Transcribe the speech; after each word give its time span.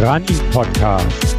Running 0.00 0.38
Podcast. 0.50 1.36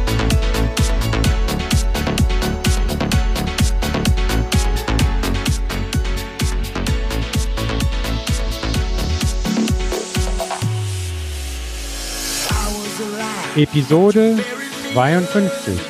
Episode 13.56 14.38
52. 14.94 15.80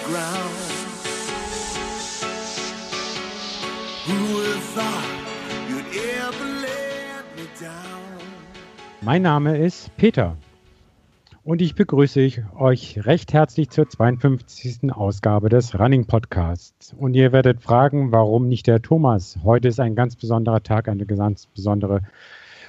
Mein 9.03 9.21
Name 9.21 9.59
ist 9.59 9.95
Peter 9.99 10.39
und 11.45 11.61
ich 11.61 11.75
begrüße 11.75 12.45
euch 12.57 13.05
recht 13.05 13.33
herzlich 13.33 13.71
zur 13.71 13.89
52. 13.89 14.93
Ausgabe 14.93 15.49
des 15.49 15.79
Running 15.79 16.07
Podcasts. 16.07 16.95
Und 16.97 17.15
ihr 17.15 17.33
werdet 17.33 17.63
fragen, 17.63 18.13
warum 18.13 18.49
nicht 18.49 18.67
der 18.67 18.81
Thomas? 18.81 19.39
Heute 19.43 19.69
ist 19.69 19.81
ein 19.81 19.97
ganz 19.97 20.15
besonderer 20.15 20.63
Tag, 20.63 20.89
eine 20.89 21.05
ganz 21.05 21.47
besondere 21.47 22.03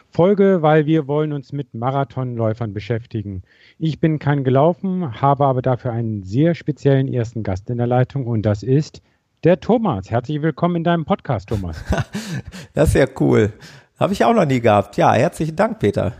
Folge, 0.09 0.61
weil 0.61 0.85
wir 0.85 1.07
wollen 1.07 1.33
uns 1.33 1.53
mit 1.53 1.73
Marathonläufern 1.73 2.73
beschäftigen. 2.73 3.43
Ich 3.77 3.99
bin 3.99 4.17
kein 4.17 4.43
gelaufen, 4.43 5.21
habe 5.21 5.45
aber 5.45 5.61
dafür 5.61 5.91
einen 5.91 6.23
sehr 6.23 6.55
speziellen 6.55 7.11
ersten 7.11 7.43
Gast 7.43 7.69
in 7.69 7.77
der 7.77 7.87
Leitung 7.87 8.25
und 8.25 8.43
das 8.43 8.63
ist 8.63 9.02
der 9.43 9.59
Thomas. 9.59 10.09
Herzlich 10.09 10.41
willkommen 10.41 10.77
in 10.77 10.83
deinem 10.83 11.05
Podcast, 11.05 11.49
Thomas. 11.49 11.83
das 12.73 12.89
ist 12.89 12.95
ja 12.95 13.08
cool. 13.19 13.53
Habe 13.99 14.13
ich 14.13 14.25
auch 14.25 14.33
noch 14.33 14.45
nie 14.45 14.61
gehabt. 14.61 14.97
Ja, 14.97 15.13
herzlichen 15.13 15.55
Dank, 15.55 15.80
Peter. 15.80 16.13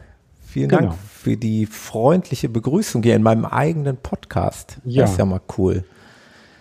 Vielen 0.54 0.70
genau. 0.70 0.82
Dank 0.82 0.94
für 1.00 1.36
die 1.36 1.66
freundliche 1.66 2.48
Begrüßung 2.48 3.02
hier 3.02 3.16
in 3.16 3.24
meinem 3.24 3.44
eigenen 3.44 3.98
Podcast. 3.98 4.78
Ja. 4.86 5.02
Das 5.02 5.14
ist 5.14 5.18
ja 5.18 5.26
mal 5.26 5.42
cool. 5.58 5.84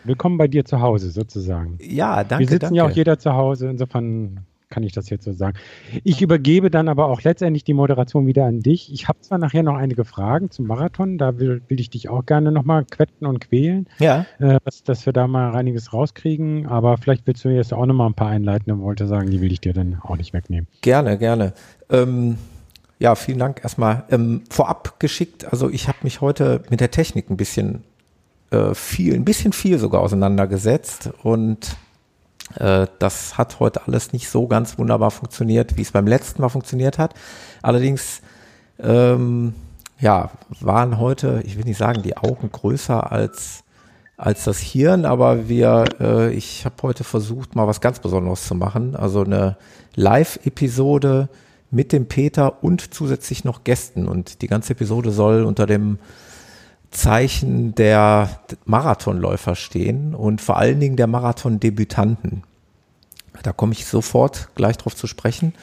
Willkommen 0.04 0.38
bei 0.38 0.48
dir 0.48 0.64
zu 0.64 0.80
Hause 0.80 1.10
sozusagen. 1.10 1.76
Ja, 1.78 2.24
danke. 2.24 2.44
Wir 2.44 2.48
sitzen 2.48 2.60
danke. 2.60 2.76
ja 2.76 2.84
auch 2.86 2.90
jeder 2.90 3.18
zu 3.18 3.34
Hause, 3.34 3.68
insofern 3.68 4.46
kann 4.70 4.82
ich 4.82 4.92
das 4.92 5.10
jetzt 5.10 5.26
so 5.26 5.32
sagen. 5.32 5.58
Ich 6.04 6.22
übergebe 6.22 6.70
dann 6.70 6.88
aber 6.88 7.08
auch 7.08 7.20
letztendlich 7.20 7.64
die 7.64 7.74
Moderation 7.74 8.26
wieder 8.26 8.46
an 8.46 8.60
dich. 8.60 8.90
Ich 8.90 9.08
habe 9.08 9.20
zwar 9.20 9.36
nachher 9.36 9.62
noch 9.62 9.76
einige 9.76 10.06
Fragen 10.06 10.50
zum 10.50 10.68
Marathon, 10.68 11.18
da 11.18 11.38
will, 11.38 11.60
will 11.68 11.78
ich 11.78 11.90
dich 11.90 12.08
auch 12.08 12.24
gerne 12.24 12.50
nochmal 12.50 12.86
quetten 12.86 13.26
und 13.26 13.40
quälen, 13.42 13.86
ja. 13.98 14.24
Äh, 14.38 14.58
dass, 14.64 14.84
dass, 14.84 15.04
wir 15.04 15.12
da 15.12 15.26
mal 15.26 15.54
einiges 15.54 15.92
rauskriegen, 15.92 16.66
aber 16.66 16.96
vielleicht 16.96 17.26
willst 17.26 17.44
du 17.44 17.50
jetzt 17.50 17.74
auch 17.74 17.84
nochmal 17.84 18.06
ein 18.06 18.14
paar 18.14 18.28
einleiten 18.28 18.72
und 18.72 18.80
wollte 18.80 19.06
sagen, 19.06 19.28
die 19.28 19.42
will 19.42 19.52
ich 19.52 19.60
dir 19.60 19.74
dann 19.74 19.98
auch 20.00 20.16
nicht 20.16 20.32
wegnehmen. 20.32 20.66
Gerne, 20.80 21.18
gerne. 21.18 21.52
Ähm, 21.90 22.38
ja, 23.02 23.16
vielen 23.16 23.40
Dank 23.40 23.64
erstmal. 23.64 24.04
Ähm, 24.10 24.42
vorab 24.48 25.00
geschickt, 25.00 25.50
also 25.50 25.68
ich 25.68 25.88
habe 25.88 25.98
mich 26.02 26.20
heute 26.20 26.62
mit 26.70 26.78
der 26.78 26.92
Technik 26.92 27.30
ein 27.30 27.36
bisschen 27.36 27.82
äh, 28.52 28.74
viel, 28.74 29.14
ein 29.16 29.24
bisschen 29.24 29.52
viel 29.52 29.80
sogar 29.80 30.02
auseinandergesetzt 30.02 31.10
und 31.24 31.76
äh, 32.60 32.86
das 33.00 33.36
hat 33.36 33.58
heute 33.58 33.88
alles 33.88 34.12
nicht 34.12 34.28
so 34.30 34.46
ganz 34.46 34.78
wunderbar 34.78 35.10
funktioniert, 35.10 35.76
wie 35.76 35.82
es 35.82 35.90
beim 35.90 36.06
letzten 36.06 36.42
Mal 36.42 36.48
funktioniert 36.48 36.98
hat. 36.98 37.14
Allerdings 37.60 38.22
ähm, 38.78 39.54
ja, 39.98 40.30
waren 40.60 41.00
heute, 41.00 41.42
ich 41.44 41.56
will 41.56 41.64
nicht 41.64 41.78
sagen, 41.78 42.02
die 42.02 42.16
Augen 42.16 42.52
größer 42.52 43.10
als 43.10 43.64
als 44.16 44.44
das 44.44 44.60
Hirn, 44.60 45.04
aber 45.04 45.48
wir, 45.48 45.84
äh, 45.98 46.32
ich 46.32 46.64
habe 46.64 46.76
heute 46.82 47.02
versucht, 47.02 47.56
mal 47.56 47.66
was 47.66 47.80
ganz 47.80 47.98
Besonderes 47.98 48.46
zu 48.46 48.54
machen. 48.54 48.94
Also 48.94 49.24
eine 49.24 49.56
Live-Episode 49.96 51.28
mit 51.72 51.92
dem 51.92 52.06
Peter 52.06 52.62
und 52.62 52.94
zusätzlich 52.94 53.44
noch 53.44 53.64
Gästen. 53.64 54.06
Und 54.06 54.42
die 54.42 54.46
ganze 54.46 54.74
Episode 54.74 55.10
soll 55.10 55.42
unter 55.42 55.66
dem 55.66 55.98
Zeichen 56.90 57.74
der 57.74 58.42
Marathonläufer 58.66 59.56
stehen 59.56 60.14
und 60.14 60.40
vor 60.42 60.58
allen 60.58 60.78
Dingen 60.78 60.96
der 60.96 61.06
Marathon-Debütanten. 61.06 62.44
Da 63.42 63.52
komme 63.52 63.72
ich 63.72 63.86
sofort 63.86 64.50
gleich 64.54 64.76
drauf 64.76 64.94
zu 64.94 65.06
sprechen. 65.06 65.54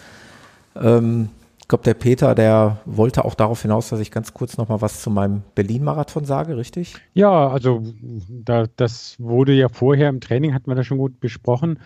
Ähm, 0.76 1.30
ich 1.60 1.68
glaube, 1.68 1.84
der 1.84 1.94
Peter, 1.94 2.34
der 2.34 2.80
wollte 2.86 3.24
auch 3.24 3.36
darauf 3.36 3.62
hinaus, 3.62 3.90
dass 3.90 4.00
ich 4.00 4.10
ganz 4.10 4.34
kurz 4.34 4.58
noch 4.58 4.70
mal 4.70 4.82
was 4.82 5.04
zu 5.04 5.12
meinem 5.12 5.44
Berlin-Marathon 5.54 6.26
sage, 6.26 6.58
richtig? 6.58 6.96
Ja, 7.14 7.48
also 7.50 7.84
da, 8.28 8.66
das 8.76 9.16
wurde 9.20 9.54
ja 9.54 9.70
vorher 9.70 10.10
im 10.10 10.20
Training, 10.20 10.56
hatten 10.56 10.72
wir 10.72 10.74
das 10.74 10.88
schon 10.88 10.98
gut 10.98 11.20
besprochen. 11.20 11.78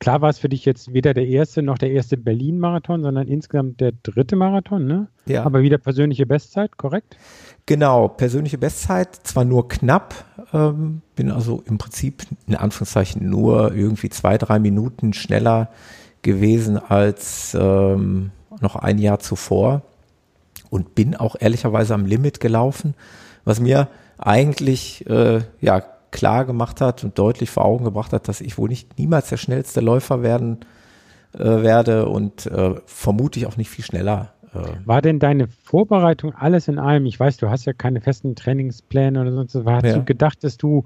Klar 0.00 0.22
war 0.22 0.30
es 0.30 0.38
für 0.38 0.48
dich 0.48 0.64
jetzt 0.64 0.94
weder 0.94 1.12
der 1.12 1.26
erste 1.26 1.62
noch 1.62 1.76
der 1.76 1.90
erste 1.90 2.16
Berlin-Marathon, 2.16 3.02
sondern 3.02 3.28
insgesamt 3.28 3.80
der 3.80 3.92
dritte 4.02 4.34
Marathon, 4.34 4.86
ne? 4.86 5.08
Ja. 5.26 5.44
Aber 5.44 5.60
wieder 5.60 5.76
persönliche 5.76 6.24
Bestzeit, 6.24 6.78
korrekt? 6.78 7.18
Genau, 7.66 8.08
persönliche 8.08 8.56
Bestzeit, 8.56 9.14
zwar 9.14 9.44
nur 9.44 9.68
knapp, 9.68 10.24
ähm, 10.54 11.02
bin 11.16 11.30
also 11.30 11.62
im 11.66 11.76
Prinzip 11.76 12.22
in 12.46 12.56
Anführungszeichen 12.56 13.28
nur 13.28 13.74
irgendwie 13.74 14.08
zwei, 14.08 14.38
drei 14.38 14.58
Minuten 14.58 15.12
schneller 15.12 15.68
gewesen 16.22 16.78
als 16.78 17.54
ähm, 17.58 18.30
noch 18.62 18.76
ein 18.76 18.98
Jahr 18.98 19.18
zuvor 19.18 19.82
und 20.70 20.94
bin 20.94 21.14
auch 21.14 21.36
ehrlicherweise 21.38 21.92
am 21.92 22.06
Limit 22.06 22.40
gelaufen, 22.40 22.94
was 23.44 23.60
mir 23.60 23.88
eigentlich 24.16 25.06
äh, 25.10 25.42
ja 25.60 25.82
klar 26.10 26.44
gemacht 26.44 26.80
hat 26.80 27.04
und 27.04 27.18
deutlich 27.18 27.50
vor 27.50 27.64
Augen 27.64 27.84
gebracht 27.84 28.12
hat, 28.12 28.28
dass 28.28 28.40
ich 28.40 28.58
wohl 28.58 28.68
nicht 28.68 28.98
niemals 28.98 29.28
der 29.28 29.36
schnellste 29.36 29.80
Läufer 29.80 30.22
werden 30.22 30.58
äh, 31.34 31.38
werde 31.38 32.08
und 32.08 32.46
äh, 32.46 32.74
vermutlich 32.86 33.46
auch 33.46 33.56
nicht 33.56 33.70
viel 33.70 33.84
schneller. 33.84 34.32
Äh. 34.54 34.58
War 34.84 35.02
denn 35.02 35.18
deine 35.18 35.48
Vorbereitung 35.48 36.34
alles 36.34 36.68
in 36.68 36.78
allem? 36.78 37.06
Ich 37.06 37.18
weiß, 37.18 37.36
du 37.36 37.50
hast 37.50 37.66
ja 37.66 37.72
keine 37.72 38.00
festen 38.00 38.34
Trainingspläne 38.34 39.20
oder 39.20 39.32
sonst 39.32 39.54
was. 39.54 39.76
Hast 39.76 39.84
ja. 39.84 39.98
du 39.98 40.04
gedacht, 40.04 40.42
dass 40.42 40.56
du 40.56 40.84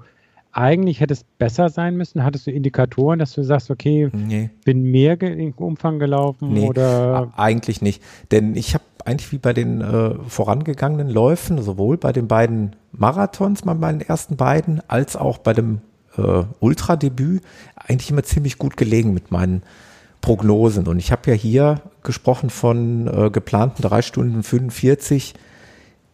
eigentlich 0.51 1.01
hättest 1.01 1.25
besser 1.37 1.69
sein 1.69 1.97
müssen? 1.97 2.23
Hattest 2.23 2.47
du 2.47 2.51
Indikatoren, 2.51 3.19
dass 3.19 3.33
du 3.33 3.43
sagst, 3.43 3.69
okay, 3.69 4.09
nee. 4.13 4.49
bin 4.63 4.83
mehr 4.83 5.21
im 5.21 5.51
Umfang 5.53 5.99
gelaufen 5.99 6.53
nee, 6.53 6.67
oder? 6.67 7.33
Eigentlich 7.35 7.81
nicht, 7.81 8.01
denn 8.31 8.55
ich 8.55 8.73
habe 8.73 8.83
eigentlich 9.03 9.31
wie 9.31 9.37
bei 9.37 9.53
den 9.53 9.81
äh, 9.81 10.15
vorangegangenen 10.27 11.09
Läufen, 11.09 11.61
sowohl 11.61 11.97
bei 11.97 12.11
den 12.11 12.27
beiden 12.27 12.75
Marathons, 12.97 13.63
bei 13.63 13.73
meinen 13.73 14.01
ersten 14.01 14.35
beiden, 14.35 14.81
als 14.87 15.15
auch 15.15 15.37
bei 15.37 15.53
dem 15.53 15.81
äh, 16.17 16.43
Ultradebüt, 16.59 17.43
eigentlich 17.75 18.09
immer 18.09 18.23
ziemlich 18.23 18.57
gut 18.57 18.77
gelegen 18.77 19.13
mit 19.13 19.31
meinen 19.31 19.63
Prognosen. 20.21 20.87
Und 20.87 20.99
ich 20.99 21.11
habe 21.11 21.29
ja 21.29 21.35
hier 21.35 21.81
gesprochen 22.03 22.49
von 22.49 23.07
äh, 23.07 23.29
geplanten 23.29 23.81
drei 23.81 24.01
Stunden 24.01 24.43
45, 24.43 25.33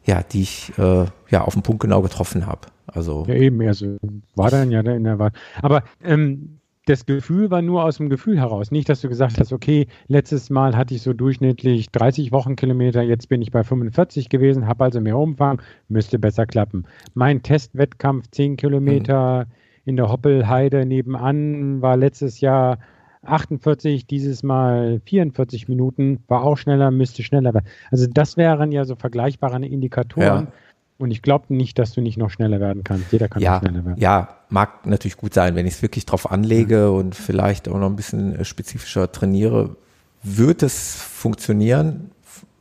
ja, 0.05 0.23
die 0.23 0.41
ich 0.41 0.73
äh, 0.77 1.05
ja 1.29 1.43
auf 1.43 1.53
den 1.53 1.63
Punkt 1.63 1.81
genau 1.81 2.01
getroffen 2.01 2.45
habe. 2.45 2.67
Also 2.87 3.25
ja 3.27 3.35
eben, 3.35 3.61
also 3.65 3.97
war 4.35 4.49
dann 4.49 4.71
ja 4.71 4.81
in 4.81 5.03
der 5.03 5.19
Wahl. 5.19 5.31
Aber 5.61 5.83
ähm, 6.03 6.60
das 6.85 7.05
Gefühl 7.05 7.51
war 7.51 7.61
nur 7.61 7.83
aus 7.83 7.97
dem 7.97 8.09
Gefühl 8.09 8.39
heraus. 8.39 8.71
Nicht, 8.71 8.89
dass 8.89 9.01
du 9.01 9.09
gesagt 9.09 9.39
hast, 9.39 9.53
okay, 9.53 9.87
letztes 10.07 10.49
Mal 10.49 10.75
hatte 10.75 10.95
ich 10.95 11.03
so 11.03 11.13
durchschnittlich 11.13 11.91
30 11.91 12.31
Wochenkilometer, 12.31 13.01
jetzt 13.03 13.29
bin 13.29 13.41
ich 13.41 13.51
bei 13.51 13.63
45 13.63 14.29
gewesen, 14.29 14.67
habe 14.67 14.85
also 14.85 14.99
mehr 14.99 15.17
Umfang, 15.17 15.61
müsste 15.89 16.17
besser 16.17 16.45
klappen. 16.45 16.85
Mein 17.13 17.43
Testwettkampf 17.43 18.27
10 18.31 18.57
Kilometer 18.57 19.45
mhm. 19.45 19.51
in 19.85 19.95
der 19.95 20.09
Hoppelheide 20.09 20.85
nebenan 20.85 21.81
war 21.81 21.97
letztes 21.97 22.41
Jahr 22.41 22.79
48, 23.23 24.07
dieses 24.07 24.41
Mal 24.41 25.01
44 25.05 25.67
Minuten, 25.67 26.23
war 26.27 26.43
auch 26.43 26.57
schneller, 26.57 26.89
müsste 26.89 27.21
schneller 27.21 27.53
werden. 27.53 27.67
Also 27.91 28.07
das 28.11 28.35
wären 28.37 28.71
ja 28.71 28.85
so 28.85 28.95
vergleichbare 28.95 29.63
Indikatoren. 29.63 30.47
Ja 30.47 30.53
und 31.01 31.11
ich 31.11 31.21
glaube 31.21 31.53
nicht, 31.53 31.79
dass 31.79 31.93
du 31.93 32.01
nicht 32.01 32.17
noch 32.17 32.29
schneller 32.29 32.59
werden 32.59 32.83
kannst. 32.83 33.11
Jeder 33.11 33.27
kann 33.27 33.41
ja, 33.41 33.59
schneller 33.59 33.85
werden. 33.85 33.99
Ja, 33.99 34.37
mag 34.49 34.85
natürlich 34.85 35.17
gut 35.17 35.33
sein, 35.33 35.55
wenn 35.55 35.65
ich 35.65 35.75
es 35.75 35.81
wirklich 35.81 36.05
drauf 36.05 36.31
anlege 36.31 36.75
ja. 36.75 36.87
und 36.89 37.15
vielleicht 37.15 37.67
auch 37.67 37.77
noch 37.77 37.87
ein 37.87 37.95
bisschen 37.95 38.35
äh, 38.35 38.45
spezifischer 38.45 39.11
trainiere, 39.11 39.75
wird 40.23 40.63
es 40.63 40.95
funktionieren, 40.95 42.11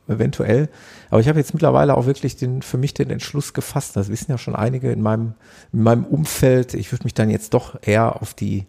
eventuell. 0.07 0.69
Aber 1.09 1.21
ich 1.21 1.27
habe 1.27 1.39
jetzt 1.39 1.53
mittlerweile 1.53 1.95
auch 1.95 2.05
wirklich 2.05 2.35
den, 2.35 2.61
für 2.61 2.77
mich 2.77 2.93
den 2.93 3.09
Entschluss 3.09 3.53
gefasst, 3.53 3.95
das 3.95 4.09
wissen 4.09 4.31
ja 4.31 4.37
schon 4.37 4.55
einige 4.55 4.91
in 4.91 5.01
meinem, 5.01 5.33
in 5.71 5.83
meinem 5.83 6.05
Umfeld, 6.05 6.73
ich 6.73 6.91
würde 6.91 7.03
mich 7.03 7.13
dann 7.13 7.29
jetzt 7.29 7.53
doch 7.53 7.77
eher 7.81 8.21
auf 8.21 8.33
die 8.33 8.65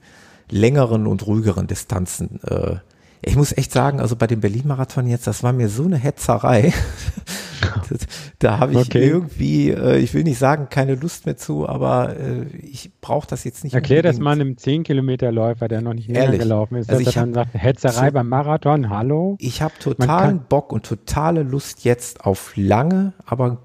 längeren 0.51 1.07
und 1.07 1.27
ruhigeren 1.27 1.67
Distanzen 1.67 2.41
äh, 2.45 2.77
ich 3.25 3.37
muss 3.37 3.57
echt 3.57 3.73
sagen, 3.73 4.01
also 4.01 4.17
bei 4.17 4.27
dem 4.27 4.41
Berlin-Marathon 4.41 5.07
jetzt, 5.07 5.27
das 5.27 5.43
war 5.43 5.53
mir 5.53 5.69
so 5.69 5.85
eine 5.85 5.97
Hetzerei. 5.97 6.73
da 8.41 8.59
habe 8.59 8.73
ich 8.73 8.79
okay. 8.79 9.07
irgendwie, 9.07 9.71
äh, 9.71 9.99
ich 9.99 10.13
will 10.13 10.25
nicht 10.25 10.39
sagen, 10.39 10.69
keine 10.71 10.97
Lust 10.97 11.27
mehr 11.27 11.37
zu, 11.37 11.69
aber 11.69 12.17
äh, 12.17 12.47
ich 12.57 12.91
brauche 13.01 13.29
das 13.29 13.45
jetzt 13.45 13.63
nicht. 13.63 13.75
Erklär 13.75 14.01
unbedingt. 14.01 14.17
das 14.17 14.23
mal 14.23 14.33
einem 14.33 14.55
10-Kilometer-Läufer, 14.55 15.69
der 15.69 15.83
noch 15.83 15.95
nicht 15.95 16.09
näher 16.09 16.37
gelaufen 16.37 16.77
ist, 16.77 16.91
also 16.91 17.05
dass 17.05 17.15
er 17.15 17.23
dann 17.23 17.35
sagt, 17.35 17.55
Hetzerei 17.55 18.07
so, 18.07 18.13
beim 18.13 18.29
Marathon, 18.29 18.91
hallo? 18.91 19.37
Ich 19.39 19.63
habe 19.63 19.75
totalen 19.79 20.43
Bock 20.49 20.73
und 20.73 20.85
totale 20.85 21.45
Lust 21.45 21.85
jetzt 21.85 22.25
auf 22.25 22.53
lange, 22.57 23.13
aber 23.25 23.59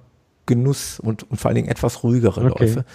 Genuss 0.46 1.00
und, 1.00 1.30
und 1.30 1.40
vor 1.40 1.50
allen 1.50 1.56
Dingen 1.56 1.68
etwas 1.68 2.04
ruhigere 2.04 2.46
okay. 2.52 2.66
Läufe. 2.66 2.86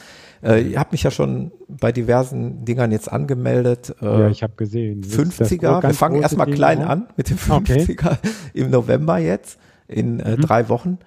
Äh, 0.42 0.62
ihr 0.62 0.78
habt 0.78 0.92
mich 0.92 1.04
ja 1.04 1.10
schon 1.10 1.52
bei 1.68 1.92
diversen 1.92 2.64
Dingern 2.64 2.90
jetzt 2.90 3.10
angemeldet. 3.10 3.94
Äh, 4.00 4.04
ja, 4.04 4.28
ich 4.28 4.42
habe 4.42 4.54
gesehen. 4.56 5.02
50er. 5.02 5.82
Wir 5.82 5.94
fangen 5.94 6.20
erstmal 6.20 6.50
klein 6.50 6.82
an 6.82 7.08
mit 7.16 7.30
dem 7.30 7.38
50er 7.38 8.06
okay. 8.06 8.18
im 8.54 8.70
November 8.70 9.18
jetzt 9.18 9.58
in 9.86 10.20
äh, 10.20 10.36
mhm. 10.36 10.40
drei 10.40 10.68
Wochen. 10.68 10.98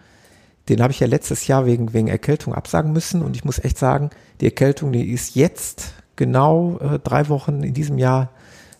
den 0.69 0.81
habe 0.81 0.91
ich 0.91 0.99
ja 0.99 1.07
letztes 1.07 1.47
Jahr 1.47 1.65
wegen, 1.65 1.93
wegen 1.93 2.07
Erkältung 2.07 2.53
absagen 2.53 2.93
müssen 2.93 3.21
und 3.21 3.35
ich 3.35 3.43
muss 3.43 3.59
echt 3.59 3.77
sagen, 3.77 4.09
die 4.41 4.45
Erkältung, 4.45 4.91
die 4.91 5.11
ist 5.11 5.35
jetzt 5.35 5.93
genau 6.15 6.77
äh, 6.79 6.99
drei 6.99 7.27
Wochen 7.29 7.63
in 7.63 7.73
diesem 7.73 7.97
Jahr 7.97 8.29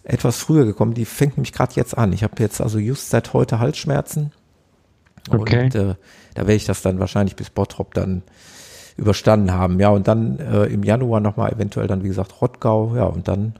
etwas 0.03 0.37
früher 0.37 0.65
gekommen. 0.65 0.93
Die 0.93 1.05
fängt 1.05 1.37
nämlich 1.37 1.51
gerade 1.51 1.73
jetzt 1.75 1.97
an. 1.97 2.13
Ich 2.13 2.23
habe 2.23 2.35
jetzt 2.39 2.61
also 2.61 2.79
just 2.79 3.09
seit 3.09 3.33
heute 3.33 3.59
Halsschmerzen. 3.59 4.31
Okay. 5.29 5.65
Und 5.65 5.75
äh, 5.75 5.95
da 6.35 6.41
werde 6.41 6.53
ich 6.53 6.65
das 6.65 6.81
dann 6.81 6.99
wahrscheinlich 6.99 7.35
bis 7.35 7.49
Bottrop 7.49 7.93
dann 7.93 8.21
überstanden 8.97 9.51
haben. 9.51 9.79
Ja, 9.79 9.89
und 9.89 10.07
dann 10.07 10.39
äh, 10.39 10.65
im 10.65 10.83
Januar 10.83 11.19
nochmal 11.19 11.51
eventuell 11.51 11.87
dann, 11.87 12.03
wie 12.03 12.07
gesagt, 12.07 12.41
Rottgau. 12.41 12.95
Ja, 12.95 13.05
und 13.05 13.27
dann 13.27 13.55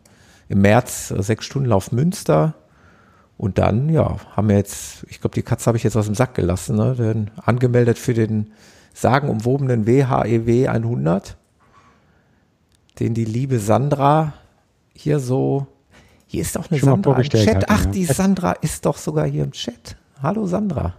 im 0.48 0.62
März 0.62 1.12
äh, 1.12 1.22
sechs 1.22 1.46
Stunden 1.46 1.70
Lauf 1.70 1.92
Münster. 1.92 2.54
Und 3.38 3.58
dann, 3.58 3.90
ja, 3.90 4.16
haben 4.36 4.48
wir 4.48 4.56
jetzt, 4.56 5.06
ich 5.10 5.20
glaube, 5.20 5.34
die 5.34 5.42
Katze 5.42 5.68
habe 5.68 5.78
ich 5.78 5.84
jetzt 5.84 5.98
aus 5.98 6.06
dem 6.06 6.16
Sack 6.16 6.36
gelassen, 6.36 6.78
ne? 6.78 6.96
Den 6.96 7.32
angemeldet 7.36 7.98
für 7.98 8.14
den 8.14 8.52
sagenumwobenen 8.94 9.86
WHEW 9.86 10.70
100, 10.70 11.36
den 13.00 13.14
die 13.14 13.26
liebe 13.26 13.60
Sandra 13.60 14.34
hier 14.94 15.20
so, 15.20 15.68
hier 16.28 16.42
ist 16.42 16.56
doch 16.56 16.72
eine 16.72 16.80
Schon 16.80 16.90
Sandra 16.90 17.18
im 17.18 17.24
Chat. 17.24 17.66
Ach, 17.68 17.84
ja. 17.84 17.92
die 17.92 18.06
Sandra 18.06 18.54
ist 18.54 18.86
doch 18.86 18.98
sogar 18.98 19.28
hier 19.28 19.44
im 19.44 19.52
Chat. 19.52 19.98
Hallo 20.24 20.48
Sandra. 20.48 20.94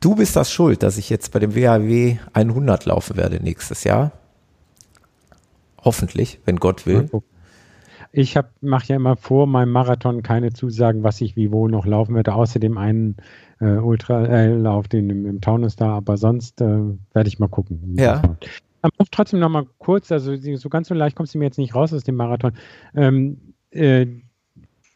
Du 0.00 0.14
bist 0.14 0.36
das 0.36 0.52
schuld, 0.52 0.82
dass 0.82 0.96
ich 0.96 1.10
jetzt 1.10 1.32
bei 1.32 1.38
dem 1.40 1.54
WHW 1.54 2.18
100 2.32 2.84
laufen 2.84 3.16
werde 3.16 3.42
nächstes 3.42 3.84
Jahr. 3.84 4.12
Hoffentlich, 5.82 6.40
wenn 6.44 6.56
Gott 6.56 6.86
will. 6.86 7.08
Ich 8.12 8.38
mache 8.60 8.88
ja 8.88 8.96
immer 8.96 9.16
vor 9.16 9.46
meinem 9.46 9.70
Marathon 9.70 10.22
keine 10.22 10.52
Zusagen, 10.52 11.02
was 11.02 11.20
ich 11.20 11.36
wie 11.36 11.52
wo 11.52 11.68
noch 11.68 11.84
laufen 11.84 12.14
werde, 12.14 12.34
außer 12.34 12.58
dem 12.58 12.78
einen 12.78 13.16
äh, 13.60 13.76
Ultralauf, 13.76 14.88
den 14.88 15.10
im, 15.10 15.26
im 15.26 15.40
Taunus 15.40 15.76
da, 15.76 15.96
aber 15.96 16.16
sonst 16.16 16.60
äh, 16.60 16.80
werde 17.12 17.28
ich 17.28 17.38
mal 17.38 17.48
gucken. 17.48 17.96
Ja. 17.98 18.22
Aber 18.82 18.92
trotzdem 19.10 19.40
noch 19.40 19.48
mal 19.48 19.66
kurz, 19.78 20.10
also 20.12 20.34
so 20.36 20.68
ganz 20.68 20.88
so 20.88 20.94
leicht 20.94 21.16
kommst 21.16 21.34
du 21.34 21.38
mir 21.38 21.44
jetzt 21.44 21.58
nicht 21.58 21.74
raus 21.74 21.92
aus 21.92 22.04
dem 22.04 22.14
Marathon. 22.14 22.52
Ähm, 22.94 23.54
äh, 23.70 24.06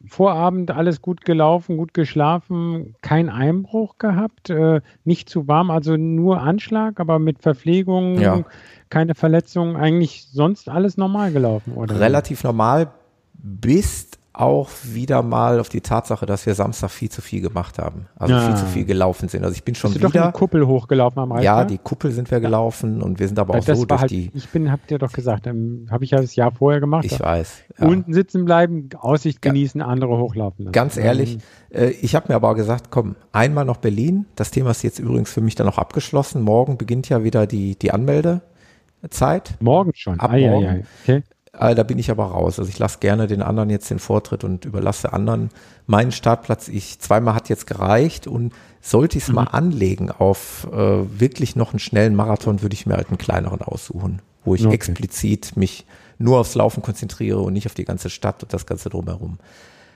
Vorabend 0.08 0.70
alles 0.70 1.00
gut 1.00 1.24
gelaufen, 1.24 1.76
gut 1.76 1.94
geschlafen, 1.94 2.94
kein 3.02 3.28
Einbruch 3.28 3.98
gehabt, 3.98 4.50
äh, 4.50 4.80
nicht 5.04 5.28
zu 5.28 5.48
warm, 5.48 5.70
also 5.70 5.96
nur 5.96 6.40
Anschlag, 6.40 6.98
aber 7.00 7.18
mit 7.18 7.40
Verpflegung, 7.40 8.18
Ja. 8.18 8.44
keine 8.90 9.14
Verletzungen, 9.14 9.76
eigentlich 9.76 10.26
sonst 10.30 10.68
alles 10.68 10.96
normal 10.96 11.32
gelaufen, 11.32 11.74
oder? 11.74 11.98
Relativ 12.00 12.42
normal, 12.44 12.88
bis 13.34 14.10
auch 14.34 14.70
wieder 14.84 15.22
mal 15.22 15.60
auf 15.60 15.68
die 15.68 15.82
Tatsache, 15.82 16.24
dass 16.24 16.46
wir 16.46 16.54
Samstag 16.54 16.90
viel 16.90 17.10
zu 17.10 17.20
viel 17.20 17.42
gemacht 17.42 17.78
haben. 17.78 18.06
Also 18.16 18.32
Ja. 18.34 18.40
viel 18.46 18.56
zu 18.56 18.64
viel 18.64 18.84
gelaufen 18.86 19.28
sind. 19.28 19.44
Also 19.44 19.54
ich 19.54 19.62
bin 19.62 19.74
schon 19.74 19.90
Bist 19.90 20.02
du 20.02 20.06
doch 20.08 20.14
wieder. 20.14 20.22
eine 20.24 20.32
Kuppel 20.32 20.66
hochgelaufen 20.66 21.18
am 21.20 21.32
Reiter? 21.32 21.44
Ja, 21.44 21.64
die 21.66 21.76
Kuppel 21.76 22.12
sind 22.12 22.30
wir 22.30 22.40
gelaufen 22.40 23.02
und 23.02 23.18
wir 23.20 23.26
sind 23.28 23.38
aber 23.38 23.54
auch 23.58 23.64
das 23.64 23.76
so 23.78 23.82
war 23.82 23.86
durch 23.88 24.00
halt, 24.00 24.10
die. 24.10 24.30
ich 24.32 24.48
bin, 24.48 24.72
habt 24.72 24.90
ihr 24.90 24.98
doch 24.98 25.12
gesagt, 25.12 25.46
ähm, 25.46 25.86
habe 25.90 26.04
ich 26.04 26.12
ja 26.12 26.20
das 26.20 26.34
Jahr 26.34 26.50
vorher 26.50 26.80
gemacht. 26.80 27.04
Ich 27.04 27.20
weiß. 27.20 27.62
Ja. 27.78 27.86
Unten 27.86 28.14
sitzen 28.14 28.46
bleiben, 28.46 28.88
Aussicht 28.98 29.42
genießen, 29.42 29.82
andere 29.82 30.16
hochlaufen 30.16 30.64
lassen. 30.64 30.72
Ganz 30.72 30.96
ehrlich, 30.96 31.38
äh, 31.70 31.90
ich 31.90 32.14
habe 32.14 32.28
mir 32.30 32.36
aber 32.36 32.54
gesagt, 32.54 32.86
komm, 32.90 33.16
einmal 33.32 33.66
noch 33.66 33.76
Berlin. 33.76 34.24
Das 34.36 34.50
Thema 34.50 34.70
ist 34.70 34.82
jetzt 34.82 34.98
übrigens 34.98 35.30
für 35.30 35.42
mich 35.42 35.56
dann 35.56 35.68
auch 35.68 35.76
abgeschlossen. 35.78 36.40
Morgen 36.40 36.78
beginnt 36.78 37.08
ja 37.10 37.22
wieder 37.22 37.46
die, 37.46 37.76
die 37.76 37.90
Anmeldezeit. 37.92 39.54
Morgen 39.60 39.92
schon. 39.94 40.18
Ab 40.20 40.30
ei, 40.32 40.48
morgen. 40.48 40.66
ei. 40.66 40.82
Okay. 41.02 41.22
Äh, 41.58 41.74
da 41.74 41.82
bin 41.82 41.98
ich 41.98 42.10
aber 42.10 42.24
raus. 42.26 42.58
Also 42.58 42.70
ich 42.70 42.78
lasse 42.78 42.98
gerne 42.98 43.26
den 43.26 43.42
anderen 43.42 43.70
jetzt 43.70 43.90
den 43.90 43.98
Vortritt 43.98 44.44
und 44.44 44.64
überlasse 44.64 45.12
anderen 45.12 45.50
meinen 45.86 46.12
Startplatz. 46.12 46.68
Ich 46.68 46.98
zweimal 46.98 47.34
hat 47.34 47.48
jetzt 47.48 47.66
gereicht 47.66 48.26
und 48.26 48.52
sollte 48.80 49.18
ich 49.18 49.24
es 49.24 49.32
mal 49.32 49.44
anlegen 49.44 50.10
auf 50.10 50.66
äh, 50.72 51.20
wirklich 51.20 51.54
noch 51.54 51.72
einen 51.72 51.78
schnellen 51.78 52.14
Marathon, 52.14 52.62
würde 52.62 52.74
ich 52.74 52.86
mir 52.86 52.94
halt 52.94 53.08
einen 53.08 53.18
kleineren 53.18 53.60
aussuchen, 53.62 54.22
wo 54.44 54.54
ich 54.54 54.64
Okay. 54.64 54.74
explizit 54.74 55.56
mich 55.56 55.84
nur 56.18 56.38
aufs 56.40 56.54
Laufen 56.54 56.82
konzentriere 56.82 57.40
und 57.40 57.52
nicht 57.52 57.66
auf 57.66 57.74
die 57.74 57.84
ganze 57.84 58.10
Stadt 58.10 58.42
und 58.42 58.52
das 58.52 58.66
Ganze 58.66 58.88
drumherum. 58.88 59.38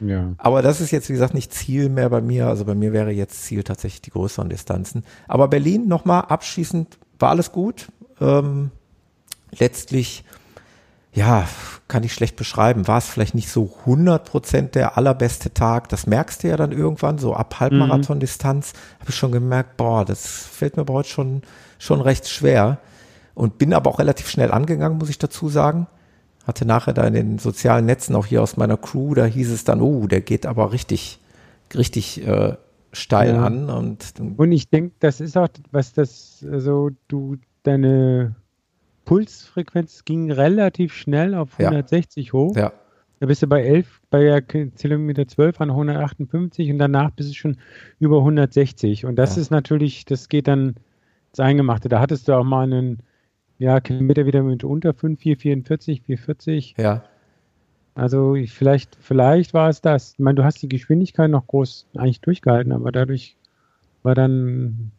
Ja. 0.01 0.35
Aber 0.39 0.61
das 0.61 0.81
ist 0.81 0.91
jetzt, 0.91 1.09
wie 1.09 1.15
gesagt, 1.15 1.35
nicht 1.35 1.55
Ziel 1.55 1.89
mehr 1.89 2.11
bei 2.11 2.21
mir. 2.21 2.49
Also 2.49 2.65
bei 2.65 2.75
mir 2.75 2.93
wäre 2.93 3.11
jetzt 3.11 3.45
Ziel 3.45 3.63
tatsächlich 3.63 4.03
die 4.03 4.11
größeren 4.11 4.49
Distanzen. 4.49 5.05
Aber 5.27 5.49
Berlin 5.49 5.89
nochmal 5.89 6.23
abschließend 6.23 6.99
war 7.19 7.31
alles 7.31 7.51
gut. 7.51 7.89
Ähm, 8.21 8.71
letztlich, 9.59 10.25
ja, 11.17 11.49
kann 11.89 12.05
ich 12.05 12.13
schlecht 12.13 12.37
beschreiben. 12.37 12.87
War 12.87 12.99
es 12.99 13.07
vielleicht 13.09 13.35
nicht 13.35 13.49
so 13.49 13.73
100% 13.87 14.73
der 14.73 14.99
allerbeste 14.99 15.55
Tag. 15.55 15.89
Das 15.89 16.07
merkst 16.07 16.43
du 16.43 16.49
ja 16.49 16.57
dann 16.59 16.73
irgendwann, 16.73 17.17
so 17.19 17.33
ab 17.35 17.59
Halbmarathon-Distanz 17.59 18.75
habe 19.01 19.11
ich 19.11 19.17
schon 19.17 19.33
gemerkt, 19.33 19.79
boah, 19.79 20.05
das 20.05 20.27
fällt 20.27 20.77
mir 20.77 20.85
bei 20.85 20.93
heute 20.93 21.09
schon, 21.09 21.43
schon 21.79 22.03
recht 22.03 22.29
schwer. 22.29 22.79
Und 23.35 23.57
bin 23.59 23.73
aber 23.73 23.91
auch 23.91 23.99
relativ 23.99 24.29
schnell 24.29 24.51
angegangen, 24.53 24.99
muss 24.99 25.09
ich 25.09 25.19
dazu 25.19 25.49
sagen. 25.49 25.87
Hatte 26.47 26.67
nachher 26.67 26.93
da 26.93 27.05
in 27.05 27.15
den 27.15 27.39
sozialen 27.39 27.87
Netzen 27.87 28.15
auch 28.15 28.27
hier 28.27 28.43
aus 28.43 28.57
meiner 28.59 28.77
Crew, 28.77 29.15
da 29.15 29.25
hieß 29.25 29.51
es 29.51 29.65
dann, 29.65 29.81
oh, 29.81 30.07
der 30.07 30.21
geht 30.21 30.45
aber 30.45 30.73
richtig, 30.73 31.19
richtig 31.75 32.27
äh, 32.27 32.57
steil 32.93 33.35
Ja. 33.35 33.45
an. 33.45 33.71
Und 33.71 34.13
Und 34.37 34.53
ich 34.53 34.69
denke, 34.69 34.95
das 35.01 35.21
ist 35.21 35.37
auch, 35.39 35.49
was 35.71 35.93
das, 35.95 36.45
also 36.51 36.91
du, 37.09 37.37
deine 37.63 38.37
Pulsfrequenz 39.07 40.05
ging 40.05 40.31
relativ 40.31 40.93
schnell 40.95 41.35
auf 41.35 41.59
Ja. 41.59 41.69
160 41.71 42.35
hoch. 42.35 42.55
ja, 42.57 42.73
Da 43.21 43.27
bist 43.27 43.43
du 43.43 43.47
bei 43.47 43.63
11, 43.63 44.03
bei 44.11 44.43
Kilometer 44.43 45.27
12 45.27 45.59
an 45.63 45.71
158 45.71 46.71
und 46.71 46.79
danach 46.79 47.11
bist 47.13 47.31
du 47.31 47.35
schon 47.35 47.57
über 47.99 48.23
160. 48.23 49.07
Und 49.07 49.17
das 49.17 49.37
Ja. 49.37 49.43
ist 49.43 49.51
natürlich, 49.51 50.05
das 50.05 50.29
geht 50.29 50.49
dann 50.49 50.75
ins 51.31 51.41
Eingemachte. 51.41 51.89
Da 51.89 52.01
hattest 52.01 52.29
du 52.29 52.35
auch 52.35 52.45
mal 52.45 52.65
einen 52.65 52.99
ja, 53.59 53.81
Kilometer 53.81 54.27
wieder 54.27 54.43
mit 54.43 54.65
unter 54.65 54.93
5, 54.93 55.19
444, 55.21 56.03
440. 56.03 56.75
ja, 56.77 57.03
Also 57.95 58.35
ich, 58.35 58.53
vielleicht, 58.53 58.97
vielleicht 59.01 59.55
war 59.55 59.71
es 59.71 59.81
das. 59.81 60.13
Ich 60.13 60.19
meine, 60.19 60.35
du 60.35 60.45
hast 60.45 60.61
die 60.61 60.69
Geschwindigkeit 60.69 61.31
noch 61.31 61.47
groß 61.47 61.87
eigentlich 61.97 62.21
durchgehalten, 62.21 62.73
aber 62.73 62.93
dadurch 62.93 63.37
war 64.03 64.15
dann 64.15 64.93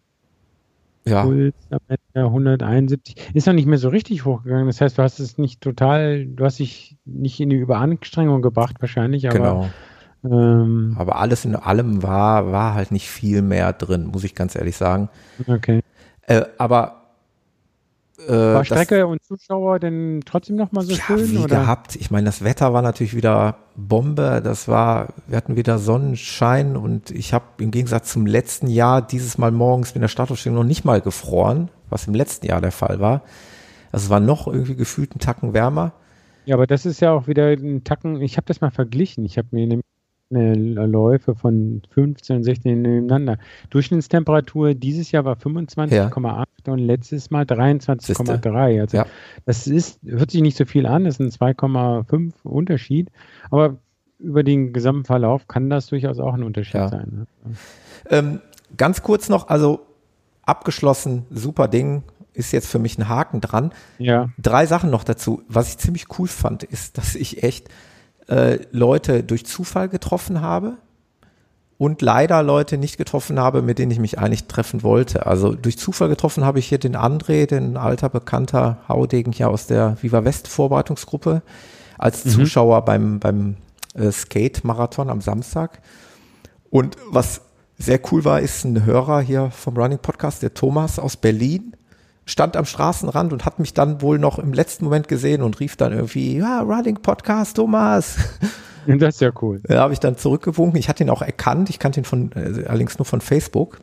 ja. 1.09 1.23
Puls 1.23 1.53
am 1.69 1.79
Ende 1.87 2.27
171. 2.27 3.15
Ist 3.33 3.47
noch 3.47 3.53
nicht 3.53 3.65
mehr 3.67 3.77
so 3.77 3.89
richtig 3.89 4.25
hochgegangen. 4.25 4.67
Das 4.67 4.81
heißt, 4.81 4.97
du 4.97 5.03
hast 5.03 5.19
es 5.19 5.37
nicht 5.37 5.61
total, 5.61 6.25
du 6.25 6.43
hast 6.45 6.59
dich 6.59 6.97
nicht 7.05 7.39
in 7.39 7.49
die 7.49 7.55
Überanstrengung 7.57 8.41
gebracht 8.41 8.75
wahrscheinlich, 8.79 9.29
aber 9.29 9.37
Genau. 9.37 9.69
ähm, 10.23 10.95
Aber 10.97 11.17
alles 11.19 11.45
in 11.45 11.55
allem 11.55 12.03
war, 12.03 12.51
war 12.51 12.73
halt 12.73 12.91
nicht 12.91 13.09
viel 13.09 13.41
mehr 13.41 13.73
drin, 13.73 14.07
muss 14.07 14.23
ich 14.23 14.35
ganz 14.35 14.55
ehrlich 14.55 14.75
sagen. 14.77 15.09
okay. 15.47 15.81
Äh, 16.23 16.41
aber 16.57 16.97
äh, 18.25 18.31
War 18.31 18.59
das- 18.59 18.67
Strecke 18.67 19.07
und 19.07 19.24
Zuschauer 19.24 19.79
denn 19.79 20.21
trotzdem 20.25 20.55
noch 20.55 20.71
mal 20.71 20.81
so 20.83 20.91
ja, 20.91 20.97
schön? 20.97 21.31
wie 21.31 21.38
oder? 21.38 21.59
gehabt. 21.62 21.95
Ich 21.95 22.09
meine, 22.12 22.25
das 22.25 22.43
Wetter 22.43 22.74
war 22.74 22.81
natürlich 22.81 23.15
wieder 23.15 23.57
Bombe. 23.75 24.41
Das 24.43 24.67
war, 24.67 25.09
wir 25.27 25.38
hatten 25.38 25.55
wieder 25.55 25.77
Sonnenschein 25.77 26.75
und 26.77 27.12
ich 27.12 27.33
habe 27.33 27.45
im 27.59 27.71
Gegensatz 27.71 28.12
zum 28.12 28.25
letzten 28.25 28.67
Jahr 28.67 29.01
dieses 29.01 29.38
Mal 29.38 29.51
morgens 29.51 29.93
mit 29.93 30.01
der 30.01 30.07
Startaufstellung 30.07 30.57
noch 30.57 30.63
nicht 30.65 30.86
mal 30.86 31.01
gefroren, 31.01 31.69
was 31.89 32.07
im 32.07 32.15
letzten 32.15 32.47
Jahr 32.47 32.62
der 32.62 32.71
Fall 32.71 33.00
war. 33.00 33.21
Also 33.91 34.05
es 34.05 34.09
war 34.09 34.19
noch 34.19 34.47
irgendwie 34.47 34.75
gefühlt 34.75 35.12
einen 35.12 35.19
Tacken 35.19 35.53
wärmer. 35.53 35.93
Ja, 36.45 36.55
aber 36.55 36.65
das 36.67 36.86
ist 36.86 37.00
ja 37.01 37.12
auch 37.12 37.27
wieder 37.27 37.47
ein 37.50 37.83
Tacken. 37.83 38.21
Ich 38.21 38.38
habe 38.38 38.45
das 38.47 38.62
mal 38.62 38.71
verglichen. 38.71 39.25
Ich 39.25 39.38
habe 39.38 39.50
mir 39.51 39.79
eine 40.29 40.86
Läufe 40.88 41.36
von 41.36 41.81
15 41.93 42.38
und 42.38 42.43
16 42.43 42.81
nebeneinander. 42.81 43.38
Durchschnittstemperatur 43.69 44.74
dieses 44.74 45.12
Jahr 45.12 45.24
war 45.24 45.36
25,8 45.36 46.43
und 46.71 46.79
letztes 46.79 47.29
Mal 47.31 47.43
23,3. 47.45 48.81
Also 48.81 48.97
Ja. 48.97 49.05
das 49.45 49.67
ist, 49.67 50.00
hört 50.05 50.31
sich 50.31 50.41
nicht 50.41 50.57
so 50.57 50.65
viel 50.65 50.86
an, 50.86 51.05
das 51.05 51.19
ist 51.19 51.19
ein 51.21 51.31
2,5 51.31 52.33
Unterschied, 52.43 53.09
aber 53.51 53.77
über 54.19 54.43
den 54.43 54.74
gesamten 54.74 55.05
Verlauf 55.05 55.47
kann 55.47 55.69
das 55.69 55.88
durchaus 55.88 56.19
auch 56.19 56.33
ein 56.33 56.43
Unterschied 56.43 56.75
Ja. 56.75 56.89
sein. 56.89 57.27
Ne? 57.45 57.55
Ähm, 58.09 58.41
ganz 58.75 59.03
kurz 59.03 59.29
noch, 59.29 59.47
also 59.50 59.81
abgeschlossen, 60.43 61.25
super 61.29 61.67
Ding, 61.67 62.03
ist 62.33 62.51
jetzt 62.51 62.67
für 62.67 62.79
mich 62.79 62.97
ein 62.97 63.07
Haken 63.09 63.41
dran. 63.41 63.71
Ja, 63.97 64.29
Drei 64.38 64.65
Sachen 64.65 64.89
noch 64.91 65.03
dazu. 65.03 65.41
Was 65.47 65.69
ich 65.69 65.77
ziemlich 65.79 66.05
cool 66.19 66.27
fand, 66.27 66.63
ist, 66.63 66.97
dass 66.97 67.15
ich 67.15 67.43
echt 67.43 67.69
äh, 68.27 68.59
Leute 68.71 69.24
durch 69.24 69.45
Zufall 69.45 69.89
getroffen 69.89 70.41
habe 70.41 70.77
und 71.77 72.01
leider 72.01 72.41
Leute 72.41 72.77
nicht 72.77 72.98
getroffen 72.98 73.39
habe, 73.39 73.62
mit 73.62 73.77
denen 73.77 73.91
ich 73.91 74.00
mich 74.00 74.17
eigentlich 74.17 74.46
treffen 74.46 74.81
wollte. 74.81 75.27
Also 75.27 75.53
durch 75.53 75.77
Zufall 75.77 76.10
getroffen 76.10 76.43
habe 76.43 76.60
ich 76.60 76.67
hier 76.67 76.79
den 76.79 76.96
André, 76.96 77.46
den 77.46 77.77
alter 77.77 78.10
bekannter 78.10 78.79
Haudegen 78.88 79.31
hier 79.31 79.50
aus 79.50 79.67
der 79.67 79.98
Viva 80.01 80.25
West 80.25 80.48
Vorbereitungsgruppe, 80.48 81.43
als 81.98 82.24
Zuschauer 82.24 82.84
beim, 82.84 83.19
beim 83.19 83.57
äh, 83.93 84.12
Skate-Marathon 84.12 85.10
am 85.10 85.22
Samstag. 85.22 85.81
Und 86.69 86.96
was 87.10 87.41
sehr 87.77 88.00
cool 88.12 88.25
war, 88.25 88.41
ist 88.41 88.65
ein 88.65 88.86
Hörer 88.86 89.22
hier 89.22 89.51
vom 89.51 89.77
Running 89.77 90.00
Podcast, 90.00 90.41
der 90.41 90.55
Thomas 90.55 90.98
aus 90.98 91.15
Berlin, 91.15 91.75
stand 92.25 92.57
am 92.57 92.65
Straßenrand 92.65 93.34
und 93.34 93.46
hat 93.46 93.60
mich 93.60 93.74
dann 93.74 94.01
wohl 94.01 94.17
noch 94.17 94.39
im 94.39 94.51
letzten 94.51 94.86
Moment 94.86 95.07
gesehen 95.07 95.43
und 95.43 95.60
rief 95.60 95.75
dann 95.75 95.93
irgendwie, 95.93 96.38
ja, 96.38 96.62
Running 96.62 96.98
Podcast, 97.01 97.55
Thomas. 97.55 98.17
das 99.00 99.15
ist 99.15 99.22
ja 99.22 99.32
cool. 99.41 99.62
Da 99.63 99.82
habe 99.82 99.94
ich 99.94 100.00
dann 100.00 100.17
zurückgewunken. 100.17 100.79
Ich 100.79 100.89
hatte 100.89 101.03
ihn 101.03 101.10
auch 101.10 101.22
erkannt. 101.22 101.70
Ich 101.70 101.79
kannte 101.79 102.01
ihn 102.01 102.06
von, 102.06 102.32
äh, 102.34 102.65
allerdings 102.67 102.98
nur 102.98 103.06
von 103.06 103.22
Facebook 103.22 103.79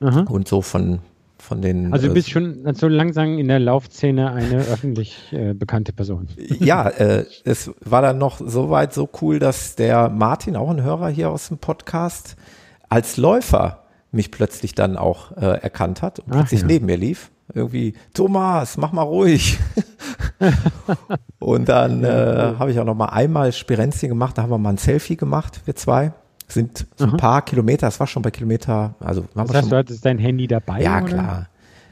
Aha. 0.00 0.24
und 0.28 0.48
so 0.48 0.62
von 0.62 1.00
von 1.42 1.60
den. 1.60 1.92
Also 1.92 2.06
du 2.08 2.14
bist 2.14 2.28
äh, 2.28 2.30
schon 2.30 2.74
so 2.74 2.88
langsam 2.88 3.36
in 3.38 3.48
der 3.48 3.58
Laufszene 3.58 4.30
eine 4.32 4.58
öffentlich 4.72 5.32
äh, 5.32 5.54
bekannte 5.54 5.92
Person. 5.92 6.28
Ja, 6.36 6.88
äh, 6.88 7.26
es 7.44 7.70
war 7.80 8.00
dann 8.00 8.18
noch 8.18 8.40
so 8.44 8.70
weit 8.70 8.94
so 8.94 9.08
cool, 9.20 9.38
dass 9.38 9.74
der 9.74 10.08
Martin, 10.08 10.56
auch 10.56 10.70
ein 10.70 10.82
Hörer 10.82 11.08
hier 11.08 11.30
aus 11.30 11.48
dem 11.48 11.58
Podcast, 11.58 12.36
als 12.88 13.16
Läufer 13.16 13.82
mich 14.12 14.30
plötzlich 14.30 14.74
dann 14.74 14.96
auch 14.96 15.32
äh, 15.36 15.60
erkannt 15.60 16.02
hat 16.02 16.20
und 16.20 16.26
Ach, 16.30 16.36
plötzlich 16.36 16.60
ja. 16.60 16.66
neben 16.66 16.86
mir 16.86 16.96
lief. 16.96 17.31
Irgendwie, 17.54 17.94
Thomas, 18.14 18.76
mach 18.76 18.92
mal 18.92 19.02
ruhig. 19.02 19.58
und 21.38 21.68
dann 21.68 22.04
äh, 22.04 22.54
habe 22.58 22.70
ich 22.70 22.78
auch 22.78 22.84
noch 22.84 22.94
mal 22.94 23.06
einmal 23.06 23.52
Spirenzien 23.52 24.08
gemacht, 24.08 24.38
da 24.38 24.42
haben 24.42 24.50
wir 24.50 24.58
mal 24.58 24.70
ein 24.70 24.78
Selfie 24.78 25.16
gemacht, 25.16 25.60
wir 25.64 25.76
zwei 25.76 26.12
sind 26.48 26.86
so 26.96 27.06
ein 27.06 27.16
paar 27.16 27.42
Kilometer, 27.42 27.88
es 27.88 27.98
war 27.98 28.06
schon 28.06 28.22
bei 28.22 28.30
Kilometer, 28.30 28.94
also 29.00 29.24
waren 29.34 29.46
das 29.46 29.56
heißt, 29.56 29.64
schon, 29.64 29.70
du 29.70 29.76
hattest 29.76 30.04
dein 30.04 30.18
Handy 30.18 30.46
dabei? 30.46 30.82
Ja, 30.82 30.98
oder? 30.98 31.06
klar. 31.06 31.48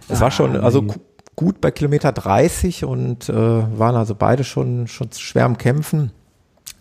Es 0.08 0.18
ah, 0.18 0.22
war 0.22 0.30
schon, 0.30 0.56
also 0.56 0.82
nee. 0.82 0.92
gut 1.36 1.60
bei 1.60 1.70
Kilometer 1.70 2.12
30 2.12 2.84
und 2.84 3.28
äh, 3.28 3.32
waren 3.34 3.96
also 3.96 4.14
beide 4.14 4.44
schon, 4.44 4.86
schon 4.86 5.10
schwer 5.12 5.44
am 5.44 5.56
Kämpfen, 5.56 6.12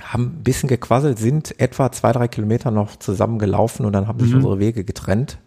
haben 0.02 0.24
ein 0.24 0.44
bisschen 0.44 0.70
gequasselt, 0.70 1.20
sind 1.20 1.60
etwa 1.60 1.92
zwei, 1.92 2.12
drei 2.12 2.28
Kilometer 2.28 2.72
noch 2.72 2.96
zusammen 2.98 3.40
gelaufen 3.40 3.86
und 3.86 3.94
dann 3.94 4.08
haben 4.08 4.20
sich 4.20 4.32
mhm. 4.32 4.38
unsere 4.38 4.60
Wege 4.60 4.84
getrennt. 4.84 5.38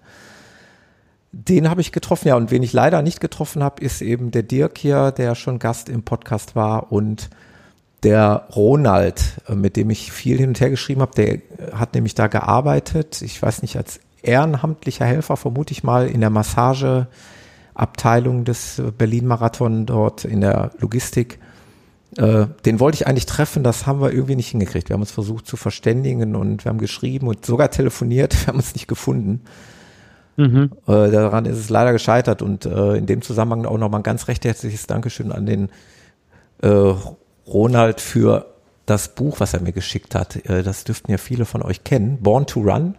Den 1.33 1.71
habe 1.71 1.81
ich 1.81 1.93
getroffen, 1.93 2.29
ja, 2.29 2.37
und 2.37 2.51
wen 2.51 2.63
ich 2.63 2.75
leider 2.75 3.01
nicht 3.01 3.21
getroffen 3.21 3.63
habe, 3.63 3.83
ist 3.83 4.03
eben 4.03 4.31
der 4.31 4.43
Dirk 4.43 4.77
hier, 4.77 5.13
der 5.13 5.35
schon 5.35 5.59
Gast 5.59 5.89
im 5.89 6.03
Podcast 6.03 6.55
war 6.55 6.93
und 6.93 7.31
der 8.03 8.49
Ronald, 8.55 9.37
äh, 9.49 9.55
mit 9.55 9.77
dem 9.77 9.91
ich 9.91 10.13
viel 10.13 10.39
hin 10.39 10.49
und 10.49 10.61
her 10.61 10.71
geschrieben 10.71 11.01
habe, 11.01 11.15
der 11.15 11.39
hat 11.73 11.95
nämlich 11.95 12.15
da 12.15 12.27
gearbeitet, 12.27 13.23
ich 13.23 13.41
weiß 13.41 13.63
nicht, 13.63 13.77
als 13.77 14.01
ehrenamtlicher 14.23 15.07
Helfer, 15.07 15.37
vermute 15.37 15.73
ich 15.73 15.83
mal, 15.83 16.07
in 16.07 16.21
der 16.21 16.31
Massageabteilung 16.31 18.45
des 18.45 18.81
Berlin-Marathon 18.99 19.87
dort 19.87 20.25
in 20.25 20.41
der 20.41 20.71
Logistik. 20.79 21.41
Äh, 22.17 22.47
den 22.65 22.81
wollte 22.81 22.97
ich 22.97 23.07
eigentlich 23.07 23.27
treffen, 23.27 23.63
das 23.65 23.87
haben 23.87 24.01
wir 24.01 24.13
irgendwie 24.13 24.37
nicht 24.37 24.51
hingekriegt. 24.51 24.89
Wir 24.89 24.95
haben 24.95 25.03
uns 25.03 25.13
versucht 25.13 25.47
zu 25.47 25.57
verständigen 25.57 26.37
und 26.37 26.65
wir 26.65 26.71
haben 26.71 26.79
geschrieben 26.79 27.29
und 27.29 27.47
sogar 27.47 27.71
telefoniert, 27.71 28.35
wir 28.41 28.49
haben 28.49 28.59
uns 28.59 28.75
nicht 28.75 28.89
gefunden. 28.89 29.43
Mhm. 30.37 30.73
Äh, 30.87 31.11
daran 31.11 31.45
ist 31.45 31.59
es 31.59 31.69
leider 31.69 31.93
gescheitert 31.93 32.43
und 32.43 32.65
in 32.65 33.07
dem 33.07 33.23
Zusammenhang 33.23 33.67
auch 33.67 33.79
nochmal 33.79 34.01
ein 34.01 34.05
ganz 34.05 34.29
recht 34.29 34.45
herzliches 34.45 34.87
Dankeschön 34.87 35.33
an 35.33 35.47
den 35.47 35.69
Ronald 37.47 38.01
für 38.01 38.53
das 38.87 39.15
Buch, 39.15 39.41
was 39.41 39.55
er 39.55 39.61
mir 39.61 39.73
geschickt 39.73 40.15
hat. 40.15 40.37
Äh, 40.47 40.63
das 40.63 40.85
dürften 40.85 41.11
ja 41.11 41.19
viele 41.19 41.45
von 41.45 41.63
euch 41.63 41.85
kennen. 41.85 42.19
Born 42.21 42.47
to 42.47 42.61
Run 42.61 42.97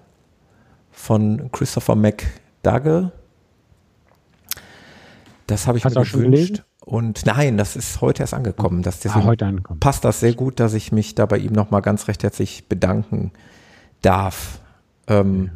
von 0.92 1.50
Christopher 1.52 1.96
McDougall. 1.96 3.12
Das 5.48 5.68
habe 5.68 5.78
ich 5.78 5.86
Hast 5.86 5.96
mir 5.96 6.06
gewünscht. 6.06 6.64
Und 6.86 7.26
nein, 7.26 7.58
das 7.58 7.76
ist 7.76 8.02
heute 8.02 8.24
erst 8.24 8.34
angekommen. 8.34 8.82
Das 8.82 9.06
ah, 9.06 9.24
heute 9.24 9.46
angekommen. 9.46 9.80
passt 9.80 10.04
das 10.04 10.20
sehr 10.20 10.34
gut, 10.34 10.60
dass 10.60 10.74
ich 10.74 10.92
mich 10.92 11.16
da 11.16 11.26
bei 11.26 11.38
ihm 11.38 11.54
nochmal 11.54 11.82
ganz 11.82 12.08
recht 12.08 12.24
herzlich 12.24 12.68
bedanken 12.68 13.32
darf. 14.02 14.60
Ähm, 15.08 15.46
ja, 15.46 15.52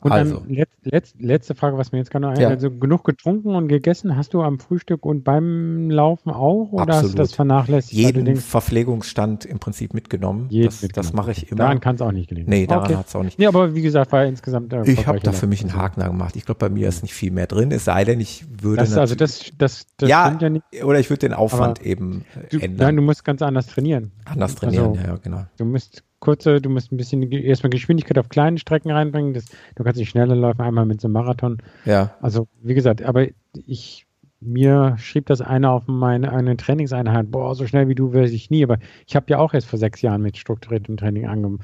und 0.00 0.12
also. 0.12 0.42
Letz, 0.48 0.70
letz, 0.82 1.14
letzte 1.18 1.54
Frage, 1.54 1.76
was 1.76 1.92
mir 1.92 1.98
jetzt 1.98 2.10
gerade 2.10 2.22
noch 2.22 2.30
einfällt. 2.30 2.48
Ja. 2.48 2.54
Also 2.54 2.70
genug 2.70 3.04
getrunken 3.04 3.54
und 3.54 3.68
gegessen 3.68 4.16
hast 4.16 4.34
du 4.34 4.42
am 4.42 4.58
Frühstück 4.58 5.04
und 5.04 5.24
beim 5.24 5.90
Laufen 5.90 6.30
auch? 6.30 6.72
Oder 6.72 6.82
Absolut. 6.82 7.04
hast 7.04 7.12
du 7.12 7.16
das 7.16 7.34
vernachlässigt? 7.34 7.92
Jeden 7.92 8.24
denkst, 8.24 8.42
Verpflegungsstand 8.42 9.44
im 9.44 9.58
Prinzip 9.58 9.94
mitgenommen. 9.94 10.48
Das, 10.50 10.80
das 10.80 11.12
mache 11.12 11.32
ich 11.32 11.50
immer. 11.50 11.58
Daran 11.58 11.80
kann 11.80 11.96
es 11.96 12.02
auch 12.02 12.12
nicht 12.12 12.28
gelingen. 12.28 12.48
Nee, 12.48 12.66
daran 12.66 12.84
okay. 12.84 12.96
hat 12.96 13.08
es 13.08 13.14
auch 13.14 13.22
nicht. 13.22 13.38
Nee, 13.38 13.46
aber 13.46 13.74
wie 13.74 13.82
gesagt, 13.82 14.10
war 14.12 14.22
ja 14.22 14.28
insgesamt. 14.28 14.72
Äh, 14.72 14.90
ich 14.90 15.06
habe 15.06 15.20
da 15.20 15.32
für 15.32 15.46
mich 15.46 15.60
einen 15.60 15.74
Haken 15.74 16.02
gemacht. 16.02 16.34
Ich 16.36 16.46
glaube, 16.46 16.58
bei 16.58 16.68
mir 16.70 16.88
ist 16.88 17.02
nicht 17.02 17.14
viel 17.14 17.30
mehr 17.30 17.46
drin, 17.46 17.70
es 17.72 17.84
sei 17.84 18.04
denn, 18.04 18.20
ich 18.20 18.44
würde. 18.60 18.78
Das, 18.78 18.96
also 18.96 19.14
das, 19.14 19.52
das, 19.58 19.86
das 19.98 20.08
ja, 20.08 20.36
ja 20.40 20.48
nicht. 20.48 20.64
Oder 20.82 20.98
ich 20.98 21.10
würde 21.10 21.28
den 21.28 21.34
Aufwand 21.34 21.82
eben 21.84 22.24
du, 22.50 22.58
ändern. 22.58 22.86
Nein, 22.86 22.96
du 22.96 23.02
musst 23.02 23.24
ganz 23.24 23.42
anders 23.42 23.66
trainieren. 23.66 24.12
Anders 24.24 24.54
trainieren, 24.54 24.96
also, 24.96 25.00
ja, 25.00 25.16
genau. 25.16 25.44
Du 25.58 25.64
musst 25.64 26.02
kurze, 26.22 26.60
du 26.60 26.70
musst 26.70 26.90
ein 26.92 26.96
bisschen 26.96 27.30
erstmal 27.30 27.70
Geschwindigkeit 27.70 28.16
auf 28.16 28.30
kleinen 28.30 28.56
Strecken 28.56 28.90
reinbringen. 28.90 29.34
Das, 29.34 29.46
du 29.74 29.84
kannst 29.84 29.98
nicht 29.98 30.08
schneller 30.08 30.36
laufen, 30.36 30.62
einmal 30.62 30.86
mit 30.86 31.00
so 31.00 31.08
einem 31.08 31.14
Marathon. 31.14 31.58
Ja. 31.84 32.14
Also, 32.22 32.48
wie 32.62 32.74
gesagt, 32.74 33.02
aber 33.02 33.26
ich, 33.66 34.06
mir 34.40 34.96
schrieb 34.98 35.26
das 35.26 35.40
einer 35.40 35.72
auf 35.72 35.86
meine 35.86 36.32
eine 36.32 36.56
Trainingseinheit, 36.56 37.30
boah, 37.30 37.54
so 37.54 37.66
schnell 37.66 37.88
wie 37.88 37.94
du 37.94 38.12
werde 38.12 38.30
ich 38.30 38.50
nie. 38.50 38.62
Aber 38.62 38.78
ich 39.06 39.16
habe 39.16 39.26
ja 39.28 39.38
auch 39.38 39.52
erst 39.52 39.66
vor 39.66 39.78
sechs 39.78 40.00
Jahren 40.00 40.22
mit 40.22 40.38
strukturiertem 40.38 40.96
Training 40.96 41.26
angefangen 41.26 41.60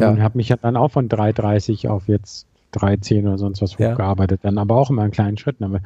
ja. 0.00 0.10
und 0.10 0.22
habe 0.22 0.38
mich 0.38 0.48
dann 0.48 0.76
auch 0.76 0.90
von 0.90 1.08
3,30 1.08 1.88
auf 1.88 2.08
jetzt 2.08 2.46
3,10 2.74 3.22
oder 3.22 3.38
sonst 3.38 3.62
was 3.62 3.76
ja. 3.78 3.92
hochgearbeitet, 3.92 4.40
dann 4.42 4.58
aber 4.58 4.76
auch 4.76 4.90
immer 4.90 5.04
in 5.04 5.10
kleinen 5.10 5.36
Schritten. 5.36 5.64
Aber 5.64 5.80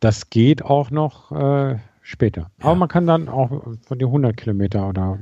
das 0.00 0.30
geht 0.30 0.64
auch 0.64 0.90
noch 0.90 1.30
äh, 1.32 1.76
später. 2.02 2.50
Ja. 2.58 2.66
Aber 2.66 2.74
man 2.74 2.88
kann 2.88 3.06
dann 3.06 3.28
auch 3.28 3.48
von 3.48 3.98
den 3.98 4.08
100 4.08 4.36
Kilometer 4.36 4.88
oder 4.88 5.18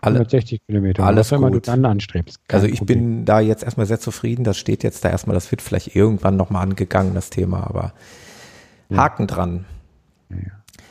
Alle, 0.00 0.16
160 0.16 0.60
Kilometer, 0.66 1.04
alles 1.04 1.32
was 1.32 1.38
immer 1.38 1.50
du 1.50 1.60
dann 1.60 1.84
anstrebst. 1.84 2.38
Also 2.48 2.66
ich 2.66 2.78
Problem. 2.78 2.98
bin 2.98 3.24
da 3.24 3.40
jetzt 3.40 3.64
erstmal 3.64 3.86
sehr 3.86 4.00
zufrieden. 4.00 4.44
Das 4.44 4.58
steht 4.58 4.82
jetzt 4.82 5.04
da 5.04 5.10
erstmal, 5.10 5.34
das 5.34 5.50
wird 5.50 5.62
vielleicht 5.62 5.96
irgendwann 5.96 6.36
nochmal 6.36 6.62
angegangen, 6.62 7.14
das 7.14 7.30
Thema, 7.30 7.66
aber 7.66 7.92
Haken 8.94 9.26
dran. 9.26 9.64
Ja. 10.30 10.36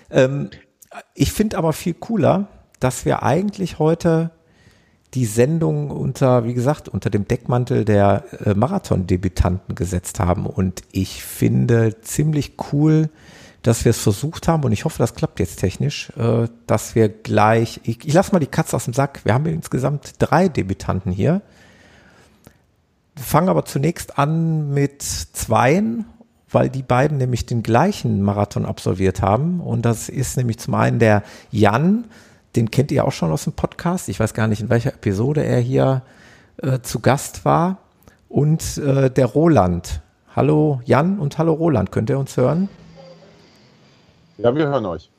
Ähm, 0.09 0.49
ich 1.13 1.31
finde 1.31 1.57
aber 1.57 1.73
viel 1.73 1.93
cooler, 1.93 2.47
dass 2.79 3.05
wir 3.05 3.23
eigentlich 3.23 3.79
heute 3.79 4.31
die 5.13 5.25
Sendung 5.25 5.89
unter, 5.89 6.45
wie 6.45 6.53
gesagt, 6.53 6.89
unter 6.89 7.09
dem 7.09 7.27
Deckmantel 7.27 7.85
der 7.85 8.23
äh, 8.45 8.53
Marathon-Debütanten 8.53 9.73
gesetzt 9.75 10.19
haben. 10.19 10.45
Und 10.45 10.81
ich 10.91 11.23
finde 11.23 12.01
ziemlich 12.01 12.53
cool, 12.71 13.09
dass 13.67 13.83
wir 13.83 13.89
es 13.89 13.99
versucht 13.99 14.47
haben 14.47 14.63
und 14.63 14.71
ich 14.71 14.85
hoffe, 14.85 14.97
das 14.97 15.13
klappt 15.13 15.41
jetzt 15.41 15.59
technisch, 15.59 16.09
äh, 16.17 16.47
dass 16.67 16.95
wir 16.95 17.09
gleich, 17.09 17.81
ich, 17.83 18.07
ich 18.07 18.13
lasse 18.13 18.31
mal 18.31 18.39
die 18.39 18.47
Katze 18.47 18.77
aus 18.77 18.85
dem 18.85 18.93
Sack, 18.93 19.25
wir 19.25 19.33
haben 19.33 19.45
insgesamt 19.45 20.13
drei 20.19 20.47
Debütanten 20.47 21.11
hier. 21.11 21.41
Fangen 23.17 23.49
aber 23.49 23.65
zunächst 23.65 24.17
an 24.17 24.73
mit 24.73 25.01
zweien, 25.01 26.05
weil 26.49 26.69
die 26.69 26.81
beiden 26.81 27.17
nämlich 27.17 27.45
den 27.45 27.61
gleichen 27.61 28.21
Marathon 28.21 28.65
absolviert 28.65 29.21
haben 29.21 29.59
und 29.59 29.81
das 29.81 30.07
ist 30.07 30.37
nämlich 30.37 30.59
zum 30.59 30.73
einen 30.75 30.99
der 30.99 31.23
Jan, 31.51 32.05
den 32.55 32.71
kennt 32.71 32.89
ihr 32.93 33.03
auch 33.03 33.11
schon 33.11 33.31
aus 33.31 33.43
dem 33.43 33.53
Podcast, 33.53 34.07
ich 34.07 34.21
weiß 34.21 34.33
gar 34.33 34.47
nicht, 34.47 34.61
in 34.61 34.69
welcher 34.69 34.93
Episode 34.93 35.43
er 35.43 35.59
hier 35.59 36.03
äh, 36.63 36.79
zu 36.79 37.01
Gast 37.01 37.43
war 37.43 37.79
und 38.29 38.77
äh, 38.77 39.11
der 39.11 39.25
Roland. 39.25 39.99
Hallo 40.33 40.79
Jan 40.85 41.19
und 41.19 41.37
hallo 41.37 41.51
Roland, 41.51 41.91
könnt 41.91 42.09
ihr 42.09 42.17
uns 42.17 42.37
hören? 42.37 42.69
Ja, 44.37 44.55
wir 44.55 44.67
hören 44.67 44.85
euch. 44.85 45.09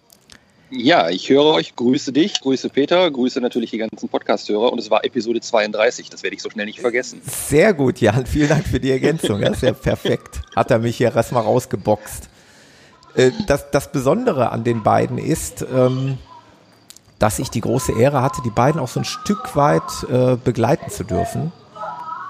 Ja, 0.71 1.09
ich 1.09 1.31
höre 1.31 1.47
euch, 1.47 1.75
grüße 1.77 2.13
dich, 2.13 2.41
grüße 2.41 2.69
Peter, 2.69 3.11
grüße 3.11 3.41
natürlich 3.41 3.71
die 3.71 3.79
ganzen 3.79 4.09
Podcast-Hörer 4.09 4.71
und 4.71 4.79
es 4.79 4.91
war 4.91 5.03
Episode 5.03 5.41
32, 5.41 6.11
das 6.11 6.23
werde 6.23 6.37
ich 6.37 6.43
so 6.43 6.51
schnell 6.51 6.67
nicht 6.67 6.81
vergessen. 6.81 7.23
Sehr 7.25 7.73
gut, 7.73 8.01
Jan, 8.01 8.27
vielen 8.27 8.51
Dank 8.51 8.67
für 8.67 8.79
die 8.79 8.91
Ergänzung, 8.91 9.41
das 9.41 9.57
ist 9.57 9.63
ja 9.63 9.73
perfekt. 9.73 10.43
Hat 10.55 10.71
er 10.71 10.79
mich 10.79 10.99
hier 10.99 11.15
erstmal 11.15 11.43
rausgeboxt. 11.43 12.29
Äh, 13.15 13.31
das, 13.47 13.71
das 13.71 13.91
Besondere 13.91 14.53
an 14.53 14.63
den 14.63 14.83
beiden 14.83 15.17
ist, 15.17 15.67
ähm, 15.75 16.19
dass 17.19 17.39
ich 17.39 17.49
die 17.49 17.63
große 17.63 17.99
Ehre 17.99 18.21
hatte, 18.21 18.43
die 18.45 18.51
beiden 18.51 18.79
auch 18.79 18.89
so 18.89 19.01
ein 19.01 19.05
Stück 19.05 19.57
weit 19.57 19.83
äh, 20.11 20.37
begleiten 20.37 20.91
zu 20.91 21.03
dürfen. 21.03 21.51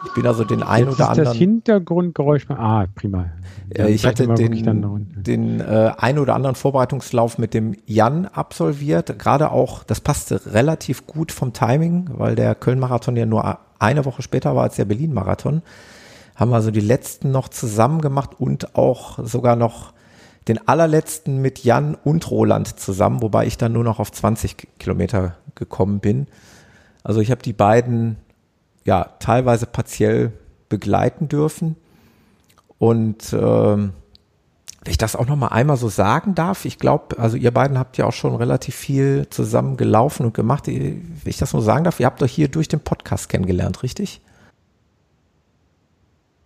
Ich 0.07 0.13
bin 0.13 0.27
also 0.27 0.45
den 0.45 0.63
ein 0.63 0.89
oder 0.89 1.09
anderen. 1.09 1.25
Das 1.25 1.37
Hintergrundgeräusch. 1.37 2.47
Ah, 2.51 2.87
prima. 2.95 3.27
Dann 3.71 3.89
ich 3.89 4.07
hatte 4.07 4.29
den, 4.29 5.07
den 5.23 5.61
äh, 5.61 5.93
ein 5.97 6.19
oder 6.19 6.35
anderen 6.35 6.55
Vorbereitungslauf 6.55 7.39
mit 7.39 7.53
dem 7.53 7.75
Jan 7.87 8.27
absolviert. 8.27 9.19
Gerade 9.19 9.51
auch, 9.51 9.83
das 9.83 10.01
passte 10.01 10.55
relativ 10.55 11.07
gut 11.07 11.33
vom 11.33 11.53
Timing, 11.53 12.11
weil 12.15 12.37
der 12.37 12.55
Köln-Marathon 12.55 13.17
ja 13.17 13.27
nur 13.27 13.59
eine 13.79 14.05
Woche 14.05 14.23
später 14.23 14.55
war 14.55 14.65
als 14.65 14.77
der 14.77 14.85
Berlin-Marathon. 14.85 15.63
Haben 16.37 16.51
wir 16.51 16.57
also 16.57 16.71
die 16.71 16.81
letzten 16.81 17.33
noch 17.33 17.49
zusammen 17.49 18.01
gemacht 18.01 18.31
und 18.39 18.77
auch 18.77 19.19
sogar 19.25 19.57
noch 19.57 19.93
den 20.47 20.67
allerletzten 20.67 21.43
mit 21.43 21.65
Jan 21.65 21.95
und 21.95 22.31
Roland 22.31 22.79
zusammen, 22.79 23.23
wobei 23.23 23.47
ich 23.47 23.59
dann 23.59 23.73
nur 23.73 23.85
noch 23.85 23.99
auf 23.99 24.13
20 24.13 24.79
Kilometer 24.79 25.37
gekommen 25.55 26.01
bin. 26.01 26.27
Also 27.03 27.21
ich 27.21 27.31
habe 27.31 27.43
die 27.43 27.53
beiden 27.53 28.17
ja 28.89 29.11
teilweise 29.21 29.67
partiell 29.67 30.33
begleiten 30.71 31.29
dürfen. 31.29 31.77
Und 32.79 33.35
ähm, 33.35 33.93
wenn 34.83 34.91
ich 34.91 34.97
das 34.97 35.15
auch 35.15 35.27
noch 35.27 35.37
mal 35.37 35.49
einmal 35.49 35.77
so 35.77 35.89
sagen 35.89 36.35
darf, 36.35 36.65
ich 36.65 36.79
glaube, 36.79 37.19
also 37.19 37.37
ihr 37.37 37.53
beiden 37.53 37.79
habt 37.79 37.99
ja 37.99 38.07
auch 38.07 38.13
schon 38.13 38.35
relativ 38.35 38.75
viel 38.75 39.29
zusammen 39.29 39.77
gelaufen 39.77 40.25
und 40.25 40.33
gemacht. 40.33 40.67
Wenn 40.69 41.21
ich 41.27 41.37
das 41.37 41.53
nur 41.53 41.61
sagen 41.61 41.85
darf, 41.85 42.01
ihr 42.01 42.07
habt 42.07 42.23
euch 42.23 42.33
hier 42.33 42.49
durch 42.49 42.69
den 42.69 42.81
Podcast 42.81 43.29
kennengelernt, 43.29 43.83
richtig? 43.83 44.23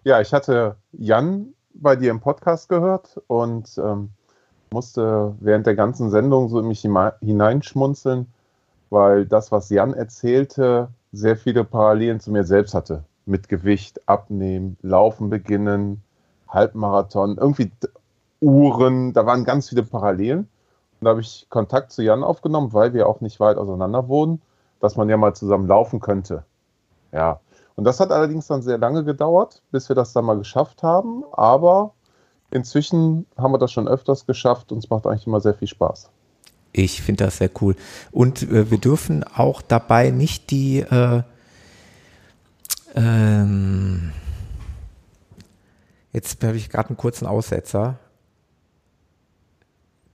Ja, 0.03 0.21
ich 0.21 0.33
hatte 0.33 0.75
Jan 0.91 1.55
bei 1.75 1.95
dir 1.95 2.11
im 2.11 2.19
Podcast 2.19 2.69
gehört 2.69 3.21
und 3.29 3.79
ähm, 3.79 4.11
musste 4.73 5.37
während 5.39 5.67
der 5.67 5.77
ganzen 5.77 6.11
Sendung 6.11 6.49
so 6.49 6.59
in 6.59 6.67
mich 6.67 6.81
hineinschmunzeln, 7.21 8.27
weil 8.91 9.27
das, 9.27 9.53
was 9.53 9.71
Jan 9.71 9.95
erzählte, 9.95 10.89
sehr 11.13 11.37
viele 11.37 11.65
Parallelen 11.65 12.21
zu 12.21 12.31
mir 12.31 12.45
selbst 12.45 12.75
hatte. 12.75 13.05
Mit 13.27 13.49
Gewicht, 13.49 14.09
Abnehmen, 14.09 14.77
Laufen 14.83 15.31
beginnen, 15.31 16.03
Halbmarathon. 16.49 17.37
Irgendwie 17.39 17.71
Uhren, 18.41 19.13
da 19.13 19.27
waren 19.27 19.45
ganz 19.45 19.69
viele 19.69 19.85
Parallelen. 19.85 20.41
Und 20.41 21.05
da 21.05 21.11
habe 21.11 21.21
ich 21.21 21.47
Kontakt 21.51 21.93
zu 21.93 22.03
Jan 22.03 22.25
aufgenommen, 22.25 22.73
weil 22.73 22.95
wir 22.95 23.09
auch 23.09 23.21
nicht 23.21 23.41
weit 23.41 23.57
auseinander 23.57 24.09
wohnen, 24.09 24.41
dass 24.81 24.97
man 24.97 25.09
ja 25.09 25.17
mal 25.17 25.35
zusammen 25.35 25.67
laufen 25.67 26.01
könnte. 26.01 26.45
Ja. 27.13 27.41
Und 27.75 27.85
das 27.85 28.01
hat 28.01 28.13
allerdings 28.13 28.47
dann 28.47 28.63
sehr 28.63 28.79
lange 28.79 29.03
gedauert, 29.03 29.63
bis 29.71 29.89
wir 29.89 29.97
das 29.97 30.13
dann 30.13 30.25
mal 30.25 30.39
geschafft 30.39 30.83
haben. 30.83 31.25
Aber 31.33 31.95
inzwischen 32.51 33.27
haben 33.37 33.53
wir 33.53 33.59
das 33.59 33.73
schon 33.73 33.89
öfters 33.89 34.27
geschafft 34.27 34.73
und 34.73 34.79
es 34.79 34.91
macht 34.91 35.07
eigentlich 35.07 35.27
immer 35.27 35.41
sehr 35.41 35.55
viel 35.55 35.69
Spaß. 35.69 36.12
Ich 36.73 37.03
finde 37.03 37.25
das 37.25 37.39
sehr 37.39 37.51
cool. 37.61 37.77
Und 38.11 38.43
äh, 38.43 38.71
wir 38.71 38.79
dürfen 38.79 39.25
auch 39.25 39.61
dabei 39.63 40.11
nicht 40.11 40.51
die 40.51 40.81
äh, 40.81 41.23
ähm, 42.95 44.13
jetzt 46.13 46.43
habe 46.45 46.57
ich 46.57 46.69
gerade 46.69 46.91
einen 46.91 46.97
kurzen 46.97 47.27
Aussetzer. 47.27 47.99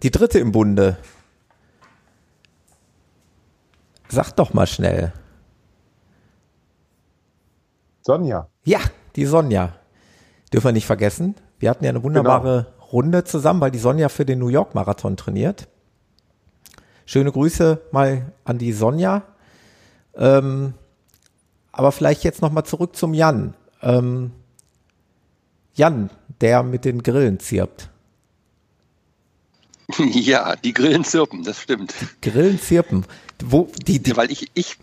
Die 0.03 0.11
dritte 0.11 0.39
im 0.39 0.53
Bunde. 0.53 0.97
Sag 4.09 4.33
doch 4.33 4.55
mal 4.55 4.67
schnell. 4.67 5.13
Sonja. 8.03 8.49
Ja, 8.65 8.81
die 9.17 9.27
Sonja. 9.27 9.75
Dürfen 10.53 10.69
wir 10.69 10.73
nicht 10.73 10.87
vergessen. 10.87 11.35
Wir 11.59 11.69
hatten 11.69 11.85
ja 11.85 11.91
eine 11.91 12.03
wunderbare 12.03 12.65
genau. 12.65 12.87
Runde 12.87 13.25
zusammen, 13.25 13.61
weil 13.61 13.71
die 13.71 13.79
Sonja 13.79 14.09
für 14.09 14.25
den 14.25 14.39
New 14.39 14.49
York 14.49 14.75
Marathon 14.75 15.17
trainiert. 15.17 15.69
Schöne 17.09 17.33
Grüße 17.33 17.81
mal 17.91 18.31
an 18.45 18.59
die 18.59 18.75
Sonja. 18.75 19.23
Ähm, 20.15 20.75
aber 21.73 21.91
vielleicht 21.91 22.23
jetzt 22.23 22.43
nochmal 22.43 22.65
zurück 22.65 22.97
zum 22.97 23.15
Jan. 23.15 23.55
Ähm, 23.81 24.33
Jan, 25.73 26.11
der 26.43 26.63
mit 26.63 26.85
den 26.85 27.03
Grillen 27.03 27.41
zirpt. 27.41 27.89
Ja, 29.99 30.55
die 30.55 30.75
Grillen 30.75 31.03
zirpen, 31.03 31.45
das 31.45 31.63
stimmt. 31.63 31.95
Grillen 32.21 32.61
zirpen. 32.61 33.07
Wo, 33.43 33.71
die, 33.87 34.01
die, 34.03 34.15
weil 34.15 34.31
ich, 34.31 34.51
ich. 34.53 34.77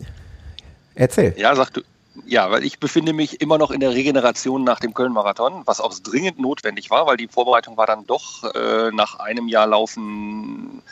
Erzähl. 0.96 1.32
Ja, 1.38 1.54
sag 1.54 1.70
du. 1.74 1.82
Ja, 2.26 2.50
weil 2.50 2.64
ich 2.64 2.80
befinde 2.80 3.12
mich 3.12 3.40
immer 3.40 3.56
noch 3.56 3.70
in 3.70 3.78
der 3.78 3.92
Regeneration 3.92 4.64
nach 4.64 4.80
dem 4.80 4.94
Köln-Marathon, 4.94 5.62
was 5.64 5.80
auch 5.80 5.94
dringend 5.96 6.40
notwendig 6.40 6.90
war, 6.90 7.06
weil 7.06 7.18
die 7.18 7.28
Vorbereitung 7.28 7.76
war 7.76 7.86
dann 7.86 8.04
doch 8.04 8.42
äh, 8.52 8.90
nach 8.90 9.20
einem 9.20 9.46
Jahr 9.46 9.68
Laufen 9.68 10.82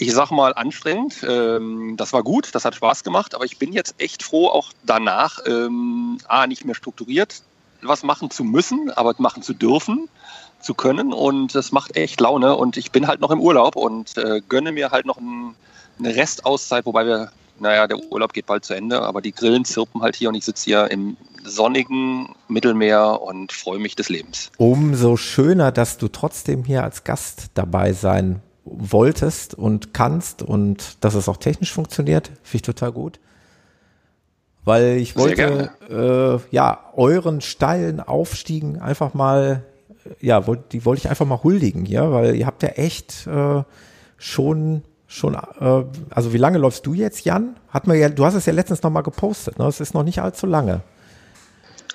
ich 0.00 0.12
sag 0.12 0.30
mal, 0.30 0.54
anstrengend. 0.54 1.24
Ähm, 1.28 1.94
das 1.96 2.12
war 2.12 2.22
gut, 2.22 2.54
das 2.54 2.64
hat 2.64 2.74
Spaß 2.74 3.04
gemacht, 3.04 3.34
aber 3.34 3.44
ich 3.44 3.58
bin 3.58 3.72
jetzt 3.72 3.94
echt 3.98 4.22
froh, 4.22 4.48
auch 4.48 4.72
danach 4.82 5.38
ähm, 5.46 6.18
A, 6.26 6.46
nicht 6.46 6.64
mehr 6.64 6.74
strukturiert 6.74 7.42
was 7.82 8.02
machen 8.02 8.30
zu 8.30 8.44
müssen, 8.44 8.90
aber 8.90 9.14
machen 9.18 9.42
zu 9.42 9.54
dürfen, 9.54 10.08
zu 10.60 10.74
können. 10.74 11.12
Und 11.12 11.54
das 11.54 11.72
macht 11.72 11.96
echt 11.96 12.20
Laune. 12.20 12.56
Und 12.56 12.76
ich 12.76 12.92
bin 12.92 13.06
halt 13.06 13.20
noch 13.20 13.30
im 13.30 13.40
Urlaub 13.40 13.76
und 13.76 14.16
äh, 14.18 14.40
gönne 14.48 14.72
mir 14.72 14.90
halt 14.90 15.06
noch 15.06 15.18
ein, 15.18 15.54
eine 15.98 16.14
Restauszeit, 16.14 16.86
wobei 16.86 17.06
wir, 17.06 17.32
naja, 17.58 17.86
der 17.86 17.98
Urlaub 18.10 18.32
geht 18.32 18.46
bald 18.46 18.64
zu 18.64 18.74
Ende, 18.74 19.02
aber 19.02 19.20
die 19.20 19.32
Grillen 19.32 19.64
zirpen 19.64 20.02
halt 20.02 20.16
hier 20.16 20.28
und 20.28 20.34
ich 20.34 20.44
sitze 20.44 20.64
hier 20.64 20.90
im 20.90 21.16
sonnigen 21.44 22.34
Mittelmeer 22.48 23.20
und 23.22 23.52
freue 23.52 23.78
mich 23.78 23.96
des 23.96 24.08
Lebens. 24.08 24.50
Umso 24.58 25.16
schöner, 25.16 25.72
dass 25.72 25.96
du 25.96 26.08
trotzdem 26.08 26.64
hier 26.64 26.84
als 26.84 27.04
Gast 27.04 27.46
dabei 27.54 27.92
sein 27.92 28.42
wolltest 28.64 29.54
und 29.54 29.94
kannst 29.94 30.42
und 30.42 31.04
dass 31.04 31.14
es 31.14 31.28
auch 31.28 31.36
technisch 31.36 31.72
funktioniert, 31.72 32.28
finde 32.42 32.56
ich 32.56 32.62
total 32.62 32.92
gut. 32.92 33.20
Weil 34.64 34.98
ich 34.98 35.16
wollte 35.16 35.70
äh, 35.88 36.54
ja 36.54 36.80
euren 36.94 37.40
steilen 37.40 38.00
Aufstiegen 38.00 38.78
einfach 38.78 39.14
mal, 39.14 39.64
ja, 40.20 40.46
wollt, 40.46 40.72
die 40.72 40.84
wollte 40.84 41.00
ich 41.00 41.10
einfach 41.10 41.26
mal 41.26 41.42
huldigen 41.42 41.84
hier, 41.86 42.12
weil 42.12 42.36
ihr 42.36 42.46
habt 42.46 42.62
ja 42.62 42.70
echt 42.70 43.26
äh, 43.26 43.62
schon 44.18 44.82
schon, 45.10 45.34
äh, 45.34 45.84
also 46.10 46.32
wie 46.32 46.38
lange 46.38 46.58
läufst 46.58 46.86
du 46.86 46.94
jetzt, 46.94 47.24
Jan? 47.24 47.56
Hat 47.68 47.88
man 47.88 47.98
ja, 47.98 48.08
du 48.08 48.24
hast 48.24 48.34
es 48.34 48.46
ja 48.46 48.52
letztens 48.52 48.82
noch 48.82 48.90
mal 48.90 49.00
gepostet, 49.00 49.58
ne? 49.58 49.66
Es 49.66 49.80
ist 49.80 49.92
noch 49.92 50.04
nicht 50.04 50.20
allzu 50.22 50.46
lange. 50.46 50.82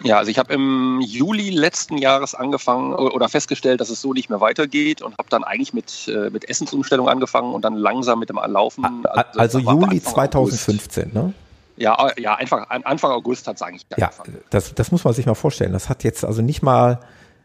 Ja, 0.03 0.17
also 0.17 0.29
ich 0.29 0.37
habe 0.37 0.53
im 0.53 1.01
Juli 1.01 1.49
letzten 1.51 1.97
Jahres 1.97 2.35
angefangen 2.35 2.93
oder 2.93 3.29
festgestellt, 3.29 3.79
dass 3.79 3.89
es 3.89 4.01
so 4.01 4.13
nicht 4.13 4.29
mehr 4.29 4.41
weitergeht 4.41 5.01
und 5.01 5.17
habe 5.17 5.29
dann 5.29 5.43
eigentlich 5.43 5.73
mit, 5.73 6.07
äh, 6.07 6.29
mit 6.29 6.49
Essensumstellung 6.49 7.07
angefangen 7.07 7.53
und 7.53 7.63
dann 7.63 7.75
langsam 7.75 8.19
mit 8.19 8.29
dem 8.29 8.35
Laufen. 8.35 9.05
Also, 9.05 9.39
also 9.39 9.59
Juli 9.59 10.01
2015, 10.01 11.13
ne? 11.13 11.33
Ja, 11.77 12.09
ja, 12.17 12.35
einfach 12.35 12.69
Anfang 12.69 13.11
August 13.11 13.47
hat 13.47 13.57
es 13.57 13.61
eigentlich 13.61 13.85
ja, 13.97 14.07
angefangen. 14.07 14.37
Das, 14.49 14.73
das 14.73 14.91
muss 14.91 15.03
man 15.03 15.13
sich 15.13 15.25
mal 15.25 15.33
vorstellen. 15.35 15.73
Das 15.73 15.89
hat 15.89 16.03
jetzt 16.03 16.23
also 16.23 16.41
nicht 16.41 16.61
mal, 16.61 16.99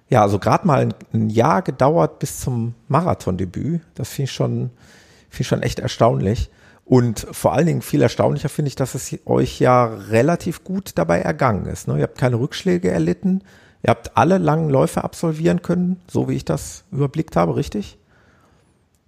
ja, 0.08 0.22
also 0.22 0.38
gerade 0.38 0.66
mal 0.66 0.80
ein, 0.80 0.94
ein, 1.12 1.30
Jahr 1.30 1.62
gedauert 1.62 2.20
bis 2.20 2.40
zum 2.40 2.74
Marathondebüt. 2.88 3.82
Das 3.94 4.08
finde 4.10 4.24
ich 4.24 4.32
schon, 4.32 4.70
finde 5.30 5.40
ich 5.40 5.48
schon 5.48 5.62
echt 5.62 5.80
erstaunlich. 5.80 6.50
Und 6.90 7.24
vor 7.30 7.52
allen 7.52 7.66
Dingen 7.66 7.82
viel 7.82 8.02
erstaunlicher 8.02 8.48
finde 8.48 8.66
ich, 8.66 8.74
dass 8.74 8.96
es 8.96 9.16
euch 9.24 9.60
ja 9.60 9.84
relativ 9.84 10.64
gut 10.64 10.90
dabei 10.96 11.20
ergangen 11.20 11.66
ist. 11.66 11.86
Ne? 11.86 11.98
Ihr 11.98 12.02
habt 12.02 12.18
keine 12.18 12.40
Rückschläge 12.40 12.90
erlitten. 12.90 13.44
Ihr 13.84 13.90
habt 13.90 14.16
alle 14.16 14.38
langen 14.38 14.70
Läufe 14.70 15.04
absolvieren 15.04 15.62
können, 15.62 16.02
so 16.10 16.28
wie 16.28 16.34
ich 16.34 16.44
das 16.44 16.82
überblickt 16.90 17.36
habe, 17.36 17.54
richtig? 17.54 17.96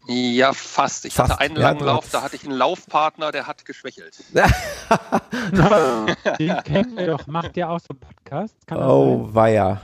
Ja, 0.06 0.52
fast. 0.52 1.06
Ich 1.06 1.14
fast. 1.14 1.32
hatte 1.32 1.40
einen 1.40 1.56
langen 1.56 1.80
ja, 1.80 1.86
Lauf, 1.86 2.08
da 2.12 2.22
hatte 2.22 2.36
ich 2.36 2.44
einen 2.44 2.56
Laufpartner, 2.56 3.32
der 3.32 3.48
hat 3.48 3.64
geschwächelt. 3.64 4.16
Den 6.38 6.56
kennen 6.62 6.96
wir 6.96 7.08
doch. 7.08 7.26
Macht 7.26 7.56
der 7.56 7.68
auch 7.68 7.80
so 7.80 7.94
Podcasts? 7.94 8.56
oh, 8.70 9.26
weia. 9.32 9.80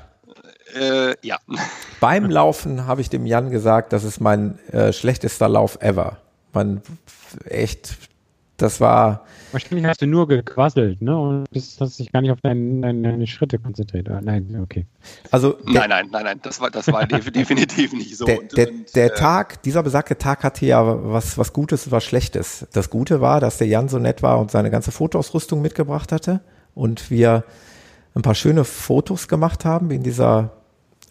Äh, 0.72 1.16
ja. 1.26 1.38
Beim 1.98 2.30
Laufen 2.30 2.86
habe 2.86 3.00
ich 3.00 3.10
dem 3.10 3.26
Jan 3.26 3.50
gesagt, 3.50 3.92
das 3.92 4.04
ist 4.04 4.20
mein 4.20 4.56
äh, 4.68 4.92
schlechtester 4.92 5.48
Lauf 5.48 5.78
ever 5.80 6.18
man 6.52 6.82
echt, 7.44 7.96
das 8.56 8.80
war. 8.80 9.24
Wahrscheinlich 9.52 9.86
hast 9.86 10.02
du 10.02 10.06
nur 10.06 10.28
gequasselt, 10.28 11.00
ne? 11.00 11.18
Und 11.18 11.50
bist, 11.50 11.80
hast 11.80 11.98
dich 11.98 12.12
gar 12.12 12.20
nicht 12.20 12.30
auf 12.30 12.40
deine, 12.42 12.80
deine 12.80 13.26
Schritte 13.26 13.58
konzentriert. 13.58 14.08
Ah, 14.10 14.20
nein, 14.22 14.58
okay. 14.62 14.86
Also 15.30 15.58
nein, 15.64 15.88
nein, 15.88 16.08
nein, 16.10 16.24
nein, 16.24 16.40
das 16.42 16.60
war, 16.60 16.70
das 16.70 16.88
war 16.88 17.06
definitiv 17.06 17.92
nicht 17.92 18.16
so. 18.16 18.26
Der, 18.26 18.40
der, 18.54 18.68
und, 18.68 18.94
der 18.94 19.12
äh, 19.12 19.14
Tag, 19.14 19.62
dieser 19.62 19.82
besagte 19.82 20.18
Tag 20.18 20.44
hatte 20.44 20.66
ja 20.66 20.82
was, 20.84 21.38
was 21.38 21.52
Gutes 21.52 21.86
und 21.86 21.92
was 21.92 22.04
Schlechtes. 22.04 22.66
Das 22.72 22.90
Gute 22.90 23.20
war, 23.20 23.40
dass 23.40 23.58
der 23.58 23.68
Jan 23.68 23.88
so 23.88 23.98
nett 23.98 24.22
war 24.22 24.38
und 24.38 24.50
seine 24.50 24.70
ganze 24.70 24.92
Fotoausrüstung 24.92 25.62
mitgebracht 25.62 26.12
hatte 26.12 26.40
und 26.74 27.10
wir 27.10 27.44
ein 28.14 28.22
paar 28.22 28.34
schöne 28.34 28.64
Fotos 28.64 29.28
gemacht 29.28 29.64
haben 29.64 29.90
in 29.90 30.02
dieser 30.02 30.50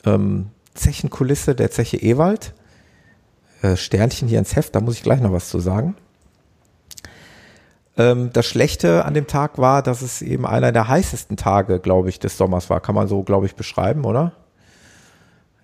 ähm, 0.06 0.48
Zechenkulisse 0.74 1.56
der 1.56 1.72
Zeche 1.72 1.98
Ewald. 1.98 2.54
Äh, 3.62 3.76
Sternchen 3.76 4.28
hier 4.28 4.40
ins 4.40 4.56
Heft, 4.56 4.76
da 4.76 4.82
muss 4.82 4.96
ich 4.96 5.04
gleich 5.04 5.20
noch 5.20 5.32
was 5.32 5.50
zu 5.50 5.60
sagen. 5.60 5.96
Ähm, 7.98 8.32
das 8.32 8.46
Schlechte 8.46 9.06
an 9.06 9.14
dem 9.14 9.26
Tag 9.26 9.58
war, 9.58 9.82
dass 9.82 10.02
es 10.02 10.22
eben 10.22 10.46
einer 10.46 10.72
der 10.72 10.88
heißesten 10.88 11.38
Tage, 11.38 11.80
glaube 11.80 12.10
ich, 12.10 12.20
des 12.20 12.38
Sommers 12.38 12.70
war. 12.70 12.80
Kann 12.80 12.94
man 12.94 13.08
so, 13.08 13.24
glaube 13.24 13.48
ich, 13.48 13.56
beschreiben, 13.56 14.06
oder? 14.06 14.34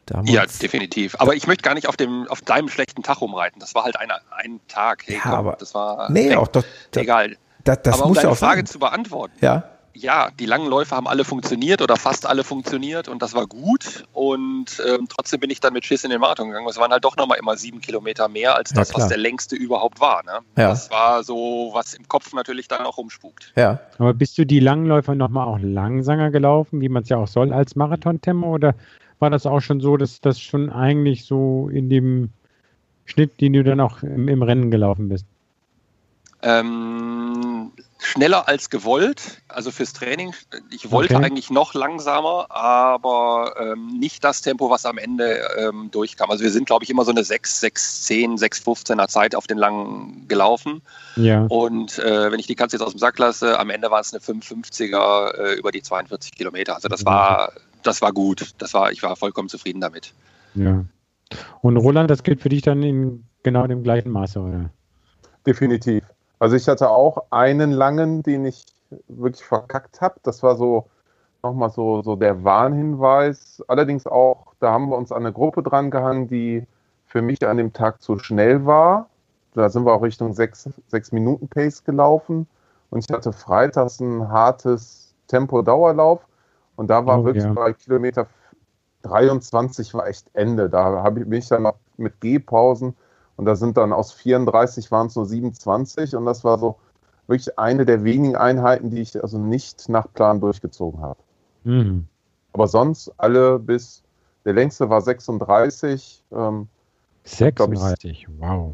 Damals. 0.08 0.32
Ja, 0.32 0.46
definitiv. 0.46 1.16
Aber 1.20 1.36
ich 1.36 1.48
möchte 1.48 1.62
gar 1.62 1.76
nicht 1.76 1.88
auf 1.88 1.96
dem 1.96 2.28
auf 2.28 2.42
deinem 2.42 2.68
schlechten 2.68 3.04
Tag 3.04 3.22
rumreiten. 3.22 3.60
Das 3.60 3.74
war 3.74 3.84
halt 3.84 3.98
ein, 3.98 4.10
ein 4.32 4.60
Tag. 4.68 5.04
Hey, 5.06 5.16
ja, 5.16 5.22
komm, 5.22 5.32
aber 5.32 5.56
das 5.60 5.74
war 5.74 6.12
nee, 6.12 6.36
auch 6.36 6.48
doch, 6.48 6.66
egal. 6.96 7.38
Das, 7.64 7.82
das 7.84 8.02
aber 8.02 8.08
um 8.08 8.14
deine 8.14 8.36
Frage 8.36 8.60
sein. 8.60 8.66
zu 8.66 8.80
beantworten. 8.80 9.34
Ja 9.40 9.73
ja, 9.96 10.30
die 10.40 10.46
langen 10.46 10.68
Läufe 10.68 10.96
haben 10.96 11.08
alle 11.08 11.24
funktioniert 11.24 11.82
oder 11.82 11.98
fast 11.98 12.26
alle 12.26 12.44
funktioniert 12.44 13.08
und 13.08 13.22
das 13.22 13.34
war 13.34 13.46
gut. 13.46 14.06
Und 14.14 14.82
ähm, 14.88 15.08
trotzdem 15.08 15.40
bin 15.40 15.50
ich 15.50 15.60
dann 15.60 15.74
mit 15.74 15.86
Schiss 15.86 16.04
in 16.04 16.10
den 16.10 16.20
Marathon 16.20 16.48
gegangen. 16.48 16.68
Es 16.68 16.78
waren 16.78 16.92
halt 16.92 17.06
doch 17.06 17.16
nochmal 17.16 17.38
immer 17.38 17.56
sieben 17.58 17.80
Kilometer 17.80 18.28
mehr 18.28 18.56
als 18.56 18.72
das, 18.72 18.90
ja, 18.90 18.98
was 18.98 19.08
der 19.08 19.18
längste 19.18 19.56
überhaupt 19.56 20.02
war. 20.02 20.24
Ne? 20.24 20.40
Ja. 20.58 20.70
Das 20.70 20.90
war 20.90 21.24
so, 21.24 21.72
was 21.74 21.94
im 21.94 22.08
Kopf 22.08 22.34
natürlich 22.34 22.68
dann 22.68 22.86
auch 22.86 22.98
rumspukt. 22.98 23.54
Ja. 23.56 23.80
Aber 24.00 24.14
bist 24.14 24.38
du 24.38 24.46
die 24.46 24.60
Langläufer 24.60 25.14
nochmal 25.14 25.48
auch 25.48 25.60
langsamer 25.62 26.32
gelaufen, 26.32 26.82
wie 26.82 26.90
man 26.90 27.04
es 27.04 27.10
ja 27.10 27.18
auch 27.18 27.28
soll 27.28 27.54
als 27.54 27.76
Marathontempo? 27.76 28.48
Oder 28.48 28.76
war 29.20 29.30
das 29.30 29.46
auch 29.46 29.62
schon 29.62 29.80
so, 29.80 29.98
dass 29.98 30.22
das 30.22 30.40
schon 30.40 30.72
eigentlich 30.72 31.26
so 31.26 31.70
in 31.70 31.90
dem 31.90 32.30
Schnitt, 33.06 33.40
den 33.42 33.54
du 33.54 33.64
dann 33.64 33.80
auch 33.80 34.02
im, 34.02 34.28
im 34.28 34.42
Rennen 34.42 34.72
gelaufen 34.72 35.10
bist? 35.10 35.26
Ähm, 36.42 37.72
schneller 38.04 38.48
als 38.48 38.70
gewollt, 38.70 39.42
also 39.48 39.72
fürs 39.72 39.94
Training. 39.94 40.34
Ich 40.72 40.92
wollte 40.92 41.16
okay. 41.16 41.26
eigentlich 41.26 41.50
noch 41.50 41.74
langsamer, 41.74 42.48
aber 42.50 43.56
ähm, 43.60 43.98
nicht 44.00 44.24
das 44.24 44.42
Tempo, 44.42 44.70
was 44.70 44.86
am 44.86 44.98
Ende 44.98 45.48
ähm, 45.58 45.90
durchkam. 45.92 46.30
Also 46.30 46.44
wir 46.44 46.52
sind, 46.52 46.66
glaube 46.66 46.84
ich, 46.84 46.90
immer 46.90 47.06
so 47.06 47.12
eine 47.12 47.24
6, 47.24 47.62
6, 47.62 48.02
10, 48.04 48.38
6, 48.38 48.62
15er 48.62 49.08
Zeit 49.08 49.36
auf 49.36 49.48
den 49.48 49.58
langen 49.58 50.28
gelaufen. 50.28 50.82
Ja. 51.16 51.46
Und 51.46 51.98
äh, 52.00 52.32
wenn 52.32 52.40
ich 52.40 52.48
die 52.48 52.56
Katze 52.56 52.76
jetzt 52.76 52.84
aus 52.84 52.92
dem 52.92 53.00
Sack 53.00 53.18
lasse, 53.20 53.58
am 53.58 53.70
Ende 53.70 53.90
war 53.90 54.02
es 54.02 54.14
eine 54.14 54.22
550er 54.22 55.34
äh, 55.36 55.54
über 55.54 55.72
die 55.72 55.82
42 55.82 56.34
Kilometer. 56.34 56.76
Also 56.76 56.90
das 56.90 57.06
war, 57.06 57.54
das 57.84 58.02
war 58.02 58.12
gut. 58.12 58.54
Das 58.58 58.74
war, 58.74 58.92
ich 58.92 59.02
war 59.02 59.16
vollkommen 59.16 59.50
zufrieden 59.50 59.80
damit. 59.80 60.14
Ja. 60.56 60.84
Und 61.62 61.78
Roland, 61.78 62.10
das 62.10 62.24
gilt 62.24 62.42
für 62.42 62.50
dich 62.50 62.62
dann 62.62 62.84
in 62.84 63.24
genau 63.44 63.66
dem 63.66 63.84
gleichen 63.84 64.12
Maße, 64.12 64.40
oder? 64.40 64.70
Nochmal 71.42 71.70
so, 71.70 72.02
so 72.02 72.16
der 72.16 72.44
Warnhinweis. 72.44 73.64
Allerdings 73.68 74.08
auch, 74.08 74.54
da 74.60 74.72
haben 74.72 74.90
wir 74.90 74.98
uns 74.98 75.12
an 75.12 75.24
eine 75.24 75.34
Gruppe 75.34 75.64
dran 75.64 75.90
gehangen, 75.92 76.28
die 76.28 76.66
für 77.06 77.22
mich 77.22 77.46
an 77.48 77.58
dem 77.58 77.74
Tag 77.74 78.02
zu 78.02 78.18
schnell 78.20 78.66
war. 78.66 79.08
Da 79.54 79.70
sind 79.70 79.86
wir 79.86 79.94
auch 79.94 80.02
Richtung 80.02 80.34
6, 80.34 80.70
6 80.88 81.12
Minuten 81.12 81.48
Pace 81.48 81.84
gelaufen. 81.84 82.48
Und 82.90 83.06
ich 83.06 83.14
hatte 83.14 83.32
freitags 83.34 84.00
ein 84.00 84.30
hartes 84.30 85.14
Tempo-Dauerlauf. 85.28 86.28
Und 86.76 86.90
da 86.90 87.06
war 87.06 87.20
Oh, 87.20 87.26
wirklich 87.26 87.44
ja. 87.44 87.54
bei 87.54 87.74
Kilometer 87.74 88.28
23 89.04 89.94
war 89.94 90.08
echt 90.08 90.28
Ende. 90.34 90.70
Da 90.70 91.04
habe 91.04 91.22
ich 91.22 91.26
mich 91.26 91.48
dann 91.48 91.64
noch 91.64 91.76
mit 91.98 92.20
Gehpausen 92.20 92.96
und 93.36 93.46
da 93.46 93.56
sind 93.56 93.78
dann 93.78 93.94
aus 93.94 94.12
34 94.12 94.92
waren 94.92 95.08
es 95.08 95.16
nur 95.16 95.26
27 95.26 96.16
und 96.16 96.26
das 96.26 96.44
war 96.44 96.60
so 96.60 96.78
wirklich 97.28 97.58
eine 97.58 97.86
der 97.86 98.04
wenigen 98.04 98.36
Einheiten, 98.36 98.90
die 98.90 99.02
ich 99.02 99.22
also 99.22 99.38
nicht 99.38 99.90
nach 99.90 100.12
Plan 100.14 100.40
durchgezogen 100.40 101.02
habe. 101.02 101.20
Mhm. 101.64 102.08
Aber 102.54 102.68
sonst 102.68 103.12
alle 103.18 103.60
bis, 103.60 104.04
der 104.46 104.54
längste 104.54 104.90
war 104.90 105.02
36. 105.02 106.24
Ähm, 106.32 106.68
36, 107.26 108.28
wow. 108.40 108.74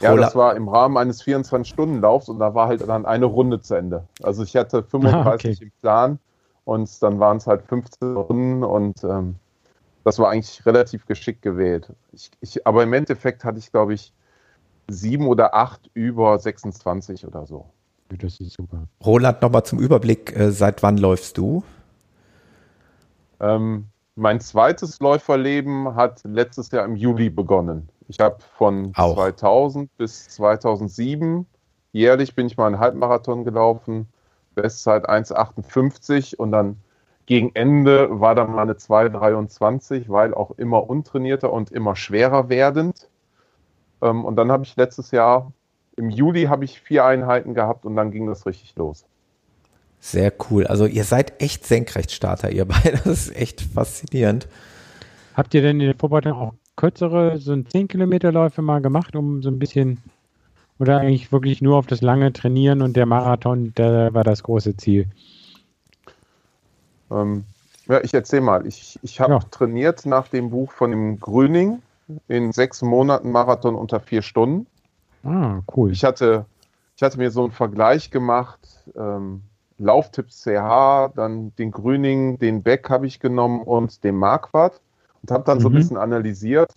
ja, 0.00 0.14
das 0.14 0.36
war 0.36 0.54
im 0.54 0.68
Rahmen 0.68 0.98
eines 0.98 1.24
24-Stunden-Laufs 1.24 2.28
und 2.28 2.38
da 2.38 2.54
war 2.54 2.68
halt 2.68 2.86
dann 2.86 3.06
eine 3.06 3.24
Runde 3.24 3.60
zu 3.60 3.74
Ende. 3.74 4.06
Also 4.22 4.42
ich 4.42 4.54
hatte 4.54 4.82
35 4.82 5.14
Ah, 5.14 5.32
okay. 5.32 5.56
im 5.60 5.72
Plan 5.80 6.18
und 6.64 7.02
dann 7.02 7.18
waren 7.20 7.38
es 7.38 7.46
halt 7.46 7.62
15 7.62 8.16
Runden 8.16 8.62
und 8.62 9.02
ähm, 9.02 9.36
das 10.04 10.18
war 10.18 10.30
eigentlich 10.30 10.64
relativ 10.66 11.06
geschickt 11.06 11.42
gewählt. 11.42 11.92
Ich, 12.12 12.30
ich, 12.40 12.66
aber 12.66 12.82
im 12.82 12.92
Endeffekt 12.92 13.44
hatte 13.44 13.58
ich, 13.58 13.72
glaube 13.72 13.94
ich, 13.94 14.12
sieben 14.88 15.26
oder 15.26 15.54
acht 15.54 15.90
über 15.94 16.38
26 16.38 17.26
oder 17.26 17.46
so. 17.46 17.66
Das 18.10 18.38
ist 18.38 18.52
super. 18.52 18.86
Roland, 19.04 19.40
nochmal 19.42 19.64
zum 19.64 19.80
Überblick, 19.80 20.36
äh, 20.36 20.52
seit 20.52 20.82
wann 20.82 20.98
läufst 20.98 21.38
du? 21.38 21.64
Ähm, 23.40 23.86
mein 24.14 24.40
zweites 24.40 25.00
Läuferleben 25.00 25.94
hat 25.96 26.20
letztes 26.24 26.70
Jahr 26.70 26.84
im 26.84 26.96
Juli 26.96 27.30
begonnen. 27.30 27.88
Ich 28.06 28.20
habe 28.20 28.36
von 28.56 28.92
Auch. 28.94 29.14
2000 29.14 29.96
bis 29.96 30.28
2007 30.28 31.46
jährlich 31.92 32.34
bin 32.34 32.46
ich 32.46 32.56
mal 32.56 32.66
einen 32.66 32.78
Halbmarathon 32.78 33.44
gelaufen, 33.44 34.06
Bestzeit 34.54 35.08
1,58 35.08 36.36
und 36.36 36.52
dann 36.52 36.76
gegen 37.26 37.50
Ende 37.54 38.20
war 38.20 38.34
dann 38.34 38.52
mal 38.52 38.62
eine 38.62 38.74
2,23, 38.74 40.08
weil 40.08 40.34
auch 40.34 40.52
immer 40.52 40.88
untrainierter 40.88 41.52
und 41.52 41.70
immer 41.70 41.96
schwerer 41.96 42.48
werdend. 42.48 43.08
Ähm, 44.02 44.24
und 44.24 44.36
dann 44.36 44.52
habe 44.52 44.64
ich 44.64 44.76
letztes 44.76 45.10
Jahr 45.10 45.52
im 45.96 46.10
Juli 46.10 46.44
habe 46.44 46.64
ich 46.64 46.80
vier 46.80 47.04
Einheiten 47.04 47.54
gehabt 47.54 47.84
und 47.84 47.96
dann 47.96 48.10
ging 48.10 48.26
das 48.26 48.46
richtig 48.46 48.74
los. 48.76 49.04
Sehr 50.00 50.32
cool. 50.50 50.66
Also 50.66 50.86
ihr 50.86 51.04
seid 51.04 51.40
echt 51.40 51.64
Senkrechtstarter, 51.64 52.50
ihr 52.50 52.64
beide. 52.66 52.98
Das 53.04 53.06
ist 53.06 53.36
echt 53.36 53.62
faszinierend. 53.62 54.48
Habt 55.34 55.54
ihr 55.54 55.62
denn 55.62 55.80
in 55.80 55.86
der 55.86 55.96
Vorbereitung 55.96 56.32
auch 56.32 56.54
kürzere, 56.76 57.38
so 57.38 57.52
ein 57.52 57.66
10 57.66 57.88
Kilometer 57.88 58.32
Läufe 58.32 58.60
mal 58.60 58.80
gemacht, 58.80 59.16
um 59.16 59.42
so 59.42 59.48
ein 59.48 59.58
bisschen 59.58 60.00
oder 60.78 60.98
eigentlich 60.98 61.30
wirklich 61.30 61.62
nur 61.62 61.76
auf 61.76 61.86
das 61.86 62.02
lange 62.02 62.32
Trainieren 62.32 62.82
und 62.82 62.96
der 62.96 63.06
Marathon, 63.06 63.72
der 63.74 64.12
war 64.12 64.24
das 64.24 64.42
große 64.42 64.76
Ziel? 64.76 65.06
Ähm, 67.14 67.44
ja, 67.86 68.00
ich 68.02 68.14
erzähle 68.14 68.42
mal. 68.42 68.66
Ich, 68.66 68.98
ich 69.02 69.20
habe 69.20 69.32
Ja. 69.32 69.40
trainiert 69.50 70.06
nach 70.06 70.28
dem 70.28 70.50
Buch 70.50 70.72
von 70.72 70.90
dem 70.90 71.20
Grüning 71.20 71.82
in 72.28 72.52
sechs 72.52 72.82
Monaten 72.82 73.30
Marathon 73.30 73.74
unter 73.74 74.00
vier 74.00 74.22
Stunden. 74.22 74.66
Ah, 75.22 75.60
cool. 75.74 75.92
Ich 75.92 76.04
hatte, 76.04 76.46
ich 76.96 77.02
hatte 77.02 77.18
mir 77.18 77.30
so 77.30 77.42
einen 77.44 77.52
Vergleich 77.52 78.10
gemacht. 78.10 78.60
Ähm, 78.96 79.42
Lauftipps 79.78 80.42
CH, 80.42 81.12
dann 81.16 81.54
den 81.56 81.72
Grüning, 81.72 82.38
den 82.38 82.62
Beck 82.62 82.88
habe 82.90 83.06
ich 83.06 83.18
genommen 83.18 83.62
und 83.62 84.04
den 84.04 84.16
Marquardt 84.16 84.80
und 85.22 85.30
habe 85.30 85.44
dann 85.44 85.58
so 85.60 85.68
ein 85.68 85.72
Mhm. 85.72 85.78
bisschen 85.78 85.96
analysiert. 85.96 86.72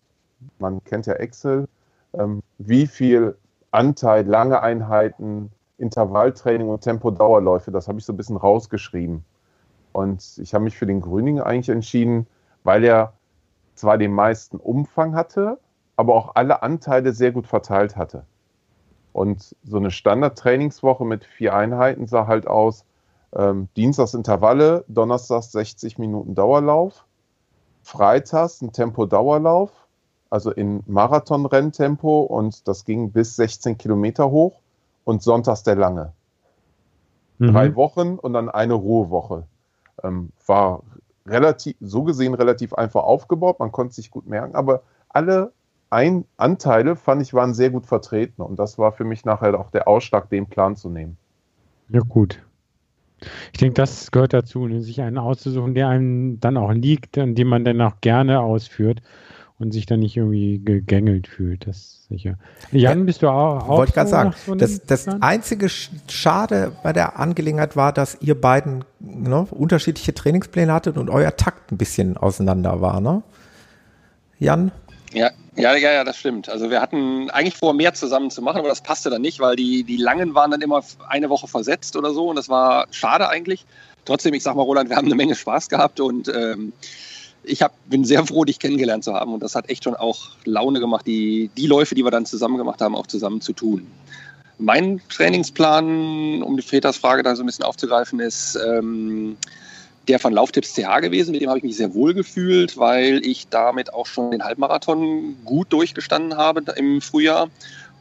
Man 0.60 0.84
kennt 0.84 1.06
ja 1.06 1.13
Excel, 1.13 1.67
ähm, 2.13 2.41
wie 2.58 2.88
viel 2.88 3.36
Anteil 3.71 4.26
lange 4.26 4.62
Einheiten, 4.62 5.52
Intervalltraining 5.78 6.69
und 6.69 6.82
Tempodauerläufe, 6.82 7.71
das 7.71 7.88
habe 7.88 8.00
ich 8.00 8.06
so 8.06 8.13
ein 8.13 8.17
bisschen 8.17 8.38
rausgeschrieben. 8.38 9.23
Und 9.98 10.38
ich 10.38 10.54
habe 10.54 10.64
mich 10.64 10.78
für 10.78 10.86
den 10.86 11.02
Grüning 11.02 11.40
eigentlich 11.42 11.70
entschieden, 11.70 12.28
weil 12.64 12.84
er 12.84 13.14
zwar 13.74 13.98
den 13.98 14.14
meisten 14.14 14.58
Umfang 14.58 15.16
hatte, 15.16 15.58
aber 15.96 16.14
auch 16.14 16.36
alle 16.36 16.62
Anteile 16.62 17.14
sehr 17.14 17.32
gut 17.32 17.48
verteilt 17.48 17.96
hatte. 17.96 18.24
Und 19.12 19.56
so 19.64 19.78
eine 19.78 19.90
Standard-Trainingswoche 19.90 21.04
mit 21.04 21.26
vier 21.26 21.56
Einheiten 21.56 22.06
sah 22.06 22.28
halt 22.28 22.46
aus, 22.46 22.86
ähm, 23.36 23.70
Dienstags 23.76 24.14
Intervalle, 24.14 24.86
Donnerstags 24.88 25.52
60 25.52 25.98
Minuten 25.98 26.36
Dauerlauf, 26.36 27.08
Freitags 27.82 28.62
ein 28.62 28.72
Tempo-Dauerlauf, 28.72 29.72
also 30.30 30.52
in 30.52 30.84
Marathon-Renntempo 30.86 32.22
und 32.22 32.68
das 32.68 32.86
ging 32.86 33.12
bis 33.12 33.36
16 33.36 33.80
Kilometer 33.80 34.30
hoch 34.30 34.60
und 35.06 35.24
Sonntags 35.24 35.64
der 35.64 35.76
lange 35.76 36.14
Mhm. 37.40 37.52
drei 37.52 37.76
Wochen 37.76 38.20
und 38.20 38.34
dann 38.34 38.50
eine 38.50 38.76
Ruhewoche. 38.76 39.46
Ähm, 40.04 40.32
war 40.46 40.84
relativ, 41.26 41.76
so 41.82 42.04
gesehen 42.04 42.34
relativ 42.34 42.74
einfach 42.74 43.04
aufgebaut, 43.04 43.60
man 43.60 43.72
konnte 43.72 43.96
sich 43.96 44.12
gut 44.12 44.28
merken, 44.28 44.56
aber 44.56 44.84
alle 45.10 45.52
ein 45.90 46.26
Anteile 46.38 46.96
fand 46.96 47.22
ich 47.22 47.34
waren 47.34 47.54
sehr 47.54 47.70
gut 47.70 47.86
vertreten 47.86 48.42
und 48.42 48.58
das 48.60 48.78
war 48.78 48.92
für 48.92 49.06
mich 49.06 49.26
nachher 49.26 49.60
auch 49.60 49.72
der 49.72 49.88
Ausschlag, 49.88 50.30
den 50.30 50.48
Plan 50.48 50.76
zu 50.76 50.90
nehmen. 50.90 51.18
Ja, 51.90 52.02
gut. 52.02 52.42
Ich 53.52 53.60
denke, 53.60 53.74
das 53.74 54.12
gehört 54.12 54.34
dazu, 54.34 54.68
ne, 54.68 54.82
sich 54.82 55.02
einen 55.02 55.18
auszusuchen, 55.18 55.74
der 55.74 55.88
einem 55.88 56.40
dann 56.40 56.58
auch 56.58 56.72
liegt 56.72 57.18
und 57.18 57.36
den 57.36 57.48
man 57.48 57.66
dann 57.66 57.82
auch 57.82 58.00
gerne 58.02 58.42
ausführt 58.42 59.02
und 59.60 59.72
sich 59.72 59.86
dann 59.86 60.00
nicht 60.02 60.15
irgendwie 60.15 60.60
gegängelt 60.60 61.28
fühlt. 61.28 61.65
Das 61.67 61.78
ist 61.78 62.08
sicher. 62.10 62.36
Jan, 62.72 63.00
Ja, 63.00 63.04
bist 63.06 63.22
du 63.24 63.28
auch? 63.28 63.63
auch 63.63 63.67
Wollte 63.70 63.89
ich 63.89 63.96
gerade 63.96 64.10
so 64.10 64.15
sagen. 64.15 64.34
so 64.46 64.56
Das, 64.56 64.86
das 64.86 65.08
einzige 65.08 65.65
Sch- 65.67 65.89
Schade 66.10 66.72
bei 66.84 66.93
der 66.93 67.20
Angelegenheit 67.20 67.76
war, 67.76 67.91
dass 67.91 68.17
ihr 68.22 68.39
beiden 68.39 68.84
ne, 69.00 69.48
unterschiedliche 69.50 70.13
Trainingspläne 70.13 70.72
hattet 70.72 70.98
und 70.98 71.10
euer 71.10 71.36
Takt 71.36 71.72
ein 71.72 71.78
bisschen 71.78 72.17
auseinander 72.17 72.82
war, 72.82 73.02
ne? 73.02 73.24
Jan? 74.39 74.72
Ja, 75.13 75.32
ja, 75.56 75.76
ja, 75.76 75.91
ja, 75.93 76.04
das 76.04 76.17
stimmt. 76.17 76.50
Also 76.50 76.70
wir 76.70 76.80
hatten 76.82 77.30
eigentlich 77.32 77.56
vor, 77.56 77.74
mehr 77.74 77.93
zusammen 77.93 78.30
zu 78.30 78.41
machen, 78.43 78.60
aber 78.60 78.67
das 78.70 78.82
passte 78.82 79.10
dann 79.10 79.22
nicht, 79.24 79.39
weil 79.39 79.56
die, 79.56 79.84
die 79.84 79.98
langen 79.98 80.36
waren 80.36 80.52
dann 80.52 80.62
immer 80.62 80.84
eine 81.08 81.30
Woche 81.30 81.48
versetzt 81.48 81.96
oder 81.96 82.12
so 82.13 82.30
und 82.30 82.36
das 82.36 82.48
war 82.50 82.86
schade 82.91 83.28
eigentlich. 83.30 83.65
Trotzdem, 84.06 84.34
ich 84.36 84.43
sag 84.43 84.56
mal, 84.56 84.62
Roland, 84.62 84.89
wir 84.89 84.96
haben 84.98 85.08
eine 85.08 85.15
Menge 85.15 85.34
Spaß 85.36 85.70
gehabt 85.70 86.00
und 86.00 86.28
ähm, 86.30 86.74
ich 87.48 87.62
hab, 87.62 87.74
bin 87.90 88.04
sehr 88.04 88.26
froh, 88.26 88.46
dich 88.46 88.60
kennengelernt 88.60 89.04
zu 89.04 89.14
haben 89.14 89.34
und 89.34 89.42
das 89.42 89.56
hat 89.56 89.70
echt 89.70 89.84
schon 89.84 89.96
auch 89.96 90.30
Laune 90.46 90.80
gemacht, 90.80 91.08
die, 91.08 91.50
die 91.58 91.68
Läufe, 91.68 91.96
die 91.96 92.04
wir 92.04 92.12
dann 92.12 92.26
zusammen 92.26 92.58
gemacht 92.58 92.82
haben, 92.82 92.96
auch 92.96 93.08
zusammen 93.08 93.42
zu 93.42 93.54
tun. 93.54 93.88
Mein 94.60 95.02
Trainingsplan, 95.10 96.42
um 96.44 96.58
die 96.58 96.64
Peters 96.64 96.98
Frage 96.98 97.24
da 97.24 97.36
so 97.36 97.44
ein 97.44 97.46
bisschen 97.46 97.66
aufzugreifen, 97.66 98.20
ist 98.20 98.58
ähm, 98.68 99.38
der 100.08 100.20
von 100.20 100.34
Lauftipps 100.34 100.74
CH 100.74 101.02
gewesen. 101.02 101.32
Mit 101.32 101.42
dem 101.42 101.50
habe 101.50 101.60
ich 101.60 101.64
mich 101.64 101.78
sehr 101.78 101.94
wohl 101.94 102.14
gefühlt, 102.14 102.78
weil 102.78 103.24
ich 103.26 103.48
damit 103.50 103.94
auch 103.94 104.08
schon 104.08 104.32
den 104.32 104.44
Halbmarathon 104.44 105.38
gut 105.46 105.72
durchgestanden 105.72 106.38
habe 106.38 106.64
im 106.76 107.02
Frühjahr 107.02 107.50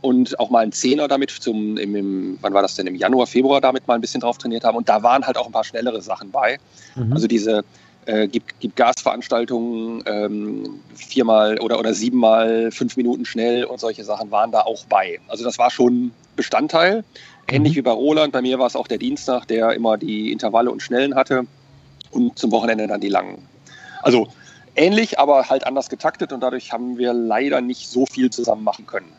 und 0.01 0.39
auch 0.39 0.51
mal 0.51 0.61
einen 0.61 0.73
Zehner 0.73 1.09
damit 1.09 1.31
zum, 1.31 1.77
im, 1.77 1.97
im, 1.97 2.39
wann 2.41 2.55
war 2.55 2.63
das 2.63 2.75
denn, 2.75 2.87
im 2.87 2.95
Januar, 2.95 3.27
Februar 3.27 3.61
damit 3.61 3.87
mal 3.87 3.95
ein 3.95 4.01
bisschen 4.01 4.21
drauf 4.21 4.39
trainiert 4.39 4.65
haben. 4.65 4.77
Und 4.77 4.89
da 4.89 5.03
waren 5.03 5.27
halt 5.27 5.37
auch 5.37 5.47
ein 5.47 5.53
paar 5.53 5.65
schnellere 5.65 6.01
Sachen 6.01 6.31
bei. 6.31 6.59
Mhm. 6.95 7.13
Also 7.13 7.27
diese 7.27 7.65
äh, 8.07 8.29
gibt, 8.29 8.59
gibt 8.61 8.77
Gasveranstaltungen 8.77 10.03
ähm, 10.07 10.81
viermal 10.95 11.59
oder, 11.61 11.79
oder 11.79 11.93
siebenmal 11.93 12.71
fünf 12.71 12.97
Minuten 12.97 13.25
schnell 13.25 13.65
und 13.65 13.81
solche 13.81 14.05
Sachen 14.05 14.31
waren 14.31 14.53
da 14.53 14.61
auch 14.61 14.85
bei. 14.87 15.21
Also 15.29 15.45
das 15.45 15.59
war 15.59 15.71
schon 15.71 16.13
Bestandteil. 16.37 17.05
Ähnlich 17.49 17.75
Mhm. 17.75 17.77
wie 17.77 17.83
bei 17.83 17.91
Roland. 17.93 18.33
Bei 18.33 18.43
mir 18.43 18.59
war 18.59 18.67
es 18.67 18.77
auch 18.77 18.89
der 18.89 18.99
Dienstag, 18.99 19.47
der 19.47 19.73
immer 19.73 19.97
die 19.97 20.33
Intervalle 20.33 20.71
und 20.71 20.83
Schnellen 20.83 21.15
hatte 21.15 21.47
und 22.11 22.39
zum 22.39 22.51
Wochenende 22.51 22.87
dann 22.87 23.01
die 23.01 23.09
langen. 23.09 23.47
Also 24.03 24.29
ähnlich, 24.75 25.19
aber 25.19 25.49
halt 25.49 25.67
anders 25.67 25.89
getaktet 25.89 26.33
und 26.33 26.41
dadurch 26.41 26.73
haben 26.73 26.99
wir 26.99 27.13
leider 27.13 27.61
nicht 27.61 27.89
so 27.89 28.07
viel 28.07 28.31
zusammen 28.31 28.65
machen 28.65 28.87
können. 28.87 29.13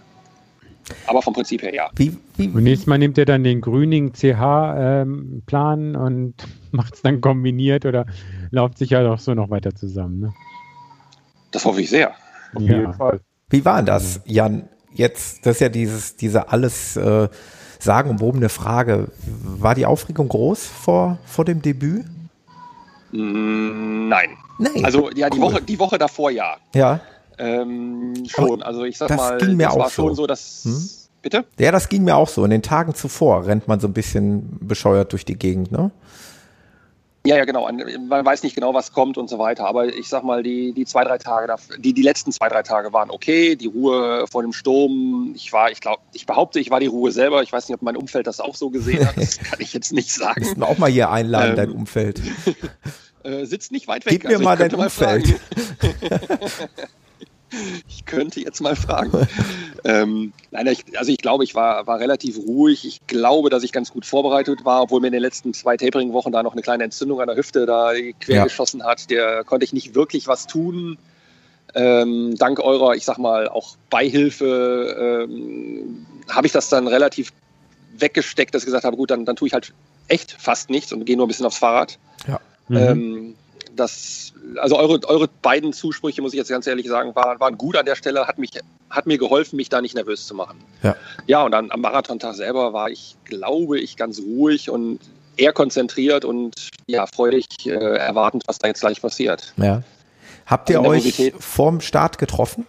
Aber 1.08 1.22
vom 1.22 1.34
Prinzip 1.34 1.62
her 1.62 1.74
ja. 1.74 1.90
Wie, 1.96 2.18
wie, 2.38 2.48
Und 2.48 2.64
nächstes 2.64 2.88
Mal 2.88 2.98
nimmt 2.98 3.18
er 3.18 3.26
dann 3.26 3.44
den 3.44 3.62
Grüning 3.62 4.14
CH-Plan 4.14 5.96
und 5.96 6.34
macht 6.72 6.96
es 6.96 7.02
dann 7.02 7.22
kombiniert 7.22 7.86
oder 7.86 8.06
lauft 8.52 8.78
sich 8.78 8.92
ja 8.92 9.04
doch 9.04 9.20
so 9.20 9.34
noch 9.34 9.50
weiter 9.50 9.76
zusammen. 9.76 10.20
Ne? 10.20 10.34
Das 11.52 11.66
hoffe 11.66 11.82
ich 11.82 11.90
sehr. 11.90 12.12
Auf 12.56 12.62
jeden 12.62 12.84
Ja. 12.84 12.94
Fall. 12.94 13.20
wie 13.50 13.66
war 13.66 13.78
denn 13.78 13.86
das, 13.88 14.22
Jan? 14.26 14.70
Jetzt, 14.94 15.46
das 15.46 15.56
ist 15.58 15.62
ja 15.62 15.70
dieses, 15.70 16.16
diese 16.16 16.50
alles 16.50 16.96
äh, 16.98 17.28
sagenumwobene 17.80 18.50
Frage. 18.50 19.10
War 19.44 19.76
die 19.76 19.86
Aufregung 19.86 20.28
groß 20.30 20.66
vor, 20.66 21.20
vor 21.26 21.46
dem 21.46 21.62
Debüt? 21.62 22.06
Mm, 23.12 24.08
Nein. 24.10 24.30
Nee. 24.58 24.84
Also 24.84 25.12
ja, 25.12 25.30
die 25.30 25.38
Cool. 25.38 25.44
Woche, 25.54 25.62
die 25.62 25.78
Woche 25.80 25.98
davor 25.98 26.32
ja. 26.32 26.58
ja. 26.74 27.00
Ähm, 27.38 28.14
schon. 28.28 28.64
Also 28.64 28.84
ich 28.84 28.98
sag 28.98 29.10
das 29.10 29.18
mal, 29.18 29.38
ging 29.38 29.56
mir 29.56 29.66
das 29.66 29.74
auch 29.74 29.80
war 29.80 29.90
schon 29.90 30.10
so. 30.10 30.24
so, 30.24 30.28
dass. 30.28 30.64
Hm? 30.64 30.90
Bitte? 31.22 31.46
Ja, 31.58 31.72
das 31.72 31.90
ging 31.90 32.04
mir 32.04 32.16
auch 32.16 32.30
so. 32.30 32.44
In 32.46 32.52
den 32.52 32.62
Tagen 32.62 32.94
zuvor 32.94 33.46
rennt 33.48 33.68
man 33.68 33.80
so 33.80 33.88
ein 33.88 33.94
bisschen 33.94 34.60
bescheuert 34.62 35.12
durch 35.12 35.26
die 35.26 35.36
Gegend, 35.36 35.72
ne? 35.72 35.92
Ja, 37.28 37.36
ja, 37.36 37.44
genau. 37.44 37.70
Man 38.08 38.26
weiß 38.26 38.44
nicht 38.44 38.56
genau, 38.56 38.74
was 38.74 38.94
kommt 38.94 39.18
und 39.18 39.30
so 39.30 39.38
weiter. 39.38 39.66
Aber 39.66 39.88
ich 39.88 40.08
sag 40.08 40.24
mal, 40.24 40.44
die, 40.44 40.72
die 40.72 40.86
zwei, 40.86 41.04
drei 41.04 41.18
Tage, 41.18 41.54
die, 41.78 41.94
die 41.94 42.02
letzten 42.02 42.32
zwei, 42.32 42.48
drei 42.48 42.64
Tage 42.64 42.94
waren 42.94 43.10
okay. 43.10 43.58
Die 43.58 43.66
Ruhe 43.66 44.26
vor 44.32 44.44
dem 44.44 44.54
Sturm. 44.54 45.34
Ich 45.36 45.52
war, 45.52 45.70
ich 45.70 45.82
glaube, 45.82 46.02
ich 46.14 46.26
behaupte, 46.26 46.62
ich 46.62 46.72
war 46.72 46.80
die 46.80 46.86
Ruhe 46.86 47.12
selber. 47.12 47.44
Ich 47.44 47.52
weiß 47.52 47.68
nicht, 47.68 47.76
ob 47.76 47.82
mein 47.82 47.98
Umfeld 47.98 48.28
das 48.28 48.40
auch 48.40 48.56
so 48.56 48.70
gesehen 48.70 49.06
hat. 49.06 49.18
Das 49.18 49.40
kann 49.40 49.60
ich 49.60 49.74
jetzt 49.74 49.92
nicht 49.92 50.14
sagen. 50.14 50.40
Müssen 50.40 50.64
auch 50.64 50.78
mal 50.78 50.90
hier 50.90 51.10
einladen, 51.10 51.50
ähm, 51.50 51.56
dein 51.58 51.72
Umfeld. 51.72 52.22
äh, 53.24 53.44
sitzt 53.44 53.74
nicht 53.74 53.90
weit 53.90 54.06
weg. 54.06 54.14
Gib 54.14 54.24
mir 54.24 54.30
also, 54.30 54.44
mal 54.46 54.56
dein 54.56 54.74
Umfeld. 54.74 55.28
ich 57.88 58.06
könnte 58.06 58.40
jetzt 58.40 58.62
mal 58.62 58.76
fragen. 58.76 59.28
ähm, 59.84 60.34
nein, 60.52 60.68
ich, 60.68 60.98
also 60.98 61.12
ich 61.12 61.18
glaube, 61.18 61.44
ich 61.44 61.56
war, 61.56 61.88
war 61.88 62.00
relativ 62.00 62.38
ruhig. 62.38 62.86
Ich 62.86 63.06
glaube, 63.08 63.50
dass 63.50 63.64
ich 63.64 63.72
ganz 63.72 63.92
gut 63.92 64.06
vorbereitet 64.06 64.66
war, 64.66 64.84
obwohl 64.84 65.02
mir 65.02 65.08
in 65.08 65.14
den 65.14 65.22
letzten 65.22 65.54
zwei 65.54 65.78
Tapering-Wochen 65.78 66.32
da 66.32 66.44
noch 66.44 66.54
eine 66.54 66.62
kleine 66.62 66.84
Entzündung 66.84 67.22
an 67.22 67.28
der 67.28 67.38
Hüfte 67.38 67.66
da 67.66 67.92
quer 68.20 68.44
geschossen 68.44 68.84
hat. 68.84 69.10
Der 69.10 69.44
konnte 69.44 69.64
ich 69.64 69.74
nicht 69.74 69.96
wirklich 69.96 70.28
was 70.28 70.48
tun. 70.48 70.98
Ähm, 71.76 72.36
dank 72.38 72.60
eurer, 72.60 72.96
ich 72.96 73.06
sag 73.06 73.18
mal, 73.18 73.48
auch 73.48 73.76
Beihilfe 73.90 75.28
ähm, 75.30 76.06
habe 76.30 76.48
ich 76.48 76.54
das 76.54 76.70
dann 76.70 76.88
relativ 76.88 77.34
weggesteckt, 77.98 78.56
dass 78.56 78.64
ich 78.64 78.68
gesagt 78.68 78.86
habe, 78.86 78.98
gut, 78.98 79.12
dann, 79.12 79.26
dann 79.26 79.36
tue 79.36 79.48
ich 79.48 79.54
halt 79.54 79.74
echt 80.08 80.32
fast 80.32 80.70
nichts 80.70 80.94
und 80.94 81.06
gehe 81.06 81.18
nur 81.18 81.26
ein 81.26 81.28
bisschen 81.28 81.46
aufs 81.46 81.58
Fahrrad. 81.58 82.00
Ja. 82.28 82.40
Mhm. 82.68 82.78
Ähm, 82.78 83.36
das, 83.80 84.34
also 84.58 84.78
eure, 84.78 85.00
eure 85.08 85.28
beiden 85.42 85.74
Zusprüche, 85.74 86.22
muss 86.22 86.34
ich 86.34 86.38
jetzt 86.38 86.50
ganz 86.50 86.68
ehrlich 86.68 86.88
sagen, 86.88 87.16
waren, 87.16 87.40
waren 87.40 87.58
gut 87.58 87.78
an 87.78 87.86
der 87.86 87.96
Stelle, 87.96 88.28
hat, 88.28 88.38
mich, 88.38 88.52
hat 88.90 89.08
mir 89.08 89.18
geholfen, 89.18 89.56
mich 89.56 89.70
da 89.70 89.82
nicht 89.82 89.96
nervös 89.96 90.28
zu 90.28 90.36
machen. 90.36 90.60
Ja, 90.84 90.96
ja 91.28 91.44
und 91.44 91.52
dann 91.52 91.72
am 91.72 91.82
Marathontag 91.82 92.36
selber 92.36 92.74
war 92.74 92.90
ich, 92.90 93.16
glaube 93.26 93.80
ich, 93.80 93.96
ganz 93.98 94.20
ruhig 94.20 94.70
und 94.70 95.00
eher 95.38 95.54
konzentriert 95.54 96.26
und 96.26 96.70
ja, 96.88 97.06
freudig 97.06 97.46
äh, 97.66 97.72
erwartend, 97.72 98.44
was 98.48 98.58
da 98.58 98.68
jetzt 98.68 98.82
gleich 98.82 99.02
passiert. 99.02 99.54
Ja. 99.58 99.84
Habt 100.46 100.70
ihr 100.70 100.82
euch 100.82 101.34
vorm 101.38 101.82
Start 101.82 102.18
getroffen? 102.18 102.66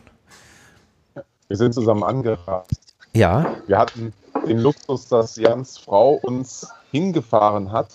Wir 1.46 1.56
sind 1.56 1.72
zusammen 1.72 2.02
angereist. 2.02 2.94
Ja. 3.14 3.56
Wir 3.66 3.78
hatten 3.78 4.12
den 4.46 4.58
Luxus, 4.58 5.08
dass 5.08 5.36
Jans 5.36 5.78
Frau 5.78 6.14
uns 6.22 6.68
hingefahren 6.90 7.72
hat 7.72 7.88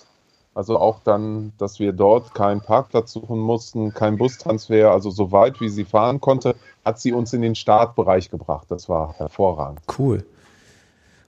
also 0.56 0.78
auch 0.78 1.00
dann, 1.04 1.54
dass 1.58 1.80
wir 1.80 1.94
dort 1.94 2.36
keinen 2.36 2.62
Parkplatz 2.62 3.14
suchen 3.14 3.40
mussten, 3.40 3.94
kein 3.94 4.18
Bustransfer, 4.18 4.92
also 4.92 5.10
so 5.10 5.32
weit 5.32 5.60
wie 5.62 5.70
sie 5.70 5.86
fahren 5.86 6.22
konnte, 6.22 6.56
hat 6.86 7.00
sie 7.00 7.12
uns 7.12 7.34
in 7.34 7.42
den 7.42 7.56
Startbereich 7.56 8.30
gebracht. 8.30 8.68
Das 8.70 8.88
war 8.88 9.16
hervorragend. 9.18 9.82
Cool. 9.98 10.26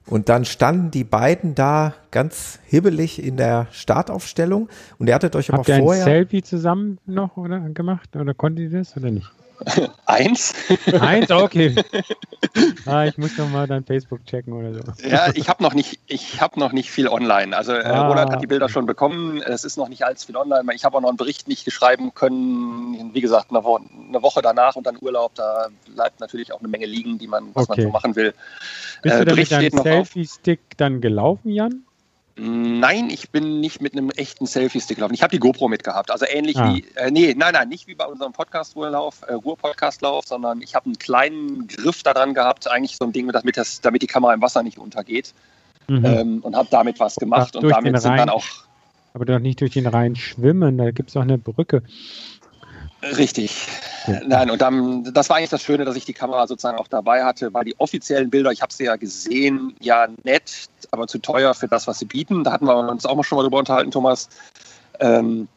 Und 0.07 0.29
dann 0.29 0.45
standen 0.45 0.91
die 0.91 1.03
beiden 1.03 1.55
da 1.55 1.95
ganz 2.11 2.59
hibbelig 2.65 3.23
in 3.23 3.38
der 3.38 3.67
Startaufstellung 3.71 4.69
und 4.99 5.07
ihr 5.07 5.15
hattet 5.15 5.35
euch 5.35 5.49
Habt 5.49 5.67
aber 5.67 5.79
vorher. 5.79 6.01
Habt 6.01 6.07
ihr 6.07 6.13
ein 6.13 6.17
Selfie 6.19 6.43
zusammen 6.43 6.99
noch 7.07 7.38
oder 7.38 7.59
gemacht 7.59 8.15
oder 8.15 8.35
konntet 8.35 8.71
ihr 8.71 8.79
das 8.79 8.95
oder 8.95 9.09
nicht? 9.09 9.31
Eins? 10.06 10.54
Eins, 11.00 11.32
okay. 11.32 11.76
Ah, 12.86 13.06
ich 13.06 13.18
muss 13.18 13.38
noch 13.38 13.50
mal 13.50 13.68
dein 13.68 13.84
Facebook 13.84 14.26
checken 14.26 14.54
oder 14.54 14.74
so. 14.74 15.08
Ja, 15.08 15.32
ich 15.34 15.50
habe 15.50 15.63
noch 15.63 15.74
nicht, 15.74 16.00
ich 16.08 16.41
habe 16.41 16.60
noch 16.60 16.72
nicht 16.72 16.91
viel 16.91 17.08
online. 17.08 17.56
Also 17.56 17.74
äh, 17.74 17.84
ah. 17.84 18.08
Roland 18.08 18.32
hat 18.32 18.41
die 18.41 18.48
Bilder 18.48 18.70
schon 18.70 18.86
bekommen. 18.86 19.41
Es 19.41 19.63
ist 19.63 19.78
noch 19.78 19.89
nicht 19.89 20.06
allzu 20.06 20.28
viel 20.28 20.38
online. 20.38 20.63
Ich 20.74 20.86
habe 20.86 20.98
auch 20.98 21.02
noch 21.02 21.10
einen 21.10 21.18
Bericht 21.18 21.48
nicht 21.48 21.65
geschreiben 21.65 22.13
können. 22.13 23.13
Wie 23.13 23.22
gesagt, 23.22 23.50
eine, 23.50 23.63
Wo 23.63 23.78
eine, 23.78 24.22
Woche 24.22 24.41
danach 24.41 24.76
und 24.76 24.86
dann 24.86 24.98
Urlaub. 25.02 25.34
Da 25.36 25.68
bleibt 25.94 26.20
natürlich 26.20 26.54
auch 26.54 26.60
eine 26.60 26.68
Menge 26.68 26.86
liegen, 26.86 27.18
die 27.18 27.28
man, 27.28 27.50
was 27.54 27.70
okay. 27.70 27.82
man 27.82 27.88
so 27.88 27.94
machen 27.94 28.15
will. 28.15 28.34
Bist 29.02 29.15
äh, 29.15 29.20
du 29.20 29.26
denn 29.26 29.36
mit 29.36 29.52
deinem 29.52 29.84
Selfie-Stick 29.84 30.60
dann 30.78 31.02
gelaufen, 31.02 31.52
Jan? 31.52 31.84
Nein, 32.38 33.10
ich 33.10 33.30
bin 33.30 33.62
nicht 33.62 33.82
mit 33.82 33.93
einem 33.93 34.10
echten 34.10 34.45
Selfie-Stick 34.45 34.98
gelaufen. 34.98 35.13
Ich 35.13 35.24
habe 35.24 35.32
die 35.32 35.39
GoPro 35.39 35.69
mitgehabt. 35.69 36.12
Also 36.12 36.26
ähnlich 36.28 36.58
ah. 36.58 36.74
wie, 36.74 36.86
äh, 36.95 37.10
nee, 37.10 37.34
nein, 37.38 37.54
nein, 37.54 37.69
nicht 37.69 37.88
wie 37.88 37.95
bei 37.95 38.06
unserem 38.06 38.34
Podcast-Ruhrlauf, 38.34 39.21
äh, 39.26 39.34
Ruhr-Podcast-Lauf, 39.34 40.26
sondern 40.26 40.62
ich 40.62 40.76
habe 40.76 40.88
einen 40.88 41.00
kleinen 41.00 41.67
Griff 41.67 42.04
da 42.04 42.13
dran 42.13 42.34
gehabt, 42.34 42.69
eigentlich 42.69 42.98
so 42.98 43.06
ein 43.06 43.13
Ding, 43.13 43.32
damit, 43.32 43.56
das, 43.56 43.80
damit 43.80 44.02
die 44.02 44.08
Kamera 44.08 44.34
im 44.34 44.41
Wasser 44.41 44.63
nicht 44.63 44.78
untergeht. 44.78 45.34
Mhm. 45.88 46.06
Ähm, 46.06 46.39
und 46.41 46.58
habe 46.58 46.67
damit 46.69 47.00
was 47.00 47.15
gemacht 47.15 47.54
Ach, 47.56 47.62
und 47.62 47.69
damit 47.69 48.02
sind 48.02 48.17
dann 48.17 48.30
auch. 48.30 48.45
Aber 49.13 49.24
doch 49.24 49.39
nicht 49.39 49.62
durch 49.62 49.71
den 49.71 49.88
Rhein 49.88 50.17
schwimmen, 50.17 50.78
da 50.78 50.91
gibt 50.91 51.12
es 51.12 51.15
auch 51.15 51.21
eine 51.21 51.38
Brücke. 51.38 51.84
Richtig. 53.06 53.68
Ja. 54.08 54.22
Nein, 54.26 54.50
und 54.50 54.62
dann, 54.62 55.04
das 55.13 55.30
war 55.30 55.38
eigentlich 55.38 55.50
das 55.50 55.62
Schöne, 55.62 55.86
dass 55.86 55.96
ich 55.96 56.06
die 56.06 56.13
Kamera 56.13 56.48
sozusagen 56.48 56.78
auch 56.78 56.88
dabei 56.88 57.24
hatte, 57.24 57.54
weil 57.54 57.65
die 57.65 57.80
offiziellen 57.80 58.30
Bilder, 58.30 58.52
ich 58.52 58.62
habe 58.62 58.74
sie 58.74 58.86
ja 58.86 58.96
gesehen, 58.96 59.76
ja 59.80 60.08
nett, 60.24 60.68
aber 60.91 61.08
zu 61.08 61.20
teuer 61.20 61.54
für 61.54 61.68
das, 61.68 61.88
was 61.88 62.00
sie 62.00 62.06
bieten. 62.06 62.44
Da 62.44 62.52
hatten 62.52 62.65
wir 62.65 62.76
uns 62.78 63.06
auch 63.06 63.15
mal 63.15 63.24
schon 63.24 63.38
mal 63.38 63.44
drüber 63.44 63.60
unterhalten, 63.60 63.91
Thomas. 63.91 64.30
Ähm, 65.00 65.48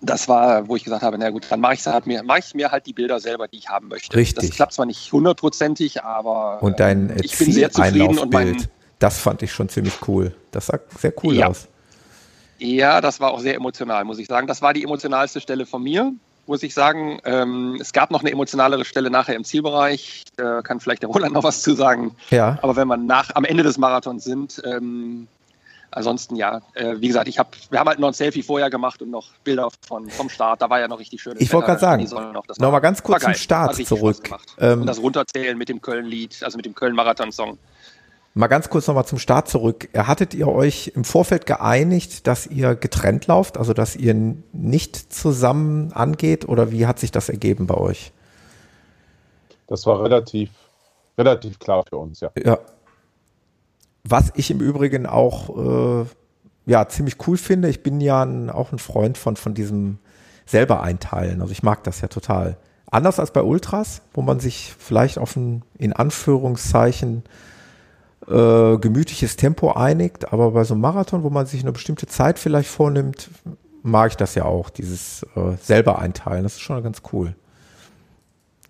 das 0.00 0.28
war, 0.28 0.68
wo 0.68 0.76
ich 0.76 0.84
gesagt 0.84 1.02
habe, 1.02 1.16
na 1.18 1.30
gut, 1.30 1.46
dann 1.48 1.60
mache 1.60 1.74
ich, 1.74 1.86
halt 1.86 2.06
mir, 2.06 2.22
mach 2.22 2.38
ich 2.38 2.54
mir 2.54 2.70
halt 2.70 2.86
die 2.86 2.92
Bilder 2.92 3.20
selber, 3.20 3.48
die 3.48 3.58
ich 3.58 3.68
haben 3.68 3.88
möchte. 3.88 4.16
Richtig. 4.16 4.48
Das 4.48 4.56
klappt 4.56 4.72
zwar 4.72 4.86
nicht 4.86 5.12
hundertprozentig, 5.12 6.02
aber 6.02 6.62
und 6.62 6.80
dein 6.80 7.10
äh, 7.10 7.22
ich 7.22 7.36
bin 7.38 7.52
sehr 7.52 7.70
zufrieden 7.70 8.18
und 8.18 8.32
mein, 8.32 8.68
das 8.98 9.18
fand 9.18 9.42
ich 9.42 9.52
schon 9.52 9.68
ziemlich 9.68 9.94
cool. 10.08 10.34
Das 10.50 10.66
sah 10.66 10.78
sehr 10.98 11.12
cool 11.22 11.34
ja. 11.34 11.48
aus. 11.48 11.68
Ja, 12.58 13.00
das 13.00 13.20
war 13.20 13.32
auch 13.32 13.40
sehr 13.40 13.54
emotional, 13.54 14.04
muss 14.04 14.18
ich 14.18 14.26
sagen. 14.26 14.46
Das 14.46 14.62
war 14.62 14.72
die 14.72 14.84
emotionalste 14.84 15.40
Stelle 15.40 15.66
von 15.66 15.82
mir 15.82 16.12
muss 16.46 16.62
ich 16.62 16.74
sagen. 16.74 17.20
Ähm, 17.24 17.78
es 17.80 17.92
gab 17.92 18.10
noch 18.10 18.20
eine 18.20 18.30
emotionalere 18.30 18.84
Stelle 18.84 19.10
nachher 19.10 19.34
im 19.34 19.44
Zielbereich. 19.44 20.24
Da 20.36 20.62
kann 20.62 20.80
vielleicht 20.80 21.02
der 21.02 21.08
Roland 21.08 21.32
noch 21.34 21.44
was 21.44 21.62
zu 21.62 21.74
sagen. 21.74 22.14
Ja. 22.30 22.58
Aber 22.62 22.76
wenn 22.76 22.88
wir 22.88 22.96
nach, 22.96 23.30
am 23.34 23.44
Ende 23.44 23.62
des 23.62 23.78
Marathons 23.78 24.24
sind, 24.24 24.62
ähm, 24.64 25.28
ansonsten 25.90 26.36
ja, 26.36 26.60
äh, 26.74 26.96
wie 26.98 27.08
gesagt, 27.08 27.28
ich 27.28 27.38
hab, 27.38 27.56
wir 27.70 27.78
haben 27.78 27.88
halt 27.88 27.98
noch 27.98 28.08
ein 28.08 28.14
Selfie 28.14 28.42
vorher 28.42 28.70
gemacht 28.70 29.00
und 29.02 29.10
noch 29.10 29.28
Bilder 29.44 29.68
von, 29.86 30.08
vom 30.10 30.28
Start. 30.28 30.60
Da 30.60 30.68
war 30.68 30.80
ja 30.80 30.88
noch 30.88 30.98
richtig 30.98 31.22
schön. 31.22 31.36
Ich 31.38 31.52
wollte 31.52 31.66
gerade 31.66 31.80
sagen, 31.80 32.04
noch, 32.32 32.44
noch 32.56 32.72
mal 32.72 32.80
ganz 32.80 33.02
kurz 33.02 33.22
zum 33.22 33.34
Start 33.34 33.76
zurück. 33.76 34.28
Ähm, 34.58 34.82
und 34.82 34.86
das 34.86 34.98
Runterzählen 34.98 35.56
mit 35.56 35.68
dem 35.68 35.80
Köln-Lied, 35.80 36.42
also 36.42 36.56
mit 36.56 36.66
dem 36.66 36.74
Köln-Marathon-Song. 36.74 37.58
Mal 38.36 38.48
ganz 38.48 38.68
kurz 38.68 38.88
nochmal 38.88 39.06
zum 39.06 39.20
Start 39.20 39.48
zurück. 39.48 39.88
Hattet 39.96 40.34
ihr 40.34 40.48
euch 40.48 40.90
im 40.96 41.04
Vorfeld 41.04 41.46
geeinigt, 41.46 42.26
dass 42.26 42.48
ihr 42.48 42.74
getrennt 42.74 43.28
lauft, 43.28 43.56
also 43.56 43.72
dass 43.74 43.94
ihr 43.94 44.12
nicht 44.52 45.12
zusammen 45.12 45.92
angeht 45.92 46.48
oder 46.48 46.72
wie 46.72 46.86
hat 46.86 46.98
sich 46.98 47.12
das 47.12 47.28
ergeben 47.28 47.68
bei 47.68 47.76
euch? 47.76 48.12
Das 49.68 49.86
war 49.86 50.02
relativ, 50.02 50.50
relativ 51.16 51.60
klar 51.60 51.84
für 51.88 51.96
uns, 51.96 52.20
ja. 52.20 52.30
Ja. 52.44 52.58
Was 54.02 54.32
ich 54.34 54.50
im 54.50 54.60
Übrigen 54.60 55.06
auch 55.06 56.02
äh, 56.02 56.06
ja 56.66 56.88
ziemlich 56.88 57.16
cool 57.28 57.36
finde, 57.36 57.68
ich 57.68 57.84
bin 57.84 58.00
ja 58.00 58.24
ein, 58.24 58.50
auch 58.50 58.72
ein 58.72 58.80
Freund 58.80 59.16
von, 59.16 59.36
von 59.36 59.54
diesem 59.54 59.98
selber 60.44 60.82
einteilen. 60.82 61.40
Also 61.40 61.52
ich 61.52 61.62
mag 61.62 61.84
das 61.84 62.00
ja 62.00 62.08
total. 62.08 62.56
Anders 62.90 63.20
als 63.20 63.30
bei 63.30 63.42
Ultras, 63.42 64.02
wo 64.12 64.22
man 64.22 64.40
sich 64.40 64.74
vielleicht 64.76 65.18
auf 65.18 65.36
ein, 65.36 65.62
in 65.78 65.92
Anführungszeichen, 65.92 67.22
äh, 68.28 68.78
gemütliches 68.78 69.36
Tempo 69.36 69.72
einigt, 69.72 70.32
aber 70.32 70.52
bei 70.52 70.64
so 70.64 70.74
einem 70.74 70.80
Marathon, 70.80 71.22
wo 71.22 71.30
man 71.30 71.46
sich 71.46 71.62
eine 71.62 71.72
bestimmte 71.72 72.06
Zeit 72.06 72.38
vielleicht 72.38 72.68
vornimmt, 72.68 73.30
mag 73.82 74.12
ich 74.12 74.16
das 74.16 74.34
ja 74.34 74.44
auch, 74.44 74.70
dieses 74.70 75.24
äh, 75.36 75.56
selber 75.60 75.98
einteilen. 75.98 76.42
Das 76.42 76.54
ist 76.54 76.62
schon 76.62 76.82
ganz 76.82 77.02
cool. 77.12 77.34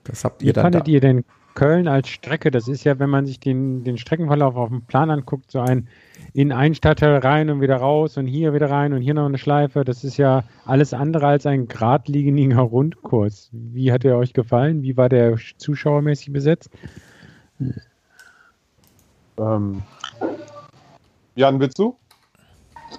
Das 0.04 0.24
habt 0.24 0.42
ihr 0.42 0.48
Wie 0.48 0.52
dann 0.52 0.64
fandet 0.64 0.86
da. 0.86 0.90
ihr 0.90 1.00
denn 1.00 1.24
Köln 1.54 1.88
als 1.88 2.08
Strecke? 2.08 2.50
Das 2.50 2.68
ist 2.68 2.84
ja, 2.84 2.98
wenn 2.98 3.10
man 3.10 3.26
sich 3.26 3.40
den, 3.40 3.84
den 3.84 3.96
Streckenverlauf 3.96 4.56
auf 4.56 4.68
dem 4.68 4.82
Plan 4.82 5.10
anguckt, 5.10 5.50
so 5.50 5.60
ein 5.60 5.88
in 6.32 6.50
einen 6.50 6.74
Stadtteil 6.74 7.16
rein 7.18 7.48
und 7.48 7.60
wieder 7.60 7.76
raus 7.76 8.16
und 8.16 8.26
hier 8.26 8.54
wieder 8.54 8.68
rein 8.68 8.92
und 8.92 9.02
hier 9.02 9.14
noch 9.14 9.26
eine 9.26 9.38
Schleife. 9.38 9.84
Das 9.84 10.02
ist 10.02 10.16
ja 10.16 10.42
alles 10.64 10.92
andere 10.92 11.28
als 11.28 11.46
ein 11.46 11.68
geradliniger 11.68 12.60
Rundkurs. 12.60 13.50
Wie 13.52 13.92
hat 13.92 14.04
er 14.04 14.18
euch 14.18 14.32
gefallen? 14.32 14.82
Wie 14.82 14.96
war 14.96 15.08
der 15.08 15.36
zuschauermäßig 15.58 16.32
besetzt? 16.32 16.70
Ähm, 19.38 19.82
Jan, 21.34 21.60
willst 21.60 21.78
du? 21.78 21.96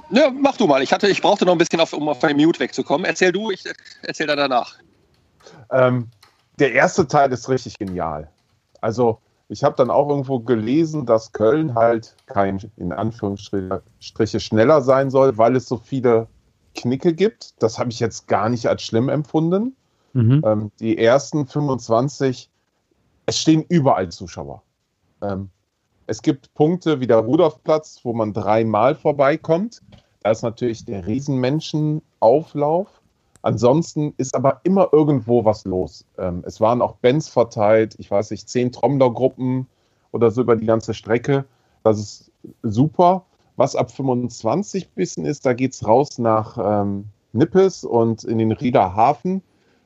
Ja, 0.09 0.29
mach 0.29 0.57
du 0.57 0.67
mal. 0.67 0.81
Ich, 0.81 0.91
hatte, 0.91 1.07
ich 1.07 1.21
brauchte 1.21 1.45
noch 1.45 1.53
ein 1.53 1.57
bisschen, 1.57 1.79
auf, 1.79 1.93
um 1.93 2.09
auf 2.09 2.19
den 2.19 2.37
Mute 2.37 2.59
wegzukommen. 2.59 3.05
Erzähl 3.05 3.31
du, 3.31 3.51
ich 3.51 3.63
erzähl 4.03 4.27
dann 4.27 4.37
danach. 4.37 4.75
Ähm, 5.71 6.09
der 6.59 6.73
erste 6.73 7.07
Teil 7.07 7.31
ist 7.31 7.49
richtig 7.49 7.77
genial. 7.77 8.29
Also, 8.81 9.19
ich 9.47 9.63
habe 9.63 9.75
dann 9.75 9.89
auch 9.89 10.09
irgendwo 10.09 10.39
gelesen, 10.39 11.05
dass 11.05 11.31
Köln 11.31 11.75
halt 11.75 12.15
kein, 12.25 12.59
in 12.77 12.91
Anführungsstriche, 12.91 14.39
schneller 14.39 14.81
sein 14.81 15.09
soll, 15.09 15.37
weil 15.37 15.55
es 15.55 15.67
so 15.67 15.77
viele 15.77 16.27
Knicke 16.75 17.13
gibt. 17.13 17.61
Das 17.61 17.79
habe 17.79 17.89
ich 17.89 17.99
jetzt 17.99 18.27
gar 18.27 18.49
nicht 18.49 18.67
als 18.67 18.83
schlimm 18.83 19.09
empfunden. 19.09 19.75
Mhm. 20.13 20.41
Ähm, 20.45 20.71
die 20.79 20.97
ersten 20.97 21.45
25, 21.45 22.49
es 23.27 23.39
stehen 23.39 23.63
überall 23.69 24.09
Zuschauer. 24.09 24.61
Ähm, 25.21 25.49
es 26.07 26.21
gibt 26.21 26.53
Punkte 26.53 26.99
wie 26.99 27.07
der 27.07 27.17
Rudolfplatz, 27.17 28.01
wo 28.03 28.13
man 28.13 28.33
dreimal 28.33 28.95
vorbeikommt. 28.95 29.81
Da 30.21 30.31
ist 30.31 30.43
natürlich 30.43 30.85
der 30.85 31.05
Riesenmenschenauflauf. 31.07 32.87
Ansonsten 33.41 34.13
ist 34.17 34.33
aber 34.35 34.61
immer 34.63 34.89
irgendwo 34.91 35.45
was 35.45 35.65
los. 35.65 36.05
Ähm, 36.17 36.43
es 36.45 36.59
waren 36.59 36.81
auch 36.81 36.95
Bands 36.95 37.29
verteilt, 37.29 37.95
ich 37.99 38.09
weiß 38.09 38.31
nicht, 38.31 38.49
zehn 38.49 38.71
Trommlergruppen 38.71 39.67
oder 40.11 40.31
so 40.31 40.41
über 40.41 40.55
die 40.55 40.65
ganze 40.65 40.93
Strecke. 40.93 41.45
Das 41.83 41.99
ist 41.99 42.31
super. 42.63 43.25
Was 43.55 43.75
ab 43.75 43.91
25 43.91 44.89
bisschen 44.89 45.25
ist, 45.25 45.45
da 45.45 45.53
geht 45.53 45.73
es 45.73 45.87
raus 45.87 46.17
nach, 46.17 46.57
ähm, 46.57 47.05
Nippes 47.35 47.83
und 47.83 48.23
in 48.23 48.37
den 48.37 48.51
Rieder 48.51 48.95
Hafen. 48.95 49.43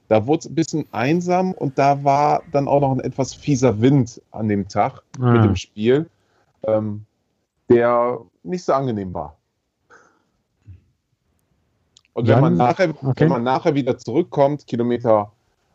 Da 0.09 0.25
wurde 0.27 0.39
es 0.39 0.45
ein 0.47 0.55
bisschen 0.55 0.85
einsam 0.91 1.53
und 1.53 1.77
da 1.77 2.03
war 2.03 2.41
dann 2.51 2.67
auch 2.67 2.81
noch 2.81 2.91
ein 2.91 2.99
etwas 2.99 3.33
fieser 3.33 3.79
Wind 3.79 4.21
an 4.31 4.47
dem 4.49 4.67
Tag 4.67 5.01
Ah. 5.19 5.31
mit 5.33 5.43
dem 5.45 5.55
Spiel, 5.55 6.09
ähm, 6.63 7.05
der 7.69 8.19
nicht 8.43 8.63
so 8.65 8.73
angenehm 8.73 9.13
war. 9.13 9.37
Und 12.13 12.25
wenn 12.27 12.33
Dann- 12.33 12.41
man, 12.41 12.53
nachher, 12.55 12.89
okay. 12.89 13.13
wenn 13.21 13.29
man 13.29 13.43
nachher 13.43 13.75
wieder 13.75 13.97
zurückkommt, 13.97 14.67
Kilometer 14.67 15.31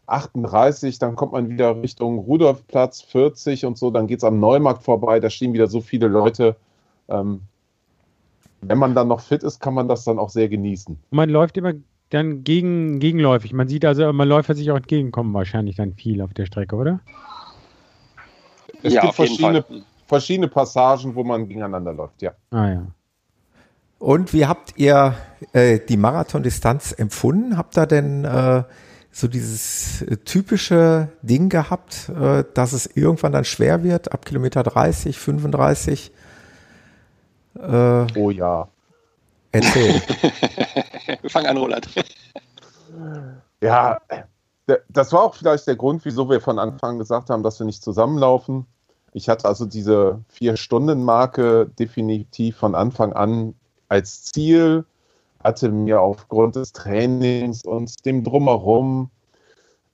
38, 0.07 0.99
dann 0.99 1.17
kommt 1.17 1.33
man 1.33 1.49
wieder 1.49 1.81
Richtung 1.81 2.19
Rudolfplatz 2.19 3.01
40 3.03 3.65
und 3.65 3.79
so, 3.79 3.91
dann 3.91 4.07
geht 4.07 4.19
es 4.19 4.25
am 4.25 4.39
Neumarkt 4.41 4.83
vorbei, 4.83 5.21
da 5.21 5.31
stehen 5.31 5.53
wieder 5.55 5.69
so 5.69 5.81
viele 5.81 6.09
Leute. 6.09 6.57
Ähm, 7.09 7.41
wenn 8.61 8.79
man 8.79 8.95
dann 8.95 9.09
noch 9.09 9.21
fit 9.21 9.43
ist, 9.43 9.61
kann 9.61 9.75
man 9.75 9.89
das 9.89 10.05
dann 10.05 10.19
auch 10.19 10.29
sehr 10.31 10.49
genießen. 10.49 10.99
Man 11.11 11.31
läuft 11.31 11.57
immer 11.57 11.73
dann 12.15 12.45
gegen, 12.45 13.01
gegenläufig. 13.01 13.53
Man 13.53 13.69
sieht 13.69 13.85
also, 13.85 14.13
man 14.13 14.29
Läufer 14.29 14.55
sich 14.55 14.71
auch 14.71 14.77
entgegenkommen 14.77 15.35
wahrscheinlich 15.35 15.77
dann 15.77 15.95
viel 15.95 16.21
auf 16.23 16.33
der 16.35 16.47
Strecke, 16.47 16.77
oder? 16.77 17.01
Es 18.83 18.95
ja, 18.95 19.03
gibt 19.03 19.15
verschiedene, 19.15 19.65
verschiedene 20.07 20.49
Passagen, 20.49 21.15
wo 21.15 21.25
man 21.25 21.49
gegeneinander 21.49 21.93
läuft, 21.93 22.23
ja. 22.23 22.33
Ah 22.51 22.69
ja. 22.69 22.87
Und 23.99 24.33
wie 24.33 24.47
habt 24.47 24.75
ihr 24.77 25.15
äh, 25.53 25.81
die 25.81 25.97
Marathondistanz 25.97 26.93
empfunden? 26.93 27.57
Habt 27.57 27.79
ihr 27.79 27.87
denn 27.87 28.25
äh, 28.25 28.65
so 29.11 29.29
dieses 29.29 30.03
äh, 30.03 30.17
typische 30.19 31.09
Ding 31.23 31.49
gehabt, 31.49 32.11
äh, 32.11 32.45
dass 32.53 32.73
es 32.73 32.87
irgendwann 32.87 33.33
dann 33.33 33.45
schwer 33.45 33.83
wird, 33.83 34.13
ab 34.13 34.27
Kilometer 34.27 34.63
30, 34.63 35.19
35? 35.19 36.13
Äh, 37.57 38.07
Oh 38.17 38.31
ja. 38.31 38.69
Erzähl. 39.55 40.01
Fang 41.29 41.47
an, 41.47 41.57
Roland. 41.57 41.89
Ja, 43.61 43.99
das 44.91 45.13
war 45.13 45.23
auch 45.23 45.35
vielleicht 45.35 45.67
der 45.67 45.77
Grund, 45.77 46.05
wieso 46.05 46.29
wir 46.29 46.43
von 46.43 46.59
Anfang 46.59 46.91
an 46.91 46.99
gesagt 46.99 47.31
haben, 47.31 47.43
dass 47.43 47.59
wir 47.59 47.65
nicht 47.65 47.83
zusammenlaufen. 47.83 48.67
Ich 49.15 49.31
hatte 49.31 49.49
also 49.49 49.65
diese 49.65 50.21
Vier-Stunden-Marke 50.29 51.71
definitiv 51.79 52.59
von 52.59 52.75
Anfang 52.75 53.15
an 53.15 53.55
als 53.89 54.25
Ziel, 54.25 54.85
hatte 55.43 55.71
mir 55.71 56.03
aufgrund 56.03 56.57
des 56.57 56.75
Trainings 56.75 57.65
und 57.65 58.05
dem 58.05 58.23
Drumherum 58.23 59.11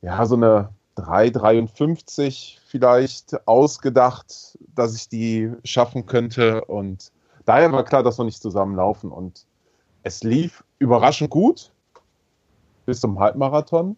ja 0.03 0.27
so 0.27 0.35
eine 0.35 0.71
3,53 0.97 2.59
vielleicht 2.67 3.47
ausgedacht, 3.47 4.59
dass 4.75 4.97
ich 4.97 5.09
die 5.09 5.53
schaffen 5.65 6.07
könnte. 6.07 6.65
Und 6.65 7.13
daher 7.45 7.73
war 7.73 7.85
klar, 7.85 8.03
dass 8.03 8.19
wir 8.19 8.25
nicht 8.25 8.43
zusammenlaufen. 8.43 9.11
Und 9.11 9.47
es 10.03 10.23
lief 10.23 10.65
überraschend 10.79 11.31
gut 11.31 11.73
bis 12.87 13.01
zum 13.01 13.19
Halbmarathon. 13.19 13.97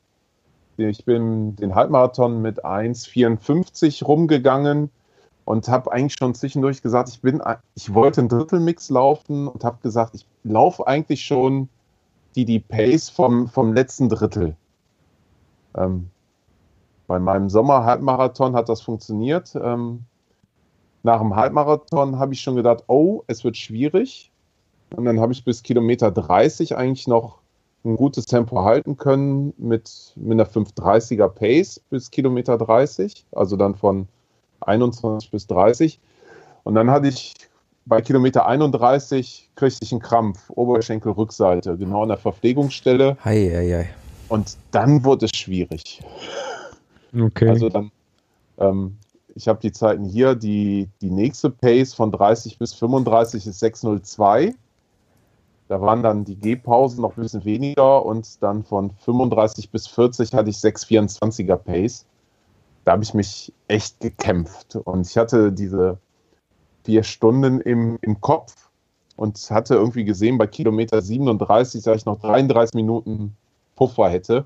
Ich 0.76 1.04
bin 1.04 1.54
den 1.56 1.74
Halbmarathon 1.74 2.42
mit 2.42 2.64
1,54 2.64 4.04
rumgegangen 4.04 4.90
und 5.44 5.68
habe 5.68 5.92
eigentlich 5.92 6.16
schon 6.18 6.34
zwischendurch 6.34 6.82
gesagt, 6.82 7.08
ich 7.10 7.20
bin, 7.20 7.42
ich 7.74 7.94
wollte 7.94 8.20
einen 8.20 8.28
Drittelmix 8.28 8.90
laufen 8.90 9.48
und 9.48 9.64
habe 9.64 9.78
gesagt, 9.82 10.14
ich 10.14 10.26
laufe 10.44 10.86
eigentlich 10.86 11.24
schon 11.24 11.68
die, 12.34 12.44
die 12.44 12.60
Pace 12.60 13.10
vom, 13.10 13.48
vom 13.48 13.72
letzten 13.72 14.08
Drittel. 14.08 14.56
Ähm, 15.76 16.10
bei 17.06 17.18
meinem 17.18 17.50
Sommer-Halbmarathon 17.50 18.54
hat 18.54 18.68
das 18.68 18.80
funktioniert. 18.80 19.54
Ähm, 19.54 20.04
nach 21.02 21.20
dem 21.20 21.36
Halbmarathon 21.36 22.18
habe 22.18 22.32
ich 22.32 22.40
schon 22.40 22.56
gedacht, 22.56 22.84
oh, 22.86 23.22
es 23.26 23.44
wird 23.44 23.56
schwierig. 23.56 24.31
Und 24.96 25.04
dann 25.04 25.20
habe 25.20 25.32
ich 25.32 25.44
bis 25.44 25.62
Kilometer 25.62 26.10
30 26.10 26.76
eigentlich 26.76 27.06
noch 27.06 27.38
ein 27.84 27.96
gutes 27.96 28.26
Tempo 28.26 28.62
halten 28.62 28.96
können 28.96 29.54
mit, 29.58 30.12
mit 30.16 30.32
einer 30.32 30.46
530er 30.46 31.28
Pace 31.28 31.80
bis 31.90 32.10
Kilometer 32.10 32.56
30, 32.58 33.26
also 33.32 33.56
dann 33.56 33.74
von 33.74 34.06
21 34.60 35.30
bis 35.30 35.46
30. 35.48 35.98
Und 36.64 36.74
dann 36.74 36.90
hatte 36.90 37.08
ich 37.08 37.34
bei 37.84 38.00
Kilometer 38.00 38.46
31 38.46 39.50
kriegte 39.56 39.80
ich 39.82 39.92
einen 39.92 40.00
Krampf, 40.00 40.50
Oberschenkelrückseite, 40.50 41.76
genau 41.76 42.02
an 42.02 42.08
der 42.08 42.18
Verpflegungsstelle. 42.18 43.16
Hei, 43.24 43.50
hei, 43.52 43.70
hei. 43.70 43.94
Und 44.28 44.56
dann 44.70 45.04
wurde 45.04 45.26
es 45.26 45.36
schwierig. 45.36 46.00
Okay. 47.14 47.48
Also 47.48 47.68
dann, 47.68 47.90
ähm, 48.58 48.96
ich 49.34 49.48
habe 49.48 49.60
die 49.60 49.72
Zeiten 49.72 50.04
hier, 50.04 50.34
die, 50.34 50.88
die 51.00 51.10
nächste 51.10 51.50
Pace 51.50 51.94
von 51.94 52.12
30 52.12 52.58
bis 52.58 52.72
35 52.74 53.46
ist 53.46 53.58
602. 53.58 54.54
Da 55.72 55.80
waren 55.80 56.02
dann 56.02 56.26
die 56.26 56.36
Gehpausen 56.36 57.00
noch 57.00 57.16
ein 57.16 57.22
bisschen 57.22 57.46
weniger 57.46 58.04
und 58.04 58.42
dann 58.42 58.62
von 58.62 58.90
35 58.90 59.70
bis 59.70 59.86
40 59.86 60.34
hatte 60.34 60.50
ich 60.50 60.56
624er 60.56 61.56
Pace. 61.56 62.04
Da 62.84 62.92
habe 62.92 63.02
ich 63.02 63.14
mich 63.14 63.54
echt 63.68 63.98
gekämpft 64.00 64.76
und 64.76 65.06
ich 65.06 65.16
hatte 65.16 65.50
diese 65.50 65.96
vier 66.84 67.02
Stunden 67.02 67.62
im, 67.62 67.98
im 68.02 68.20
Kopf 68.20 68.68
und 69.16 69.38
hatte 69.50 69.76
irgendwie 69.76 70.04
gesehen, 70.04 70.36
bei 70.36 70.46
Kilometer 70.46 71.00
37, 71.00 71.82
dass 71.82 71.96
ich 71.96 72.04
noch 72.04 72.20
33 72.20 72.74
Minuten 72.74 73.34
Puffer 73.74 74.10
hätte. 74.10 74.44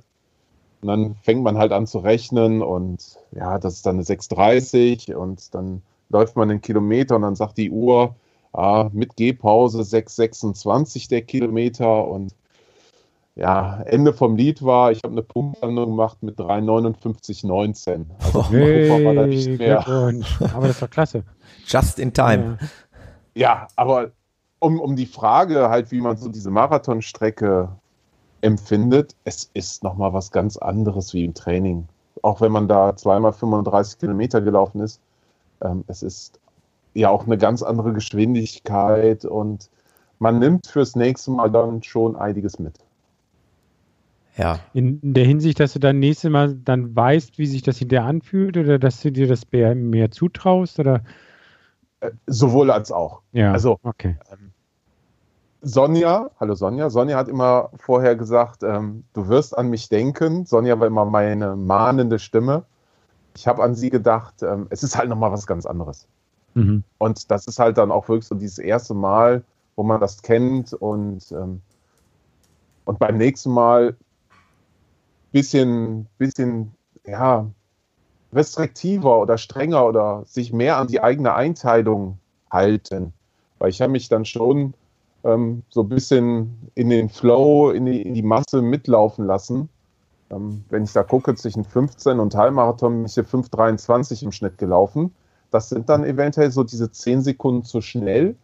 Und 0.81 0.87
dann 0.87 1.17
fängt 1.23 1.43
man 1.43 1.59
halt 1.59 1.73
an 1.73 1.89
zu 1.89 1.99
rechnen 1.99 2.63
und 2.63 3.19
ja, 3.33 3.59
das 3.59 3.75
ist 3.75 3.87
dann 3.87 3.97
eine 3.97 4.05
6,30 4.05 5.13
und 5.17 5.53
dann 5.57 5.83
läuft 6.09 6.37
man 6.37 6.53
einen 6.53 6.61
Kilometer 6.61 7.17
und 7.17 7.23
dann 7.23 7.35
sagt 7.35 7.59
die 7.59 7.73
Uhr, 7.73 8.15
ah, 8.57 8.91
mit 8.93 9.17
Gehpause 9.17 9.83
6,26 9.83 11.09
der 11.09 11.23
Kilometer 11.23 12.07
und 12.07 12.35
ja, 13.35 13.83
Ende 13.83 14.15
vom 14.15 14.37
Lied 14.37 14.65
war, 14.65 14.93
ich 14.93 15.03
habe 15.03 15.13
eine 15.13 15.23
Punktlandung 15.23 15.91
gemacht 15.91 16.23
mit 16.23 16.39
3,59,19. 16.39 18.07
Also 18.19 18.39
war 18.39 19.15
da 19.15 19.21
hey, 19.23 19.29
nicht 19.29 19.59
mehr. 19.59 19.87
Aber 19.87 20.69
das 20.69 20.81
doch 20.81 20.89
klasse. 20.89 21.23
Just 21.67 21.99
in 21.99 22.15
time. 22.15 22.59
Ja. 22.61 22.69
Ja, 23.37 23.69
aber 23.77 24.13
um, 24.61 24.81
um 24.81 24.97
die 24.97 25.05
Frage 25.05 25.69
halt, 25.69 25.91
wie 25.93 26.01
man 26.01 26.17
so 26.17 26.31
diese 26.31 26.51
Marathonstrecke 26.51 27.69
empfindet, 28.41 29.15
es 29.25 29.51
ist 29.53 29.85
nochmal 29.85 30.15
was 30.15 30.31
ganz 30.31 30.57
anderes 30.57 31.13
wie 31.13 31.27
im 31.27 31.35
Training. 31.35 31.87
Auch 32.23 32.41
wenn 32.41 32.51
man 32.51 32.67
da 32.67 32.97
zweimal 32.97 33.35
35 33.35 33.99
Kilometer 33.99 34.41
gelaufen 34.41 34.81
ist, 34.81 35.03
ähm, 35.63 35.85
es 35.87 36.03
ist 36.03 36.41
ja 36.99 37.11
auch 37.11 37.27
eine 37.27 37.39
ganz 37.39 37.63
andere 37.63 37.93
Geschwindigkeit 37.93 39.25
und 39.25 39.71
man 40.19 40.39
nimmt 40.39 40.67
fürs 40.67 40.97
nächste 40.97 41.31
Mal 41.31 41.51
dann 41.51 41.83
schon 41.83 42.17
einiges 42.17 42.59
mit. 42.59 42.79
Ja. 44.37 44.59
In, 44.75 45.01
der 45.15 45.25
Hinsicht, 45.25 45.61
dass 45.61 45.73
du 45.73 45.79
dann 45.79 45.99
nächstes 45.99 46.31
Mal 46.31 46.55
dann 46.55 46.95
weißt, 46.95 47.39
wie 47.39 47.47
sich 47.47 47.63
das 47.63 47.79
hinterher 47.79 48.07
anfühlt 48.07 48.57
oder 48.57 48.79
dass 48.79 49.01
du 49.01 49.11
dir 49.11 49.27
das 49.29 49.43
mehr, 49.51 49.75
mehr 49.75 50.11
zutraust 50.11 50.79
oder 50.79 51.03
Äh, 52.01 52.11
sowohl 52.27 52.71
als 52.71 52.93
auch. 52.93 53.23
ja. 53.33 53.53
Also- 53.53 53.79
okay. 53.83 54.17
Sonja, 55.63 56.31
hallo 56.39 56.55
Sonja. 56.55 56.91
Sonja 56.91 57.17
hat 57.17 57.29
immer 57.29 57.71
vorher 57.79 58.15
gesagt, 58.15 58.63
ähm, 58.63 59.05
du 59.15 59.29
wirst 59.29 59.57
an 59.57 59.69
mich 59.69 59.89
denken. 59.89 60.45
Sonja 60.45 60.79
war 60.79 60.87
immer 60.87 61.07
meine 61.07 61.57
mahnende 61.57 62.19
Stimme. 62.19 62.65
Ich 63.35 63.49
habe 63.49 63.63
an 63.63 63.75
sie 63.75 63.91
gedacht, 63.91 64.43
ähm, 64.43 64.67
es 64.71 64.83
ist 64.83 64.97
halt 64.97 65.09
nochmal 65.09 65.33
was 65.33 65.47
ganz 65.47 65.67
anderes. 65.67 66.07
Mhm. 66.57 66.83
Und 66.97 67.31
das 67.31 67.47
ist 67.47 67.59
halt 67.59 67.77
dann 67.77 67.93
auch 67.93 68.09
wirklich 68.09 68.27
so 68.27 68.35
dieses 68.35 68.59
erste 68.59 68.95
Mal, 68.95 69.45
wo 69.77 69.83
man 69.83 70.01
das 70.01 70.23
kennt 70.23 70.73
und, 70.73 71.31
ähm, 71.33 71.61
und 72.87 72.99
beim 72.99 73.19
nächsten 73.19 73.51
Mal 73.51 73.95
bisschen, 75.33 76.07
bisschen, 76.17 76.73
ja, 77.07 77.47
restriktiver 78.33 79.21
oder 79.21 79.37
strenger 79.37 79.85
oder 79.85 80.23
sich 80.25 80.53
mehr 80.53 80.79
an 80.79 80.87
die 80.89 81.03
eigene 81.03 81.35
Einteilung 81.35 82.19
halten. 82.51 83.13
Weil 83.59 83.69
ich 83.69 83.83
habe 83.83 83.93
mich 83.93 84.09
dann 84.09 84.25
schon 84.25 84.73
ähm, 85.25 85.63
so 85.69 85.83
ein 85.83 85.91
bisschen 85.91 86.71
in 86.75 86.89
den 86.89 87.11
Flow, 87.11 87.71
in 87.71 87.85
die, 87.85 88.01
in 88.01 88.15
die 88.15 88.23
Masse 88.23 88.63
mitlaufen 88.63 89.27
lassen. 89.27 89.69
Ähm, 90.31 90.65
wenn 90.71 90.85
ich 90.85 90.93
da 90.93 91.03
gucke, 91.03 91.35
zwischen 91.35 91.65
15 91.65 92.19
und 92.19 92.35
Halbmarathon 92.35 92.95
bin 92.95 93.05
ich 93.05 93.15
hier 93.15 93.27
5,23 93.27 94.23
im 94.23 94.33
Schnitt 94.33 94.57
gelaufen. 94.57 95.15
Das 95.51 95.69
sind 95.69 95.89
dann 95.89 96.05
eventuell 96.05 96.51
so 96.51 96.65
diese 96.65 96.91
10 96.91 97.23
Sekunden 97.23 97.65
zu 97.65 97.81
schnell. 97.81 98.35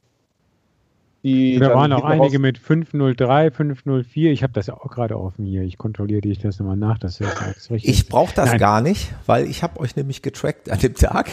Die 1.24 1.59
Da 1.59 1.72
waren 1.74 1.92
auch 1.92 2.05
einige 2.05 2.40
mit 2.40 2.59
503, 2.59 3.53
504. 3.53 4.32
Ich 4.32 4.42
habe 4.42 4.53
das 4.53 4.66
ja 4.66 4.74
auch 4.74 4.90
gerade 4.90 5.16
offen 5.18 5.44
hier. 5.44 5.62
Ich 5.62 5.78
kontrolliere 5.78 6.20
dich 6.20 6.38
das 6.40 6.59
nochmal 6.59 6.76
nach, 6.76 6.98
dass 6.98 7.18
das 7.18 7.36
alles 7.36 7.70
richtig 7.70 7.90
Ich 7.90 8.09
brauche 8.09 8.34
das 8.34 8.50
Nein. 8.50 8.59
gar 8.59 8.80
nicht, 8.80 9.14
weil 9.26 9.46
ich 9.46 9.62
habe 9.62 9.78
euch 9.78 9.94
nämlich 9.94 10.22
getrackt 10.22 10.68
an 10.70 10.80
dem 10.80 10.94
Tag. 10.94 11.28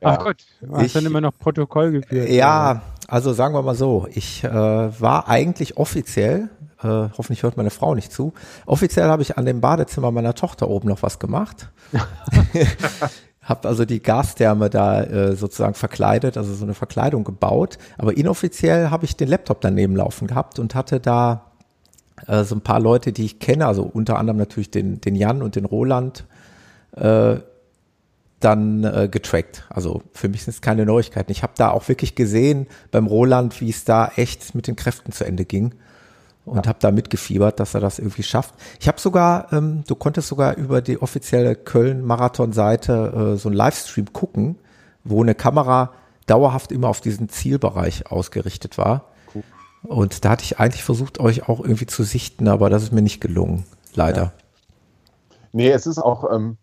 Ja. 0.00 0.10
Ach 0.10 0.18
Gott, 0.24 0.36
du 0.60 0.72
hast 0.76 0.86
Ich- 0.86 0.92
dann 0.92 1.04
immer 1.06 1.20
noch 1.20 1.36
Protokoll 1.36 1.90
geführt. 1.90 2.28
Ja, 2.30 2.82
also 3.08 3.32
sagen 3.32 3.54
wir 3.54 3.62
mal 3.62 3.74
so, 3.74 4.06
ich 4.12 4.44
äh, 4.44 4.50
war 4.52 5.28
eigentlich 5.28 5.76
offiziell, 5.76 6.48
äh, 6.80 6.86
hoffentlich 7.18 7.42
hört 7.42 7.56
meine 7.56 7.70
Frau 7.70 7.96
nicht 7.96 8.12
zu, 8.12 8.32
offiziell 8.66 9.08
habe 9.08 9.22
ich 9.22 9.36
an 9.36 9.46
dem 9.46 9.60
Badezimmer 9.60 10.12
meiner 10.12 10.34
Tochter 10.34 10.68
oben 10.68 10.88
noch 10.88 11.02
was 11.02 11.18
gemacht. 11.18 11.68
Hab 13.48 13.64
also 13.64 13.86
die 13.86 14.02
Gastherme 14.02 14.68
da 14.68 15.02
äh, 15.02 15.34
sozusagen 15.34 15.72
verkleidet, 15.72 16.36
also 16.36 16.52
so 16.52 16.64
eine 16.64 16.74
Verkleidung 16.74 17.24
gebaut. 17.24 17.78
Aber 17.96 18.14
inoffiziell 18.14 18.90
habe 18.90 19.06
ich 19.06 19.16
den 19.16 19.28
Laptop 19.28 19.62
daneben 19.62 19.96
laufen 19.96 20.28
gehabt 20.28 20.58
und 20.58 20.74
hatte 20.74 21.00
da 21.00 21.46
äh, 22.26 22.44
so 22.44 22.54
ein 22.54 22.60
paar 22.60 22.78
Leute, 22.78 23.12
die 23.12 23.24
ich 23.24 23.38
kenne, 23.38 23.66
also 23.66 23.84
unter 23.84 24.18
anderem 24.18 24.36
natürlich 24.36 24.70
den, 24.70 25.00
den 25.00 25.14
Jan 25.14 25.40
und 25.40 25.56
den 25.56 25.64
Roland, 25.64 26.26
äh, 26.96 27.36
dann 28.40 28.84
äh, 28.84 29.08
getrackt. 29.10 29.64
Also 29.70 30.02
für 30.12 30.28
mich 30.28 30.44
sind 30.44 30.52
es 30.52 30.60
keine 30.60 30.84
Neuigkeiten. 30.84 31.32
Ich 31.32 31.42
habe 31.42 31.54
da 31.56 31.70
auch 31.70 31.88
wirklich 31.88 32.14
gesehen 32.14 32.66
beim 32.90 33.06
Roland, 33.06 33.62
wie 33.62 33.70
es 33.70 33.84
da 33.84 34.12
echt 34.16 34.54
mit 34.54 34.66
den 34.66 34.76
Kräften 34.76 35.10
zu 35.10 35.24
Ende 35.24 35.46
ging 35.46 35.74
und 36.48 36.64
ja. 36.64 36.68
habe 36.68 36.78
da 36.80 36.90
mitgefiebert, 36.90 37.60
dass 37.60 37.74
er 37.74 37.80
das 37.80 37.98
irgendwie 37.98 38.22
schafft. 38.22 38.54
Ich 38.80 38.88
habe 38.88 39.00
sogar, 39.00 39.52
ähm, 39.52 39.84
du 39.86 39.94
konntest 39.94 40.28
sogar 40.28 40.56
über 40.56 40.80
die 40.80 41.00
offizielle 41.00 41.54
Köln-Marathon-Seite 41.54 43.34
äh, 43.34 43.38
so 43.38 43.48
einen 43.48 43.56
Livestream 43.56 44.12
gucken, 44.12 44.56
wo 45.04 45.22
eine 45.22 45.34
Kamera 45.34 45.92
dauerhaft 46.26 46.72
immer 46.72 46.88
auf 46.88 47.00
diesen 47.00 47.28
Zielbereich 47.28 48.10
ausgerichtet 48.10 48.78
war. 48.78 49.04
Cool. 49.34 49.42
Und 49.82 50.24
da 50.24 50.30
hatte 50.30 50.44
ich 50.44 50.58
eigentlich 50.58 50.84
versucht, 50.84 51.20
euch 51.20 51.48
auch 51.48 51.60
irgendwie 51.60 51.86
zu 51.86 52.02
sichten, 52.02 52.48
aber 52.48 52.70
das 52.70 52.82
ist 52.82 52.92
mir 52.92 53.02
nicht 53.02 53.20
gelungen, 53.20 53.64
leider. 53.94 54.22
Ja. 54.22 54.32
Nee, 55.52 55.70
es 55.70 55.86
ist 55.86 55.98
auch, 55.98 56.30
ähm, 56.30 56.58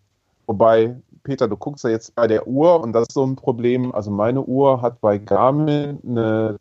wobei 0.46 0.96
Peter, 1.26 1.48
du 1.48 1.56
guckst 1.56 1.82
ja 1.82 1.90
jetzt 1.90 2.14
bei 2.14 2.28
der 2.28 2.46
Uhr 2.46 2.80
und 2.80 2.92
das 2.92 3.08
ist 3.08 3.14
so 3.14 3.26
ein 3.26 3.34
Problem. 3.34 3.92
Also 3.92 4.12
meine 4.12 4.42
Uhr 4.42 4.80
hat 4.80 5.00
bei 5.00 5.18
Garmin 5.18 5.98
eine, 6.06 6.56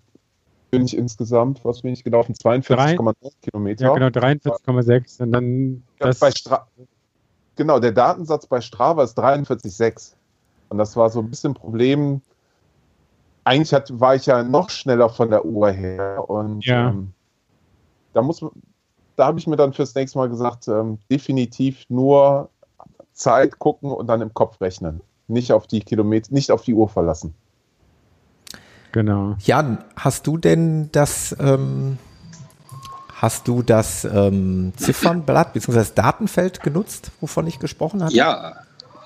bin 0.78 0.86
ich 0.86 0.98
insgesamt, 0.98 1.64
was 1.64 1.82
bin 1.82 1.94
ich 1.94 2.04
gelaufen? 2.04 2.34
42,9 2.34 3.14
Kilometer. 3.42 3.86
Ja, 3.86 3.94
genau, 3.94 4.08
43,6 4.08 5.22
und 5.22 5.32
dann 5.32 5.84
das 6.00 6.20
bei 6.20 6.32
Stra 6.32 6.68
Genau, 7.56 7.80
der 7.80 7.94
Datensatz 7.94 8.46
bei 8.48 8.62
Strava 8.62 9.04
ist 9.04 9.18
43,6. 9.18 10.14
Und 10.70 10.78
das 10.78 10.96
war 10.98 11.10
so 11.10 11.20
ein 11.20 11.30
bisschen 11.30 11.52
ein 11.52 11.56
Problem. 11.56 12.22
Eigentlich 13.46 13.74
hat, 13.74 13.98
war 14.00 14.16
ich 14.16 14.26
ja 14.26 14.44
noch 14.44 14.70
schneller 14.70 15.10
von 15.10 15.30
der 15.30 15.46
Uhr 15.46 15.72
her. 15.72 16.26
Und 16.28 16.66
ja. 16.66 16.90
ähm, 16.90 17.14
da 18.14 18.22
muss 18.22 18.44
da 19.16 19.28
habe 19.28 19.40
ich 19.40 19.48
mir 19.48 19.56
dann 19.56 19.72
fürs 19.72 19.96
nächste 19.96 20.18
Mal 20.18 20.28
gesagt, 20.28 20.68
ähm, 20.68 21.00
definitiv 21.10 21.86
nur 21.88 22.50
Zeit 23.14 23.60
gucken 23.60 23.92
und 23.92 24.08
dann 24.08 24.22
im 24.22 24.34
Kopf 24.34 24.60
rechnen. 24.60 25.02
Nicht 25.28 25.54
auf 25.54 25.68
die 25.68 25.80
Kilometer, 25.80 26.34
nicht 26.34 26.52
auf 26.52 26.64
die 26.64 26.74
Uhr 26.74 26.90
verlassen. 26.90 27.34
Genau. 28.96 29.36
Jan, 29.42 29.84
hast 29.98 30.26
du 30.26 30.38
denn 30.38 30.90
das, 30.94 31.36
ähm, 31.38 31.98
hast 33.14 33.46
du 33.46 33.62
das 33.62 34.06
ähm, 34.06 34.72
Ziffernblatt 34.78 35.52
bzw. 35.52 35.76
das 35.80 35.96
Datenfeld 35.96 36.64
genutzt, 36.64 37.12
wovon 37.20 37.46
ich 37.46 37.60
gesprochen 37.60 38.02
habe? 38.02 38.14
Ja, 38.14 38.56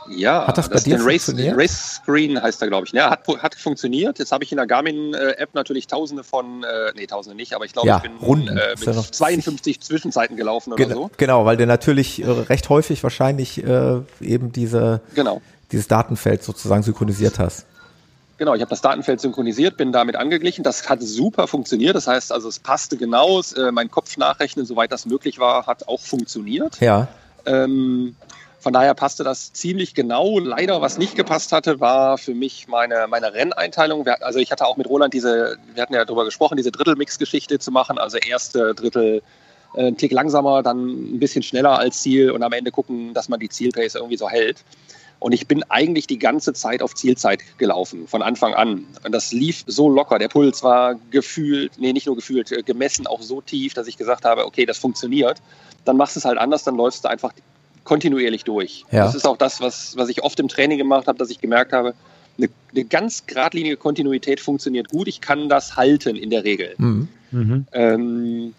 ja, 0.07 0.45
hat 0.45 0.59
das, 0.59 0.69
das 0.69 0.83
bei 0.83 0.89
dir 0.91 1.03
Race, 1.03 1.25
funktioniert? 1.25 1.57
Race 1.57 2.01
Screen 2.03 2.39
heißt 2.39 2.61
er, 2.61 2.67
glaube 2.67 2.85
ich. 2.85 2.93
Ja, 2.93 3.09
hat, 3.09 3.27
hat 3.39 3.55
funktioniert. 3.55 4.19
Jetzt 4.19 4.31
habe 4.31 4.43
ich 4.43 4.51
in 4.51 4.57
der 4.57 4.67
Garmin-App 4.67 5.55
natürlich 5.55 5.87
tausende 5.87 6.23
von, 6.23 6.63
äh, 6.63 6.91
nee, 6.95 7.07
tausende 7.07 7.35
nicht, 7.35 7.55
aber 7.55 7.65
ich 7.65 7.73
glaube, 7.73 7.87
ja, 7.87 7.97
ich 7.97 8.03
bin 8.03 8.17
Runden. 8.17 8.59
Äh, 8.59 8.75
mit 8.79 8.93
52 8.93 9.81
Zwischenzeiten 9.81 10.37
gelaufen 10.37 10.71
oder 10.71 10.85
Gen 10.85 10.93
so. 10.93 11.09
Genau, 11.17 11.45
weil 11.45 11.57
der 11.57 11.65
natürlich 11.65 12.21
äh, 12.21 12.29
recht 12.29 12.69
häufig 12.69 13.01
wahrscheinlich 13.01 13.63
äh, 13.63 14.01
eben 14.21 14.51
diese, 14.51 15.01
genau. 15.15 15.41
dieses 15.71 15.87
Datenfeld 15.87 16.43
sozusagen 16.43 16.83
synchronisiert 16.83 17.39
hast. 17.39 17.65
Genau, 18.39 18.55
ich 18.55 18.61
habe 18.61 18.69
das 18.69 18.79
Datenfeld 18.79 19.19
synchronisiert, 19.19 19.75
bin 19.75 19.91
damit 19.91 20.15
angeglichen. 20.15 20.63
Das 20.63 20.89
hat 20.89 21.01
super 21.01 21.45
funktioniert. 21.45 21.93
Das 21.93 22.07
heißt 22.07 22.31
also, 22.31 22.47
es 22.47 22.57
passte 22.57 22.95
genau. 22.95 23.41
Äh, 23.41 23.71
mein 23.71 23.91
Kopf 23.91 24.15
nachrechnen, 24.15 24.65
soweit 24.65 24.93
das 24.93 25.05
möglich 25.05 25.39
war, 25.39 25.67
hat 25.67 25.89
auch 25.89 25.99
funktioniert. 25.99 26.79
Ja. 26.79 27.09
Ähm, 27.45 28.15
von 28.61 28.71
daher 28.71 28.93
passte 28.93 29.25
das 29.25 29.51
ziemlich 29.51 29.93
genau. 29.93 30.39
Leider, 30.39 30.81
was 30.81 30.97
nicht 30.97 31.17
gepasst 31.17 31.51
hatte, 31.51 31.81
war 31.81 32.17
für 32.17 32.33
mich 32.33 32.69
meine, 32.69 33.07
meine 33.09 33.33
Renneinteilung. 33.33 34.07
Also 34.07 34.39
ich 34.39 34.51
hatte 34.51 34.65
auch 34.65 34.77
mit 34.77 34.87
Roland 34.87 35.13
diese, 35.13 35.57
wir 35.73 35.81
hatten 35.81 35.93
ja 35.93 36.05
darüber 36.05 36.23
gesprochen, 36.23 36.55
diese 36.55 36.71
Drittelmix-Geschichte 36.71 37.59
zu 37.59 37.71
machen. 37.71 37.97
Also 37.97 38.17
erste 38.19 38.73
Drittel 38.73 39.21
äh, 39.73 39.87
ein 39.87 39.97
Tick 39.97 40.13
langsamer, 40.13 40.63
dann 40.63 41.15
ein 41.15 41.19
bisschen 41.19 41.43
schneller 41.43 41.77
als 41.77 42.01
Ziel 42.01 42.31
und 42.31 42.41
am 42.41 42.53
Ende 42.53 42.71
gucken, 42.71 43.13
dass 43.13 43.27
man 43.27 43.41
die 43.41 43.49
Zielpace 43.49 43.95
irgendwie 43.95 44.17
so 44.17 44.29
hält. 44.29 44.63
Und 45.19 45.33
ich 45.33 45.47
bin 45.47 45.63
eigentlich 45.63 46.07
die 46.07 46.17
ganze 46.17 46.53
Zeit 46.53 46.81
auf 46.81 46.95
Zielzeit 46.95 47.41
gelaufen, 47.57 48.07
von 48.07 48.21
Anfang 48.21 48.53
an. 48.53 48.85
Und 49.03 49.11
das 49.11 49.33
lief 49.33 49.63
so 49.67 49.89
locker. 49.89 50.17
Der 50.17 50.29
Puls 50.29 50.63
war 50.63 50.95
gefühlt, 51.11 51.73
nee, 51.77 51.91
nicht 51.91 52.07
nur 52.07 52.15
gefühlt, 52.15 52.51
äh, 52.51 52.63
gemessen 52.63 53.05
auch 53.05 53.21
so 53.21 53.41
tief, 53.41 53.73
dass 53.73 53.87
ich 53.87 53.97
gesagt 53.97 54.23
habe, 54.23 54.45
okay, 54.45 54.65
das 54.65 54.77
funktioniert. 54.77 55.41
Dann 55.83 55.97
machst 55.97 56.15
du 56.15 56.19
es 56.19 56.25
halt 56.25 56.37
anders, 56.37 56.63
dann 56.63 56.75
läufst 56.75 57.03
du 57.03 57.09
einfach 57.09 57.33
kontinuierlich 57.83 58.43
durch. 58.45 58.85
Ja. 58.91 59.03
Das 59.03 59.15
ist 59.15 59.27
auch 59.27 59.37
das, 59.37 59.59
was, 59.59 59.97
was 59.97 60.09
ich 60.09 60.23
oft 60.23 60.39
im 60.39 60.47
Training 60.47 60.77
gemacht 60.77 61.07
habe, 61.07 61.17
dass 61.17 61.29
ich 61.29 61.41
gemerkt 61.41 61.73
habe, 61.73 61.95
eine, 62.37 62.49
eine 62.71 62.85
ganz 62.85 63.25
geradlinige 63.25 63.75
Kontinuität 63.75 64.39
funktioniert 64.39 64.89
gut. 64.89 65.07
Ich 65.07 65.19
kann 65.19 65.49
das 65.49 65.75
halten 65.75 66.15
in 66.15 66.29
der 66.29 66.43
Regel. 66.45 66.75
Mhm. 66.77 67.07
Mhm. 67.31 67.65
Ähm, 67.73 68.53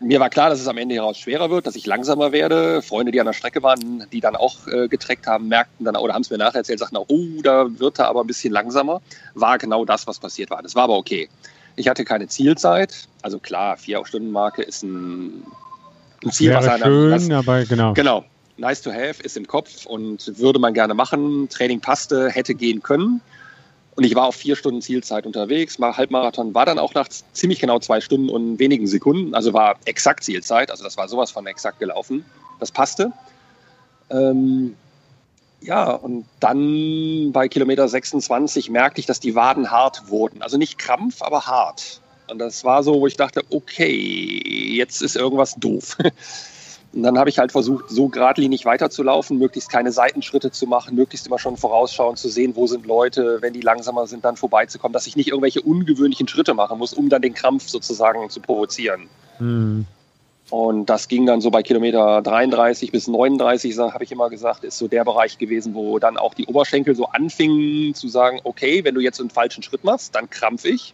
mir 0.00 0.18
war 0.18 0.30
klar, 0.30 0.50
dass 0.50 0.60
es 0.60 0.66
am 0.66 0.78
Ende 0.78 0.94
heraus 0.94 1.18
schwerer 1.18 1.50
wird, 1.50 1.66
dass 1.66 1.76
ich 1.76 1.86
langsamer 1.86 2.32
werde. 2.32 2.82
Freunde, 2.82 3.12
die 3.12 3.20
an 3.20 3.26
der 3.26 3.32
Strecke 3.34 3.62
waren, 3.62 4.06
die 4.12 4.20
dann 4.20 4.34
auch 4.34 4.66
äh, 4.66 4.88
getreckt 4.88 5.26
haben, 5.26 5.48
merkten 5.48 5.84
dann 5.84 5.96
oder 5.96 6.14
haben 6.14 6.22
es 6.22 6.30
mir 6.30 6.38
nachher 6.38 6.58
erzählt, 6.58 6.78
sagten 6.78 6.96
oh, 6.96 7.42
da 7.42 7.66
wird 7.78 7.98
er 7.98 8.08
aber 8.08 8.22
ein 8.22 8.26
bisschen 8.26 8.52
langsamer. 8.52 9.02
War 9.34 9.58
genau 9.58 9.84
das, 9.84 10.06
was 10.06 10.18
passiert 10.18 10.50
war. 10.50 10.62
Das 10.62 10.74
war 10.74 10.84
aber 10.84 10.96
okay. 10.96 11.28
Ich 11.76 11.88
hatte 11.88 12.04
keine 12.04 12.28
Zielzeit. 12.28 13.08
Also 13.22 13.38
klar, 13.38 13.76
vier 13.76 14.04
Stunden 14.06 14.30
Marke 14.30 14.62
ist 14.62 14.82
ein, 14.82 15.44
ein 16.24 16.30
Ziel, 16.32 16.54
was 16.54 16.66
einer. 16.66 16.84
Schön, 16.86 17.10
das, 17.10 17.30
aber 17.30 17.64
genau. 17.64 17.92
Genau 17.92 18.24
nice 18.60 18.82
to 18.82 18.92
have, 18.92 19.22
ist 19.22 19.36
im 19.36 19.46
Kopf 19.46 19.86
und 19.86 20.38
würde 20.38 20.58
man 20.58 20.74
gerne 20.74 20.94
machen. 20.94 21.48
Training 21.48 21.80
passte, 21.80 22.28
hätte 22.30 22.54
gehen 22.54 22.82
können. 22.82 23.20
Und 24.00 24.06
ich 24.06 24.14
war 24.14 24.24
auf 24.24 24.34
vier 24.34 24.56
Stunden 24.56 24.80
Zielzeit 24.80 25.26
unterwegs. 25.26 25.76
Halbmarathon 25.78 26.54
war 26.54 26.64
dann 26.64 26.78
auch 26.78 26.94
nach 26.94 27.06
ziemlich 27.34 27.60
genau 27.60 27.80
zwei 27.80 28.00
Stunden 28.00 28.30
und 28.30 28.58
wenigen 28.58 28.86
Sekunden. 28.86 29.34
Also 29.34 29.52
war 29.52 29.76
exakt 29.84 30.24
Zielzeit. 30.24 30.70
Also 30.70 30.84
das 30.84 30.96
war 30.96 31.06
sowas 31.06 31.30
von 31.30 31.46
exakt 31.46 31.80
gelaufen. 31.80 32.24
Das 32.60 32.72
passte. 32.72 33.12
Ähm, 34.08 34.74
ja, 35.60 35.90
und 35.92 36.24
dann 36.40 37.30
bei 37.32 37.48
Kilometer 37.48 37.86
26 37.86 38.70
merkte 38.70 39.00
ich, 39.00 39.06
dass 39.06 39.20
die 39.20 39.34
Waden 39.34 39.70
hart 39.70 40.08
wurden. 40.08 40.40
Also 40.40 40.56
nicht 40.56 40.78
Krampf, 40.78 41.20
aber 41.20 41.46
hart. 41.46 42.00
Und 42.30 42.38
das 42.38 42.64
war 42.64 42.82
so, 42.82 43.02
wo 43.02 43.06
ich 43.06 43.18
dachte, 43.18 43.42
okay, 43.50 44.40
jetzt 44.78 45.02
ist 45.02 45.14
irgendwas 45.14 45.56
doof. 45.56 45.98
Und 46.92 47.04
dann 47.04 47.18
habe 47.18 47.30
ich 47.30 47.38
halt 47.38 47.52
versucht, 47.52 47.88
so 47.88 48.08
geradlinig 48.08 48.64
weiterzulaufen, 48.64 49.38
möglichst 49.38 49.70
keine 49.70 49.92
Seitenschritte 49.92 50.50
zu 50.50 50.66
machen, 50.66 50.96
möglichst 50.96 51.26
immer 51.26 51.38
schon 51.38 51.56
vorausschauen, 51.56 52.16
zu 52.16 52.28
sehen, 52.28 52.56
wo 52.56 52.66
sind 52.66 52.84
Leute, 52.84 53.38
wenn 53.40 53.52
die 53.52 53.60
langsamer 53.60 54.08
sind, 54.08 54.24
dann 54.24 54.36
vorbeizukommen, 54.36 54.92
dass 54.92 55.06
ich 55.06 55.14
nicht 55.14 55.28
irgendwelche 55.28 55.62
ungewöhnlichen 55.62 56.26
Schritte 56.26 56.52
machen 56.52 56.78
muss, 56.78 56.92
um 56.92 57.08
dann 57.08 57.22
den 57.22 57.34
Krampf 57.34 57.68
sozusagen 57.68 58.28
zu 58.28 58.40
provozieren. 58.40 59.08
Mhm. 59.38 59.86
Und 60.50 60.86
das 60.86 61.06
ging 61.06 61.26
dann 61.26 61.40
so 61.40 61.52
bei 61.52 61.62
Kilometer 61.62 62.22
33 62.22 62.90
bis 62.90 63.06
39, 63.06 63.78
habe 63.78 64.02
ich 64.02 64.10
immer 64.10 64.28
gesagt, 64.28 64.64
ist 64.64 64.78
so 64.78 64.88
der 64.88 65.04
Bereich 65.04 65.38
gewesen, 65.38 65.74
wo 65.74 66.00
dann 66.00 66.16
auch 66.16 66.34
die 66.34 66.46
Oberschenkel 66.46 66.96
so 66.96 67.06
anfingen 67.06 67.94
zu 67.94 68.08
sagen, 68.08 68.40
okay, 68.42 68.82
wenn 68.82 68.96
du 68.96 69.00
jetzt 69.00 69.20
einen 69.20 69.30
falschen 69.30 69.62
Schritt 69.62 69.84
machst, 69.84 70.16
dann 70.16 70.28
krampf 70.28 70.64
ich. 70.64 70.92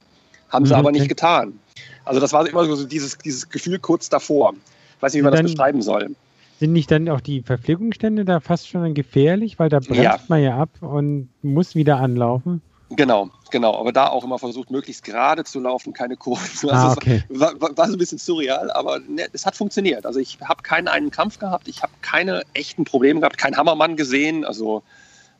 Haben 0.50 0.66
sie 0.66 0.74
mhm. 0.74 0.80
aber 0.80 0.92
nicht 0.92 1.08
getan. 1.08 1.58
Also 2.04 2.20
das 2.20 2.34
war 2.34 2.46
immer 2.46 2.66
so 2.66 2.84
dieses, 2.84 3.16
dieses 3.16 3.48
Gefühl 3.48 3.78
kurz 3.78 4.10
davor. 4.10 4.52
Weiß 5.00 5.12
nicht, 5.12 5.20
wie 5.20 5.24
man 5.24 5.32
dann, 5.32 5.44
das 5.44 5.52
beschreiben 5.52 5.82
soll. 5.82 6.14
Sind 6.58 6.72
nicht 6.72 6.90
dann 6.90 7.08
auch 7.08 7.20
die 7.20 7.42
Verpflegungsstände 7.42 8.24
da 8.24 8.40
fast 8.40 8.68
schon 8.68 8.94
gefährlich, 8.94 9.58
weil 9.58 9.68
da 9.68 9.80
bremst 9.80 10.02
ja. 10.02 10.18
man 10.28 10.42
ja 10.42 10.58
ab 10.58 10.70
und 10.80 11.28
muss 11.42 11.74
wieder 11.74 11.98
anlaufen? 11.98 12.62
Genau, 12.90 13.30
genau. 13.50 13.78
Aber 13.78 13.92
da 13.92 14.08
auch 14.08 14.24
immer 14.24 14.38
versucht, 14.38 14.70
möglichst 14.70 15.04
gerade 15.04 15.44
zu 15.44 15.58
laufen, 15.58 15.92
keine 15.92 16.16
Kurven. 16.16 16.70
Also 16.70 16.70
ah, 16.70 16.92
okay. 16.92 17.24
war, 17.28 17.60
war, 17.60 17.76
war, 17.76 17.86
so 17.88 17.94
ein 17.94 17.98
bisschen 17.98 18.18
surreal, 18.18 18.70
aber 18.70 19.00
ne, 19.00 19.26
es 19.32 19.44
hat 19.44 19.56
funktioniert. 19.56 20.06
Also 20.06 20.20
ich 20.20 20.38
habe 20.40 20.62
keinen 20.62 20.86
einen 20.86 21.10
Kampf 21.10 21.38
gehabt, 21.38 21.68
ich 21.68 21.82
habe 21.82 21.92
keine 22.00 22.42
echten 22.54 22.84
Probleme 22.84 23.20
gehabt, 23.20 23.38
keinen 23.38 23.56
Hammermann 23.56 23.96
gesehen. 23.96 24.44
Also 24.44 24.82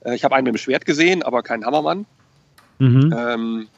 äh, 0.04 0.14
ich 0.16 0.24
habe 0.24 0.34
einen 0.34 0.44
mit 0.44 0.54
dem 0.54 0.58
Schwert 0.58 0.86
gesehen, 0.86 1.22
aber 1.22 1.42
keinen 1.42 1.64
Hammermann. 1.64 2.04
Mhm. 2.78 3.14
Ähm, 3.16 3.68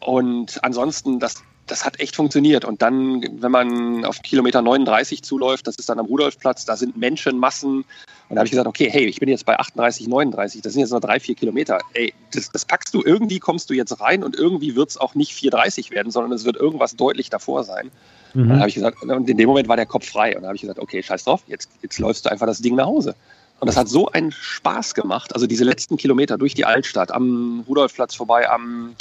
und 0.00 0.62
ansonsten, 0.62 1.18
das, 1.18 1.42
das 1.66 1.84
hat 1.84 2.00
echt 2.00 2.16
funktioniert. 2.16 2.64
Und 2.64 2.82
dann, 2.82 3.24
wenn 3.40 3.50
man 3.50 4.04
auf 4.04 4.22
Kilometer 4.22 4.62
39 4.62 5.22
zuläuft, 5.22 5.66
das 5.66 5.76
ist 5.76 5.88
dann 5.88 5.98
am 5.98 6.06
Rudolfplatz, 6.06 6.64
da 6.64 6.76
sind 6.76 6.96
Menschenmassen. 6.96 7.78
Und 7.78 8.34
da 8.34 8.36
habe 8.36 8.46
ich 8.46 8.50
gesagt, 8.50 8.68
okay, 8.68 8.88
hey, 8.90 9.06
ich 9.06 9.20
bin 9.20 9.28
jetzt 9.28 9.44
bei 9.46 9.58
38, 9.58 10.08
39, 10.08 10.62
das 10.62 10.72
sind 10.72 10.80
jetzt 10.80 10.92
noch 10.92 11.00
drei, 11.00 11.20
vier 11.20 11.34
Kilometer. 11.34 11.78
Ey, 11.94 12.14
das, 12.32 12.50
das 12.50 12.64
packst 12.64 12.94
du, 12.94 13.02
irgendwie 13.04 13.38
kommst 13.38 13.70
du 13.70 13.74
jetzt 13.74 14.00
rein 14.00 14.24
und 14.24 14.36
irgendwie 14.36 14.76
wird 14.76 14.90
es 14.90 14.96
auch 14.96 15.14
nicht 15.14 15.32
4,30 15.32 15.90
werden, 15.90 16.10
sondern 16.10 16.32
es 16.32 16.44
wird 16.44 16.56
irgendwas 16.56 16.96
deutlich 16.96 17.30
davor 17.30 17.64
sein. 17.64 17.90
Mhm. 18.34 18.42
Und 18.42 18.48
dann 18.50 18.58
habe 18.60 18.68
ich 18.68 18.74
gesagt, 18.74 19.02
und 19.02 19.28
in 19.28 19.36
dem 19.36 19.48
Moment 19.48 19.68
war 19.68 19.76
der 19.76 19.86
Kopf 19.86 20.08
frei. 20.08 20.30
Und 20.30 20.42
dann 20.42 20.46
habe 20.46 20.56
ich 20.56 20.62
gesagt, 20.62 20.78
okay, 20.78 21.02
scheiß 21.02 21.24
drauf, 21.24 21.42
jetzt, 21.46 21.68
jetzt 21.82 21.98
läufst 21.98 22.26
du 22.26 22.30
einfach 22.30 22.46
das 22.46 22.58
Ding 22.58 22.76
nach 22.76 22.86
Hause. 22.86 23.14
Und 23.58 23.68
das 23.68 23.76
hat 23.76 23.88
so 23.88 24.10
einen 24.10 24.32
Spaß 24.32 24.94
gemacht. 24.94 25.34
Also 25.34 25.46
diese 25.46 25.64
letzten 25.64 25.96
Kilometer 25.96 26.36
durch 26.36 26.54
die 26.54 26.64
Altstadt, 26.64 27.10
am 27.10 27.64
Rudolfplatz 27.66 28.14
vorbei, 28.14 28.48
am 28.50 28.94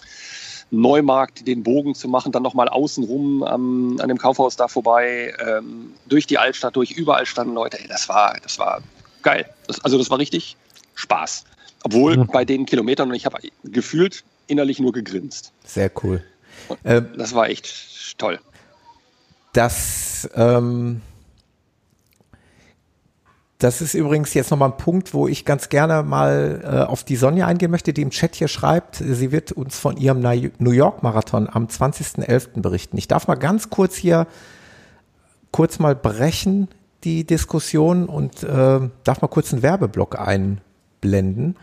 Neumarkt 0.82 1.48
den 1.48 1.64
Bogen 1.64 1.96
zu 1.96 2.08
machen, 2.08 2.32
dann 2.32 2.44
nochmal 2.44 2.68
außenrum 2.68 3.46
ähm, 3.48 3.98
an 4.00 4.08
dem 4.08 4.18
Kaufhaus 4.18 4.56
da 4.56 4.68
vorbei, 4.68 5.34
ähm, 5.46 5.94
durch 6.08 6.28
die 6.28 6.38
Altstadt, 6.38 6.76
durch 6.76 6.92
überall 6.92 7.26
standen 7.26 7.54
Leute. 7.54 7.80
Ey, 7.80 7.88
das 7.88 8.10
war, 8.10 8.38
das 8.42 8.60
war 8.60 8.82
geil. 9.22 9.46
Das, 9.68 9.84
also 9.84 9.98
das 9.98 10.10
war 10.10 10.20
richtig 10.20 10.58
Spaß. 10.96 11.46
Obwohl 11.84 12.18
mhm. 12.18 12.28
bei 12.28 12.46
den 12.46 12.66
Kilometern, 12.66 13.10
und 13.10 13.16
ich 13.16 13.26
habe 13.26 13.38
gefühlt 13.64 14.24
innerlich 14.48 14.80
nur 14.80 14.92
gegrinst. 14.92 15.52
Sehr 15.64 15.92
cool. 16.04 16.24
Ähm, 16.84 17.10
das 17.18 17.34
war 17.34 17.50
echt 17.50 18.18
toll. 18.18 18.40
Das, 19.54 20.30
ähm, 20.36 21.02
das 23.58 23.82
ist 23.82 23.94
übrigens 23.94 24.34
jetzt 24.34 24.52
nochmal 24.52 24.72
ein 24.72 24.78
Punkt, 24.78 25.14
wo 25.14 25.28
ich 25.28 25.46
ganz 25.46 25.70
gerne 25.70 26.04
mal 26.04 26.62
äh, 26.64 26.80
auf 26.90 27.04
die 27.04 27.16
Sonja 27.16 27.48
eingehen 27.48 27.72
möchte, 27.72 27.94
die 27.94 28.02
im 28.02 28.10
Chat 28.10 28.36
hier 28.36 28.50
schreibt, 28.50 28.98
sie 28.98 29.32
wird 29.32 29.54
uns 29.54 29.80
von 29.80 29.96
ihrem 29.96 30.20
New 30.60 30.72
York 30.72 31.04
Marathon 31.04 31.48
am 31.50 31.68
20.11. 31.68 32.62
berichten. 32.62 32.98
Ich 32.98 33.08
darf 33.08 33.28
mal 33.28 33.36
ganz 33.36 33.70
kurz 33.70 33.96
hier 33.96 34.28
kurz 35.52 35.80
mal 35.80 35.96
brechen, 35.96 36.68
die 37.06 37.26
Diskussion 37.26 38.08
und 38.08 38.44
äh, 38.44 38.90
darf 39.06 39.22
mal 39.22 39.30
kurz 39.30 39.54
einen 39.54 39.64
Werbeblock 39.64 40.20
einblenden. 40.20 41.56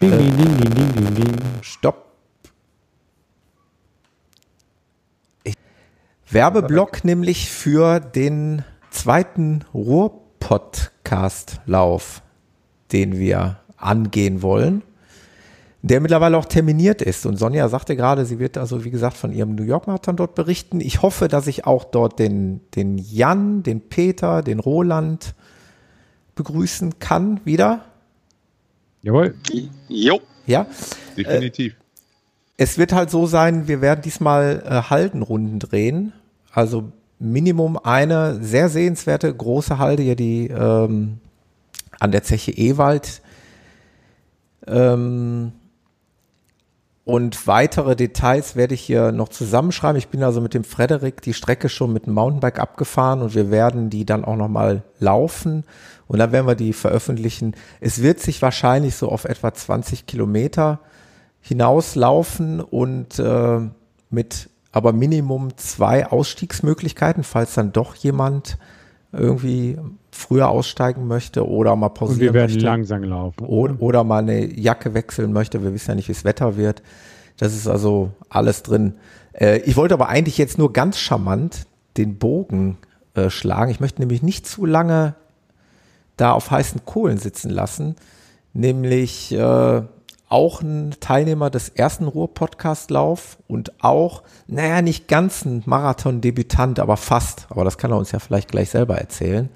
Ding, 0.00 0.12
äh, 0.12 0.16
ding, 0.16 0.36
ding, 0.36 0.74
ding, 0.74 0.92
ding, 0.94 1.14
ding. 1.14 1.36
Stopp. 1.60 2.12
Ich, 5.44 5.54
Werbeblock 6.30 7.04
nämlich 7.04 7.50
für 7.50 8.00
den 8.00 8.64
zweiten 8.90 9.64
Ruhr-Podcast-Lauf, 10.50 12.22
den 12.92 13.18
wir 13.18 13.58
angehen 13.76 14.42
wollen 14.42 14.82
der 15.88 16.00
mittlerweile 16.00 16.36
auch 16.36 16.46
terminiert 16.46 17.00
ist. 17.00 17.26
Und 17.26 17.36
Sonja 17.36 17.68
sagte 17.68 17.94
gerade, 17.94 18.26
sie 18.26 18.40
wird 18.40 18.58
also, 18.58 18.84
wie 18.84 18.90
gesagt, 18.90 19.16
von 19.16 19.32
ihrem 19.32 19.54
New 19.54 19.62
York 19.62 19.86
Marathon 19.86 20.16
dort 20.16 20.34
berichten. 20.34 20.80
Ich 20.80 21.02
hoffe, 21.02 21.28
dass 21.28 21.46
ich 21.46 21.64
auch 21.64 21.84
dort 21.84 22.18
den, 22.18 22.60
den 22.74 22.98
Jan, 22.98 23.62
den 23.62 23.80
Peter, 23.80 24.42
den 24.42 24.58
Roland 24.58 25.34
begrüßen 26.34 26.98
kann 26.98 27.40
wieder. 27.44 27.84
Jawohl. 29.02 29.36
Jo. 29.88 30.20
Ja. 30.46 30.66
Definitiv. 31.16 31.74
Äh, 31.74 31.76
es 32.56 32.78
wird 32.78 32.92
halt 32.92 33.10
so 33.10 33.26
sein, 33.26 33.68
wir 33.68 33.80
werden 33.80 34.00
diesmal 34.02 34.64
äh, 34.66 34.90
Haldenrunden 34.90 35.60
drehen. 35.60 36.14
Also 36.50 36.90
Minimum 37.18 37.78
eine 37.78 38.42
sehr 38.42 38.68
sehenswerte 38.68 39.32
große 39.34 39.78
Halde 39.78 40.02
hier, 40.02 40.16
die 40.16 40.48
ähm, 40.48 41.18
an 41.98 42.12
der 42.12 42.22
Zeche 42.22 42.52
Ewald. 42.52 43.22
Ähm, 44.66 45.52
und 47.04 47.46
weitere 47.46 47.94
Details 47.94 48.56
werde 48.56 48.74
ich 48.74 48.80
hier 48.80 49.12
noch 49.12 49.28
zusammenschreiben. 49.28 49.96
Ich 49.96 50.08
bin 50.08 50.24
also 50.24 50.40
mit 50.40 50.54
dem 50.54 50.64
Frederik 50.64 51.22
die 51.22 51.34
Strecke 51.34 51.68
schon 51.68 51.92
mit 51.92 52.06
dem 52.06 52.14
Mountainbike 52.14 52.58
abgefahren 52.58 53.22
und 53.22 53.34
wir 53.36 53.52
werden 53.52 53.90
die 53.90 54.04
dann 54.04 54.24
auch 54.24 54.34
nochmal 54.34 54.82
laufen 54.98 55.62
und 56.08 56.18
dann 56.18 56.32
werden 56.32 56.48
wir 56.48 56.56
die 56.56 56.72
veröffentlichen. 56.72 57.54
Es 57.80 58.02
wird 58.02 58.18
sich 58.18 58.42
wahrscheinlich 58.42 58.96
so 58.96 59.08
auf 59.08 59.24
etwa 59.24 59.54
20 59.54 60.06
Kilometer 60.06 60.80
hinauslaufen 61.40 62.60
und 62.60 63.20
äh, 63.20 63.60
mit 64.10 64.50
aber 64.76 64.92
Minimum 64.92 65.56
zwei 65.56 66.06
Ausstiegsmöglichkeiten, 66.06 67.24
falls 67.24 67.54
dann 67.54 67.72
doch 67.72 67.94
jemand 67.94 68.58
irgendwie 69.10 69.78
früher 70.10 70.50
aussteigen 70.50 71.06
möchte 71.06 71.48
oder 71.48 71.74
mal 71.76 71.88
pausieren 71.88 72.18
möchte. 72.18 72.28
Und 72.28 72.34
wir 72.34 72.40
werden 72.40 72.52
möchte. 72.52 72.66
langsam 72.66 73.02
laufen. 73.04 73.46
Oder, 73.46 73.80
oder 73.80 74.04
mal 74.04 74.18
eine 74.18 74.44
Jacke 74.44 74.92
wechseln 74.92 75.32
möchte. 75.32 75.62
Wir 75.62 75.72
wissen 75.72 75.92
ja 75.92 75.94
nicht, 75.94 76.10
wie 76.10 76.12
das 76.12 76.24
Wetter 76.24 76.58
wird. 76.58 76.82
Das 77.38 77.54
ist 77.54 77.66
also 77.66 78.10
alles 78.28 78.64
drin. 78.64 78.96
Äh, 79.32 79.60
ich 79.60 79.78
wollte 79.78 79.94
aber 79.94 80.10
eigentlich 80.10 80.36
jetzt 80.36 80.58
nur 80.58 80.74
ganz 80.74 80.98
charmant 80.98 81.64
den 81.96 82.18
Bogen 82.18 82.76
äh, 83.14 83.30
schlagen. 83.30 83.70
Ich 83.70 83.80
möchte 83.80 84.02
nämlich 84.02 84.22
nicht 84.22 84.46
zu 84.46 84.66
lange 84.66 85.14
da 86.18 86.32
auf 86.32 86.50
heißen 86.50 86.84
Kohlen 86.84 87.16
sitzen 87.16 87.48
lassen. 87.48 87.96
Nämlich 88.52 89.32
äh, 89.32 89.82
auch 90.28 90.60
ein 90.60 90.94
Teilnehmer 90.98 91.50
des 91.50 91.68
ersten 91.68 92.06
Ruhr-Podcast-Lauf 92.06 93.38
und 93.46 93.72
auch, 93.82 94.22
naja, 94.48 94.82
nicht 94.82 95.06
ganz 95.06 95.44
ein 95.44 95.62
Marathon-Debütant, 95.66 96.80
aber 96.80 96.96
fast. 96.96 97.46
Aber 97.48 97.64
das 97.64 97.78
kann 97.78 97.92
er 97.92 97.98
uns 97.98 98.12
ja 98.12 98.18
vielleicht 98.18 98.50
gleich 98.50 98.70
selber 98.70 98.96
erzählen. 98.98 99.48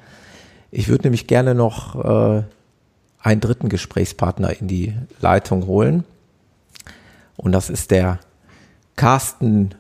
Ich 0.71 0.89
würde 0.89 1.05
nämlich 1.05 1.27
gerne 1.27 1.55
noch 1.55 1.97
äh, 1.97 2.45
einen 3.19 3.41
dritten 3.41 3.69
Gesprächspartner 3.69 4.61
in 4.61 4.69
die 4.69 4.95
Leitung 5.21 5.67
holen. 5.67 6.05
Und 7.37 7.53
das 7.53 7.69
ist 7.69 7.91
der 7.91 8.21
Carsten 8.95 9.75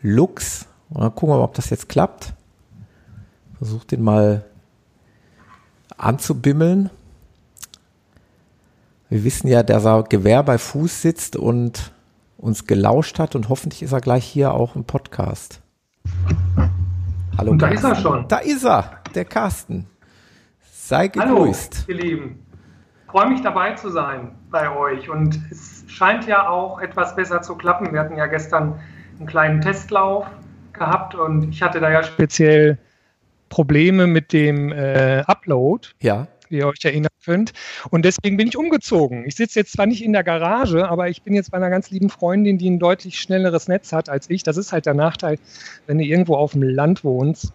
Lux. 0.00 0.66
Und 0.90 1.02
dann 1.02 1.14
gucken 1.14 1.30
wir 1.34 1.38
mal, 1.38 1.44
ob 1.44 1.54
das 1.54 1.70
jetzt 1.70 1.88
klappt. 1.88 2.34
Versucht 3.58 3.90
den 3.90 4.02
mal 4.02 4.44
anzubimmeln. 5.96 6.90
Wir 9.08 9.22
wissen 9.22 9.46
ja, 9.46 9.62
dass 9.62 9.84
er 9.84 10.02
Gewehr 10.02 10.42
bei 10.42 10.58
Fuß 10.58 11.02
sitzt 11.02 11.36
und 11.36 11.92
uns 12.38 12.66
gelauscht 12.66 13.20
hat 13.20 13.36
und 13.36 13.48
hoffentlich 13.48 13.84
ist 13.84 13.92
er 13.92 14.00
gleich 14.00 14.24
hier 14.24 14.52
auch 14.52 14.74
im 14.74 14.82
Podcast. 14.82 15.62
Hallo. 17.38 17.52
Und 17.52 17.62
da 17.62 17.68
Carsten. 17.68 17.92
ist 17.92 17.98
er 17.98 18.02
schon. 18.02 18.28
Da 18.28 18.38
ist 18.38 18.64
er, 18.64 19.00
der 19.14 19.24
Carsten. 19.24 19.86
Sei 20.72 21.06
gegrüßt. 21.06 21.84
Hallo, 21.86 21.98
ihr 21.98 22.04
Lieben. 22.04 22.46
Freue 23.06 23.28
mich 23.28 23.42
dabei 23.42 23.74
zu 23.74 23.90
sein 23.90 24.32
bei 24.50 24.76
euch. 24.76 25.08
Und 25.08 25.40
es 25.52 25.84
scheint 25.86 26.26
ja 26.26 26.48
auch 26.48 26.80
etwas 26.80 27.14
besser 27.14 27.42
zu 27.42 27.54
klappen. 27.54 27.92
Wir 27.92 28.00
hatten 28.00 28.16
ja 28.16 28.26
gestern 28.26 28.80
einen 29.18 29.28
kleinen 29.28 29.60
Testlauf 29.60 30.26
gehabt 30.72 31.14
und 31.14 31.50
ich 31.50 31.62
hatte 31.62 31.78
da 31.78 31.90
ja 31.90 32.02
speziell 32.02 32.76
Probleme 33.50 34.08
mit 34.08 34.32
dem 34.32 34.72
äh, 34.72 35.22
Upload. 35.28 35.90
Ja. 36.00 36.26
Wie 36.48 36.58
ihr 36.58 36.66
euch 36.66 36.84
erinnern 36.84 37.10
könnt. 37.24 37.52
Und 37.90 38.04
deswegen 38.04 38.36
bin 38.36 38.48
ich 38.48 38.56
umgezogen. 38.56 39.24
Ich 39.26 39.36
sitze 39.36 39.60
jetzt 39.60 39.72
zwar 39.72 39.86
nicht 39.86 40.02
in 40.02 40.12
der 40.12 40.24
Garage, 40.24 40.88
aber 40.88 41.08
ich 41.08 41.22
bin 41.22 41.34
jetzt 41.34 41.50
bei 41.50 41.56
einer 41.56 41.70
ganz 41.70 41.90
lieben 41.90 42.08
Freundin, 42.08 42.58
die 42.58 42.70
ein 42.70 42.78
deutlich 42.78 43.18
schnelleres 43.18 43.68
Netz 43.68 43.92
hat 43.92 44.08
als 44.08 44.30
ich. 44.30 44.42
Das 44.42 44.56
ist 44.56 44.72
halt 44.72 44.86
der 44.86 44.94
Nachteil, 44.94 45.38
wenn 45.86 45.98
du 45.98 46.04
irgendwo 46.04 46.36
auf 46.36 46.52
dem 46.52 46.62
Land 46.62 47.04
wohnst 47.04 47.52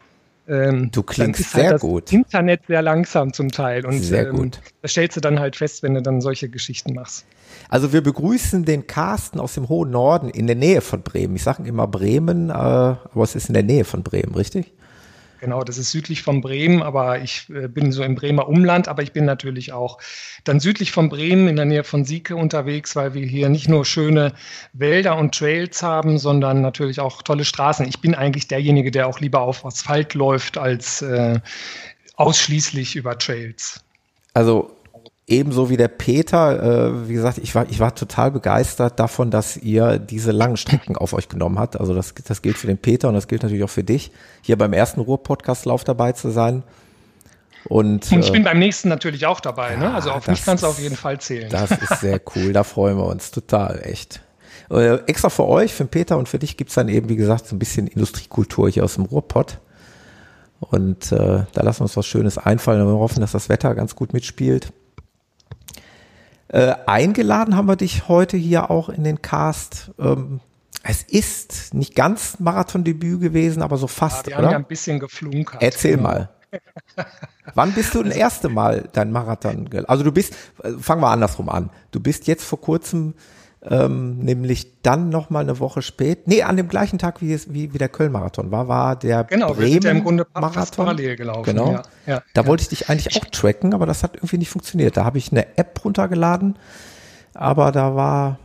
ähm, 0.48 0.89
du 0.92 1.04
klingst 1.04 1.54
halt 1.54 1.64
sehr 1.64 1.72
das 1.72 1.82
gut. 1.82 2.12
Internet 2.12 2.62
sehr 2.68 2.82
langsam 2.82 3.32
zum 3.32 3.52
Teil. 3.52 3.86
Und 3.86 4.00
sehr 4.00 4.28
ähm, 4.28 4.36
gut. 4.36 4.60
das 4.82 4.92
stellst 4.92 5.16
du 5.16 5.22
dann 5.22 5.39
halt 5.39 5.56
fest, 5.56 5.82
wenn 5.84 5.94
du 5.94 6.02
dann 6.02 6.20
solche 6.20 6.50
Geschichten 6.50 6.94
machst. 6.94 7.26
Also 7.70 7.94
wir 7.94 8.02
begrüßen 8.02 8.66
den 8.66 8.88
Carsten 8.88 9.39
aus 9.39 9.54
dem 9.54 9.70
hohen 9.70 9.92
Norden 9.92 10.30
in 10.30 10.48
der 10.48 10.56
Nähe 10.56 10.82
von 10.82 11.04
Bremen. 11.04 11.36
Ich 11.36 11.44
sage 11.44 11.64
immer 11.64 11.88
Bremen, 11.88 12.50
äh, 12.50 12.54
aber 12.54 13.24
es 13.24 13.36
ist 13.36 13.50
in 13.50 13.54
der 13.54 13.64
Nähe 13.64 13.86
von 13.86 14.04
Bremen, 14.04 14.36
richtig? 14.36 14.74
Genau, 15.42 15.64
das 15.64 15.80
ist 15.80 15.89
südlich 15.89 16.22
von 16.22 16.39
Bremen, 16.39 16.84
aber 16.84 17.20
ich 17.20 17.50
äh, 17.50 17.68
bin 17.68 17.92
so 17.92 18.04
im 18.04 18.14
Bremer 18.14 18.48
Umland, 18.48 18.88
aber 18.88 19.02
ich 19.02 19.12
bin 19.12 19.26
natürlich 19.26 19.74
auch 19.74 19.98
dann 20.44 20.60
südlich 20.60 20.92
von 20.92 21.10
Bremen 21.10 21.48
in 21.48 21.56
der 21.56 21.66
Nähe 21.66 21.84
von 21.84 22.06
Sieke 22.06 22.36
unterwegs, 22.36 22.96
weil 22.96 23.16
wir 23.16 23.26
hier 23.26 23.50
nicht 23.50 23.68
nur 23.68 23.84
schöne 23.84 24.34
Wälder 24.74 25.18
und 25.18 25.34
Trails 25.34 25.82
haben, 25.82 26.20
sondern 26.20 26.62
natürlich 26.62 27.00
auch 27.00 27.24
tolle 27.24 27.44
Straßen. 27.44 27.88
Ich 27.88 28.00
bin 28.02 28.14
eigentlich 28.14 28.50
derjenige, 28.50 28.92
der 28.92 29.08
auch 29.08 29.20
lieber 29.20 29.42
auf 29.42 29.66
Asphalt 29.66 30.14
läuft 30.14 30.60
als 30.60 31.02
äh, 31.02 31.39
ausschließlich 32.18 32.96
über 32.96 33.18
Trails. 33.18 33.84
Also 34.36 34.70
ebenso 35.32 35.69
wie 35.69 35.77
der 35.77 35.88
Peter, 35.88 36.89
äh, 36.89 37.07
wie 37.07 37.13
gesagt, 37.13 37.38
ich 37.38 37.55
war, 37.55 37.65
ich 37.69 37.79
war 37.79 37.95
total 37.95 38.32
begeistert 38.32 38.99
davon, 38.99 39.32
dass 39.32 39.57
ihr 39.57 39.97
diese 39.97 40.32
langen 40.32 40.57
Strecken 40.57 40.97
auf 40.97 41.13
euch 41.13 41.29
genommen 41.29 41.57
habt. 41.57 41.79
Also 41.79 41.95
das, 41.95 42.13
das 42.27 42.41
gilt 42.41 42.57
für 42.57 42.67
den 42.67 42.77
Peter 42.77 43.07
und 43.07 43.15
das 43.15 43.27
gilt 43.27 43.41
natürlich 43.41 43.63
auch 43.63 43.69
für 43.69 43.84
dich, 43.84 44.11
hier 44.41 44.57
beim 44.57 44.73
ersten 44.73 44.99
Ruhr-Podcast-Lauf 44.99 45.86
dabei 45.86 46.11
zu 46.11 46.29
sein. 46.29 46.63
Und, 47.65 48.11
und 48.11 48.19
ich 48.19 48.29
äh, 48.29 48.32
bin 48.32 48.43
beim 48.43 48.59
nächsten 48.59 48.89
natürlich 48.89 49.25
auch 49.25 49.39
dabei, 49.39 49.75
ne? 49.77 49.93
Also 49.93 50.11
auf 50.11 50.27
mich 50.27 50.43
kannst 50.43 50.63
du 50.63 50.67
auf 50.67 50.79
jeden 50.79 50.95
Fall 50.95 51.19
zählen. 51.19 51.49
Das 51.49 51.71
ist 51.71 52.01
sehr 52.01 52.19
cool, 52.36 52.53
da 52.53 52.63
freuen 52.63 52.97
wir 52.97 53.05
uns 53.05 53.32
total, 53.32 53.82
echt. 53.84 54.21
Äh, 54.69 54.95
extra 55.05 55.29
für 55.29 55.47
euch, 55.47 55.73
für 55.73 55.86
den 55.86 55.89
Peter 55.89 56.17
und 56.17 56.27
für 56.27 56.39
dich 56.39 56.57
gibt's 56.57 56.73
dann 56.73 56.89
eben, 56.89 57.07
wie 57.07 57.15
gesagt, 57.15 57.47
so 57.47 57.55
ein 57.55 57.59
bisschen 57.59 57.88
Industriekultur 57.88 58.69
hier 58.69 58.84
aus 58.84 58.95
dem 58.95 59.05
Ruhrpott. 59.05 59.59
Und 60.59 61.11
äh, 61.11 61.45
da 61.53 61.61
lassen 61.61 61.79
wir 61.79 61.84
uns 61.84 61.97
was 61.97 62.05
Schönes 62.05 62.38
einfallen 62.38 62.82
und 62.82 62.88
wir 62.88 62.99
hoffen, 62.99 63.21
dass 63.21 63.32
das 63.32 63.47
Wetter 63.49 63.73
ganz 63.75 63.95
gut 63.95 64.13
mitspielt. 64.13 64.73
Äh, 66.52 66.76
eingeladen 66.86 67.56
haben 67.56 67.68
wir 67.68 67.78
dich 67.78 68.10
heute 68.10 68.36
hier 68.36 68.70
auch 68.70 68.89
in 68.89 69.06
den 69.06 69.22
Cast. 69.22 69.91
Ähm, 69.97 70.41
es 70.84 71.04
ist 71.04 71.74
nicht 71.74 71.95
ganz 71.95 72.39
Marathondebüt 72.39 73.22
gewesen, 73.22 73.64
aber 73.64 73.78
so 73.78 73.88
fast, 73.88 74.28
ja, 74.28 74.32
wir 74.32 74.39
oder? 74.39 74.47
haben 74.47 74.52
ja 74.52 74.60
ein 74.60 74.66
bisschen 74.66 74.99
geflunkert. 74.99 75.62
Erzähl 75.62 75.95
genau. 75.95 76.10
mal. 76.10 76.30
Wann 77.54 77.72
bist 77.72 77.95
du 77.95 78.04
das 78.04 78.16
erste 78.16 78.49
Mal 78.49 78.89
dein 78.91 79.14
Marathon? 79.14 79.70
Also 79.88 80.04
du 80.04 80.12
bist, 80.12 80.34
äh, 80.62 80.72
fangen 80.72 81.02
wir 81.02 81.10
andersrum 81.10 81.47
an. 81.47 81.70
Du 81.91 82.02
bist 82.02 82.28
jetzt 82.28 82.43
vor 82.43 82.60
kurzem 82.60 83.14
ähm, 83.64 84.18
nämlich 84.18 84.82
dann 84.82 85.09
noch 85.09 85.30
mal 85.30 85.41
eine 85.41 85.59
Woche 85.59 85.82
später, 85.82 86.22
nee, 86.26 86.41
an 86.41 86.57
dem 86.57 86.68
gleichen 86.68 86.97
Tag 86.97 87.22
wie, 87.22 87.32
es, 87.32 87.53
wie, 87.53 87.74
wie 87.74 87.78
der 87.78 87.89
Köln-Marathon 87.89 88.49
war, 88.49 88.68
war 88.68 88.95
der 88.95 89.24
genau, 89.26 89.53
Bremen-Marathon. 89.53 90.86
parallel 90.86 91.16
gelaufen. 91.16 91.43
Genau, 91.43 91.74
ja, 91.74 91.84
ja, 92.07 92.24
da 92.34 92.41
ja. 92.41 92.47
wollte 92.47 92.64
ich 92.64 92.70
dich 92.70 92.89
eigentlich 92.89 93.16
auch 93.16 93.26
tracken, 93.26 93.74
aber 93.74 93.86
das 93.86 94.01
hat 94.01 94.16
irgendwie 94.16 94.39
nicht 94.39 94.49
funktioniert. 94.49 94.97
Da 94.97 95.05
habe 95.05 95.20
ich 95.20 95.32
eine 95.32 95.57
App 95.57 95.80
runtergeladen, 95.86 96.57
aber 97.36 97.72
da 97.72 97.95
war, 97.95 98.39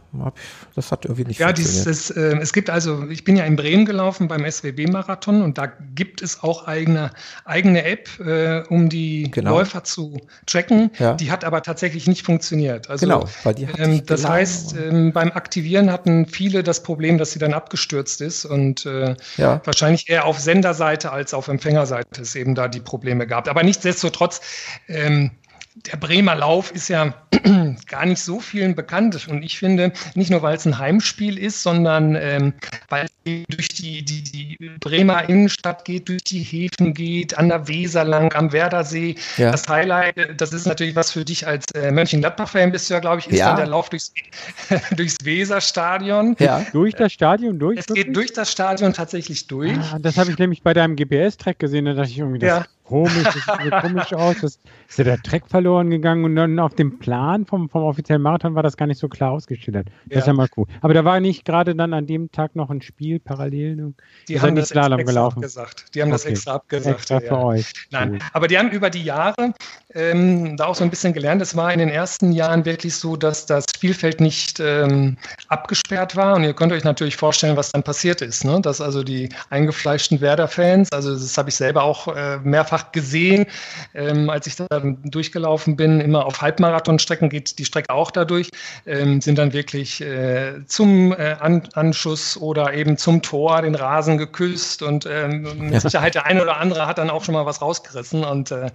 das 0.75 0.93
hat 0.93 1.05
irgendwie 1.05 1.25
nicht 1.25 1.41
ja, 1.41 1.49
funktioniert. 1.49 2.09
Ja, 2.11 2.23
äh, 2.23 2.41
es 2.41 2.53
gibt 2.53 2.71
also, 2.71 3.09
ich 3.09 3.25
bin 3.25 3.37
ja 3.37 3.45
in 3.45 3.57
Bremen 3.57 3.87
gelaufen 3.87 4.29
beim 4.29 4.51
SWB-Marathon 4.51 5.43
und 5.43 5.59
da 5.59 5.67
gibt 5.95 6.23
es 6.23 6.43
auch 6.43 6.67
eigene, 6.67 7.11
eigene 7.45 7.85
App, 7.85 8.09
äh, 8.21 8.63
um 8.69 8.89
die 8.89 9.31
genau. 9.31 9.59
Läufer 9.59 9.85
zu 9.85 10.21
tracken. 10.47 10.91
Ja. 10.99 11.15
Die 11.15 11.31
hat 11.31 11.45
aber 11.45 11.63
tatsächlich 11.63 12.07
nicht 12.07 12.25
funktioniert. 12.25 12.91
Also, 12.91 13.07
genau, 13.07 13.29
weil 13.45 13.55
die 13.55 13.69
hat 13.69 13.79
ähm, 13.79 14.05
Das 14.07 14.27
heißt, 14.27 14.77
ähm, 14.77 15.13
beim 15.13 15.33
Aktivieren 15.33 15.91
hatten 15.91 16.27
viele 16.27 16.63
das 16.63 16.83
Problem, 16.83 17.19
dass 17.19 17.33
sie 17.33 17.39
dann 17.39 17.55
abgestürzt 17.55 18.21
ist 18.21 18.45
und 18.45 18.87
äh, 18.87 19.17
ja. 19.37 19.61
wahrscheinlich 19.65 20.09
eher 20.09 20.25
auf 20.25 20.39
Senderseite 20.39 21.13
als 21.13 21.35
auf 21.35 21.49
Empfängerseite 21.49 22.23
es 22.23 22.35
eben 22.35 22.55
da 22.55 22.69
die 22.69 22.81
Probleme 22.81 23.27
gab. 23.27 23.49
Aber 23.49 23.63
nichtsdestotrotz, 23.63 24.41
ähm, 24.89 25.31
der 25.77 25.97
Bremer 25.99 26.35
Lauf 26.35 26.73
ist 26.73 26.89
ja 26.89 27.15
gar 27.87 28.07
nicht 28.07 28.21
so 28.21 28.41
vielen 28.41 28.75
bekannt. 28.75 29.29
Und 29.29 29.43
ich 29.43 29.59
finde, 29.59 29.93
nicht 30.15 30.31
nur, 30.31 30.43
weil 30.43 30.57
es 30.57 30.67
ein 30.67 30.79
Heimspiel 30.79 31.39
ist, 31.39 31.63
sondern 31.63 32.17
ähm, 32.17 32.55
weil 32.89 33.05
es 33.05 33.45
durch 33.49 33.69
die, 33.69 34.05
die, 34.05 34.23
die 34.23 34.57
Bremer 34.81 35.29
Innenstadt 35.29 35.85
geht, 35.85 36.09
durch 36.09 36.23
die 36.25 36.41
Häfen 36.41 36.95
geht, 36.95 37.37
an 37.37 37.49
der 37.49 37.69
Weser 37.69 38.05
lang, 38.05 38.33
am 38.35 38.53
Werdersee. 38.53 39.17
Ja. 39.37 39.51
Das 39.51 39.69
Highlight, 39.69 40.41
das 40.41 40.53
ist 40.53 40.67
natürlich 40.67 40.97
was 40.97 41.13
für 41.13 41.25
dich 41.25 41.47
als 41.47 41.67
äh, 41.75 41.91
Mönchengladbach-Fan, 41.91 42.73
bist 42.73 42.89
du 42.89 42.95
ja, 42.95 43.01
glaube 43.01 43.21
ich, 43.21 43.29
ist 43.29 43.39
ja. 43.39 43.49
dann 43.49 43.57
der 43.57 43.67
Lauf 43.67 43.91
durchs, 43.91 44.13
durchs 44.97 45.17
Weserstadion. 45.23 46.37
Ja. 46.39 46.65
Durch 46.73 46.95
das 46.95 47.13
Stadion 47.13 47.59
durch? 47.59 47.79
Es 47.79 47.87
geht 47.87 48.15
durch 48.17 48.33
das 48.33 48.51
Stadion 48.51 48.93
tatsächlich 48.93 49.47
durch. 49.47 49.77
Ah, 49.77 49.99
das 49.99 50.17
habe 50.17 50.31
ich 50.31 50.39
nämlich 50.39 50.63
bei 50.63 50.73
deinem 50.73 50.97
GPS-Track 50.97 51.59
gesehen, 51.59 51.85
da 51.85 51.95
dachte 51.95 52.11
ich 52.11 52.19
irgendwie, 52.19 52.39
das 52.39 52.49
ja 52.49 52.67
komisch, 52.87 53.25
das 53.25 53.35
sieht 53.35 53.73
komisch 53.83 54.13
aus. 54.15 54.37
Das 54.41 54.59
ist 54.89 54.99
ja 54.99 55.05
der 55.05 55.23
Track 55.23 55.49
verloren 55.49 55.91
gegangen 55.91 56.25
und 56.25 56.37
dann 56.37 56.59
auf 56.59 56.75
dem 56.75 56.99
Plan 56.99 57.45
vom, 57.45 57.69
vom 57.69 57.83
offiziellen 57.83 58.23
Marathon 58.23 58.55
war 58.55 58.63
das 58.63 58.77
gar 58.77 58.87
nicht 58.87 58.99
so 58.99 59.09
klar 59.09 59.33
ausgeschildert. 59.33 59.89
Das 60.07 60.15
ja. 60.15 60.19
ist 60.21 60.27
ja 60.27 60.33
mal 60.33 60.49
cool. 60.57 60.67
Aber 60.81 60.95
da 60.95 61.05
war 61.05 61.21
nicht 61.21 61.45
gerade 61.45 61.75
dann 61.75 61.93
an 61.93 62.07
dem 62.07 62.31
Tag 62.31 62.57
noch 62.57 62.71
ein 62.71 62.83
Spiel 62.83 63.19
parallel. 63.19 63.95
Die 64.29 64.41
haben 64.41 64.55
das 64.55 64.71
extra 64.71 64.97
gelaufen. 64.97 65.39
abgesagt. 65.39 65.95
Die 65.95 66.03
haben 66.03 66.09
okay. 66.09 66.15
das 66.15 66.25
extra 66.27 66.55
abgesagt. 66.55 66.99
Extra 66.99 67.21
für 67.21 67.27
ja. 67.27 67.45
euch. 67.45 67.73
Nein, 67.91 68.13
cool. 68.13 68.19
aber 68.33 68.49
die 68.49 68.59
haben 68.59 68.71
über 68.71 68.91
die 68.91 69.03
Jahre 69.03 69.53
ähm, 69.95 70.57
da 70.57 70.67
auch 70.67 70.75
so 70.75 70.85
ein 70.85 70.91
bisschen 70.91 71.13
gelernt. 71.13 71.43
Es 71.43 71.57
war 71.57 71.73
in 71.73 71.79
den 71.79 71.89
ersten 71.89 72.33
Jahren 72.33 72.65
wirklich 72.65 72.95
so, 72.95 73.17
dass 73.17 73.47
das 73.47 73.65
Spielfeld 73.75 74.21
nicht 74.21 74.61
ähm, 74.61 75.17
abgesperrt 75.49 76.17
war. 76.17 76.37
Und 76.37 76.45
ihr 76.45 76.55
könnt 76.55 76.73
euch 76.73 76.85
natürlich 76.85 77.17
vorstellen, 77.17 77.57
was 77.57 77.73
dann 77.73 77.83
passiert 77.83 78.21
ist. 78.21 78.45
Ne? 78.45 78.61
Dass 78.61 78.81
also 78.81 79.03
die 79.03 79.29
eingefleischten 79.51 80.21
Werder-Fans, 80.21 80.93
also 80.93 81.15
das 81.15 81.37
habe 81.39 81.49
ich 81.49 81.57
selber 81.57 81.83
auch 81.83 82.15
äh, 82.15 82.39
mehrfach 82.39 82.76
mehrfach 82.77 82.93
gesehen, 82.93 83.47
ähm, 83.95 84.31
als 84.31 84.47
ich 84.47 84.57
da 84.57 84.67
durchgelaufen 85.05 85.77
bin. 85.77 86.01
Immer 86.01 86.27
auf 86.27 86.41
Halbmarathonstrecken 86.41 87.29
geht 87.29 87.59
die 87.59 87.65
Strecke 87.65 87.91
auch 87.91 88.11
dadurch, 88.11 88.51
ähm, 88.87 89.21
sind 89.21 89.39
dann 89.39 89.53
wirklich 89.53 90.01
äh, 90.01 90.65
zum 90.67 91.13
äh, 91.13 91.37
An 91.41 91.63
Anschuss 91.75 92.37
oder 92.37 92.75
eben 92.75 92.97
zum 92.99 93.23
Tor 93.23 93.63
den 93.63 93.75
Rasen 93.75 94.19
geküsst 94.19 94.83
und 94.83 95.07
ähm, 95.07 95.71
mit 95.71 95.81
Sicherheit 95.81 96.15
der 96.15 96.27
eine 96.27 96.43
oder 96.43 96.59
andere 96.59 96.87
hat 96.87 96.99
dann 96.99 97.11
auch 97.11 97.25
schon 97.25 97.35
mal 97.35 97.47
was 97.47 97.61
rausgerissen 97.63 98.25
und 98.25 98.51
äh, 98.51 98.71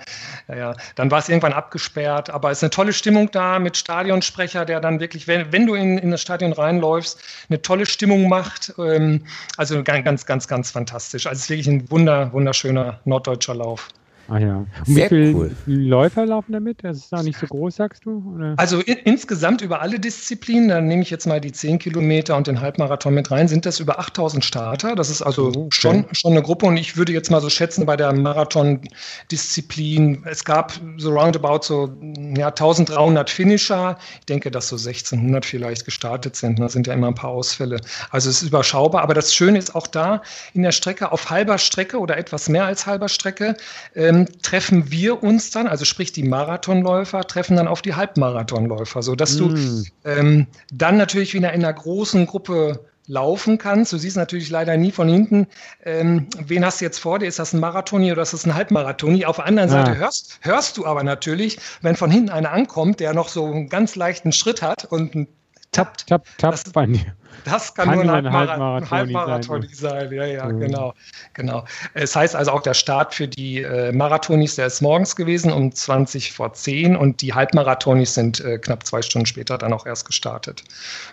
ja, 0.47 0.75
dann 0.95 1.11
war 1.11 1.19
es 1.19 1.29
irgendwann 1.29 1.53
abgesperrt. 1.53 2.29
Aber 2.29 2.51
es 2.51 2.59
ist 2.59 2.63
eine 2.63 2.69
tolle 2.71 2.93
Stimmung 2.93 3.29
da 3.31 3.59
mit 3.59 3.77
Stadionsprecher, 3.77 4.65
der 4.65 4.79
dann 4.79 4.99
wirklich, 4.99 5.27
wenn, 5.27 5.51
wenn 5.51 5.65
du 5.65 5.75
in, 5.75 5.97
in 5.97 6.11
das 6.11 6.21
Stadion 6.21 6.53
reinläufst, 6.53 7.19
eine 7.49 7.61
tolle 7.61 7.85
Stimmung 7.85 8.29
macht. 8.29 8.73
Ähm, 8.77 9.21
also 9.57 9.83
ganz, 9.83 10.03
ganz, 10.05 10.25
ganz, 10.25 10.47
ganz 10.47 10.71
fantastisch. 10.71 11.27
Also 11.27 11.37
es 11.37 11.43
ist 11.43 11.49
wirklich 11.49 11.67
ein 11.67 11.89
wunder, 11.91 12.31
wunderschöner 12.33 12.99
norddeutscher 13.05 13.55
Lauf. 13.55 13.90
Ah 14.31 14.39
ja. 14.39 14.57
Und 14.59 14.67
Sehr 14.85 15.11
wie 15.11 15.15
viele 15.15 15.35
cool. 15.35 15.51
Läufer 15.65 16.25
laufen 16.25 16.53
damit? 16.53 16.85
Das 16.85 16.99
ist 16.99 17.13
auch 17.13 17.21
nicht 17.21 17.37
so 17.37 17.47
groß, 17.47 17.75
sagst 17.75 18.05
du? 18.05 18.23
Oder? 18.33 18.53
Also 18.55 18.79
in, 18.79 18.95
insgesamt 19.03 19.61
über 19.61 19.81
alle 19.81 19.99
Disziplinen, 19.99 20.69
dann 20.69 20.87
nehme 20.87 21.01
ich 21.01 21.09
jetzt 21.09 21.27
mal 21.27 21.41
die 21.41 21.51
10 21.51 21.79
Kilometer 21.79 22.37
und 22.37 22.47
den 22.47 22.61
Halbmarathon 22.61 23.13
mit 23.13 23.29
rein, 23.29 23.49
sind 23.49 23.65
das 23.65 23.81
über 23.81 23.99
8000 23.99 24.45
Starter. 24.45 24.95
Das 24.95 25.09
ist 25.09 25.21
also 25.21 25.47
okay. 25.47 25.67
schon, 25.71 26.05
schon 26.13 26.31
eine 26.31 26.41
Gruppe 26.41 26.65
und 26.65 26.77
ich 26.77 26.95
würde 26.95 27.11
jetzt 27.11 27.29
mal 27.29 27.41
so 27.41 27.49
schätzen, 27.49 27.85
bei 27.85 27.97
der 27.97 28.13
Marathon-Disziplin, 28.13 30.23
es 30.23 30.45
gab 30.45 30.79
so 30.95 31.11
roundabout 31.11 31.63
so 31.63 31.91
ja, 32.37 32.47
1300 32.47 33.29
Finisher. 33.29 33.97
Ich 34.21 34.27
denke, 34.27 34.49
dass 34.49 34.69
so 34.69 34.77
1600 34.77 35.45
vielleicht 35.45 35.83
gestartet 35.83 36.37
sind. 36.37 36.57
Da 36.57 36.69
sind 36.69 36.87
ja 36.87 36.93
immer 36.93 37.07
ein 37.07 37.15
paar 37.15 37.31
Ausfälle. 37.31 37.81
Also 38.11 38.29
es 38.29 38.41
ist 38.41 38.47
überschaubar. 38.47 39.01
Aber 39.01 39.13
das 39.13 39.35
Schöne 39.35 39.57
ist 39.57 39.75
auch 39.75 39.87
da 39.87 40.21
in 40.53 40.63
der 40.63 40.71
Strecke, 40.71 41.11
auf 41.11 41.29
halber 41.29 41.57
Strecke 41.57 41.99
oder 41.99 42.15
etwas 42.15 42.47
mehr 42.47 42.63
als 42.63 42.85
halber 42.85 43.09
Strecke, 43.09 43.57
ähm, 43.93 44.20
treffen 44.41 44.91
wir 44.91 45.23
uns 45.23 45.51
dann, 45.51 45.67
also 45.67 45.85
sprich 45.85 46.11
die 46.11 46.23
Marathonläufer, 46.23 47.21
treffen 47.21 47.57
dann 47.57 47.67
auf 47.67 47.81
die 47.81 47.95
Halbmarathonläufer, 47.95 49.03
sodass 49.03 49.35
mm. 49.35 49.37
du 49.37 49.83
ähm, 50.05 50.47
dann 50.73 50.97
natürlich 50.97 51.33
wieder 51.33 51.53
in 51.53 51.63
einer 51.63 51.73
großen 51.73 52.25
Gruppe 52.25 52.79
laufen 53.07 53.57
kannst. 53.57 53.91
Du 53.91 53.97
siehst 53.97 54.15
natürlich 54.15 54.49
leider 54.49 54.77
nie 54.77 54.91
von 54.91 55.09
hinten, 55.09 55.47
ähm, 55.83 56.27
wen 56.37 56.65
hast 56.65 56.81
du 56.81 56.85
jetzt 56.85 56.99
vor 56.99 57.19
dir? 57.19 57.27
Ist 57.27 57.39
das 57.39 57.53
ein 57.53 57.59
Marathoni 57.59 58.11
oder 58.11 58.21
ist 58.21 58.33
das 58.33 58.45
ein 58.45 58.55
Halbmarathoni? 58.55 59.25
Auf 59.25 59.37
der 59.37 59.45
anderen 59.45 59.69
ja. 59.69 59.85
Seite 59.85 59.97
hörst, 59.97 60.39
hörst 60.41 60.77
du 60.77 60.85
aber 60.85 61.03
natürlich, 61.03 61.59
wenn 61.81 61.95
von 61.95 62.11
hinten 62.11 62.29
einer 62.29 62.51
ankommt, 62.51 62.99
der 62.99 63.13
noch 63.13 63.29
so 63.29 63.45
einen 63.45 63.69
ganz 63.69 63.95
leichten 63.95 64.31
Schritt 64.31 64.61
hat 64.61 64.85
und 64.85 65.15
ein 65.15 65.27
Tap, 65.71 65.97
tap, 66.05 66.25
tap 66.37 66.51
das, 66.51 66.63
bei 66.71 66.85
mir. 66.85 67.15
Das 67.45 67.73
kann, 67.73 67.89
kann 67.89 68.05
nur 68.05 68.13
ein 68.13 68.31
Halbmarathon, 68.31 68.91
Halbmarathon 68.91 69.61
sein. 69.71 70.09
sein. 70.09 70.11
Ja, 70.11 70.25
ja, 70.25 70.45
mhm. 70.45 70.59
genau, 70.59 70.93
genau. 71.33 71.63
Es 71.93 72.15
heißt 72.15 72.35
also 72.35 72.51
auch 72.51 72.61
der 72.61 72.73
Start 72.73 73.13
für 73.13 73.27
die 73.27 73.61
äh, 73.61 73.91
Marathonis, 73.93 74.55
der 74.55 74.67
ist 74.67 74.81
morgens 74.81 75.15
gewesen 75.15 75.51
um 75.51 75.71
20 75.71 76.33
vor 76.33 76.53
10 76.53 76.95
und 76.95 77.21
die 77.21 77.33
Halbmarathonis 77.33 78.13
sind 78.13 78.41
äh, 78.41 78.57
knapp 78.57 78.85
zwei 78.85 79.01
Stunden 79.01 79.25
später 79.25 79.57
dann 79.57 79.71
auch 79.71 79.85
erst 79.85 80.05
gestartet. 80.05 80.63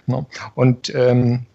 Ja. 0.07 0.27
Und 0.57 0.93
ähm, 0.95 1.47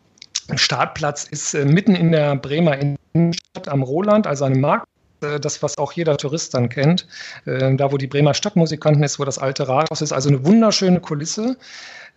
Startplatz 0.55 1.25
ist 1.25 1.53
äh, 1.53 1.65
mitten 1.65 1.95
in 1.95 2.11
der 2.13 2.35
Bremer 2.37 2.77
Innenstadt 3.13 3.67
am 3.67 3.83
Roland, 3.83 4.27
also 4.27 4.45
einem 4.45 4.61
Markt 4.61 4.87
äh, 5.23 5.39
das, 5.39 5.63
was 5.63 5.77
auch 5.77 5.93
jeder 5.93 6.17
Tourist 6.17 6.53
dann 6.53 6.69
kennt. 6.69 7.07
Äh, 7.45 7.75
da, 7.75 7.91
wo 7.91 7.97
die 7.97 8.07
Bremer 8.07 8.33
Stadtmusikanten 8.33 9.03
ist, 9.03 9.19
wo 9.19 9.25
das 9.25 9.39
alte 9.39 9.67
Rathaus 9.67 10.01
ist. 10.01 10.11
Also 10.11 10.29
eine 10.29 10.45
wunderschöne 10.45 10.99
Kulisse. 10.99 11.57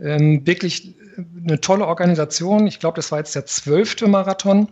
Ähm, 0.00 0.46
wirklich 0.46 0.94
eine 1.46 1.60
tolle 1.60 1.86
Organisation. 1.86 2.66
Ich 2.66 2.80
glaube, 2.80 2.96
das 2.96 3.10
war 3.12 3.18
jetzt 3.18 3.34
der 3.34 3.46
zwölfte 3.46 4.06
Marathon. 4.06 4.68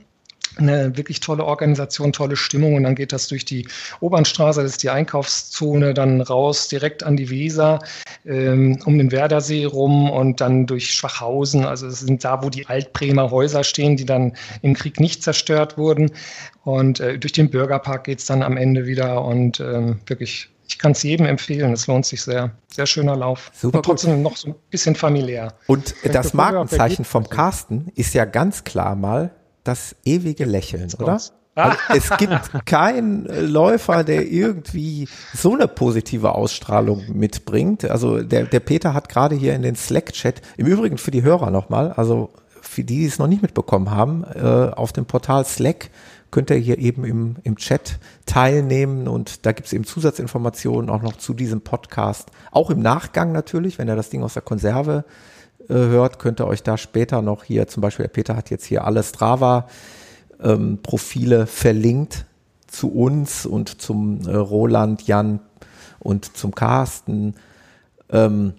Eine 0.56 0.96
wirklich 0.96 1.18
tolle 1.18 1.44
Organisation, 1.44 2.12
tolle 2.12 2.36
Stimmung. 2.36 2.76
Und 2.76 2.84
dann 2.84 2.94
geht 2.94 3.12
das 3.12 3.26
durch 3.26 3.44
die 3.44 3.66
Obernstraße, 4.00 4.62
das 4.62 4.72
ist 4.72 4.82
die 4.84 4.90
Einkaufszone, 4.90 5.94
dann 5.94 6.20
raus 6.20 6.68
direkt 6.68 7.02
an 7.02 7.16
die 7.16 7.28
Weser, 7.28 7.80
ähm, 8.24 8.78
um 8.84 8.96
den 8.96 9.10
Werdersee 9.10 9.64
rum 9.64 10.10
und 10.10 10.40
dann 10.40 10.66
durch 10.66 10.92
Schwachhausen, 10.92 11.64
also 11.64 11.88
es 11.88 12.00
sind 12.00 12.24
da, 12.24 12.44
wo 12.44 12.50
die 12.50 12.66
Altbremer 12.66 13.32
Häuser 13.32 13.64
stehen, 13.64 13.96
die 13.96 14.04
dann 14.04 14.34
im 14.62 14.74
Krieg 14.74 15.00
nicht 15.00 15.24
zerstört 15.24 15.76
wurden. 15.76 16.12
Und 16.62 17.00
äh, 17.00 17.18
durch 17.18 17.32
den 17.32 17.50
Bürgerpark 17.50 18.04
geht 18.04 18.20
es 18.20 18.26
dann 18.26 18.42
am 18.42 18.56
Ende 18.56 18.86
wieder. 18.86 19.24
Und 19.24 19.58
ähm, 19.58 20.00
wirklich 20.06 20.53
ich 20.74 20.78
kann 20.78 20.90
es 20.90 21.04
jedem 21.04 21.26
empfehlen. 21.26 21.72
Es 21.72 21.86
lohnt 21.86 22.04
sich 22.04 22.20
sehr. 22.20 22.50
Sehr 22.66 22.86
schöner 22.86 23.14
Lauf. 23.14 23.52
Super. 23.54 23.78
Und 23.78 23.86
trotzdem 23.86 24.14
gut. 24.14 24.22
noch 24.24 24.36
so 24.36 24.48
ein 24.48 24.54
bisschen 24.70 24.96
familiär. 24.96 25.54
Und 25.68 25.94
das 26.02 26.34
Markenzeichen 26.34 27.04
vom 27.04 27.28
Carsten 27.28 27.92
ist 27.94 28.12
ja 28.12 28.24
ganz 28.24 28.64
klar 28.64 28.96
mal 28.96 29.30
das 29.62 29.94
ewige 30.04 30.44
Lächeln, 30.44 30.92
oder? 30.98 31.12
Also 31.54 31.78
es 31.90 32.10
gibt 32.16 32.50
keinen 32.66 33.26
Läufer, 33.52 34.02
der 34.02 34.26
irgendwie 34.26 35.08
so 35.32 35.54
eine 35.54 35.68
positive 35.68 36.34
Ausstrahlung 36.34 37.04
mitbringt. 37.12 37.84
Also 37.84 38.20
der, 38.24 38.46
der 38.46 38.58
Peter 38.58 38.94
hat 38.94 39.08
gerade 39.08 39.36
hier 39.36 39.54
in 39.54 39.62
den 39.62 39.76
Slack-Chat, 39.76 40.42
im 40.56 40.66
Übrigen 40.66 40.98
für 40.98 41.12
die 41.12 41.22
Hörer 41.22 41.52
nochmal, 41.52 41.92
also 41.92 42.30
für 42.60 42.82
die, 42.82 42.98
die 42.98 43.06
es 43.06 43.20
noch 43.20 43.28
nicht 43.28 43.42
mitbekommen 43.42 43.92
haben, 43.92 44.24
äh, 44.24 44.72
auf 44.74 44.92
dem 44.92 45.06
Portal 45.06 45.44
Slack 45.44 45.90
könnt 46.34 46.50
ihr 46.50 46.56
hier 46.56 46.78
eben 46.78 47.04
im, 47.04 47.36
im 47.44 47.54
Chat 47.54 48.00
teilnehmen 48.26 49.06
und 49.06 49.46
da 49.46 49.52
gibt 49.52 49.68
es 49.68 49.72
eben 49.72 49.84
Zusatzinformationen 49.84 50.90
auch 50.90 51.00
noch 51.00 51.16
zu 51.16 51.32
diesem 51.32 51.60
Podcast. 51.60 52.32
Auch 52.50 52.70
im 52.70 52.80
Nachgang 52.80 53.30
natürlich, 53.30 53.78
wenn 53.78 53.86
ihr 53.86 53.94
das 53.94 54.10
Ding 54.10 54.24
aus 54.24 54.34
der 54.34 54.42
Konserve 54.42 55.04
äh, 55.68 55.74
hört, 55.74 56.18
könnt 56.18 56.40
ihr 56.40 56.48
euch 56.48 56.64
da 56.64 56.76
später 56.76 57.22
noch 57.22 57.44
hier, 57.44 57.68
zum 57.68 57.82
Beispiel 57.82 58.06
der 58.06 58.12
Peter 58.12 58.34
hat 58.34 58.50
jetzt 58.50 58.64
hier 58.64 58.84
alle 58.84 59.04
Strava-Profile 59.04 61.40
ähm, 61.42 61.46
verlinkt 61.46 62.24
zu 62.66 62.92
uns 62.92 63.46
und 63.46 63.80
zum 63.80 64.26
äh, 64.26 64.34
Roland, 64.34 65.06
Jan 65.06 65.38
und 66.00 66.36
zum 66.36 66.52
Carsten. 66.52 67.36
Ähm, 68.10 68.54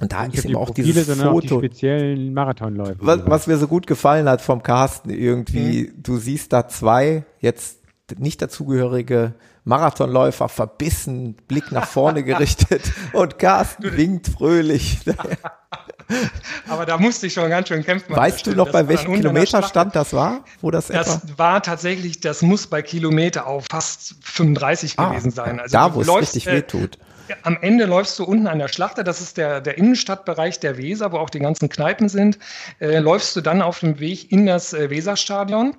und 0.00 0.12
da 0.12 0.24
und 0.24 0.34
ist 0.34 0.46
eben 0.46 0.56
auch 0.56 0.66
Profile, 0.66 0.86
dieses 0.86 1.22
Foto. 1.22 1.56
Auch 1.56 1.60
die 1.60 1.66
speziellen 1.66 2.32
Marathonläufe. 2.32 2.96
Was, 3.00 3.20
was, 3.26 3.46
mir 3.46 3.58
so 3.58 3.68
gut 3.68 3.86
gefallen 3.86 4.28
hat 4.28 4.40
vom 4.40 4.62
Carsten 4.62 5.10
irgendwie, 5.10 5.92
mhm. 5.94 6.02
du 6.02 6.16
siehst 6.16 6.52
da 6.52 6.68
zwei 6.68 7.24
jetzt 7.38 7.78
nicht 8.18 8.40
dazugehörige 8.42 9.34
Marathonläufer 9.64 10.48
verbissen, 10.48 11.36
Blick 11.46 11.70
nach 11.70 11.86
vorne 11.86 12.24
gerichtet 12.24 12.82
und 13.12 13.38
Carsten 13.38 13.96
winkt 13.96 14.28
fröhlich. 14.28 15.00
Aber 16.68 16.86
da 16.86 16.98
musste 16.98 17.26
ich 17.26 17.34
schon 17.34 17.50
ganz 17.50 17.68
schön 17.68 17.84
kämpfen. 17.84 18.16
Weißt 18.16 18.46
du 18.46 18.56
noch, 18.56 18.72
bei 18.72 18.88
welchem 18.88 19.14
Kilometerstand 19.14 19.94
das 19.94 20.12
war? 20.12 20.44
Wo 20.60 20.70
das, 20.70 20.88
das 20.88 21.22
etwa? 21.22 21.38
war 21.38 21.62
tatsächlich, 21.62 22.20
das 22.20 22.42
muss 22.42 22.66
bei 22.66 22.82
Kilometer 22.82 23.46
auf 23.46 23.66
fast 23.70 24.16
35 24.22 24.94
ah, 24.96 25.10
gewesen 25.10 25.30
sein. 25.30 25.60
Also 25.60 25.72
da, 25.72 25.94
wo 25.94 26.00
es 26.00 26.16
richtig 26.16 26.46
äh, 26.48 26.54
wehtut. 26.54 26.98
Am 27.42 27.58
Ende 27.60 27.84
läufst 27.84 28.18
du 28.18 28.24
unten 28.24 28.46
an 28.46 28.58
der 28.58 28.68
Schlachter, 28.68 29.04
das 29.04 29.20
ist 29.20 29.36
der, 29.36 29.60
der 29.60 29.78
Innenstadtbereich 29.78 30.60
der 30.60 30.76
Weser, 30.78 31.12
wo 31.12 31.18
auch 31.18 31.30
die 31.30 31.40
ganzen 31.40 31.68
Kneipen 31.68 32.08
sind, 32.08 32.38
äh, 32.80 32.98
läufst 32.98 33.36
du 33.36 33.40
dann 33.40 33.62
auf 33.62 33.80
dem 33.80 34.00
Weg 34.00 34.30
in 34.32 34.46
das 34.46 34.72
äh, 34.72 34.90
Weserstadion. 34.90 35.76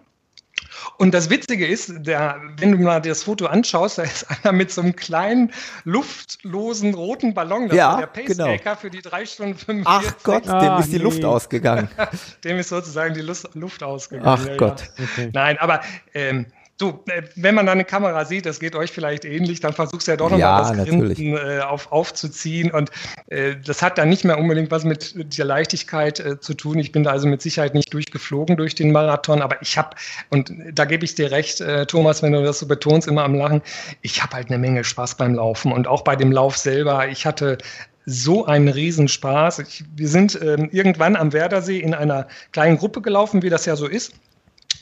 Und 0.97 1.13
das 1.13 1.29
Witzige 1.29 1.65
ist, 1.65 1.91
der, 1.97 2.39
wenn 2.57 2.71
du 2.71 2.77
mal 2.77 3.01
das 3.01 3.23
Foto 3.23 3.45
anschaust, 3.45 3.97
da 3.97 4.03
ist 4.03 4.25
einer 4.43 4.53
mit 4.53 4.71
so 4.71 4.81
einem 4.81 4.95
kleinen 4.95 5.51
luftlosen 5.83 6.93
roten 6.93 7.33
Ballon, 7.33 7.67
das 7.67 7.77
ja, 7.77 7.93
ist 7.93 7.99
der 7.99 8.07
genau. 8.07 8.27
Pacemaker 8.27 8.63
genau. 8.63 8.75
für 8.75 8.89
die 8.89 9.01
drei 9.01 9.25
Stunden 9.25 9.57
45. 9.57 9.85
Ach 9.85 10.23
Gott, 10.23 10.47
ah, 10.47 10.59
dem 10.59 10.79
ist 10.79 10.91
die 10.91 10.97
nee. 10.97 11.03
Luft 11.03 11.25
ausgegangen. 11.25 11.89
dem 12.43 12.57
ist 12.57 12.69
sozusagen 12.69 13.13
die 13.13 13.21
Luft 13.21 13.83
ausgegangen. 13.83 14.27
Ach 14.27 14.45
ja, 14.45 14.57
Gott. 14.57 14.81
Ja. 14.97 15.03
Okay. 15.03 15.29
Nein, 15.33 15.57
aber 15.59 15.81
ähm, 16.13 16.45
Du, 16.81 16.99
äh, 17.05 17.21
wenn 17.35 17.53
man 17.53 17.67
da 17.67 17.73
eine 17.73 17.85
Kamera 17.85 18.25
sieht, 18.25 18.47
das 18.47 18.59
geht 18.59 18.75
euch 18.75 18.91
vielleicht 18.91 19.23
ähnlich, 19.23 19.59
dann 19.59 19.73
versuchst 19.73 20.07
du 20.07 20.11
ja 20.13 20.17
doch 20.17 20.31
nochmal 20.31 20.39
ja, 20.39 20.73
das 20.73 20.87
Grinsen 20.87 21.37
äh, 21.37 21.59
auf, 21.59 21.91
aufzuziehen. 21.91 22.71
Und 22.71 22.89
äh, 23.27 23.55
das 23.63 23.83
hat 23.83 23.99
dann 23.99 24.09
nicht 24.09 24.25
mehr 24.25 24.39
unbedingt 24.39 24.71
was 24.71 24.83
mit 24.83 25.37
der 25.37 25.45
Leichtigkeit 25.45 26.19
äh, 26.19 26.39
zu 26.39 26.55
tun. 26.55 26.79
Ich 26.79 26.91
bin 26.91 27.03
da 27.03 27.11
also 27.11 27.27
mit 27.27 27.43
Sicherheit 27.43 27.75
nicht 27.75 27.93
durchgeflogen 27.93 28.57
durch 28.57 28.73
den 28.73 28.91
Marathon, 28.91 29.43
aber 29.43 29.61
ich 29.61 29.77
habe, 29.77 29.95
und 30.29 30.51
da 30.73 30.85
gebe 30.85 31.05
ich 31.05 31.13
dir 31.13 31.29
recht, 31.29 31.61
äh, 31.61 31.85
Thomas, 31.85 32.23
wenn 32.23 32.33
du 32.33 32.41
das 32.43 32.57
so 32.57 32.65
betonst, 32.65 33.07
immer 33.07 33.25
am 33.25 33.35
Lachen, 33.35 33.61
ich 34.01 34.23
habe 34.23 34.37
halt 34.37 34.47
eine 34.47 34.57
Menge 34.57 34.83
Spaß 34.83 35.15
beim 35.17 35.35
Laufen 35.35 35.71
und 35.71 35.87
auch 35.87 36.01
bei 36.03 36.15
dem 36.15 36.31
Lauf 36.31 36.57
selber. 36.57 37.07
Ich 37.09 37.27
hatte 37.27 37.59
so 38.07 38.45
einen 38.45 38.69
Riesenspaß. 38.69 39.59
Ich, 39.59 39.83
wir 39.95 40.07
sind 40.07 40.39
ähm, 40.41 40.69
irgendwann 40.71 41.15
am 41.15 41.31
Werdersee 41.31 41.79
in 41.79 41.93
einer 41.93 42.27
kleinen 42.51 42.77
Gruppe 42.77 43.01
gelaufen, 43.01 43.43
wie 43.43 43.49
das 43.49 43.67
ja 43.67 43.75
so 43.75 43.85
ist. 43.85 44.13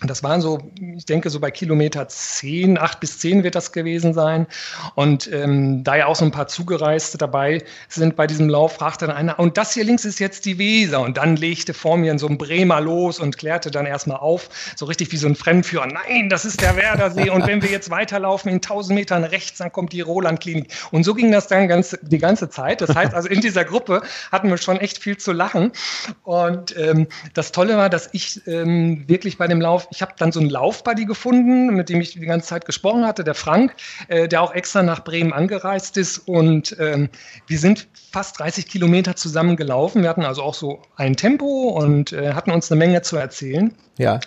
Das 0.01 0.23
waren 0.23 0.39
so, 0.39 0.71
ich 0.95 1.05
denke, 1.05 1.29
so 1.29 1.41
bei 1.41 1.51
Kilometer 1.51 2.07
10, 2.07 2.77
8 2.77 2.99
bis 3.01 3.19
10 3.19 3.43
wird 3.43 3.55
das 3.55 3.73
gewesen 3.73 4.13
sein. 4.13 4.47
Und 4.95 5.29
ähm, 5.33 5.83
da 5.83 5.97
ja 5.97 6.05
auch 6.05 6.15
so 6.15 6.23
ein 6.23 6.31
paar 6.31 6.47
Zugereiste 6.47 7.17
dabei 7.17 7.63
sind 7.89 8.15
bei 8.15 8.25
diesem 8.25 8.47
Lauf, 8.47 8.73
fragte 8.73 9.07
dann 9.07 9.15
einer, 9.15 9.39
und 9.39 9.57
das 9.57 9.73
hier 9.73 9.83
links 9.83 10.05
ist 10.05 10.19
jetzt 10.19 10.45
die 10.45 10.57
Weser. 10.57 11.01
Und 11.01 11.17
dann 11.17 11.35
legte 11.35 11.73
vor 11.73 11.97
mir 11.97 12.17
so 12.17 12.27
ein 12.27 12.37
Bremer 12.37 12.79
los 12.79 13.19
und 13.19 13.37
klärte 13.37 13.71
dann 13.71 13.85
erstmal 13.85 14.17
auf, 14.17 14.49
so 14.77 14.85
richtig 14.85 15.11
wie 15.11 15.17
so 15.17 15.27
ein 15.27 15.35
Fremdführer. 15.35 15.87
Nein, 15.87 16.29
das 16.29 16.45
ist 16.45 16.61
der 16.61 16.77
Werdersee. 16.77 17.29
Und 17.29 17.45
wenn 17.45 17.61
wir 17.61 17.69
jetzt 17.69 17.89
weiterlaufen 17.89 18.49
in 18.49 18.57
1000 18.57 18.97
Metern 18.97 19.25
rechts, 19.25 19.57
dann 19.57 19.71
kommt 19.71 19.91
die 19.91 20.01
Roland-Klinik. 20.01 20.71
Und 20.91 21.03
so 21.03 21.13
ging 21.13 21.31
das 21.31 21.47
dann 21.47 21.67
ganz, 21.67 21.97
die 22.01 22.19
ganze 22.19 22.49
Zeit. 22.49 22.79
Das 22.79 22.95
heißt 22.95 23.13
also, 23.13 23.27
in 23.27 23.41
dieser 23.41 23.65
Gruppe 23.65 24.01
hatten 24.31 24.49
wir 24.49 24.57
schon 24.57 24.77
echt 24.77 24.97
viel 24.97 25.17
zu 25.17 25.33
lachen. 25.33 25.73
Und 26.23 26.77
ähm, 26.77 27.07
das 27.33 27.51
Tolle 27.51 27.75
war, 27.75 27.89
dass 27.89 28.09
ich 28.13 28.47
ähm, 28.47 29.03
wirklich 29.07 29.37
bei 29.37 29.47
dem 29.47 29.59
Lauf 29.59 29.88
ich 29.91 30.01
habe 30.01 30.13
dann 30.17 30.31
so 30.31 30.39
einen 30.39 30.49
Laufbuddy 30.49 31.05
gefunden, 31.05 31.73
mit 31.75 31.89
dem 31.89 32.01
ich 32.01 32.13
die 32.13 32.19
ganze 32.19 32.47
Zeit 32.47 32.65
gesprochen 32.65 33.05
hatte, 33.05 33.23
der 33.23 33.35
Frank, 33.35 33.75
äh, 34.07 34.27
der 34.27 34.41
auch 34.41 34.53
extra 34.53 34.83
nach 34.83 35.03
Bremen 35.03 35.33
angereist 35.33 35.97
ist. 35.97 36.19
Und 36.19 36.75
ähm, 36.79 37.09
wir 37.47 37.59
sind 37.59 37.87
fast 38.11 38.39
30 38.39 38.67
Kilometer 38.67 39.15
zusammen 39.15 39.55
gelaufen. 39.55 40.01
Wir 40.01 40.09
hatten 40.09 40.23
also 40.23 40.43
auch 40.43 40.53
so 40.53 40.81
ein 40.95 41.15
Tempo 41.15 41.69
und 41.69 42.13
äh, 42.13 42.33
hatten 42.33 42.51
uns 42.51 42.71
eine 42.71 42.79
Menge 42.79 43.01
zu 43.01 43.17
erzählen. 43.17 43.73
Ja. 43.97 44.19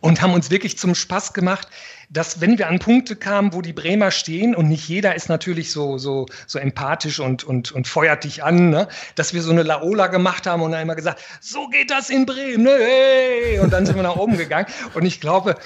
Und 0.00 0.22
haben 0.22 0.32
uns 0.32 0.50
wirklich 0.50 0.78
zum 0.78 0.94
Spaß 0.94 1.32
gemacht, 1.32 1.68
dass 2.10 2.40
wenn 2.40 2.58
wir 2.58 2.68
an 2.68 2.80
Punkte 2.80 3.16
kamen, 3.16 3.52
wo 3.52 3.62
die 3.62 3.72
Bremer 3.72 4.10
stehen 4.10 4.54
und 4.54 4.68
nicht 4.68 4.88
jeder 4.88 5.14
ist 5.14 5.28
natürlich 5.28 5.72
so, 5.72 5.96
so, 5.96 6.26
so 6.46 6.58
empathisch 6.58 7.20
und, 7.20 7.44
und, 7.44 7.72
und 7.72 7.86
feuert 7.86 8.24
dich 8.24 8.42
an, 8.42 8.70
ne? 8.70 8.88
dass 9.14 9.32
wir 9.32 9.42
so 9.42 9.52
eine 9.52 9.62
Laola 9.62 10.08
gemacht 10.08 10.46
haben 10.46 10.62
und 10.62 10.72
dann 10.72 10.82
immer 10.82 10.96
gesagt, 10.96 11.22
so 11.40 11.68
geht 11.68 11.90
das 11.90 12.10
in 12.10 12.26
Bremen, 12.26 12.64
ne? 12.64 12.76
hey! 12.78 13.60
und 13.60 13.72
dann 13.72 13.86
sind 13.86 13.96
wir 13.96 14.02
nach 14.02 14.16
oben 14.16 14.36
gegangen. 14.36 14.66
Und 14.94 15.06
ich 15.06 15.20
glaube, 15.20 15.56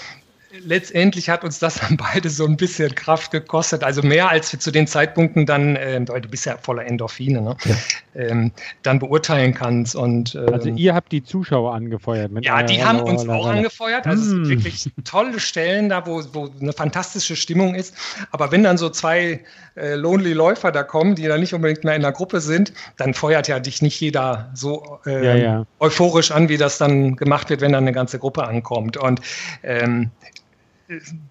letztendlich 0.60 1.28
hat 1.28 1.44
uns 1.44 1.58
das 1.58 1.74
dann 1.80 1.96
beide 1.96 2.30
so 2.30 2.46
ein 2.46 2.56
bisschen 2.56 2.94
Kraft 2.94 3.30
gekostet, 3.30 3.84
also 3.84 4.02
mehr 4.02 4.28
als 4.28 4.52
wir 4.52 4.60
zu 4.60 4.70
den 4.70 4.86
Zeitpunkten 4.86 5.46
dann, 5.46 5.76
äh, 5.76 6.00
weil 6.06 6.20
du 6.20 6.28
bist 6.28 6.46
ja 6.46 6.56
voller 6.58 6.86
Endorphine, 6.86 7.40
ne? 7.40 7.56
Ja. 7.64 7.74
Ähm, 8.16 8.52
dann 8.82 9.00
beurteilen 9.00 9.54
kannst. 9.54 9.96
Und, 9.96 10.34
ähm, 10.34 10.52
also 10.52 10.68
ihr 10.68 10.94
habt 10.94 11.10
die 11.10 11.24
Zuschauer 11.24 11.74
angefeuert. 11.74 12.30
ja, 12.42 12.62
die 12.62 12.84
haben 12.84 13.00
uns 13.00 13.28
auch 13.28 13.46
angefeuert. 13.46 14.06
Also 14.06 14.22
mm. 14.22 14.24
es 14.24 14.28
sind 14.28 14.42
hm. 14.42 14.48
wirklich 14.50 14.90
tolle 15.04 15.40
Stellen 15.40 15.88
da, 15.88 16.06
wo, 16.06 16.22
wo 16.32 16.48
eine 16.60 16.72
fantastische 16.72 17.34
Stimmung 17.34 17.74
ist. 17.74 17.94
Aber 18.30 18.52
wenn 18.52 18.62
dann 18.62 18.78
so 18.78 18.88
zwei 18.88 19.40
äh, 19.74 19.94
Lonely 19.94 20.32
Läufer 20.32 20.70
da 20.70 20.84
kommen, 20.84 21.16
die 21.16 21.24
dann 21.24 21.40
nicht 21.40 21.54
unbedingt 21.54 21.82
mehr 21.82 21.96
in 21.96 22.02
der 22.02 22.12
Gruppe 22.12 22.40
sind, 22.40 22.72
dann 22.96 23.14
feuert 23.14 23.48
ja 23.48 23.58
dich 23.58 23.82
nicht 23.82 24.00
jeder 24.00 24.50
so 24.54 25.00
äh, 25.06 25.24
ja, 25.24 25.34
ja. 25.34 25.66
euphorisch 25.80 26.30
an, 26.30 26.48
wie 26.48 26.56
das 26.56 26.78
dann 26.78 27.16
gemacht 27.16 27.50
wird, 27.50 27.60
wenn 27.60 27.72
dann 27.72 27.84
eine 27.84 27.92
ganze 27.92 28.18
Gruppe 28.20 28.44
ankommt. 28.44 28.96
Und 28.96 29.20
ähm, 29.64 30.10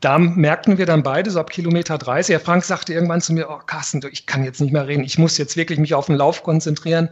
da 0.02 0.18
merkten 0.18 0.80
wir 0.80 0.88
dann 0.88 1.04
beide 1.04 1.30
so 1.30 1.40
ab 1.40 1.52
Kilometer 1.52 1.98
30. 1.98 2.34
Herr 2.34 2.40
Frank 2.40 2.64
sagte 2.64 2.94
irgendwann 2.94 3.22
zu 3.22 3.34
mir, 3.34 3.50
oh 3.50 3.60
Carsten, 3.66 4.02
ich 4.12 4.26
kann 4.26 4.44
jetzt 4.44 4.60
nicht 4.60 4.74
mehr 4.74 4.88
reden, 4.88 5.04
ich 5.04 5.20
muss 5.20 5.38
jetzt 5.38 5.56
wirklich 5.56 5.78
mich 5.78 5.94
auf 5.94 6.08
den 6.08 6.16
Lauf 6.16 6.42
konzentrieren. 6.42 7.10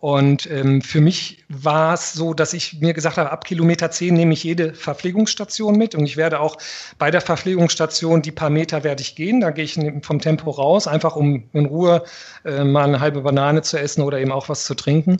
Und 0.00 0.50
ähm, 0.50 0.80
für 0.80 1.02
mich 1.02 1.44
war 1.48 1.94
es 1.94 2.14
so, 2.14 2.32
dass 2.32 2.54
ich 2.54 2.80
mir 2.80 2.94
gesagt 2.94 3.18
habe, 3.18 3.30
ab 3.30 3.44
Kilometer 3.44 3.90
10 3.90 4.14
nehme 4.14 4.32
ich 4.32 4.42
jede 4.42 4.72
Verpflegungsstation 4.72 5.76
mit 5.76 5.94
und 5.94 6.04
ich 6.06 6.16
werde 6.16 6.40
auch 6.40 6.56
bei 6.98 7.10
der 7.10 7.20
Verpflegungsstation 7.20 8.22
die 8.22 8.32
paar 8.32 8.50
Meter 8.50 8.82
werde 8.82 9.02
ich 9.02 9.14
gehen. 9.14 9.40
Da 9.40 9.50
gehe 9.50 9.64
ich 9.64 9.78
vom 10.02 10.20
Tempo 10.20 10.50
raus, 10.50 10.86
einfach 10.86 11.14
um 11.14 11.44
in 11.52 11.66
Ruhe 11.66 12.04
äh, 12.44 12.64
mal 12.64 12.84
eine 12.84 13.00
halbe 13.00 13.20
Banane 13.20 13.60
zu 13.62 13.78
essen 13.78 14.02
oder 14.02 14.18
eben 14.18 14.32
auch 14.32 14.48
was 14.48 14.64
zu 14.64 14.74
trinken. 14.74 15.18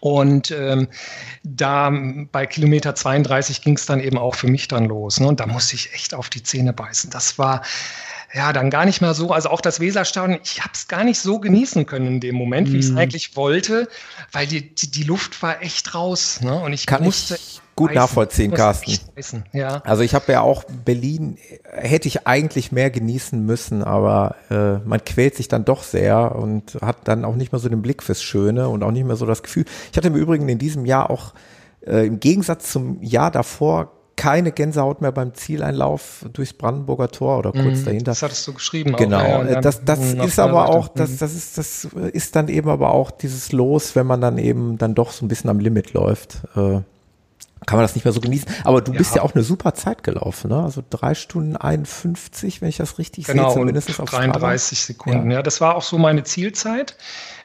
Und 0.00 0.50
ähm, 0.50 0.88
da 1.42 1.92
bei 2.32 2.46
Kilometer 2.46 2.94
32 2.94 3.62
ging 3.62 3.76
es 3.76 3.86
dann 3.86 4.00
eben 4.00 4.18
auch 4.18 4.34
für 4.34 4.48
mich 4.48 4.68
dann 4.68 4.86
los. 4.86 5.20
Ne? 5.20 5.28
Und 5.28 5.40
da 5.40 5.46
musste 5.46 5.74
ich 5.74 5.92
echt 5.94 6.14
auf 6.14 6.28
die 6.28 6.42
Zähne 6.42 6.72
beißen. 6.72 7.10
Das 7.10 7.38
war 7.38 7.62
ja 8.32 8.52
dann 8.52 8.70
gar 8.70 8.84
nicht 8.84 9.00
mehr 9.00 9.14
so. 9.14 9.30
Also 9.30 9.50
auch 9.50 9.60
das 9.60 9.80
Weserstadion, 9.80 10.38
ich 10.42 10.60
habe 10.60 10.72
es 10.74 10.88
gar 10.88 11.04
nicht 11.04 11.20
so 11.20 11.38
genießen 11.38 11.86
können 11.86 12.06
in 12.06 12.20
dem 12.20 12.34
Moment, 12.34 12.72
wie 12.72 12.78
ich 12.78 12.86
es 12.86 12.90
mhm. 12.92 12.98
eigentlich 12.98 13.36
wollte, 13.36 13.88
weil 14.32 14.46
die, 14.46 14.74
die, 14.74 14.90
die, 14.90 15.04
Luft 15.04 15.42
war 15.42 15.62
echt 15.62 15.94
raus. 15.94 16.40
Ne? 16.42 16.54
Und 16.58 16.72
ich 16.72 16.86
Kann 16.86 17.04
musste. 17.04 17.34
Ich 17.34 17.60
gut 17.76 17.88
beißen, 17.88 18.00
nachvollziehen, 18.00 18.52
Carsten. 18.52 19.44
Ja. 19.52 19.82
Also 19.84 20.02
ich 20.02 20.14
habe 20.14 20.32
ja 20.32 20.40
auch 20.40 20.64
Berlin, 20.64 21.36
hätte 21.70 22.08
ich 22.08 22.26
eigentlich 22.26 22.72
mehr 22.72 22.90
genießen 22.90 23.44
müssen, 23.44 23.84
aber 23.84 24.36
äh, 24.50 24.78
man 24.78 25.04
quält 25.04 25.36
sich 25.36 25.48
dann 25.48 25.64
doch 25.64 25.82
sehr 25.82 26.34
und 26.34 26.78
hat 26.80 26.96
dann 27.04 27.24
auch 27.24 27.36
nicht 27.36 27.52
mehr 27.52 27.58
so 27.58 27.68
den 27.68 27.82
Blick 27.82 28.02
fürs 28.02 28.22
Schöne 28.22 28.68
und 28.70 28.82
auch 28.82 28.90
nicht 28.90 29.04
mehr 29.04 29.16
so 29.16 29.26
das 29.26 29.42
Gefühl. 29.42 29.66
Ich 29.92 29.96
hatte 29.96 30.08
im 30.08 30.16
Übrigen 30.16 30.48
in 30.48 30.58
diesem 30.58 30.86
Jahr 30.86 31.10
auch 31.10 31.34
äh, 31.86 32.06
im 32.06 32.18
Gegensatz 32.18 32.72
zum 32.72 33.02
Jahr 33.02 33.30
davor 33.30 33.92
keine 34.16 34.50
Gänsehaut 34.50 35.02
mehr 35.02 35.12
beim 35.12 35.34
Zieleinlauf 35.34 36.24
durchs 36.32 36.54
Brandenburger 36.54 37.08
Tor 37.08 37.38
oder 37.38 37.52
kurz 37.52 37.80
mm, 37.80 37.84
dahinter. 37.84 38.10
Das 38.12 38.22
hattest 38.22 38.46
du 38.48 38.54
geschrieben. 38.54 38.96
Genau. 38.96 39.18
Auch, 39.18 39.44
ja, 39.44 39.60
das 39.60 39.84
das 39.84 40.14
ist 40.14 40.38
aber 40.38 40.70
auch, 40.70 40.88
das, 40.88 41.18
das 41.18 41.34
ist, 41.34 41.58
das 41.58 41.84
ist 42.12 42.34
dann 42.34 42.48
eben 42.48 42.70
aber 42.70 42.92
auch 42.92 43.10
dieses 43.10 43.52
Los, 43.52 43.94
wenn 43.94 44.06
man 44.06 44.22
dann 44.22 44.38
eben 44.38 44.78
dann 44.78 44.94
doch 44.94 45.12
so 45.12 45.24
ein 45.24 45.28
bisschen 45.28 45.50
am 45.50 45.60
Limit 45.60 45.92
läuft. 45.92 46.38
Äh, 46.56 46.80
kann 47.66 47.78
man 47.78 47.84
das 47.84 47.94
nicht 47.94 48.04
mehr 48.04 48.12
so 48.12 48.20
genießen. 48.20 48.48
Aber 48.64 48.80
du 48.80 48.92
ja. 48.92 48.98
bist 48.98 49.16
ja 49.16 49.22
auch 49.22 49.34
eine 49.34 49.42
super 49.42 49.74
Zeit 49.74 50.02
gelaufen, 50.02 50.50
ne? 50.50 50.62
Also 50.62 50.82
drei 50.88 51.14
Stunden 51.14 51.56
51, 51.56 52.62
wenn 52.62 52.68
ich 52.68 52.76
das 52.76 52.98
richtig 52.98 53.26
genau, 53.26 53.48
sehe, 53.48 53.60
zumindest 53.60 54.00
auf 54.00 54.08
33 54.08 54.78
Strava. 54.78 54.86
Sekunden. 54.86 55.30
Ja. 55.30 55.38
ja. 55.38 55.42
das 55.42 55.60
war 55.60 55.74
auch 55.74 55.82
so 55.82 55.98
meine 55.98 56.22
Zielzeit. 56.22 56.96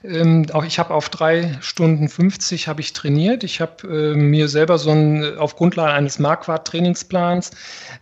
Ähm, 0.03 0.47
auch 0.53 0.63
ich 0.63 0.79
habe 0.79 0.93
auf 0.93 1.09
drei 1.09 1.57
Stunden 1.61 2.09
50 2.09 2.67
habe 2.67 2.81
ich 2.81 2.93
trainiert. 2.93 3.43
Ich 3.43 3.61
habe 3.61 3.87
äh, 3.87 4.15
mir 4.15 4.47
selber 4.47 4.77
so 4.77 4.91
ein, 4.91 5.37
auf 5.37 5.55
Grundlage 5.55 5.93
eines 5.93 6.17
Marquardt-Trainingsplans 6.19 7.51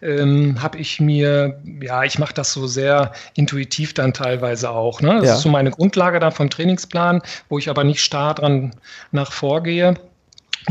ähm, 0.02 0.62
habe 0.62 0.78
ich 0.78 1.00
mir, 1.02 1.60
ja, 1.82 2.04
ich 2.04 2.18
mache 2.18 2.34
das 2.34 2.54
so 2.54 2.68
sehr 2.68 3.12
intuitiv 3.36 3.94
dann 3.94 4.14
teilweise 4.14 4.70
auch. 4.70 5.02
Ne? 5.02 5.16
Das 5.16 5.26
ja. 5.26 5.34
ist 5.36 5.42
so 5.42 5.50
meine 5.50 5.72
Grundlage 5.72 6.20
dann 6.20 6.32
vom 6.32 6.50
Trainingsplan, 6.50 7.22
wo 7.50 7.58
ich 7.58 7.70
aber 7.70 7.84
nicht 7.84 8.02
starr 8.02 8.36
dran 8.36 8.72
nach 9.12 9.32
vorgehe 9.32 9.96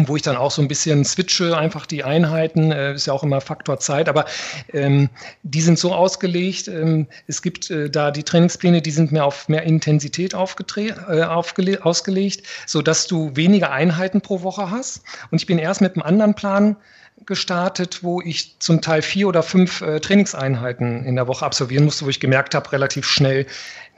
wo 0.06 0.16
ich 0.16 0.22
dann 0.22 0.36
auch 0.36 0.50
so 0.50 0.62
ein 0.62 0.68
bisschen 0.68 1.04
switche, 1.04 1.56
einfach 1.56 1.86
die 1.86 2.04
Einheiten, 2.04 2.70
äh, 2.70 2.94
ist 2.94 3.06
ja 3.06 3.12
auch 3.12 3.24
immer 3.24 3.40
Faktor 3.40 3.80
Zeit, 3.80 4.08
aber 4.08 4.26
ähm, 4.72 5.08
die 5.42 5.60
sind 5.60 5.78
so 5.78 5.94
ausgelegt, 5.94 6.68
ähm, 6.68 7.06
es 7.26 7.42
gibt 7.42 7.70
äh, 7.70 7.90
da 7.90 8.10
die 8.10 8.22
Trainingspläne, 8.22 8.82
die 8.82 8.90
sind 8.90 9.10
mehr 9.10 9.24
auf 9.24 9.48
mehr 9.48 9.62
Intensität 9.62 10.34
äh, 10.34 10.36
ausgelegt, 10.36 12.42
sodass 12.66 13.06
du 13.06 13.34
weniger 13.34 13.72
Einheiten 13.72 14.20
pro 14.20 14.42
Woche 14.42 14.70
hast. 14.70 15.02
Und 15.30 15.40
ich 15.40 15.46
bin 15.46 15.58
erst 15.58 15.80
mit 15.80 15.94
einem 15.94 16.02
anderen 16.02 16.34
Plan 16.34 16.76
gestartet, 17.26 18.02
wo 18.02 18.20
ich 18.20 18.58
zum 18.58 18.80
Teil 18.80 19.02
vier 19.02 19.28
oder 19.28 19.42
fünf 19.42 19.80
äh, 19.80 20.00
Trainingseinheiten 20.00 21.04
in 21.04 21.16
der 21.16 21.26
Woche 21.26 21.44
absolvieren 21.44 21.84
musste, 21.84 22.04
wo 22.04 22.08
ich 22.08 22.20
gemerkt 22.20 22.54
habe, 22.54 22.70
relativ 22.72 23.06
schnell, 23.06 23.46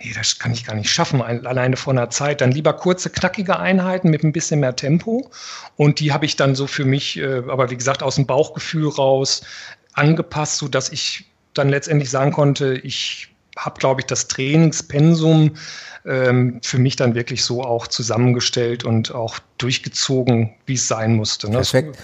nee, 0.01 0.13
das 0.15 0.39
kann 0.39 0.53
ich 0.53 0.65
gar 0.65 0.75
nicht 0.75 0.91
schaffen, 0.91 1.23
alleine 1.23 1.77
vor 1.77 1.93
einer 1.93 2.11
Zeit. 2.11 2.41
Dann 2.41 2.53
lieber 2.53 2.73
kurze, 2.73 3.11
knackige 3.11 3.59
Einheiten 3.59 4.11
mit 4.11 4.25
ein 4.25 4.33
bisschen 4.33 4.61
mehr 4.61 4.77
Tempo. 4.77 5.31
Und 5.77 5.90
die 5.99 6.13
habe 6.13 6.27
ich 6.27 6.37
dann 6.37 6.55
so 6.55 6.67
für 6.67 6.85
mich, 6.85 7.19
äh, 7.19 7.43
aber 7.49 7.71
wie 7.71 7.77
gesagt, 7.77 8.03
aus 8.03 8.17
dem 8.17 8.27
Bauchgefühl 8.27 8.89
raus 8.89 9.43
angepasst, 9.95 10.59
so 10.59 10.69
dass 10.69 10.91
ich 10.91 11.27
dann 11.55 11.69
letztendlich 11.69 12.11
sagen 12.11 12.33
konnte, 12.33 12.75
ich 12.75 13.29
habe, 13.57 13.81
glaube 13.81 14.01
ich, 14.01 14.07
das 14.07 14.29
Trainingspensum 14.29 15.57
ähm, 16.07 16.61
für 16.63 16.79
mich 16.79 16.97
dann 16.97 17.15
wirklich 17.15 17.45
so 17.45 17.63
auch 17.63 17.87
zusammengestellt 17.87 18.85
und 18.85 19.15
auch 19.15 19.39
durchgezogen, 19.59 20.55
wie 20.67 20.75
es 20.75 20.89
sein 20.89 21.17
musste. 21.17 21.49
Ne? 21.49 21.57
Perfekt. 21.57 21.99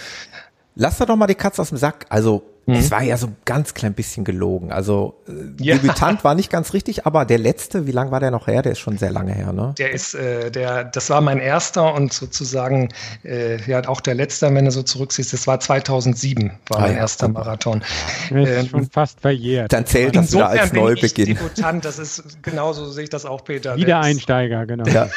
Lass 0.75 0.99
da 0.99 1.07
doch 1.07 1.17
mal 1.17 1.27
die 1.27 1.35
Katze 1.35 1.63
aus 1.63 1.71
dem 1.71 1.79
Sack. 1.79 2.07
Also 2.11 2.43
Es 2.67 2.91
war 2.91 3.03
ja 3.03 3.17
so 3.17 3.29
ein 3.29 3.37
ganz 3.45 3.75
klein 3.75 3.95
bisschen 3.95 4.25
gelogen. 4.25 4.73
Also 4.73 5.23
äh, 5.29 5.63
ja. 5.63 5.77
Debütant 5.77 6.25
war 6.25 6.35
nicht 6.35 6.51
ganz 6.51 6.73
richtig, 6.73 7.07
aber 7.07 7.25
der 7.25 7.39
letzte, 7.39 7.87
wie 7.87 7.93
lange 7.93 8.11
war 8.11 8.19
der 8.19 8.33
noch 8.33 8.49
her? 8.49 8.63
Der 8.63 8.73
ist 8.73 8.81
schon 8.81 8.99
sehr 8.99 9.13
lange 9.13 9.33
her, 9.33 9.53
ne? 9.53 9.75
Der 9.79 9.93
ist, 9.93 10.15
äh, 10.15 10.51
der, 10.51 10.85
das 10.85 11.11
war 11.11 11.21
mein 11.21 11.39
erster 11.39 11.95
und 11.95 12.13
sozusagen 12.13 12.89
äh, 13.25 13.63
ja 13.71 13.87
auch 13.89 14.01
der 14.01 14.15
letzte, 14.15 14.53
wenn 14.53 14.65
du 14.65 14.71
so 14.73 14.83
zurücksiehst, 14.83 15.33
das 15.33 15.47
war 15.47 15.61
2007, 15.61 16.51
war 16.69 16.79
ah, 16.79 16.81
mein 16.81 16.93
ja. 16.93 16.99
erster 16.99 17.29
Marathon. 17.29 17.85
Das 18.31 18.49
ist 18.49 18.59
ähm, 18.59 18.69
schon 18.69 18.91
fast 18.91 19.21
verjährt. 19.21 19.73
Dann 19.73 19.87
zählt 19.87 20.17
das 20.17 20.33
wieder 20.33 20.49
als 20.49 20.73
Neubeginn. 20.73 21.27
Debütant, 21.27 21.85
das 21.85 21.99
ist 22.01 22.43
genauso 22.43 22.91
sehe 22.91 23.05
ich 23.05 23.11
das 23.11 23.25
auch, 23.27 23.45
Peter. 23.45 23.77
Wiedereinsteiger, 23.77 24.67
genau. 24.67 24.87
Ja. 24.87 25.09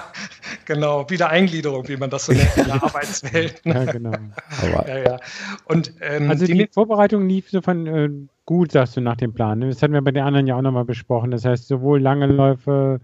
genau, 0.64 1.08
Wiedereingliederung, 1.10 1.86
wie 1.88 1.96
man 1.96 2.08
das 2.08 2.26
so 2.26 2.32
nennt 2.32 2.56
in 2.56 2.64
der 2.64 2.74
Arbeitswelt. 2.82 3.64
Ne? 3.66 3.74
Ja, 3.74 3.92
genau. 3.92 4.12
Ja, 4.86 4.98
ja. 4.98 5.20
Und 5.66 5.92
ähm, 6.00 6.30
also 6.30 6.46
die, 6.46 6.54
die 6.54 6.68
Vorbereitung 6.86 7.28
lief 7.28 7.50
so 7.50 7.60
von 7.60 7.86
äh, 7.86 8.08
gut, 8.44 8.72
sagst 8.72 8.96
du, 8.96 9.00
nach 9.00 9.16
dem 9.16 9.34
Plan. 9.34 9.60
Das 9.60 9.82
hatten 9.82 9.94
wir 9.94 10.02
bei 10.02 10.12
den 10.12 10.24
anderen 10.24 10.46
ja 10.46 10.56
auch 10.56 10.62
nochmal 10.62 10.84
besprochen. 10.84 11.30
Das 11.30 11.44
heißt, 11.44 11.68
sowohl 11.68 12.00
lange 12.00 12.26
Läufe, 12.26 13.00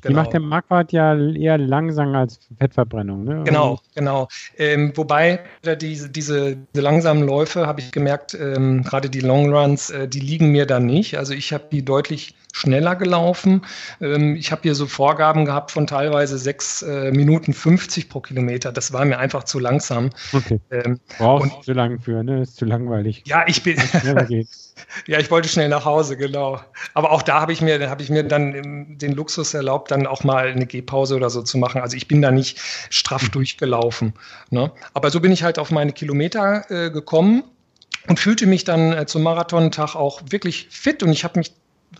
Genau. 0.00 0.10
Die 0.10 0.14
macht 0.14 0.32
der 0.32 0.40
Marquardt 0.40 0.92
ja 0.92 1.18
eher 1.18 1.58
langsam 1.58 2.14
als 2.14 2.38
Fettverbrennung. 2.56 3.24
Ne? 3.24 3.42
Genau, 3.44 3.80
genau. 3.96 4.28
Ähm, 4.56 4.92
wobei 4.94 5.40
diese, 5.80 6.08
diese, 6.08 6.56
diese 6.56 6.82
langsamen 6.82 7.24
Läufe, 7.24 7.66
habe 7.66 7.80
ich 7.80 7.90
gemerkt, 7.90 8.32
ähm, 8.40 8.84
gerade 8.84 9.10
die 9.10 9.18
Long 9.18 9.52
Runs, 9.52 9.90
äh, 9.90 10.06
die 10.06 10.20
liegen 10.20 10.52
mir 10.52 10.66
da 10.66 10.78
nicht. 10.78 11.18
Also 11.18 11.34
ich 11.34 11.52
habe 11.52 11.64
die 11.72 11.84
deutlich 11.84 12.36
schneller 12.52 12.96
gelaufen. 12.96 13.62
Ähm, 14.00 14.36
ich 14.36 14.50
habe 14.52 14.62
hier 14.62 14.74
so 14.74 14.86
Vorgaben 14.86 15.44
gehabt 15.44 15.70
von 15.70 15.86
teilweise 15.86 16.38
6 16.38 16.82
äh, 16.82 17.10
Minuten 17.12 17.52
50 17.52 18.08
pro 18.08 18.20
Kilometer. 18.20 18.72
Das 18.72 18.92
war 18.92 19.04
mir 19.04 19.18
einfach 19.18 19.44
zu 19.44 19.58
langsam. 19.58 20.10
Okay. 20.32 20.60
Ähm, 20.70 20.98
Brauchst 21.18 21.52
du 21.52 21.60
zu 21.62 21.72
lang 21.72 22.00
für, 22.00 22.22
ne? 22.22 22.42
Ist 22.42 22.56
zu 22.56 22.64
langweilig. 22.64 23.22
Ja, 23.26 23.44
ich 23.46 23.62
bin. 23.62 23.76
ja, 25.06 25.18
ich 25.18 25.30
wollte 25.30 25.48
schnell 25.48 25.68
nach 25.68 25.84
Hause, 25.84 26.16
genau. 26.16 26.60
Aber 26.94 27.12
auch 27.12 27.22
da 27.22 27.40
habe 27.40 27.52
ich 27.52 27.60
mir, 27.60 27.88
habe 27.88 28.02
ich 28.02 28.10
mir 28.10 28.24
dann 28.24 28.96
den 28.98 29.12
Luxus 29.12 29.54
erlaubt, 29.54 29.90
dann 29.90 30.06
auch 30.06 30.24
mal 30.24 30.48
eine 30.48 30.66
Gehpause 30.66 31.16
oder 31.16 31.30
so 31.30 31.42
zu 31.42 31.58
machen. 31.58 31.80
Also 31.80 31.96
ich 31.96 32.08
bin 32.08 32.22
da 32.22 32.30
nicht 32.30 32.60
straff 32.90 33.24
mhm. 33.24 33.32
durchgelaufen. 33.32 34.14
Ne? 34.50 34.72
Aber 34.94 35.10
so 35.10 35.20
bin 35.20 35.32
ich 35.32 35.42
halt 35.42 35.58
auf 35.58 35.70
meine 35.70 35.92
Kilometer 35.92 36.64
äh, 36.70 36.90
gekommen 36.90 37.44
und 38.08 38.18
fühlte 38.18 38.46
mich 38.46 38.64
dann 38.64 38.92
äh, 38.92 39.06
zum 39.06 39.22
Marathontag 39.22 39.94
auch 39.94 40.22
wirklich 40.30 40.68
fit 40.70 41.02
und 41.02 41.12
ich 41.12 41.24
habe 41.24 41.38
mich 41.38 41.52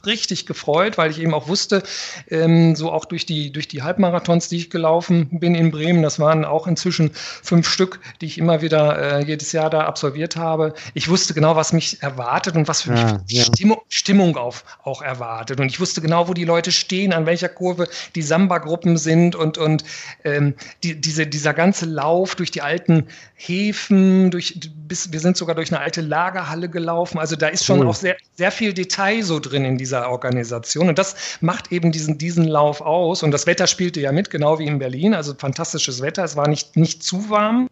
richtig 0.05 0.47
gefreut, 0.47 0.99
weil 0.99 1.11
ich 1.11 1.21
eben 1.21 1.35
auch 1.35 1.49
wusste, 1.49 1.83
ähm, 2.29 2.77
so 2.77 2.93
auch 2.93 3.05
durch 3.05 3.27
die, 3.27 3.53
durch 3.53 3.69
die 3.69 3.83
Halbmarathons, 3.83 4.49
die 4.49 4.57
ich 4.57 4.71
gelaufen 4.71 5.29
bin 5.41 5.55
in 5.55 5.71
Bremen, 5.71 6.03
das 6.03 6.19
waren 6.19 6.45
auch 6.45 6.67
inzwischen 6.67 7.11
fünf 7.13 7.69
Stück, 7.69 8.01
die 8.21 8.27
ich 8.27 8.39
immer 8.39 8.63
wieder 8.63 9.19
äh, 9.19 9.25
jedes 9.25 9.53
Jahr 9.53 9.71
da 9.71 9.81
absolviert 9.83 10.37
habe. 10.37 10.75
Ich 10.95 11.09
wusste 11.09 11.35
genau, 11.35 11.57
was 11.57 11.73
mich 11.73 12.03
erwartet 12.03 12.57
und 12.57 12.69
was 12.69 12.83
für 12.83 12.93
mich 12.93 13.01
ja, 13.01 13.21
ja. 13.29 13.45
Stimmung, 13.45 13.81
Stimmung 13.89 14.37
auf, 14.37 14.65
auch 14.85 15.03
erwartet. 15.03 15.61
Und 15.61 15.69
ich 15.69 15.81
wusste 15.81 16.01
genau, 16.01 16.29
wo 16.29 16.35
die 16.35 16.45
Leute 16.45 16.73
stehen, 16.73 17.13
an 17.13 17.27
welcher 17.27 17.49
Kurve 17.49 17.89
die 18.15 18.23
Samba-Gruppen 18.23 18.99
sind 18.99 19.35
und, 19.35 19.59
und 19.59 19.85
ähm, 20.25 20.55
die, 20.83 21.01
diese, 21.01 21.27
dieser 21.27 21.55
ganze 21.55 21.87
Lauf 21.87 22.35
durch 22.35 22.51
die 22.51 22.63
alten 22.63 23.07
Häfen, 23.35 24.31
durch, 24.31 24.59
bis, 24.75 25.13
wir 25.13 25.21
sind 25.21 25.37
sogar 25.37 25.55
durch 25.55 25.73
eine 25.73 25.81
alte 25.81 26.01
Lagerhalle 26.01 26.69
gelaufen. 26.69 27.19
Also 27.19 27.37
da 27.37 27.49
ist 27.49 27.65
schon 27.65 27.81
cool. 27.81 27.89
auch 27.89 27.95
sehr, 27.95 28.17
sehr 28.35 28.51
viel 28.51 28.73
Detail 28.73 29.23
so 29.23 29.41
drin 29.41 29.65
in 29.65 29.78
dieser 29.79 30.11
Organisation. 30.11 30.89
Und 30.89 30.99
das 30.99 31.39
macht 31.41 31.73
eben 31.73 31.93
diesen, 31.93 32.19
diesen 32.19 32.45
Lauf 32.45 32.81
aus. 32.81 33.23
Und 33.23 33.31
das 33.31 33.47
Wetter 33.47 33.67
spielte 33.67 34.01
ja 34.01 34.13
mit, 34.13 34.31
genau 34.31 34.59
wie 34.59 34.67
in 34.67 34.79
Berlin. 34.79 35.15
Also 35.15 35.35
fantastisches 35.35 36.03
Wetter. 36.03 36.25
Es 36.25 36.37
war 36.37 36.49
nicht, 36.49 36.77
nicht 36.77 37.03
zu 37.03 37.31
warm. 37.31 37.69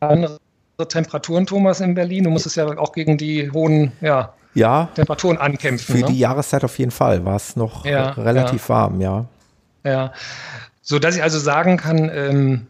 Andere 0.00 0.38
Temperaturen, 0.88 1.46
Thomas, 1.46 1.80
in 1.80 1.94
Berlin. 1.94 2.24
Du 2.24 2.30
musstest 2.30 2.56
ja 2.56 2.66
auch 2.78 2.92
gegen 2.92 3.18
die 3.18 3.50
hohen 3.50 3.92
ja, 4.00 4.32
ja, 4.54 4.88
Temperaturen 4.94 5.38
ankämpfen. 5.38 5.96
Für 5.96 6.00
ne? 6.02 6.06
die 6.06 6.18
Jahreszeit 6.18 6.64
auf 6.64 6.78
jeden 6.78 6.90
Fall 6.90 7.24
war 7.24 7.36
es 7.36 7.56
noch 7.56 7.84
ja, 7.84 8.10
relativ 8.10 8.68
ja. 8.68 8.74
warm, 8.74 9.00
ja. 9.00 9.26
Ja, 9.84 10.12
so 10.82 10.98
dass 10.98 11.16
ich 11.16 11.22
also 11.22 11.38
sagen 11.38 11.76
kann, 11.76 12.10
ähm, 12.12 12.66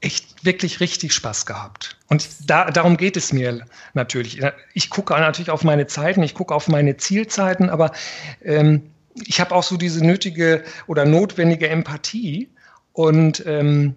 echt 0.00 0.44
wirklich 0.44 0.80
richtig 0.80 1.12
Spaß 1.12 1.46
gehabt. 1.46 1.96
Und 2.08 2.28
da, 2.50 2.70
darum 2.70 2.96
geht 2.96 3.16
es 3.16 3.32
mir 3.32 3.64
natürlich. 3.94 4.40
Ich 4.74 4.90
gucke 4.90 5.14
natürlich 5.14 5.50
auf 5.50 5.64
meine 5.64 5.86
Zeiten, 5.86 6.22
ich 6.22 6.34
gucke 6.34 6.54
auf 6.54 6.68
meine 6.68 6.96
Zielzeiten, 6.96 7.70
aber 7.70 7.92
ähm, 8.42 8.90
ich 9.14 9.40
habe 9.40 9.54
auch 9.54 9.62
so 9.62 9.76
diese 9.76 10.04
nötige 10.04 10.64
oder 10.86 11.04
notwendige 11.04 11.68
Empathie 11.68 12.50
und 12.92 13.44
ähm, 13.46 13.94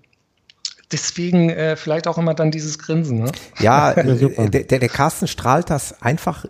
deswegen 0.91 1.49
äh, 1.49 1.75
vielleicht 1.75 2.07
auch 2.07 2.17
immer 2.17 2.33
dann 2.33 2.51
dieses 2.51 2.79
Grinsen. 2.79 3.23
Ne? 3.23 3.31
Ja, 3.59 3.91
äh, 3.93 4.49
der, 4.49 4.79
der 4.79 4.89
Carsten 4.89 5.27
strahlt 5.27 5.69
das 5.69 6.01
einfach 6.01 6.45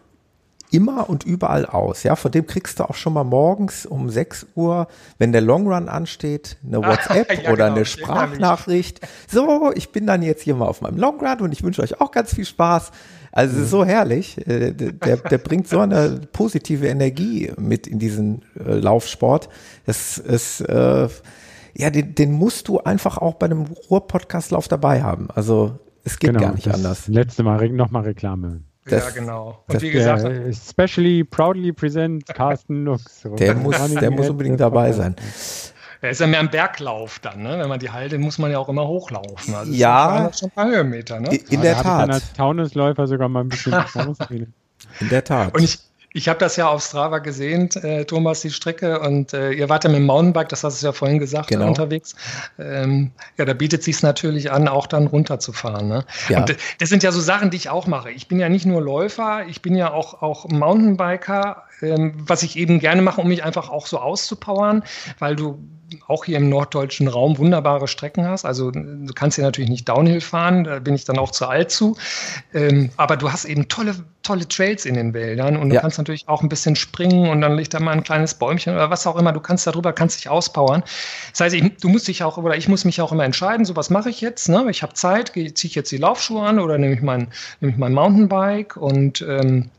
immer 0.72 1.10
und 1.10 1.24
überall 1.24 1.66
aus. 1.66 2.04
Ja, 2.04 2.16
von 2.16 2.32
dem 2.32 2.46
kriegst 2.46 2.80
du 2.80 2.84
auch 2.90 2.96
schon 2.96 3.14
mal 3.14 3.24
morgens 3.24 3.86
um 3.86 4.10
6 4.10 4.48
Uhr, 4.56 4.88
wenn 5.18 5.32
der 5.32 5.42
Long 5.42 5.68
Run 5.68 5.90
ansteht, 5.90 6.58
eine 6.66 6.78
WhatsApp 6.84 7.32
ja, 7.44 7.52
oder 7.52 7.66
genau. 7.66 7.76
eine 7.78 7.86
Sprachnachricht. 7.86 9.02
So, 9.28 9.72
ich 9.76 9.92
bin 9.92 10.06
dann 10.06 10.22
jetzt 10.22 10.44
hier 10.44 10.56
mal 10.56 10.68
auf 10.68 10.82
meinem 10.82 10.98
Long 10.98 11.20
Run 11.20 11.42
und 11.42 11.52
ich 11.52 11.64
wünsche 11.64 11.82
euch 11.82 12.02
auch 12.02 12.12
ganz 12.12 12.34
viel 12.34 12.46
Spaß. 12.46 12.92
Also 13.32 13.58
es 13.58 13.64
ist 13.64 13.72
so 13.72 13.86
herrlich. 13.86 14.38
Äh, 14.48 14.74
der, 14.74 15.18
der 15.18 15.38
bringt 15.38 15.68
so 15.68 15.80
eine 15.80 16.22
positive 16.32 16.88
Energie 16.88 17.52
mit 17.58 17.88
in 17.88 18.00
diesen 18.00 18.44
äh, 18.58 18.74
Laufsport. 18.74 19.50
Das 19.86 20.18
ist 20.18 20.62
äh, 20.62 21.08
ja, 21.78 21.92
den, 21.92 22.16
den 22.16 22.32
musst 22.32 22.68
du 22.68 22.80
einfach 22.80 23.20
auch 23.20 23.36
bei 23.36 23.46
einem 23.46 23.66
Ruhr-Podcast-Lauf 23.90 24.68
dabei 24.68 25.04
haben. 25.04 25.30
Also 25.30 25.80
es 26.04 26.18
geht 26.18 26.32
genau, 26.32 26.42
gar 26.42 26.56
nicht 26.56 26.68
anders. 26.74 27.08
Letzte 27.08 27.44
Mal 27.44 27.70
nochmal 27.70 28.04
Reklame. 28.04 28.62
Das, 28.88 29.04
ja, 29.06 29.10
genau. 29.12 29.64
Und 29.68 29.82
wie 29.82 29.92
gesagt, 29.92 30.24
der, 30.24 30.46
especially 30.48 31.24
proudly 31.24 31.72
present 31.72 32.26
Carsten 32.28 32.84
Nux. 32.84 33.22
Der 33.38 33.56
muss, 33.56 33.76
der 33.94 34.12
muss 34.12 34.30
unbedingt 34.30 34.60
dabei 34.60 34.92
sein. 34.92 35.16
Er 36.02 36.12
ist 36.12 36.22
ja 36.22 36.28
mehr 36.28 36.40
ein 36.40 36.52
Berglauf 36.52 37.20
dann, 37.20 37.42
ne? 37.42 37.58
Wenn 37.58 37.70
man 37.70 37.80
die 37.80 37.90
Halde, 37.90 38.20
muss 38.20 38.38
man 38.38 38.52
ja 38.52 38.60
auch 38.60 38.70
immer 38.70 38.88
hochlaufen. 38.88 39.56
Also 39.56 39.74
ja. 39.74 40.30
Schon 40.38 40.50
ein 40.50 40.52
paar 40.52 40.68
Höhenmeter, 40.68 41.20
ne? 41.20 41.36
In, 41.36 41.48
in 41.48 41.62
der 41.62 41.74
Tat. 41.74 41.84
Ich 41.84 41.86
dann 41.86 42.12
als 42.12 42.34
Taunusläufer 42.34 43.08
sogar 43.08 43.30
mal 43.30 43.42
ein 43.42 43.50
bisschen 43.50 43.74
In 45.00 45.10
der 45.10 45.24
Tat. 45.24 45.56
Und 45.56 45.64
ich, 45.64 45.80
ich 46.14 46.30
habe 46.30 46.40
das 46.40 46.56
ja 46.56 46.68
auf 46.68 46.84
Strava 46.84 47.20
gesehen, 47.20 47.70
äh, 47.84 48.06
Thomas, 48.06 48.42
die 48.42 48.50
Strecke. 48.50 49.00
Und 49.00 49.34
äh, 49.34 49.52
ihr 49.52 49.70
wart 49.70 49.84
ja 49.84 49.90
mit 49.90 50.00
dem 50.00 50.06
Mountainbike, 50.06 50.50
das 50.50 50.64
hast 50.64 50.82
du 50.82 50.88
ja 50.88 50.92
vorhin 50.92 51.20
gesagt, 51.20 51.50
genau. 51.50 51.68
unterwegs. 51.68 52.16
Ähm, 52.58 53.12
ja, 53.38 53.46
da 53.46 53.54
bietet 53.54 53.84
sich 53.84 54.02
natürlich 54.02 54.52
an, 54.52 54.68
auch 54.68 54.88
dann 54.88 55.08
runterzufahren. 55.08 55.88
Ne? 55.88 56.06
Ja. 56.30 56.40
Und 56.40 56.56
das 56.80 56.90
sind 56.90 57.04
ja 57.04 57.12
so 57.12 57.20
Sachen, 57.20 57.52
die 57.52 57.58
ich 57.58 57.70
auch 57.70 57.88
mache. 57.88 58.10
Ich 58.12 58.28
bin 58.28 58.40
ja 58.40 58.50
nicht 58.50 58.66
nur 58.66 58.82
Läufer, 58.82 59.46
ich 59.48 59.62
bin 59.62 59.76
ja 59.76 59.92
auch, 59.92 60.22
auch 60.22 60.48
Mountainbiker, 60.48 61.64
ähm, 61.82 62.14
was 62.18 62.44
ich 62.44 62.58
eben 62.58 62.80
gerne 62.80 63.02
mache, 63.02 63.22
um 63.22 63.28
mich 63.28 63.44
einfach 63.44 63.70
auch 63.70 63.88
so 63.88 64.00
auszupowern, 64.00 64.84
weil 65.20 65.36
du 65.36 65.60
auch 66.08 66.26
hier 66.26 66.38
im 66.38 66.50
norddeutschen 66.50 67.08
Raum 67.08 67.38
wunderbare 67.38 67.88
Strecken 67.88 68.28
hast. 68.28 68.46
Also 68.46 68.72
du 68.72 69.14
kannst 69.14 69.36
hier 69.36 69.46
natürlich 69.46 69.70
nicht 69.70 69.88
Downhill 69.88 70.22
fahren, 70.22 70.66
da 70.66 70.80
bin 70.80 70.96
ich 70.96 71.06
dann 71.06 71.18
auch 71.18 71.32
zu 71.32 71.48
alt 71.48 71.72
zu. 71.72 71.96
Ähm, 72.54 72.90
aber 72.98 73.16
du 73.16 73.32
hast 73.32 73.46
eben 73.46 73.68
tolle, 73.70 73.96
tolle 74.22 74.48
Trails 74.48 74.86
in 74.86 74.96
den 74.96 75.14
Wäldern 75.14 75.56
und 75.56 75.70
du 75.70 75.76
ja. 75.76 75.82
kannst 75.82 75.98
natürlich 75.98 76.28
auch 76.28 76.42
ein 76.42 76.50
bisschen 76.50 76.76
springen 76.76 77.30
und 77.30 77.42
dann 77.42 77.56
liegt 77.56 77.74
da 77.74 77.80
mal 77.80 77.92
ein 77.92 78.04
kleines 78.04 78.34
Bäumchen 78.34 78.74
oder 78.74 78.90
was 78.90 79.08
auch 79.08 79.16
immer. 79.16 79.32
Du 79.32 79.40
kannst 79.40 79.66
darüber, 79.66 79.94
kannst 79.94 80.18
dich 80.18 80.30
auspowern. 80.30 80.84
Das 81.32 81.40
heißt, 81.40 81.56
ich, 81.56 81.78
du 81.78 81.90
musst 81.90 82.08
dich 82.08 82.24
auch, 82.24 82.38
oder 82.38 82.58
ich 82.58 82.68
muss 82.68 82.84
mich 82.84 83.00
auch 83.00 83.12
immer 83.12 83.24
entscheiden, 83.24 83.66
so 83.66 83.76
was 83.76 83.90
mache 83.90 84.10
ich 84.10 84.20
jetzt. 84.20 84.50
Ne? 84.50 84.66
Ich 84.70 84.84
habe 84.84 84.94
Zeit, 84.94 85.32
ziehe 85.34 85.48
ich 85.48 85.76
jetzt 85.76 85.92
die 85.92 85.98
Laufschuhe 85.98 86.46
an 86.46 86.60
oder 86.60 86.78
nehme 86.78 86.96
ich 86.96 87.02
mein, 87.02 87.30
nehme 87.62 87.74
ich 87.74 87.78
mein 87.78 87.94
Mountainbike 87.94 88.76
und 88.76 89.22
ähm, 89.22 89.70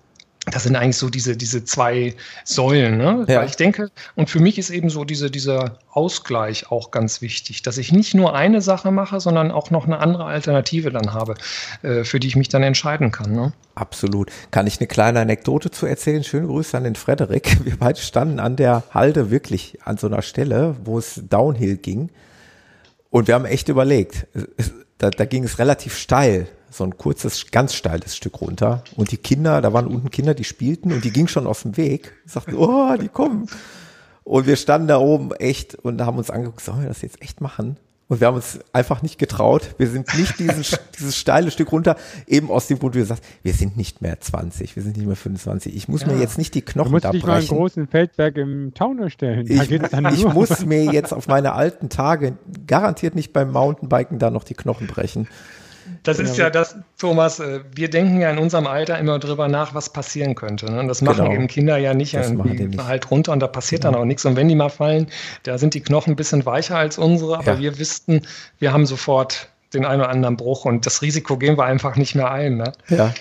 das 0.51 0.65
sind 0.65 0.77
eigentlich 0.77 0.97
so 0.97 1.11
diese, 1.11 1.37
diese 1.37 1.65
zwei 1.65 2.15
Säulen. 2.45 2.99
Ne? 2.99 3.25
Ja. 3.29 3.45
ich 3.45 3.57
denke, 3.57 3.91
und 4.15 4.31
für 4.31 4.41
mich 4.41 4.59
ist 4.59 4.71
eben 4.71 4.91
so 4.91 5.05
diese, 5.05 5.31
dieser 5.31 5.79
Ausgleich 5.91 6.71
auch 6.71 6.91
ganz 6.91 7.21
wichtig, 7.23 7.63
dass 7.63 7.79
ich 7.79 7.93
nicht 7.93 8.15
nur 8.15 8.35
eine 8.35 8.61
Sache 8.61 8.91
mache, 8.91 9.21
sondern 9.21 9.51
auch 9.51 9.71
noch 9.71 9.87
eine 9.87 9.99
andere 9.99 10.25
Alternative 10.25 10.91
dann 10.91 11.13
habe, 11.13 11.35
äh, 11.83 12.05
für 12.05 12.21
die 12.21 12.29
ich 12.29 12.37
mich 12.37 12.49
dann 12.49 12.63
entscheiden 12.63 13.11
kann. 13.11 13.33
Ne? 13.33 13.53
Absolut. 13.75 14.31
Kann 14.51 14.67
ich 14.67 14.79
eine 14.81 14.87
kleine 14.87 15.21
Anekdote 15.21 15.71
zu 15.71 15.87
erzählen? 15.87 16.25
Schöne 16.25 16.47
Grüße 16.47 16.77
an 16.77 16.85
den 16.85 16.95
Frederik. 16.95 17.59
Wir 17.65 17.77
beide 17.77 18.01
standen 18.01 18.41
an 18.41 18.57
der 18.57 18.85
Halde 18.93 19.31
wirklich 19.31 19.79
an 19.85 19.97
so 19.97 20.07
einer 20.07 20.23
Stelle, 20.23 20.77
wo 20.85 20.99
es 20.99 21.23
Downhill 21.29 21.77
ging. 21.77 22.11
Und 23.11 23.27
wir 23.27 23.35
haben 23.35 23.47
echt 23.47 23.71
überlegt, 23.71 24.27
da, 24.99 25.09
da 25.09 25.25
ging 25.25 25.45
es 25.45 25.59
relativ 25.59 25.97
steil 25.97 26.47
so 26.71 26.85
ein 26.85 26.97
kurzes, 26.97 27.51
ganz 27.51 27.75
steiles 27.75 28.17
Stück 28.17 28.41
runter. 28.41 28.85
Und 28.97 29.11
die 29.11 29.17
Kinder, 29.17 29.61
da 29.61 29.73
waren 29.73 29.87
unten 29.87 30.11
Kinder, 30.11 30.35
die 30.35 30.45
spielten 30.45 30.93
und 30.93 31.05
die 31.05 31.11
gingen 31.11 31.29
schon 31.29 31.47
aus 31.47 31.63
dem 31.63 31.77
Weg. 31.77 32.13
Sagten, 32.27 32.55
oh, 32.57 32.97
die 32.97 33.09
kommen. 33.09 33.49
Und 34.25 34.47
wir 34.47 34.57
standen 34.57 34.89
da 34.89 34.99
oben 34.99 35.33
echt 35.33 35.75
und 35.75 36.01
haben 36.03 36.19
uns 36.19 36.31
angeguckt, 36.31 36.61
sollen 36.61 36.83
wir 36.83 36.89
das 36.89 37.03
jetzt 37.03 37.23
echt 37.23 37.41
machen? 37.41 37.79
Und 38.09 38.21
wir 38.21 38.27
haben 38.27 38.37
uns 38.37 38.59
einfach 38.73 39.03
nicht 39.03 39.19
getraut. 39.19 39.75
Wir 39.77 39.87
sind 39.87 40.17
nicht 40.17 40.39
diesen, 40.39 40.65
dieses 40.99 41.17
steile 41.17 41.51
Stück 41.51 41.71
runter, 41.73 41.97
eben 42.27 42.51
aus 42.51 42.67
dem 42.67 42.79
Grund, 42.79 42.95
wie 42.95 43.01
du 43.01 43.05
sagst, 43.05 43.23
wir 43.43 43.53
sind 43.53 43.77
nicht 43.77 44.01
mehr 44.01 44.19
20, 44.19 44.77
wir 44.77 44.83
sind 44.83 44.97
nicht 44.97 45.07
mehr 45.07 45.17
25. 45.17 45.77
Ich 45.77 45.89
muss 45.89 46.03
ja. 46.03 46.09
mir 46.09 46.19
jetzt 46.19 46.39
nicht 46.39 46.55
die 46.55 46.63
Knochen 46.63 46.95
abbrechen. 46.95 47.13
Dich 47.13 47.27
mal 47.27 47.39
einen 47.39 47.49
großen 47.49 47.87
Feldberg 47.87 48.39
im 48.39 48.73
Taunus 48.73 49.13
stellen. 49.13 49.47
Ich, 49.47 49.71
ich 49.71 50.25
muss 50.25 50.65
mir 50.67 50.85
jetzt 50.85 51.13
auf 51.13 51.29
meine 51.29 51.53
alten 51.53 51.91
Tage 51.91 52.39
garantiert 52.67 53.15
nicht 53.15 53.35
beim 53.35 53.53
Mountainbiken 53.53 54.19
da 54.19 54.31
noch 54.31 54.45
die 54.45 54.55
Knochen 54.55 54.87
brechen. 54.87 55.29
Das 56.03 56.19
ist 56.19 56.37
ja 56.37 56.51
das, 56.51 56.77
Thomas, 56.99 57.41
äh, 57.41 57.61
wir 57.75 57.91
denken 57.91 58.21
ja 58.21 58.31
in 58.31 58.39
unserem 58.39 58.67
Alter 58.67 58.99
immer 58.99 59.19
drüber 59.19 59.49
nach, 59.49 59.75
was 59.75 59.93
passieren 59.93 60.35
könnte. 60.35 60.71
Ne? 60.71 60.87
Das 60.87 61.03
machen 61.03 61.25
genau. 61.25 61.35
eben 61.35 61.47
Kinder 61.47 61.77
ja 61.77 61.95
nicht. 61.95 62.15
Das 62.15 62.31
irgendwie 62.31 62.65
nicht. 62.65 62.83
halt 62.83 63.11
runter 63.11 63.33
und 63.33 63.41
da 63.41 63.47
passiert 63.47 63.85
ja. 63.85 63.91
dann 63.91 64.01
auch 64.01 64.05
nichts. 64.05 64.25
Und 64.25 64.37
wenn 64.37 64.49
die 64.49 64.55
mal 64.55 64.71
fallen, 64.71 65.09
da 65.43 65.59
sind 65.59 65.75
die 65.75 65.81
Knochen 65.81 66.13
ein 66.13 66.17
bisschen 66.17 66.47
weicher 66.47 66.77
als 66.77 66.99
unsere, 66.99 67.39
aber 67.39 67.55
ja. 67.55 67.59
wir 67.59 67.79
wüssten, 67.79 68.23
wir 68.59 68.73
haben 68.73 68.87
sofort 68.87 69.49
den 69.75 69.85
einen 69.85 70.01
oder 70.01 70.11
anderen 70.11 70.37
Bruch 70.37 70.65
und 70.65 70.87
das 70.87 71.03
Risiko 71.03 71.37
gehen 71.37 71.59
wir 71.59 71.65
einfach 71.65 71.97
nicht 71.97 72.15
mehr 72.15 72.31
ein. 72.31 72.57
Ne? 72.57 72.73
Ja. 72.89 73.13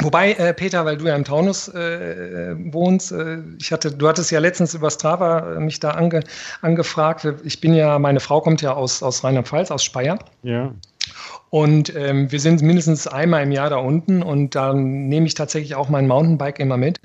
Wobei, 0.00 0.32
äh, 0.32 0.54
Peter, 0.54 0.84
weil 0.84 0.96
du 0.96 1.06
ja 1.06 1.16
im 1.16 1.24
Taunus 1.24 1.68
äh, 1.68 2.54
wohnst, 2.72 3.12
äh, 3.12 3.38
ich 3.60 3.72
hatte, 3.72 3.90
du 3.90 4.08
hattest 4.08 4.30
ja 4.30 4.38
letztens 4.38 4.74
über 4.74 4.90
Strava 4.90 5.56
äh, 5.56 5.60
mich 5.60 5.80
da 5.80 5.90
ange, 5.90 6.20
angefragt. 6.62 7.26
Ich 7.42 7.60
bin 7.60 7.74
ja, 7.74 7.98
meine 7.98 8.20
Frau 8.20 8.40
kommt 8.40 8.62
ja 8.62 8.74
aus, 8.74 9.02
aus 9.02 9.24
Rheinland-Pfalz, 9.24 9.70
aus 9.70 9.82
Speyer. 9.82 10.18
Ja. 10.42 10.72
Und 11.50 11.94
ähm, 11.96 12.30
wir 12.30 12.40
sind 12.40 12.60
mindestens 12.60 13.06
einmal 13.06 13.42
im 13.42 13.52
Jahr 13.52 13.70
da 13.70 13.76
unten 13.76 14.22
und 14.22 14.54
dann 14.54 15.08
nehme 15.08 15.26
ich 15.26 15.34
tatsächlich 15.34 15.74
auch 15.74 15.88
mein 15.88 16.06
Mountainbike 16.06 16.58
immer 16.58 16.76
mit, 16.76 17.00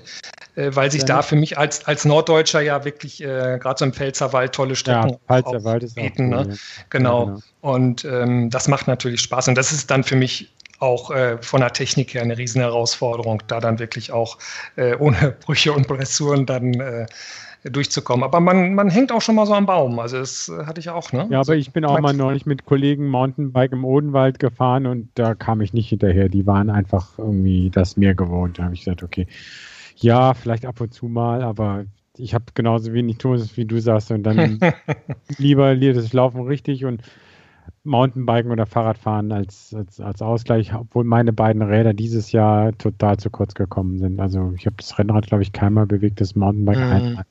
äh, 0.54 0.70
weil 0.74 0.90
sich 0.90 1.02
ja. 1.02 1.06
da 1.06 1.22
für 1.22 1.36
mich 1.36 1.56
als, 1.56 1.86
als 1.86 2.04
Norddeutscher 2.04 2.60
ja 2.60 2.84
wirklich 2.84 3.22
äh, 3.22 3.58
gerade 3.58 3.78
so 3.78 3.84
im 3.86 3.94
Pfälzerwald 3.94 4.54
tolle 4.54 4.76
Strecken 4.76 5.10
ja, 5.10 5.18
Pfälzerwald 5.26 5.82
ist 5.82 5.94
bieten. 5.94 6.34
Cool, 6.34 6.46
ne? 6.46 6.58
genau. 6.90 7.20
Ja, 7.20 7.24
genau. 7.24 7.40
Und 7.62 8.04
ähm, 8.04 8.50
das 8.50 8.68
macht 8.68 8.86
natürlich 8.86 9.22
Spaß 9.22 9.48
und 9.48 9.54
das 9.54 9.72
ist 9.72 9.90
dann 9.90 10.04
für 10.04 10.16
mich 10.16 10.50
auch 10.80 11.10
äh, 11.10 11.38
von 11.40 11.60
der 11.60 11.72
Technik 11.72 12.14
her 12.14 12.22
eine 12.22 12.36
riesen 12.36 12.60
Herausforderung, 12.60 13.42
da 13.46 13.60
dann 13.60 13.78
wirklich 13.78 14.12
auch 14.12 14.38
äh, 14.76 14.96
ohne 14.96 15.34
Brüche 15.44 15.72
und 15.72 15.88
Blessuren 15.88 16.46
dann 16.46 16.74
äh, 16.74 17.06
durchzukommen. 17.64 18.24
Aber 18.24 18.40
man, 18.40 18.74
man 18.74 18.90
hängt 18.90 19.10
auch 19.10 19.22
schon 19.22 19.36
mal 19.36 19.46
so 19.46 19.54
am 19.54 19.66
Baum. 19.66 19.98
Also 19.98 20.18
das 20.18 20.48
äh, 20.48 20.66
hatte 20.66 20.80
ich 20.80 20.90
auch, 20.90 21.12
ne? 21.12 21.26
Ja, 21.30 21.40
aber 21.40 21.56
ich 21.56 21.72
bin 21.72 21.84
auch 21.84 21.98
mal 22.00 22.12
neulich 22.12 22.46
mit 22.46 22.66
Kollegen 22.66 23.08
Mountainbike 23.08 23.72
im 23.72 23.84
Odenwald 23.84 24.38
gefahren 24.38 24.86
und 24.86 25.08
da 25.14 25.34
kam 25.34 25.60
ich 25.60 25.72
nicht 25.72 25.88
hinterher. 25.88 26.28
Die 26.28 26.46
waren 26.46 26.70
einfach 26.70 27.18
irgendwie 27.18 27.70
das 27.70 27.96
Meer 27.96 28.14
gewohnt. 28.14 28.58
Da 28.58 28.64
habe 28.64 28.74
ich 28.74 28.80
gesagt, 28.80 29.02
okay, 29.02 29.26
ja, 29.96 30.34
vielleicht 30.34 30.66
ab 30.66 30.80
und 30.80 30.92
zu 30.92 31.06
mal, 31.06 31.42
aber 31.42 31.84
ich 32.16 32.34
habe 32.34 32.44
genauso 32.54 32.92
wenig 32.92 33.18
Tools, 33.18 33.56
wie 33.56 33.64
du 33.64 33.80
sagst 33.80 34.10
und 34.10 34.22
dann 34.22 34.60
lieber 35.38 35.74
das 35.74 36.12
Laufen 36.12 36.42
richtig 36.42 36.84
und 36.84 37.02
Mountainbiken 37.84 38.50
oder 38.50 38.66
Fahrradfahren 38.66 39.30
als, 39.30 39.74
als, 39.74 40.00
als 40.00 40.22
Ausgleich, 40.22 40.74
obwohl 40.74 41.04
meine 41.04 41.32
beiden 41.32 41.62
Räder 41.62 41.92
dieses 41.92 42.32
Jahr 42.32 42.76
total 42.78 43.18
zu 43.18 43.30
kurz 43.30 43.54
gekommen 43.54 43.98
sind. 43.98 44.20
Also 44.20 44.52
ich 44.56 44.66
habe 44.66 44.76
das 44.78 44.98
Rennrad, 44.98 45.26
glaube 45.26 45.42
ich, 45.42 45.52
keinmal 45.52 45.86
bewegt, 45.86 46.20
das 46.20 46.34
Mountainbike 46.34 46.78
mhm. 46.78 46.82
einmal. 46.82 47.26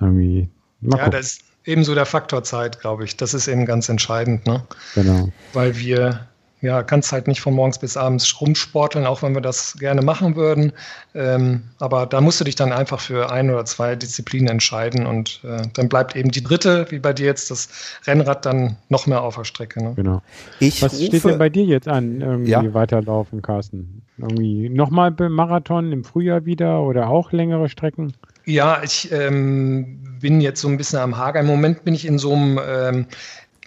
Irgendwie. 0.00 0.48
Mal 0.80 0.98
ja, 0.98 1.04
gucken. 1.04 1.18
das 1.18 1.26
ist 1.26 1.44
ebenso 1.64 1.94
der 1.94 2.06
Faktor 2.06 2.44
Zeit, 2.44 2.80
glaube 2.80 3.04
ich. 3.04 3.16
Das 3.16 3.34
ist 3.34 3.48
eben 3.48 3.66
ganz 3.66 3.88
entscheidend, 3.88 4.46
ne? 4.46 4.62
Genau. 4.94 5.28
Weil 5.52 5.76
wir 5.76 6.28
ja, 6.60 6.82
kannst 6.82 7.12
halt 7.12 7.28
nicht 7.28 7.40
von 7.40 7.54
morgens 7.54 7.78
bis 7.78 7.96
abends 7.96 8.40
rumsporteln, 8.40 9.06
auch 9.06 9.22
wenn 9.22 9.34
wir 9.34 9.40
das 9.40 9.76
gerne 9.78 10.02
machen 10.02 10.34
würden. 10.34 10.72
Ähm, 11.14 11.62
aber 11.78 12.06
da 12.06 12.20
musst 12.20 12.40
du 12.40 12.44
dich 12.44 12.56
dann 12.56 12.72
einfach 12.72 13.00
für 13.00 13.30
ein 13.30 13.50
oder 13.50 13.64
zwei 13.64 13.94
Disziplinen 13.94 14.48
entscheiden 14.48 15.06
und 15.06 15.40
äh, 15.44 15.62
dann 15.74 15.88
bleibt 15.88 16.16
eben 16.16 16.30
die 16.30 16.42
dritte, 16.42 16.86
wie 16.90 16.98
bei 16.98 17.12
dir 17.12 17.26
jetzt, 17.26 17.50
das 17.50 17.68
Rennrad 18.06 18.44
dann 18.44 18.76
noch 18.88 19.06
mehr 19.06 19.22
auf 19.22 19.36
der 19.36 19.44
Strecke. 19.44 19.82
Ne? 19.82 19.92
Genau. 19.94 20.22
Ich 20.58 20.82
Was 20.82 20.94
rufe, 20.94 21.04
steht 21.06 21.24
denn 21.24 21.38
bei 21.38 21.48
dir 21.48 21.64
jetzt 21.64 21.88
an, 21.88 22.20
irgendwie 22.20 22.50
ja. 22.50 22.74
weiterlaufen, 22.74 23.40
Carsten? 23.40 24.02
Irgendwie 24.18 24.68
nochmal 24.68 25.12
beim 25.12 25.32
Marathon 25.32 25.92
im 25.92 26.02
Frühjahr 26.02 26.44
wieder 26.44 26.82
oder 26.82 27.08
auch 27.08 27.30
längere 27.30 27.68
Strecken? 27.68 28.12
Ja, 28.46 28.82
ich 28.82 29.12
ähm, 29.12 30.02
bin 30.20 30.40
jetzt 30.40 30.60
so 30.60 30.68
ein 30.68 30.76
bisschen 30.76 30.98
am 30.98 31.16
Hager. 31.16 31.40
Im 31.40 31.46
Moment 31.46 31.84
bin 31.84 31.94
ich 31.94 32.04
in 32.04 32.18
so 32.18 32.32
einem 32.32 32.58
ähm, 32.66 33.06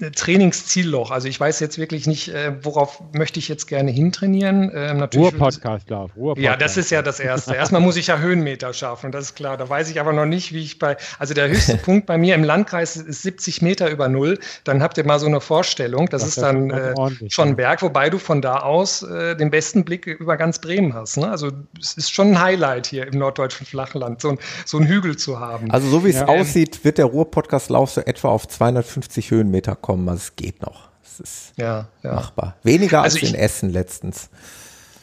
Trainingszielloch. 0.10 1.12
Also 1.12 1.28
ich 1.28 1.40
weiß 1.40 1.60
jetzt 1.60 1.78
wirklich 1.78 2.08
nicht, 2.08 2.30
äh, 2.30 2.54
worauf 2.64 3.02
möchte 3.14 3.40
ich 3.40 3.48
jetzt 3.48 3.68
gerne 3.68 3.92
hintrainieren. 3.92 4.72
Ähm, 4.74 4.98
natürlich 4.98 5.34
Ruhr-Podcast, 5.34 5.90
Lauf. 5.90 6.12
Ruhr 6.16 6.38
ja, 6.40 6.58
das 6.58 6.78
ist 6.78 6.90
ja 6.90 7.02
das 7.02 7.20
Erste. 7.20 7.54
Erstmal 7.54 7.82
muss 7.82 7.96
ich 7.98 8.08
ja 8.08 8.18
Höhenmeter 8.18 8.74
schaffen, 8.74 9.12
das 9.12 9.26
ist 9.26 9.36
klar. 9.36 9.58
Da 9.58 9.70
weiß 9.70 9.90
ich 9.92 10.00
aber 10.00 10.14
noch 10.14 10.26
nicht, 10.26 10.54
wie 10.54 10.64
ich 10.64 10.80
bei, 10.80 10.98
also 11.20 11.34
der 11.34 11.50
höchste 11.50 11.78
Punkt 11.86 12.08
bei 12.08 12.18
mir 12.18 12.36
im 12.36 12.44
Landkreis 12.44 12.96
ist 12.96 13.22
70 13.22 13.62
Meter 13.62 13.90
über 13.90 14.08
Null. 14.08 14.40
Dann 14.64 14.82
habt 14.82 14.98
ihr 14.98 15.06
mal 15.06 15.20
so 15.20 15.28
eine 15.28 15.42
Vorstellung. 15.42 16.08
Das, 16.10 16.22
das 16.22 16.30
ist 16.30 16.42
dann 16.42 16.72
äh, 16.72 16.94
schon 17.30 17.50
ein 17.50 17.56
Berg, 17.56 17.82
wobei 17.84 18.10
du 18.10 18.18
von 18.18 18.42
da 18.42 18.58
aus 18.58 19.04
äh, 19.04 19.36
den 19.36 19.52
besten 19.52 19.86
Blick 19.86 20.08
über 20.08 20.38
ganz 20.38 20.60
Bremen 20.60 20.94
hast. 20.94 21.18
Ne? 21.18 21.30
Also 21.30 21.52
es 21.80 21.94
ist 21.94 22.12
schon 22.12 22.32
ein 22.32 22.42
Highlight 22.42 22.88
hier 22.88 23.08
im 23.08 23.20
norddeutschen 23.20 23.68
Flachland, 23.68 24.22
so 24.22 24.30
ein, 24.30 24.40
so 24.66 24.78
ein 24.78 24.88
Hügel 24.88 25.18
zu 25.18 25.40
haben. 25.40 25.70
Also 25.70 25.90
so 25.90 26.04
wie 26.04 26.10
es 26.10 26.16
ja. 26.16 26.28
aussieht, 26.28 26.84
wird 26.84 26.98
der 26.98 27.06
Ruhr-Podcast 27.06 27.70
Lauf 27.70 27.92
so 27.92 28.02
etwa 28.02 28.30
auf 28.30 28.48
250 28.48 29.32
Höhenmeter 29.32 29.76
kommen 29.76 29.91
kommen. 29.92 30.08
Also 30.08 30.22
es 30.22 30.36
geht 30.36 30.62
noch. 30.62 30.90
Es 31.04 31.20
ist 31.20 31.54
ja, 31.58 31.88
ja. 32.04 32.14
machbar. 32.14 32.56
Weniger 32.64 33.02
also 33.02 33.18
als 33.18 33.24
ich, 33.24 33.34
in 33.34 33.36
Essen 33.36 33.70
letztens. 33.70 34.30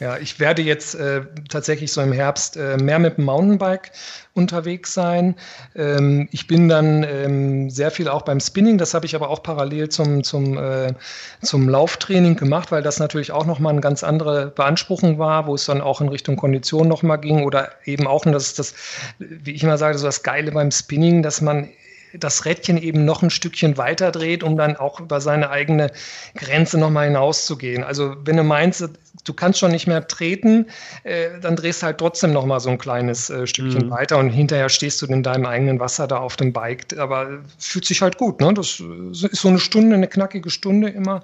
Ja, 0.01 0.17
ich 0.17 0.39
werde 0.39 0.63
jetzt 0.63 0.95
äh, 0.95 1.23
tatsächlich 1.49 1.93
so 1.93 2.01
im 2.01 2.13
Herbst 2.13 2.57
äh, 2.57 2.77
mehr 2.77 3.01
mit 3.01 3.17
dem 3.17 3.25
Mountainbike 3.25 3.91
unterwegs 4.33 4.95
sein. 4.95 5.35
Ähm, 5.75 6.29
ich 6.31 6.47
bin 6.47 6.69
dann 6.69 7.03
ähm, 7.03 7.69
sehr 7.69 7.91
viel 7.91 8.09
auch 8.09 8.23
beim 8.23 8.39
Spinning, 8.39 8.79
das 8.79 8.95
habe 8.95 9.07
ich 9.07 9.17
aber 9.17 9.29
auch 9.29 9.43
parallel 9.43 9.89
zum, 9.89 10.23
zum, 10.23 10.57
äh, 10.57 10.95
zum 11.43 11.69
Lauftraining 11.69 12.37
gemacht, 12.37 12.71
weil 12.71 12.83
das 12.83 13.01
natürlich 13.01 13.33
auch 13.33 13.45
nochmal 13.45 13.73
eine 13.73 13.81
ganz 13.81 14.05
andere 14.05 14.47
Beanspruchung 14.47 15.19
war, 15.19 15.49
wo 15.49 15.57
es 15.57 15.67
dann 15.67 15.81
auch 15.81 16.01
in 16.01 16.09
Richtung 16.09 16.37
Kondition 16.37 16.87
nochmal 16.87 17.19
ging 17.19 17.43
oder 17.43 17.73
eben 17.85 18.07
auch, 18.07 18.25
und 18.25 18.33
das 18.33 18.47
ist 18.47 18.59
das, 18.61 18.75
wie 19.19 19.51
ich 19.51 19.65
immer 19.65 19.79
sage, 19.79 19.99
so 19.99 20.07
das 20.07 20.23
Geile 20.23 20.53
beim 20.53 20.71
Spinning, 20.71 21.25
dass 21.25 21.41
man 21.41 21.69
das 22.15 22.45
Rädchen 22.45 22.79
eben 22.79 23.05
noch 23.05 23.23
ein 23.23 23.31
Stückchen 23.31 23.77
weiter 23.77 24.11
dreht, 24.11 24.43
um 24.43 24.57
dann 24.57 24.77
auch 24.77 25.01
über 25.01 25.21
seine 25.21 25.51
eigene 25.51 25.91
Grenze 26.35 26.79
nochmal 26.79 27.07
hinauszugehen. 27.07 27.85
Also 27.85 28.17
wenn 28.25 28.37
du 28.37 28.45
meinst, 28.45 28.89
du 29.25 29.33
kannst 29.35 29.59
schon 29.59 29.71
nicht 29.71 29.87
mehr 29.87 30.07
treten, 30.07 30.67
äh, 31.05 31.41
dann 31.41 31.57
drehst 31.57 31.83
du 31.83 31.87
halt 31.87 31.99
trotzdem 31.99 32.33
nochmal 32.33 32.61
so 32.61 32.71
ein 32.71 32.79
kleines 32.79 33.31
äh, 33.31 33.47
Stückchen 33.47 33.87
mhm. 33.87 33.91
weiter 33.91 34.19
und 34.19 34.31
hinterher 34.31 34.69
stehst 34.69 35.03
du 35.03 35.07
in 35.07 35.23
deinem 35.23 35.47
eigenen 35.47 35.81
Wasser 35.81 36.07
da 36.07 36.19
auf 36.19 36.37
dem 36.37 36.53
Bike. 36.53 36.99
Aber 36.99 37.41
fühlt 37.59 37.85
sich 37.85 38.03
halt 38.03 38.19
gut. 38.19 38.41
Ne? 38.41 38.55
Das 38.55 38.81
ist 38.81 39.37
so 39.37 39.49
eine 39.49 39.59
Stunde, 39.59 39.97
eine 39.97 40.09
knackige 40.09 40.51
Stunde 40.51 40.89
immer. 40.89 41.23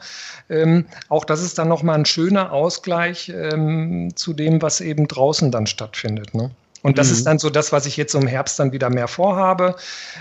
Ähm, 0.51 0.87
auch 1.09 1.25
das 1.25 1.43
ist 1.43 1.59
dann 1.59 1.69
nochmal 1.69 1.99
ein 1.99 2.05
schöner 2.05 2.53
Ausgleich 2.53 3.31
ähm, 3.35 4.15
zu 4.15 4.33
dem, 4.33 4.61
was 4.63 4.81
eben 4.81 5.09
draußen 5.09 5.51
dann 5.51 5.67
stattfindet. 5.67 6.35
Ne? 6.35 6.51
Und 6.85 6.99
das 6.99 7.09
mhm. 7.09 7.13
ist 7.15 7.25
dann 7.25 7.39
so 7.39 7.49
das, 7.49 7.73
was 7.73 7.87
ich 7.87 7.97
jetzt 7.97 8.15
im 8.15 8.27
Herbst 8.27 8.59
dann 8.61 8.73
wieder 8.73 8.91
mehr 8.91 9.09
vorhabe. 9.09 9.75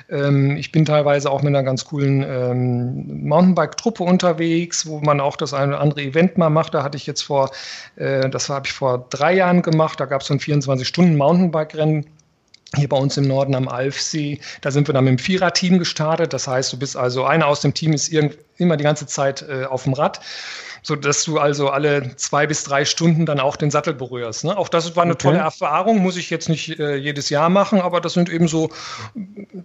Ähm, 0.09 0.55
ich 0.55 0.71
bin 0.71 0.85
teilweise 0.85 1.29
auch 1.29 1.41
mit 1.41 1.49
einer 1.49 1.61
ganz 1.61 1.83
coolen 1.83 2.23
ähm, 2.25 3.27
Mountainbike-Truppe 3.27 4.01
unterwegs, 4.01 4.85
wo 4.85 5.01
man 5.01 5.19
auch 5.19 5.35
das 5.35 5.53
eine 5.53 5.73
oder 5.73 5.81
andere 5.81 6.01
Event 6.03 6.37
mal 6.37 6.49
macht. 6.49 6.73
Da 6.73 6.81
hatte 6.81 6.95
ich 6.95 7.05
jetzt 7.05 7.23
vor, 7.23 7.51
äh, 7.97 8.29
das 8.29 8.47
habe 8.47 8.65
ich 8.65 8.71
vor 8.71 9.07
drei 9.09 9.33
Jahren 9.33 9.61
gemacht. 9.61 9.99
Da 9.99 10.05
gab 10.05 10.21
es 10.21 10.27
so 10.27 10.33
ein 10.35 10.39
24-Stunden-Mountainbike-Rennen 10.39 12.05
hier 12.75 12.87
bei 12.87 12.97
uns 12.97 13.17
im 13.17 13.27
Norden 13.27 13.55
am 13.55 13.67
Alfsee. 13.67 14.39
Da 14.61 14.71
sind 14.71 14.87
wir 14.87 14.93
dann 14.93 15.03
mit 15.03 15.11
dem 15.11 15.19
Vierer-Team 15.19 15.79
gestartet. 15.79 16.31
Das 16.31 16.47
heißt, 16.47 16.71
du 16.71 16.79
bist 16.79 16.95
also 16.95 17.25
einer 17.25 17.47
aus 17.47 17.59
dem 17.59 17.73
Team 17.73 17.91
ist 17.91 18.07
immer 18.55 18.77
die 18.77 18.85
ganze 18.85 19.05
Zeit 19.05 19.45
äh, 19.49 19.65
auf 19.65 19.83
dem 19.83 19.93
Rad 19.93 20.21
so 20.83 20.97
dass 20.97 21.23
du 21.23 21.39
also 21.39 21.69
alle 21.69 22.15
zwei 22.17 22.45
bis 22.45 22.63
drei 22.63 22.85
Stunden 22.85 23.25
dann 23.25 23.39
auch 23.39 23.55
den 23.55 23.71
Sattel 23.71 23.93
berührst. 23.93 24.43
Ne? 24.43 24.55
Auch 24.55 24.67
das 24.67 24.95
war 24.95 25.03
eine 25.03 25.13
okay. 25.13 25.23
tolle 25.23 25.37
Erfahrung, 25.39 25.99
muss 25.99 26.17
ich 26.17 26.29
jetzt 26.29 26.49
nicht 26.49 26.77
äh, 26.77 26.95
jedes 26.95 27.29
Jahr 27.29 27.49
machen, 27.49 27.81
aber 27.81 28.01
das 28.01 28.13
sind 28.13 28.29
eben 28.29 28.47
so 28.47 28.69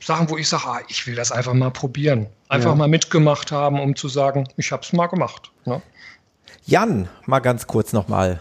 Sachen, 0.01 0.31
wo 0.31 0.37
ich 0.37 0.49
sage, 0.49 0.65
ah, 0.67 0.81
ich 0.89 1.07
will 1.07 1.17
das 1.17 1.33
einfach 1.33 1.55
mal 1.55 1.71
probieren. 1.71 2.27
Einfach 2.49 2.71
ja. 2.71 2.77
mal 2.77 2.89
mitgemacht 2.89 3.51
haben, 3.53 3.81
um 3.81 3.97
zu 3.97 4.09
sagen, 4.09 4.49
ich 4.57 4.71
habe 4.71 4.83
es 4.83 4.93
mal 4.93 5.09
gemacht. 5.09 5.51
Ne? 5.65 5.83
Jan, 6.65 7.09
mal 7.27 7.41
ganz 7.41 7.67
kurz 7.67 7.93
nochmal. 7.93 8.41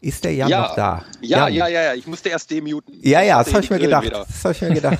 Ist 0.00 0.24
der 0.24 0.34
Jan 0.34 0.48
ja, 0.48 0.62
noch 0.62 0.74
da? 0.74 1.04
Ja, 1.20 1.48
Jan. 1.48 1.54
ja, 1.54 1.68
ja, 1.68 1.82
ja. 1.82 1.94
Ich 1.94 2.06
musste 2.06 2.28
erst 2.28 2.50
demuten. 2.50 2.92
Ja, 3.02 3.22
ja, 3.22 3.42
das 3.42 3.52
habe 3.52 3.64
ich 3.64 3.70
mir 3.70 3.78
gedacht. 3.78 4.10
Das 4.12 4.44
habe 4.44 4.54
ich 4.54 4.60
mir 4.60 4.74
gedacht. 4.74 4.98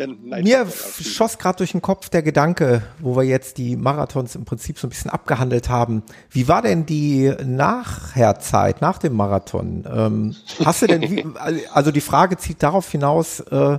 Äh, 0.00 0.42
mir 0.42 0.66
schoss 0.66 1.38
gerade 1.38 1.58
durch 1.58 1.72
den 1.72 1.82
Kopf 1.82 2.08
der 2.08 2.22
Gedanke, 2.22 2.82
wo 2.98 3.16
wir 3.16 3.24
jetzt 3.24 3.58
die 3.58 3.76
Marathons 3.76 4.34
im 4.34 4.44
Prinzip 4.44 4.78
so 4.78 4.86
ein 4.86 4.90
bisschen 4.90 5.10
abgehandelt 5.10 5.68
haben. 5.68 6.02
Wie 6.30 6.48
war 6.48 6.62
denn 6.62 6.86
die 6.86 7.32
Nachherzeit 7.44 8.80
nach 8.80 8.98
dem 8.98 9.14
Marathon? 9.14 9.84
Ähm, 9.92 10.36
hast 10.64 10.82
du 10.82 10.86
denn, 10.86 11.02
wie, 11.02 11.24
also 11.72 11.90
die 11.90 12.00
Frage 12.00 12.36
zieht 12.36 12.62
darauf 12.62 12.90
hinaus, 12.90 13.40
äh, 13.40 13.78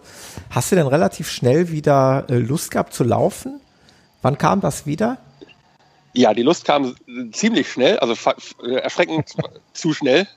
hast 0.50 0.72
du 0.72 0.76
denn 0.76 0.88
relativ 0.88 1.30
schnell 1.30 1.72
wieder 1.72 2.26
äh, 2.30 2.36
Lust 2.36 2.72
gehabt 2.72 2.94
zu 2.94 3.04
laufen? 3.04 3.60
Wann 4.22 4.38
kam 4.38 4.62
das 4.62 4.86
wieder? 4.86 5.18
Ja, 6.14 6.34
die 6.34 6.44
Lust 6.44 6.66
kam 6.66 6.96
ziemlich 7.32 7.72
schnell, 7.72 7.98
also 8.00 8.16
erschreckend 8.64 9.34
zu 9.74 9.94
schnell. 9.94 10.28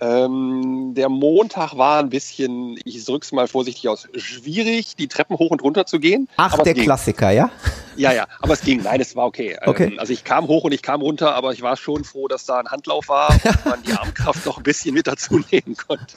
Ähm, 0.00 0.94
der 0.94 1.10
Montag 1.10 1.76
war 1.76 1.98
ein 1.98 2.08
bisschen, 2.08 2.78
ich 2.84 3.04
drück's 3.04 3.32
mal 3.32 3.46
vorsichtig 3.46 3.88
aus, 3.88 4.08
schwierig, 4.16 4.96
die 4.96 5.08
Treppen 5.08 5.38
hoch 5.38 5.50
und 5.50 5.62
runter 5.62 5.84
zu 5.84 6.00
gehen. 6.00 6.26
Ach, 6.36 6.56
der 6.62 6.74
Klassiker, 6.74 7.30
ja? 7.30 7.50
Ja, 7.96 8.12
ja, 8.12 8.26
aber 8.40 8.54
es 8.54 8.62
ging. 8.62 8.82
Nein, 8.82 9.00
es 9.00 9.14
war 9.14 9.26
okay. 9.26 9.58
okay. 9.66 9.92
Ähm, 9.92 9.98
also 9.98 10.12
ich 10.12 10.24
kam 10.24 10.48
hoch 10.48 10.64
und 10.64 10.72
ich 10.72 10.80
kam 10.80 11.02
runter, 11.02 11.34
aber 11.34 11.52
ich 11.52 11.60
war 11.60 11.76
schon 11.76 12.04
froh, 12.04 12.28
dass 12.28 12.46
da 12.46 12.58
ein 12.58 12.68
Handlauf 12.68 13.08
war 13.08 13.30
und 13.44 13.66
man 13.66 13.82
die 13.82 13.92
Armkraft 13.92 14.46
noch 14.46 14.56
ein 14.56 14.62
bisschen 14.62 14.94
mit 14.94 15.06
dazu 15.06 15.42
nehmen 15.50 15.76
konnte. 15.76 16.16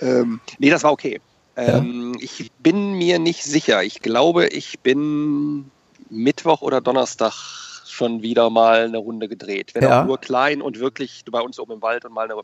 Ähm, 0.00 0.40
nee, 0.58 0.70
das 0.70 0.82
war 0.82 0.90
okay. 0.90 1.20
Ähm, 1.56 2.14
ja. 2.14 2.24
Ich 2.24 2.50
bin 2.58 2.94
mir 2.94 3.18
nicht 3.18 3.44
sicher. 3.44 3.84
Ich 3.84 4.00
glaube, 4.00 4.48
ich 4.48 4.80
bin 4.80 5.70
Mittwoch 6.10 6.62
oder 6.62 6.80
Donnerstag 6.80 7.71
schon 7.92 8.22
wieder 8.22 8.50
mal 8.50 8.84
eine 8.84 8.98
Runde 8.98 9.28
gedreht. 9.28 9.74
Wenn 9.74 9.82
Ja. 9.84 10.02
auch 10.02 10.06
nur 10.06 10.18
klein 10.18 10.62
und 10.62 10.80
wirklich 10.80 11.22
bei 11.30 11.40
uns 11.40 11.58
oben 11.58 11.72
im 11.72 11.82
Wald 11.82 12.04
und 12.04 12.12
mal 12.14 12.24
eine, 12.24 12.34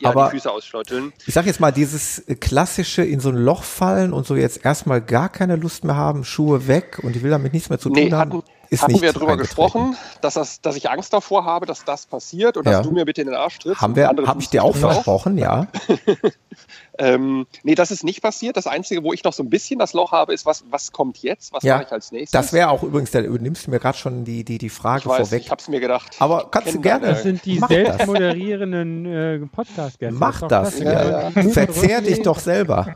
ja, 0.00 0.10
Aber- 0.10 0.24
die 0.26 0.30
Füße 0.32 0.50
ausschleuteln. 0.50 1.12
Ich 1.26 1.32
sag 1.34 1.46
jetzt 1.46 1.60
mal, 1.60 1.70
dieses 1.70 2.24
klassische 2.40 3.02
in 3.04 3.20
so 3.20 3.28
ein 3.28 3.36
Loch 3.36 3.62
fallen 3.62 4.12
und 4.12 4.26
so 4.26 4.34
jetzt 4.34 4.64
erstmal 4.64 5.00
gar 5.00 5.28
keine 5.28 5.56
Lust 5.56 5.84
mehr 5.84 5.96
haben, 5.96 6.24
Schuhe 6.24 6.66
weg 6.66 6.98
und 7.02 7.14
ich 7.16 7.22
will 7.22 7.30
damit 7.30 7.52
nichts 7.52 7.70
mehr 7.70 7.78
zu 7.78 7.88
tun 7.88 7.98
Nee, 7.98 8.10
haben, 8.12 8.32
hatten, 8.38 8.42
ist 8.74 8.82
hatten 8.82 9.00
wir 9.00 9.12
darüber 9.12 9.36
gesprochen, 9.36 9.96
dass, 10.20 10.34
das, 10.34 10.60
dass 10.60 10.76
ich 10.76 10.90
Angst 10.90 11.12
davor 11.12 11.44
habe, 11.44 11.66
dass 11.66 11.84
das 11.84 12.06
passiert 12.06 12.56
und 12.56 12.66
Ja. 12.66 12.72
dass 12.78 12.82
du 12.86 12.92
mir 12.92 13.04
bitte 13.04 13.22
in 13.22 13.28
den 13.28 13.36
Arsch 13.36 13.58
trittst. 13.58 13.80
Haben 13.80 13.96
wir, 13.96 14.08
habe 14.08 14.40
ich 14.40 14.48
dir 14.50 14.62
auch 14.64 14.76
versprochen, 14.76 15.38
ja. 15.38 15.66
Ähm, 16.96 17.46
nee, 17.64 17.74
das 17.74 17.90
ist 17.90 18.04
nicht 18.04 18.22
passiert. 18.22 18.56
Das 18.56 18.68
Einzige, 18.68 19.02
wo 19.02 19.12
ich 19.12 19.24
noch 19.24 19.32
so 19.32 19.42
ein 19.42 19.50
bisschen 19.50 19.80
das 19.80 19.92
Loch 19.94 20.12
habe, 20.12 20.32
ist, 20.32 20.46
was, 20.46 20.62
was 20.70 20.92
kommt 20.92 21.18
jetzt? 21.18 21.52
Was 21.52 21.64
Ja, 21.64 21.74
mache 21.74 21.86
ich 21.86 21.92
als 21.92 22.12
nächstes? 22.12 22.30
Das 22.30 22.52
wäre 22.52 22.68
auch 22.68 22.84
übrigens, 22.84 23.10
da 23.10 23.20
übernimmst 23.20 23.66
du 23.66 23.72
mir 23.72 23.80
gerade 23.80 23.98
schon 23.98 24.24
die, 24.24 24.44
die, 24.44 24.58
die 24.58 24.68
Frage 24.68 25.00
ich 25.00 25.06
weiß, 25.06 25.28
vorweg. 25.28 25.42
ich 25.42 25.50
habe 25.50 25.60
es 25.60 25.66
mir 25.68 25.80
gedacht. 25.80 26.14
Aber 26.20 26.48
kannst 26.52 26.72
du 26.72 26.80
gerne. 26.80 27.08
Das 27.08 27.24
sind 27.24 27.44
die 27.44 27.58
Mach 27.58 27.66
das. 27.68 27.76
selbst 27.78 28.06
moderierenden 28.06 29.06
äh, 29.06 29.38
Podcast-Gäste. 29.48 30.14
Mach 30.16 30.42
das. 30.42 30.76
klasse. 30.76 30.84
Ja, 30.84 31.30
Ja, 31.30 31.50
Verzehr 31.50 32.00
dich 32.00 32.22
doch 32.22 32.38
selber. 32.38 32.94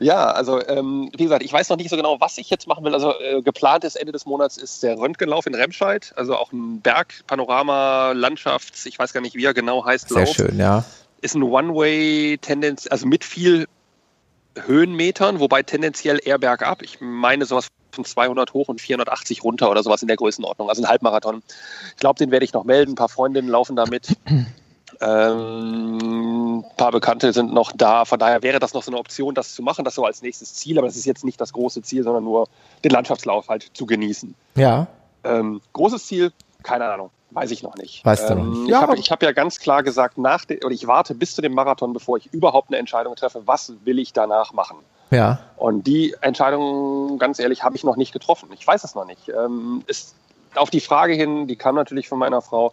Ja, 0.00 0.30
also 0.30 0.64
ähm, 0.66 1.10
wie 1.16 1.24
gesagt, 1.24 1.42
ich 1.42 1.52
weiß 1.52 1.68
noch 1.70 1.76
nicht 1.76 1.90
so 1.90 1.96
genau, 1.96 2.20
was 2.20 2.38
ich 2.38 2.50
jetzt 2.50 2.66
machen 2.66 2.84
will. 2.84 2.94
Also 2.94 3.18
äh, 3.18 3.42
geplant 3.42 3.84
ist 3.84 3.96
Ende 3.96 4.12
des 4.12 4.26
Monats 4.26 4.56
ist 4.56 4.82
der 4.82 4.98
Röntgenlauf 4.98 5.46
in 5.46 5.54
Remscheid, 5.54 6.12
also 6.16 6.36
auch 6.36 6.52
ein 6.52 6.80
Berg, 6.80 7.14
Panorama, 7.26 8.12
Landschafts, 8.12 8.86
ich 8.86 8.98
weiß 8.98 9.12
gar 9.12 9.20
nicht, 9.20 9.34
wie 9.34 9.44
er 9.44 9.54
genau 9.54 9.84
heißt. 9.84 10.08
Sehr 10.10 10.24
Lauf. 10.24 10.34
schön, 10.34 10.58
ja. 10.58 10.84
Ist 11.20 11.34
ein 11.34 11.42
One-Way-Tendenz, 11.42 12.86
also 12.88 13.06
mit 13.06 13.24
viel 13.24 13.66
Höhenmetern, 14.66 15.40
wobei 15.40 15.62
tendenziell 15.62 16.20
eher 16.22 16.38
bergab. 16.38 16.82
Ich 16.82 17.00
meine 17.00 17.44
sowas 17.44 17.68
von 17.92 18.04
200 18.04 18.52
hoch 18.52 18.68
und 18.68 18.80
480 18.80 19.42
runter 19.42 19.70
oder 19.70 19.82
sowas 19.82 20.02
in 20.02 20.08
der 20.08 20.16
Größenordnung, 20.16 20.68
also 20.68 20.82
ein 20.82 20.88
Halbmarathon. 20.88 21.42
Ich 21.90 21.96
glaube, 21.96 22.18
den 22.18 22.30
werde 22.30 22.44
ich 22.44 22.52
noch 22.52 22.64
melden. 22.64 22.92
Ein 22.92 22.96
paar 22.96 23.08
Freundinnen 23.08 23.48
laufen 23.48 23.76
da 23.76 23.86
mit. 23.86 24.16
Ähm, 25.00 26.58
ein 26.58 26.64
paar 26.76 26.92
Bekannte 26.92 27.32
sind 27.32 27.52
noch 27.52 27.72
da. 27.72 28.04
Von 28.04 28.18
daher 28.18 28.42
wäre 28.42 28.58
das 28.58 28.74
noch 28.74 28.82
so 28.82 28.90
eine 28.90 28.98
Option, 28.98 29.34
das 29.34 29.54
zu 29.54 29.62
machen, 29.62 29.84
das 29.84 29.94
so 29.94 30.04
als 30.04 30.22
nächstes 30.22 30.54
Ziel. 30.54 30.78
Aber 30.78 30.86
das 30.86 30.96
ist 30.96 31.04
jetzt 31.06 31.24
nicht 31.24 31.40
das 31.40 31.52
große 31.52 31.82
Ziel, 31.82 32.02
sondern 32.02 32.24
nur 32.24 32.48
den 32.84 32.90
Landschaftslauf 32.90 33.48
halt 33.48 33.70
zu 33.74 33.86
genießen. 33.86 34.34
Ja, 34.56 34.86
Ähm, 35.24 35.60
großes 35.72 36.06
Ziel, 36.06 36.32
keine 36.62 36.88
Ahnung, 36.88 37.10
weiß 37.32 37.50
ich 37.50 37.62
noch 37.64 37.74
nicht. 37.74 38.04
Weißt 38.04 38.28
du 38.30 38.34
ähm, 38.34 38.38
noch 38.38 38.44
nicht. 38.50 38.62
Ich 38.64 38.68
Ja, 38.68 38.80
habe 38.82 38.92
aber- 38.92 39.00
ich 39.00 39.10
hab 39.10 39.22
ja 39.22 39.32
ganz 39.32 39.58
klar 39.58 39.82
gesagt, 39.82 40.16
nach 40.16 40.44
de, 40.44 40.64
oder 40.64 40.72
ich 40.74 40.86
warte 40.86 41.14
bis 41.14 41.34
zu 41.34 41.42
dem 41.42 41.54
Marathon, 41.54 41.92
bevor 41.92 42.16
ich 42.18 42.26
überhaupt 42.32 42.68
eine 42.68 42.78
Entscheidung 42.78 43.16
treffe, 43.16 43.42
was 43.46 43.72
will 43.84 43.98
ich 43.98 44.12
danach 44.12 44.52
machen. 44.52 44.76
ja. 45.10 45.38
Und 45.56 45.86
die 45.88 46.14
Entscheidung, 46.20 47.18
ganz 47.18 47.38
ehrlich, 47.40 47.64
habe 47.64 47.74
ich 47.76 47.82
noch 47.82 47.96
nicht 47.96 48.12
getroffen. 48.12 48.48
Ich 48.54 48.64
weiß 48.66 48.84
es 48.84 48.94
noch 48.94 49.06
nicht. 49.06 49.28
Ähm, 49.28 49.82
ist, 49.88 50.14
auf 50.54 50.70
die 50.70 50.80
Frage 50.80 51.14
hin, 51.14 51.46
die 51.48 51.56
kam 51.56 51.74
natürlich 51.74 52.08
von 52.08 52.18
meiner 52.18 52.40
Frau, 52.42 52.72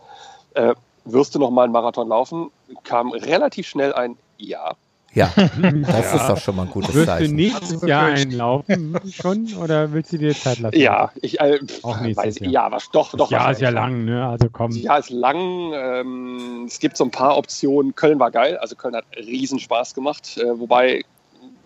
äh, 0.53 0.76
wirst 1.06 1.36
du 1.36 1.39
noch 1.39 1.51
mal 1.51 1.64
einen 1.64 1.74
Marathon 1.74 2.08
laufen? 2.10 2.51
Kam 2.84 3.12
relativ 3.12 3.68
schnell 3.68 3.93
ein 3.93 4.18
Ja. 4.38 4.74
Ja, 5.14 5.32
das 5.88 6.14
ist 6.14 6.28
doch 6.28 6.38
schon 6.38 6.58
mal 6.58 6.64
ein 6.64 6.70
gutes 6.72 6.93
Wirst 6.93 7.08
du 7.08 7.12
Zeichen. 7.14 7.36
nächstes 7.38 7.82
Jahr 7.84 8.08
einlaufen 8.08 8.99
schon 9.10 9.47
oder 9.64 9.93
willst 9.93 10.12
du 10.12 10.18
dir 10.18 10.36
Zeit 10.36 10.60
lassen? 10.60 10.78
Ja, 10.78 11.10
ich 11.22 11.39
äh, 11.39 11.58
Auch 11.84 12.01
nächstes 12.01 12.26
weiß, 12.26 12.39
Jahr. 12.39 12.51
ja, 12.51 12.72
was, 12.72 12.89
doch, 12.91 13.12
doch. 13.12 13.30
Das 13.30 13.32
Jahr 13.32 13.51
ist 13.51 13.62
ja 13.62 13.70
lang, 13.70 14.03
ne? 14.03 14.28
Also 14.28 14.49
komm. 14.51 14.72
Das 14.72 14.82
Jahr 14.82 14.99
ist 14.99 15.12
lang. 15.12 15.72
Ähm, 15.74 16.66
es 16.68 16.80
gibt 16.80 16.97
so 16.97 17.06
ein 17.06 17.12
paar 17.12 17.38
Optionen. 17.38 17.95
Köln 17.95 18.20
war 18.20 18.30
geil. 18.30 18.58
Also 18.58 18.76
Köln 18.76 18.93
hat 18.93 19.06
riesen 19.16 19.58
Spaß 19.58 19.93
gemacht. 19.95 20.38
Äh, 20.38 20.60
wobei, 20.60 21.01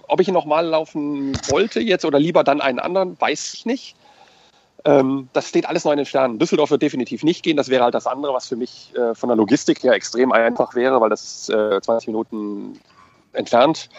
ob 0.07 0.19
ich 0.21 0.27
ihn 0.27 0.35
nochmal 0.35 0.67
laufen 0.67 1.35
wollte 1.49 1.79
jetzt 1.79 2.05
oder 2.05 2.19
lieber 2.19 2.43
dann 2.43 2.61
einen 2.61 2.77
anderen, 2.77 3.19
weiß 3.19 3.55
ich 3.55 3.65
nicht. 3.65 3.95
Ähm, 4.85 5.29
das 5.33 5.49
steht 5.49 5.67
alles 5.67 5.83
noch 5.83 5.91
in 5.91 5.97
den 5.97 6.05
Sternen. 6.05 6.39
Düsseldorf 6.39 6.71
wird 6.71 6.81
definitiv 6.81 7.23
nicht 7.23 7.43
gehen. 7.43 7.57
Das 7.57 7.69
wäre 7.69 7.83
halt 7.83 7.93
das 7.93 8.07
andere, 8.07 8.33
was 8.33 8.47
für 8.47 8.55
mich 8.55 8.93
äh, 8.95 9.13
von 9.13 9.27
der 9.29 9.35
Logistik 9.35 9.83
her 9.83 9.93
extrem 9.93 10.31
einfach 10.31 10.73
wäre, 10.75 11.01
weil 11.01 11.09
das 11.09 11.23
ist 11.23 11.49
äh, 11.49 11.81
20 11.81 12.07
Minuten 12.07 12.79
entfernt. 13.33 13.89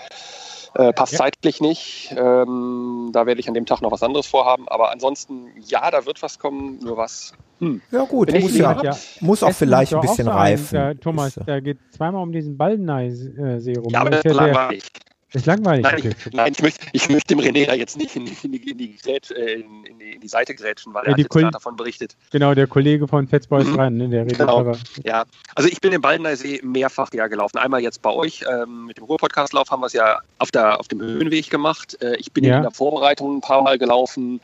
Äh, 0.74 0.92
passt 0.92 1.12
Ja. 1.14 1.18
zeitlich 1.18 1.60
nicht. 1.60 2.14
Ähm, 2.16 3.10
da 3.12 3.26
werde 3.26 3.40
ich 3.40 3.48
an 3.48 3.54
dem 3.54 3.66
Tag 3.66 3.82
noch 3.82 3.90
was 3.90 4.02
anderes 4.02 4.26
vorhaben. 4.26 4.68
Aber 4.68 4.92
ansonsten, 4.92 5.48
ja, 5.66 5.90
da 5.90 6.06
wird 6.06 6.22
was 6.22 6.38
kommen. 6.38 6.78
Nur 6.80 6.96
was. 6.96 7.32
Hm. 7.58 7.82
Ja 7.90 8.04
gut, 8.04 8.32
muss, 8.40 8.56
ja, 8.56 8.80
ja. 8.82 8.96
muss 9.20 9.42
auch 9.42 9.48
Essen 9.48 9.58
vielleicht 9.58 9.92
ein 9.92 9.98
auch 9.98 10.02
bisschen 10.02 10.24
so 10.26 10.30
reifen. 10.30 10.74
Da, 10.76 10.94
Thomas, 10.94 11.36
äh, 11.36 11.44
da 11.44 11.60
geht 11.60 11.78
zweimal 11.90 12.22
um 12.22 12.32
diesen 12.32 12.56
Baldenei-See 12.56 13.76
rum. 13.78 13.90
Ja, 13.92 14.00
aber 14.00 14.10
Das 14.10 14.24
ist 14.24 14.34
ja 14.34 14.44
der- 14.46 14.78
langweilig. 15.34 15.34
ist 15.34 15.46
langweilig. 15.46 15.82
Nein, 15.84 15.94
okay. 15.98 16.14
ich, 16.26 16.32
nein 16.32 16.52
ich, 16.52 16.62
möchte, 16.62 16.86
ich 16.92 17.08
möchte 17.08 17.34
dem 17.34 17.40
René 17.40 17.66
da 17.66 17.74
jetzt 17.74 17.96
nicht 17.96 18.16
in 18.16 18.26
die, 18.26 18.36
in 18.42 18.52
die, 18.52 18.70
in 18.70 18.78
die, 18.78 18.96
Grätsch, 18.96 19.30
äh, 19.30 19.54
in, 19.54 19.84
in 19.84 20.20
die, 20.20 20.28
Seite 20.28 20.54
grätschen, 20.54 20.94
weil 20.94 21.04
Ja, 21.04 21.12
er 21.12 21.22
hat 21.24 21.30
gerade 21.30 21.50
davon 21.50 21.76
berichtet. 21.76 22.16
Genau, 22.30 22.54
der 22.54 22.66
Kollege 22.66 23.06
von 23.08 23.26
Fetzboys 23.26 23.66
Mhm. 23.66 23.74
rein, 23.74 23.96
ne? 23.96 24.08
Der 24.08 24.22
redet 24.22 24.38
Genau. 24.38 24.58
aber. 24.60 24.78
Ja, 25.04 25.24
also 25.54 25.68
ich 25.68 25.80
bin 25.80 25.92
im 25.92 26.00
Baldeneysee 26.00 26.60
mehrfach 26.62 27.12
ja 27.12 27.26
gelaufen. 27.26 27.58
Einmal 27.58 27.80
jetzt 27.80 28.02
bei 28.02 28.10
euch 28.10 28.44
ähm, 28.50 28.86
mit 28.86 28.96
dem 28.96 29.04
Ruhr-Podcast-Lauf 29.04 29.70
haben 29.70 29.80
wir 29.80 29.86
es 29.86 29.92
ja 29.92 30.20
auf, 30.38 30.50
der, 30.50 30.78
auf 30.78 30.88
dem 30.88 31.00
Höhenweg 31.00 31.50
gemacht. 31.50 31.96
Äh, 32.02 32.16
ich 32.16 32.32
bin 32.32 32.44
Ja. 32.44 32.56
in 32.58 32.62
der 32.62 32.70
Vorbereitung 32.70 33.36
ein 33.38 33.40
paar 33.40 33.62
Mal 33.62 33.78
gelaufen. 33.78 34.40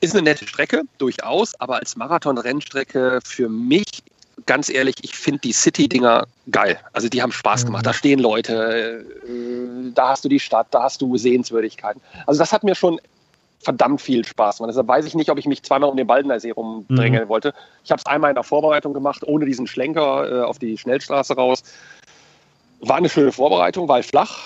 Ist 0.00 0.14
eine 0.14 0.22
nette 0.22 0.46
Strecke, 0.46 0.82
durchaus, 0.98 1.54
aber 1.60 1.76
als 1.76 1.96
Marathon-Rennstrecke 1.96 3.20
für 3.24 3.48
mich, 3.48 3.84
ganz 4.44 4.68
ehrlich, 4.68 4.94
ich 5.02 5.14
finde 5.16 5.40
die 5.40 5.52
City-Dinger 5.52 6.26
geil. 6.50 6.78
Also 6.92 7.08
die 7.08 7.22
haben 7.22 7.32
Spaß 7.32 7.62
Mhm. 7.62 7.66
gemacht. 7.68 7.86
Da 7.86 7.92
stehen 7.94 8.18
Leute, 8.18 9.04
äh, 9.26 9.90
da 9.94 10.10
hast 10.10 10.24
du 10.24 10.28
die 10.28 10.40
Stadt, 10.40 10.66
da 10.70 10.82
hast 10.82 11.00
du 11.00 11.16
Sehenswürdigkeiten. 11.16 12.02
Also 12.26 12.38
das 12.38 12.52
hat 12.52 12.62
mir 12.62 12.74
schon 12.74 13.00
verdammt 13.60 14.00
viel 14.00 14.24
Spaß 14.24 14.58
gemacht. 14.58 14.70
Deshalb 14.70 14.86
weiß 14.88 15.06
ich 15.06 15.14
nicht, 15.14 15.30
ob 15.30 15.38
ich 15.38 15.46
mich 15.46 15.62
zweimal 15.62 15.88
um 15.90 15.96
den 15.96 16.06
Baldeneysee 16.06 16.50
rumdrängeln 16.50 17.24
Mhm. 17.24 17.28
wollte. 17.28 17.54
Ich 17.82 17.90
habe 17.90 17.98
es 17.98 18.06
einmal 18.06 18.30
in 18.30 18.34
der 18.34 18.44
Vorbereitung 18.44 18.92
gemacht, 18.92 19.22
ohne 19.26 19.46
diesen 19.46 19.66
Schlenker 19.66 20.42
äh, 20.42 20.44
auf 20.44 20.58
die 20.58 20.76
Schnellstraße 20.76 21.34
raus. 21.34 21.62
War 22.80 22.96
eine 22.96 23.08
schöne 23.08 23.32
Vorbereitung, 23.32 23.88
weil 23.88 24.02
flach, 24.02 24.38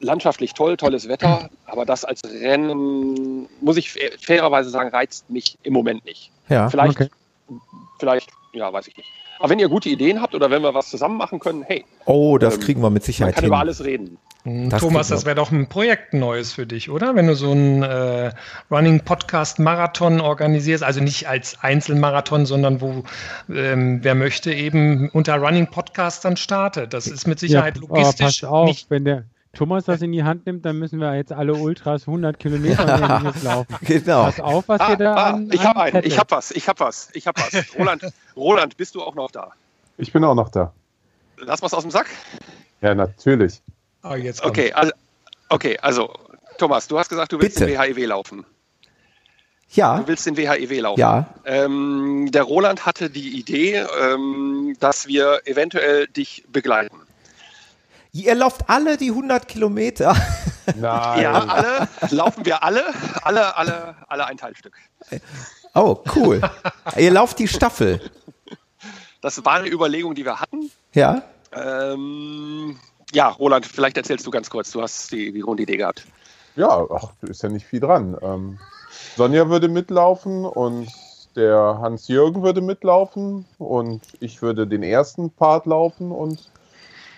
landschaftlich 0.00 0.54
toll, 0.54 0.76
tolles 0.76 1.08
Wetter, 1.08 1.50
aber 1.66 1.84
das 1.84 2.04
als 2.04 2.22
Rennen, 2.24 3.48
muss 3.60 3.76
ich 3.76 3.90
fa- 3.92 3.98
fairerweise 4.20 4.70
sagen, 4.70 4.90
reizt 4.90 5.28
mich 5.28 5.58
im 5.64 5.72
Moment 5.72 6.04
nicht. 6.04 6.30
ja. 6.48 6.70
Vielleicht, 6.70 7.00
Okay. 7.00 7.10
vielleicht, 7.98 8.30
ja, 8.56 8.72
weiß 8.72 8.88
ich 8.88 8.96
nicht. 8.96 9.08
Aber 9.38 9.50
wenn 9.50 9.58
ihr 9.58 9.68
gute 9.68 9.88
Ideen 9.88 10.22
habt 10.22 10.34
oder 10.34 10.50
wenn 10.50 10.62
wir 10.62 10.72
was 10.74 10.88
zusammen 10.90 11.16
machen 11.18 11.38
können, 11.38 11.62
hey, 11.62 11.84
Oh, 12.06 12.38
das 12.38 12.54
ähm, 12.54 12.60
kriegen 12.60 12.80
wir 12.80 12.90
mit 12.90 13.02
man 13.02 13.06
Sicherheit 13.06 13.34
kann 13.34 13.42
hin. 13.44 13.48
über 13.48 13.58
alles 13.58 13.84
reden. 13.84 14.18
Hm, 14.44 14.70
Das 14.70 14.80
Thomas, 14.80 15.08
das 15.08 15.24
wäre 15.26 15.36
doch 15.36 15.50
ein 15.50 15.68
Projekt 15.68 16.14
Neues 16.14 16.52
für 16.52 16.66
dich, 16.66 16.88
oder? 16.88 17.14
Wenn 17.14 17.26
du 17.26 17.34
so 17.34 17.50
einen 17.50 17.82
äh, 17.82 18.30
Running 18.70 19.00
Podcast 19.00 19.58
Marathon 19.58 20.20
organisierst, 20.20 20.82
also 20.82 21.00
nicht 21.00 21.28
als 21.28 21.58
Einzelmarathon, 21.62 22.46
sondern 22.46 22.80
wo 22.80 23.02
ähm, 23.52 23.98
wer 24.02 24.14
möchte 24.14 24.52
eben 24.52 25.08
unter 25.10 25.36
Running 25.36 25.66
Podcast 25.68 26.24
dann 26.24 26.36
startet. 26.36 26.94
Das 26.94 27.06
ist 27.06 27.26
mit 27.26 27.38
Sicherheit 27.38 27.76
ja, 27.76 27.82
logistisch 27.82 28.44
aber 28.44 28.52
pass 28.52 28.60
auf, 28.60 28.68
nicht. 28.68 28.90
wenn 28.90 29.04
der 29.04 29.24
Thomas 29.56 29.84
das 29.84 30.02
in 30.02 30.12
die 30.12 30.22
Hand 30.24 30.46
nimmt, 30.46 30.64
dann 30.64 30.78
müssen 30.78 31.00
wir 31.00 31.14
jetzt 31.16 31.32
alle 31.32 31.54
Ultras 31.54 32.02
100 32.06 32.38
Kilometer 32.38 33.32
laufen. 33.42 33.76
Genau. 33.82 34.24
Pass 34.24 34.40
auf, 34.40 34.68
was 34.68 34.80
Ah, 34.80 34.90
ihr 34.90 34.96
da 34.96 35.14
ah, 35.14 35.24
an, 35.30 35.50
ich 35.52 35.64
habe 35.64 35.80
einen, 35.80 36.04
ich 36.04 36.18
habe 36.18 36.30
was, 36.30 36.50
ich 36.50 36.68
habe 36.68 36.80
was, 36.80 37.08
ich 37.14 37.26
habe 37.26 37.40
was. 37.40 37.64
Roland, 37.78 38.04
Roland, 38.36 38.76
bist 38.76 38.94
du 38.94 39.02
auch 39.02 39.14
noch 39.14 39.30
da? 39.30 39.50
Ich 39.98 40.12
bin 40.12 40.22
auch 40.24 40.34
noch 40.34 40.50
da. 40.50 40.72
Lass 41.38 41.62
was 41.62 41.72
aus 41.74 41.82
dem 41.82 41.90
Sack. 41.90 42.06
Ja, 42.80 42.94
natürlich. 42.94 43.62
Ah, 44.02 44.16
jetzt 44.16 44.42
kommt's. 44.42 44.58
Okay, 44.58 44.72
also, 44.72 44.92
okay, 45.48 45.78
also 45.80 46.12
Thomas, 46.58 46.86
du 46.88 46.98
hast 46.98 47.08
gesagt, 47.08 47.32
du 47.32 47.40
willst 47.40 47.58
Bitte. 47.58 47.70
den 47.72 47.78
WHEW 47.96 48.06
laufen. 48.06 48.44
Ja, 49.70 49.98
Du 49.98 50.06
willst 50.06 50.24
den 50.26 50.36
WHEW 50.36 50.80
laufen. 50.80 51.00
ja. 51.00 51.26
Ähm, 51.44 52.30
der 52.30 52.44
Roland 52.44 52.86
hatte 52.86 53.10
die 53.10 53.36
Idee, 53.38 53.84
ähm, 54.00 54.76
dass 54.80 55.08
wir 55.08 55.40
eventuell 55.44 56.06
dich 56.06 56.44
begleiten. 56.52 56.96
Ihr 58.24 58.34
lauft 58.34 58.68
alle 58.68 58.96
die 58.96 59.10
100 59.10 59.46
Kilometer. 59.46 60.16
Nein. 60.76 61.22
Ja, 61.22 61.32
alle, 61.32 61.88
laufen 62.10 62.46
wir 62.46 62.62
alle, 62.62 62.82
alle, 63.22 63.56
alle, 63.56 63.94
alle 64.08 64.26
ein 64.26 64.36
Teilstück. 64.36 64.76
Oh, 65.74 66.02
cool. 66.16 66.40
Ihr 66.96 67.10
lauft 67.10 67.38
die 67.38 67.46
Staffel. 67.46 68.00
Das 69.20 69.44
war 69.44 69.54
eine 69.54 69.68
Überlegung, 69.68 70.14
die 70.14 70.24
wir 70.24 70.40
hatten. 70.40 70.70
Ja. 70.94 71.22
Ähm, 71.52 72.78
ja, 73.12 73.28
Roland, 73.28 73.66
vielleicht 73.66 73.96
erzählst 73.96 74.26
du 74.26 74.30
ganz 74.30 74.48
kurz. 74.48 74.70
Du 74.70 74.80
hast 74.80 75.12
die, 75.12 75.32
die 75.32 75.40
Grundidee 75.40 75.76
gehabt. 75.76 76.06
Ja, 76.56 76.86
ach, 76.90 77.12
ist 77.20 77.42
ja 77.42 77.50
nicht 77.50 77.66
viel 77.66 77.80
dran. 77.80 78.16
Ähm, 78.22 78.58
Sonja 79.16 79.50
würde 79.50 79.68
mitlaufen 79.68 80.46
und 80.46 80.88
der 81.36 81.78
Hans-Jürgen 81.82 82.42
würde 82.42 82.62
mitlaufen 82.62 83.44
und 83.58 84.00
ich 84.20 84.40
würde 84.40 84.66
den 84.66 84.82
ersten 84.82 85.30
Part 85.30 85.66
laufen 85.66 86.12
und 86.12 86.50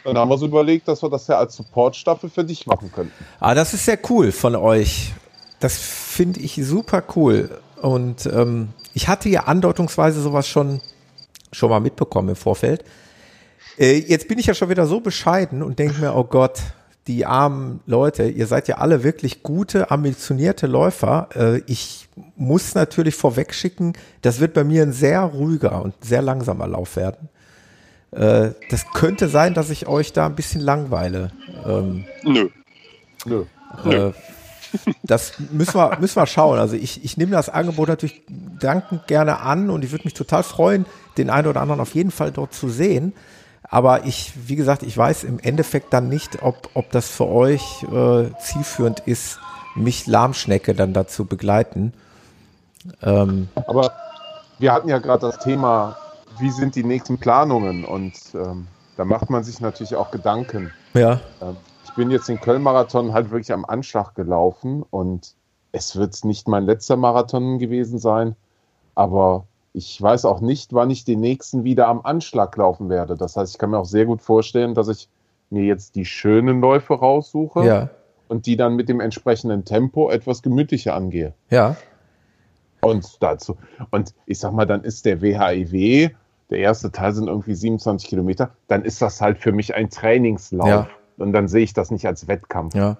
dann 0.05 0.19
haben 0.19 0.29
wir 0.29 0.39
so 0.39 0.47
überlegt, 0.47 0.89
dass 0.89 1.03
wir 1.03 1.11
das 1.11 1.27
ja 1.27 1.39
als 1.39 1.57
Supportstaffel 1.57 2.31
für 2.31 2.45
dich 2.45 2.67
machen 2.67 2.91
könnten. 2.93 3.13
Ah, 3.41 3.55
das 3.55 3.75
ist 3.75 3.85
sehr 3.85 3.99
cool 4.09 4.33
von 4.33 4.57
euch. 4.57 5.13
Das 5.61 5.77
finde 5.77 6.41
ich 6.41 6.55
super 6.55 7.03
cool. 7.17 7.61
Und 7.81 8.27
ähm, 8.27 8.69
ich 8.95 9.09
hatte 9.09 9.29
ja 9.29 9.45
andeutungsweise 9.45 10.21
sowas 10.21 10.49
schon, 10.49 10.81
schon 11.53 11.71
mal 11.71 11.81
mitbekommen 11.81 12.31
im 12.31 12.37
Vorfeld. 12.37 12.85
Äh, 13.79 13.99
jetzt 13.99 14.29
bin 14.29 14.39
ich 14.39 14.47
ja 14.47 14.55
schon 14.55 14.71
wieder 14.71 14.87
so 14.87 15.01
bescheiden 15.01 15.63
und 15.63 15.79
denke 15.79 16.01
mir, 16.01 16.15
oh 16.15 16.25
Gott, 16.25 16.61
die 17.07 17.25
armen 17.25 17.81
Leute, 17.87 18.29
ihr 18.29 18.47
seid 18.47 18.69
ja 18.69 18.77
alle 18.77 19.03
wirklich 19.03 19.43
gute, 19.43 19.91
ambitionierte 19.91 20.67
Läufer. 20.67 21.29
Äh, 21.35 21.63
ich 21.67 22.09
muss 22.37 22.75
natürlich 22.75 23.15
vorweg 23.15 23.55
schicken, 23.55 23.95
das 24.23 24.41
wird 24.41 24.55
bei 24.55 24.65
mir 24.65 24.83
ein 24.83 24.93
sehr 24.93 25.23
ruhiger 25.23 25.83
und 25.83 25.95
sehr 26.05 26.23
langsamer 26.23 26.67
Lauf 26.67 26.97
werden. 26.97 27.29
Äh, 28.11 28.51
das 28.71 28.87
könnte 28.95 29.29
sein, 29.29 29.55
dass 29.55 29.71
ich 29.71 29.87
euch 29.87 30.13
da 30.13 30.27
ein 30.27 30.35
bisschen 30.35 30.61
langweile. 30.61 31.31
Ähm, 31.67 32.05
Nö. 32.25 32.49
Nö. 33.25 33.45
Äh, 33.85 34.13
das 35.03 35.33
müssen 35.51 35.75
wir, 35.75 35.99
müssen 35.99 36.17
wir 36.17 36.27
schauen. 36.27 36.59
Also 36.59 36.77
ich, 36.77 37.05
ich 37.05 37.17
nehme 37.17 37.33
das 37.33 37.49
Angebot 37.49 37.89
natürlich 37.89 38.23
dankend 38.29 39.07
gerne 39.07 39.41
an 39.41 39.71
und 39.71 39.85
ich 39.85 39.93
würde 39.93 40.05
mich 40.05 40.15
total 40.15 40.43
freuen, 40.43 40.87
den 41.17 41.31
einen 41.31 41.47
oder 41.47 41.61
anderen 41.61 41.81
auf 41.81 41.95
jeden 41.95 42.11
Fall 42.11 42.33
dort 42.33 42.53
zu 42.55 42.69
sehen. 42.69 43.13
Aber 43.71 44.07
ich, 44.07 44.33
wie 44.47 44.57
gesagt, 44.57 44.83
ich 44.83 44.97
weiß 44.97 45.25
im 45.25 45.39
Endeffekt 45.39 45.93
dann 45.93 46.09
nicht, 46.09 46.43
ob, 46.43 46.71
ob 46.75 46.91
das 46.91 47.09
für 47.09 47.27
euch 47.27 47.83
äh, 47.93 48.31
zielführend 48.41 49.01
ist, 49.01 49.39
mich 49.75 50.07
Lahmschnecke 50.07 50.75
dann 50.75 50.93
dazu 50.93 51.27
begleiten. 51.27 51.93
Ähm, 53.03 53.49
Aber 53.67 53.93
wir 54.59 54.73
hatten 54.73 54.89
ja 54.89 54.99
gerade 54.99 55.27
das 55.27 55.39
Thema, 55.39 55.97
wie 56.41 56.51
sind 56.51 56.75
die 56.75 56.85
nächsten 56.85 57.19
Planungen? 57.19 57.85
Und 57.85 58.15
ähm, 58.35 58.67
da 58.97 59.05
macht 59.05 59.31
man 59.31 59.45
sich 59.45 59.61
natürlich 59.61 59.97
auch 59.97 60.11
Gedanken. 60.11 60.73
Ja. 60.95 61.21
Ähm, 61.41 61.57
ich 61.85 61.95
bin 61.95 62.11
jetzt 62.11 62.29
den 62.29 62.41
Köln-Marathon 62.41 63.13
halt 63.13 63.31
wirklich 63.31 63.53
am 63.53 63.65
Anschlag 63.65 64.15
gelaufen 64.15 64.85
und 64.91 65.35
es 65.73 65.97
wird 65.97 66.25
nicht 66.25 66.49
mein 66.49 66.65
letzter 66.65 66.97
Marathon 66.97 67.59
gewesen 67.59 67.99
sein, 67.99 68.37
aber 68.95 69.47
ich 69.73 70.01
weiß 70.01 70.25
auch 70.25 70.41
nicht, 70.41 70.73
wann 70.73 70.91
ich 70.91 71.05
den 71.05 71.21
nächsten 71.21 71.65
wieder 71.65 71.89
am 71.89 72.01
Anschlag 72.03 72.57
laufen 72.57 72.89
werde. 72.89 73.17
Das 73.17 73.37
heißt, 73.37 73.55
ich 73.55 73.59
kann 73.59 73.71
mir 73.71 73.79
auch 73.79 73.85
sehr 73.85 74.07
gut 74.07 74.23
vorstellen, 74.23 74.75
dass 74.75 74.89
ich 74.89 75.09
mir 75.51 75.65
jetzt 75.65 75.95
die 75.95 76.05
schönen 76.05 76.61
Läufe 76.61 76.95
raussuche 76.95 77.65
ja. 77.65 77.91
und 78.29 78.47
die 78.47 78.57
dann 78.57 78.77
mit 78.77 78.89
dem 78.89 79.01
entsprechenden 79.01 79.65
Tempo 79.65 80.11
etwas 80.11 80.43
gemütlicher 80.43 80.95
angehe. 80.95 81.35
Ja. 81.51 81.77
Und 82.81 83.23
dazu, 83.23 83.57
und 83.91 84.15
ich 84.27 84.39
sag 84.39 84.53
mal, 84.53 84.67
dann 84.67 84.85
ist 84.85 85.05
der 85.05 85.21
WHIW, 85.21 86.11
der 86.51 86.59
erste 86.59 86.91
Teil 86.91 87.13
sind 87.13 87.29
irgendwie 87.29 87.55
27 87.55 88.09
Kilometer, 88.09 88.51
dann 88.69 88.85
ist 88.85 89.03
das 89.03 89.21
halt 89.21 89.39
für 89.39 89.53
mich 89.53 89.75
ein 89.75 89.91
Trainingslauf. 89.91 90.69
Ja. 90.69 90.89
Und 91.19 91.33
dann 91.33 91.49
sehe 91.49 91.65
ich 91.65 91.73
das 91.73 91.91
nicht 91.91 92.07
als 92.07 92.29
Wettkampf. 92.29 92.75
Ja. 92.75 92.97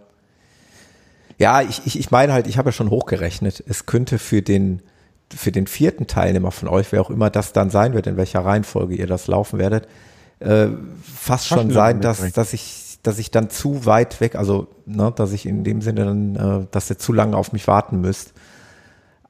Ja, 1.39 1.63
ich, 1.63 1.87
ich, 1.87 1.99
ich 1.99 2.11
meine 2.11 2.33
halt, 2.33 2.49
ich 2.49 2.59
habe 2.59 2.69
ja 2.69 2.73
schon 2.73 2.91
hochgerechnet, 2.91 3.63
es 3.67 3.87
könnte 3.87 4.19
für 4.19 4.43
den, 4.43 4.83
für 5.33 5.53
den 5.53 5.69
vierten 5.69 6.09
Teilnehmer 6.09 6.51
von 6.51 6.69
euch, 6.69 6.91
wer 6.91 7.01
auch 7.01 7.11
immer 7.11 7.31
das 7.31 7.53
dann 7.53 7.71
sein 7.71 7.95
wird, 7.95 8.09
in 8.09 8.17
welcher 8.17 8.41
Reihenfolge 8.41 8.97
ihr 8.97 9.07
das 9.07 9.29
laufen 9.29 9.59
werdet, 9.61 9.87
äh, 10.41 10.67
fast 11.03 11.47
schon 11.47 11.71
sein, 11.71 12.01
dass, 12.01 12.33
dass 12.33 12.53
ich, 12.53 12.99
dass 13.05 13.21
ich 13.21 13.31
dann 13.31 13.51
zu 13.51 13.87
weit 13.87 14.21
weg, 14.21 14.35
also, 14.35 14.67
ne, 14.85 15.13
dass 15.15 15.33
ich 15.33 15.47
in 15.47 15.63
dem 15.63 15.81
Sinne 15.81 16.05
dann, 16.05 16.37
äh, 16.37 16.67
dass 16.73 16.91
ihr 16.91 16.99
zu 16.99 17.13
lange 17.13 17.37
auf 17.37 17.53
mich 17.53 17.69
warten 17.69 18.01
müsst. 18.01 18.33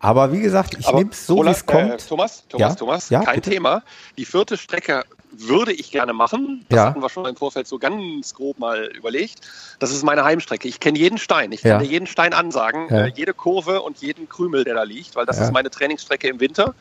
Aber 0.01 0.33
wie 0.33 0.41
gesagt, 0.41 0.77
ich 0.79 0.91
nehme 0.93 1.11
es 1.11 1.27
so, 1.27 1.45
wie 1.45 1.49
es 1.49 1.67
kommt. 1.67 1.91
Äh, 1.91 1.97
Thomas, 1.97 2.45
Thomas, 2.49 2.71
ja? 2.71 2.75
Thomas, 2.75 3.11
ja, 3.11 3.25
kein 3.25 3.37
bitte? 3.37 3.51
Thema. 3.51 3.83
Die 4.17 4.25
vierte 4.25 4.57
Strecke 4.57 5.05
würde 5.33 5.73
ich 5.73 5.91
gerne 5.91 6.13
machen. 6.13 6.65
Das 6.69 6.77
ja. 6.77 6.87
hatten 6.87 7.03
wir 7.03 7.09
schon 7.09 7.27
im 7.27 7.37
Vorfeld 7.37 7.67
so 7.67 7.79
ganz 7.79 8.35
grob 8.35 8.59
mal 8.59 8.87
überlegt. 8.97 9.41
Das 9.79 9.91
ist 9.91 10.05
meine 10.05 10.25
Heimstrecke. 10.25 10.69
Ich 10.69 10.81
kenne 10.81 10.99
jeden 10.99 11.19
Stein. 11.19 11.53
Ich 11.53 11.63
kann 11.63 11.83
dir 11.83 11.89
jeden 11.89 12.07
Stein 12.07 12.33
ansagen, 12.33 12.89
äh, 12.89 13.13
jede 13.15 13.35
Kurve 13.35 13.83
und 13.83 13.99
jeden 13.99 14.29
Krümel, 14.29 14.65
der 14.65 14.75
da 14.75 14.85
liegt, 14.85 15.17
weil 15.17 15.27
das 15.27 15.39
ist 15.39 15.53
meine 15.53 15.71
Trainingsstrecke 15.71 16.29
im 16.29 16.41
Winter. 16.41 16.75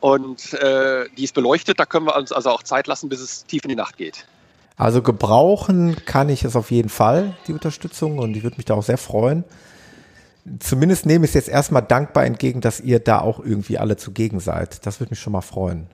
Und 0.00 0.52
äh, 0.54 1.06
die 1.16 1.24
ist 1.24 1.34
beleuchtet. 1.34 1.78
Da 1.78 1.86
können 1.86 2.06
wir 2.06 2.16
uns 2.16 2.32
also 2.32 2.50
auch 2.50 2.62
Zeit 2.62 2.86
lassen, 2.86 3.08
bis 3.08 3.20
es 3.20 3.46
tief 3.46 3.62
in 3.64 3.68
die 3.68 3.76
Nacht 3.76 3.96
geht. 3.96 4.26
Also 4.76 5.02
gebrauchen 5.02 5.96
kann 6.06 6.28
ich 6.28 6.44
es 6.44 6.56
auf 6.56 6.70
jeden 6.70 6.88
Fall, 6.88 7.36
die 7.46 7.52
Unterstützung. 7.52 8.18
Und 8.18 8.36
ich 8.36 8.42
würde 8.42 8.56
mich 8.56 8.64
da 8.64 8.74
auch 8.74 8.82
sehr 8.82 8.98
freuen. 8.98 9.44
Zumindest 10.58 11.06
nehme 11.06 11.24
ich 11.24 11.30
es 11.30 11.34
jetzt 11.34 11.48
erstmal 11.48 11.82
dankbar 11.82 12.24
entgegen, 12.24 12.60
dass 12.60 12.80
ihr 12.80 12.98
da 12.98 13.20
auch 13.20 13.38
irgendwie 13.38 13.78
alle 13.78 13.96
zugegen 13.96 14.40
seid. 14.40 14.84
Das 14.86 14.98
würde 14.98 15.10
mich 15.10 15.20
schon 15.20 15.32
mal 15.32 15.40
freuen. 15.40 15.86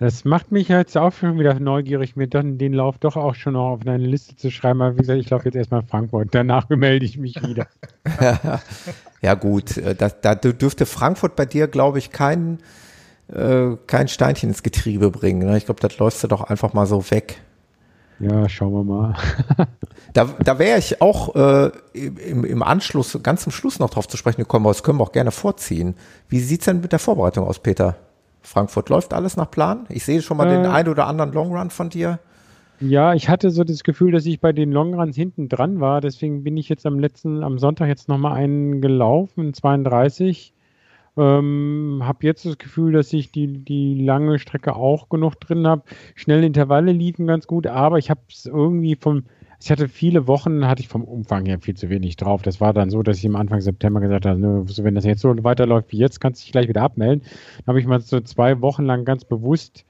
Das 0.00 0.24
macht 0.24 0.50
mich 0.50 0.68
jetzt 0.68 0.98
auch 0.98 1.12
schon 1.12 1.38
wieder 1.38 1.58
neugierig, 1.60 2.16
mir 2.16 2.26
dann 2.26 2.58
den 2.58 2.72
Lauf 2.72 2.98
doch 2.98 3.16
auch 3.16 3.36
schon 3.36 3.52
noch 3.52 3.70
auf 3.70 3.80
eine 3.86 3.96
Liste 3.96 4.34
zu 4.34 4.50
schreiben. 4.50 4.82
Aber 4.82 4.94
wie 4.94 4.98
gesagt, 4.98 5.20
ich 5.20 5.30
laufe 5.30 5.44
jetzt 5.44 5.54
erstmal 5.54 5.82
Frankfurt. 5.82 6.28
Danach 6.32 6.68
melde 6.68 7.06
ich 7.06 7.16
mich 7.16 7.40
wieder. 7.42 7.68
ja, 9.22 9.34
gut. 9.34 9.76
Äh, 9.76 9.94
da, 9.94 10.08
da 10.08 10.34
dürfte 10.34 10.86
Frankfurt 10.86 11.36
bei 11.36 11.46
dir, 11.46 11.68
glaube 11.68 11.98
ich, 11.98 12.10
kein, 12.10 12.58
äh, 13.32 13.76
kein 13.86 14.08
Steinchen 14.08 14.48
ins 14.48 14.64
Getriebe 14.64 15.10
bringen. 15.10 15.46
Ne? 15.46 15.56
Ich 15.56 15.66
glaube, 15.66 15.80
das 15.80 15.96
läufst 15.98 16.24
du 16.24 16.28
doch 16.28 16.42
einfach 16.42 16.72
mal 16.72 16.86
so 16.86 17.10
weg. 17.12 17.40
Ja, 18.20 18.48
schauen 18.48 18.72
wir 18.72 18.84
mal. 18.84 19.16
da 20.12 20.28
da 20.42 20.58
wäre 20.58 20.78
ich 20.78 21.00
auch 21.00 21.34
äh, 21.34 21.70
im, 21.92 22.44
im 22.44 22.62
Anschluss, 22.62 23.18
ganz 23.22 23.42
zum 23.42 23.52
Schluss 23.52 23.78
noch 23.78 23.90
drauf 23.90 24.08
zu 24.08 24.16
sprechen 24.16 24.42
gekommen, 24.42 24.66
aber 24.66 24.72
das 24.72 24.82
können 24.82 24.98
wir 24.98 25.04
auch 25.04 25.12
gerne 25.12 25.30
vorziehen. 25.30 25.94
Wie 26.28 26.40
sieht's 26.40 26.66
denn 26.66 26.80
mit 26.80 26.92
der 26.92 26.98
Vorbereitung 26.98 27.46
aus, 27.46 27.58
Peter? 27.58 27.96
Frankfurt 28.42 28.88
läuft 28.88 29.12
alles 29.14 29.36
nach 29.36 29.50
Plan? 29.50 29.86
Ich 29.88 30.04
sehe 30.04 30.22
schon 30.22 30.36
mal 30.36 30.46
äh, 30.46 30.50
den 30.50 30.66
ein 30.66 30.88
oder 30.88 31.06
anderen 31.06 31.32
Longrun 31.32 31.70
von 31.70 31.90
dir. 31.90 32.20
Ja, 32.80 33.14
ich 33.14 33.28
hatte 33.28 33.50
so 33.50 33.64
das 33.64 33.84
Gefühl, 33.84 34.12
dass 34.12 34.26
ich 34.26 34.40
bei 34.40 34.52
den 34.52 34.72
Longruns 34.72 35.16
hinten 35.16 35.48
dran 35.48 35.80
war. 35.80 36.00
Deswegen 36.00 36.44
bin 36.44 36.56
ich 36.56 36.68
jetzt 36.68 36.86
am 36.86 36.98
letzten, 36.98 37.42
am 37.42 37.58
Sonntag 37.58 37.88
jetzt 37.88 38.08
nochmal 38.08 38.34
einen 38.34 38.80
gelaufen, 38.80 39.54
32. 39.54 40.53
Ähm, 41.16 42.00
habe 42.02 42.26
jetzt 42.26 42.44
das 42.44 42.58
Gefühl, 42.58 42.92
dass 42.92 43.12
ich 43.12 43.30
die, 43.30 43.46
die 43.46 44.02
lange 44.02 44.38
Strecke 44.38 44.74
auch 44.74 45.08
genug 45.08 45.36
drin 45.36 45.66
habe. 45.66 45.82
Schnelle 46.14 46.46
Intervalle 46.46 46.92
liefen 46.92 47.26
ganz 47.26 47.46
gut, 47.46 47.66
aber 47.66 47.98
ich 47.98 48.10
habe 48.10 48.20
es 48.28 48.46
irgendwie 48.46 48.96
vom, 48.96 49.24
ich 49.62 49.70
hatte 49.70 49.88
viele 49.88 50.26
Wochen, 50.26 50.66
hatte 50.66 50.82
ich 50.82 50.88
vom 50.88 51.04
Umfang 51.04 51.46
her 51.46 51.60
viel 51.60 51.76
zu 51.76 51.88
wenig 51.88 52.16
drauf. 52.16 52.42
Das 52.42 52.60
war 52.60 52.72
dann 52.72 52.90
so, 52.90 53.02
dass 53.02 53.18
ich 53.18 53.24
im 53.24 53.36
Anfang 53.36 53.60
September 53.60 54.00
gesagt 54.00 54.26
habe, 54.26 54.40
ne, 54.40 54.64
wenn 54.66 54.94
das 54.96 55.04
jetzt 55.04 55.20
so 55.20 55.32
weiterläuft 55.44 55.92
wie 55.92 55.98
jetzt, 55.98 56.20
kannst 56.20 56.42
du 56.42 56.44
dich 56.44 56.52
gleich 56.52 56.68
wieder 56.68 56.82
abmelden. 56.82 57.22
Dann 57.58 57.66
habe 57.68 57.80
ich 57.80 57.86
mal 57.86 58.00
so 58.00 58.20
zwei 58.20 58.60
Wochen 58.60 58.84
lang 58.84 59.04
ganz 59.04 59.24
bewusst 59.24 59.84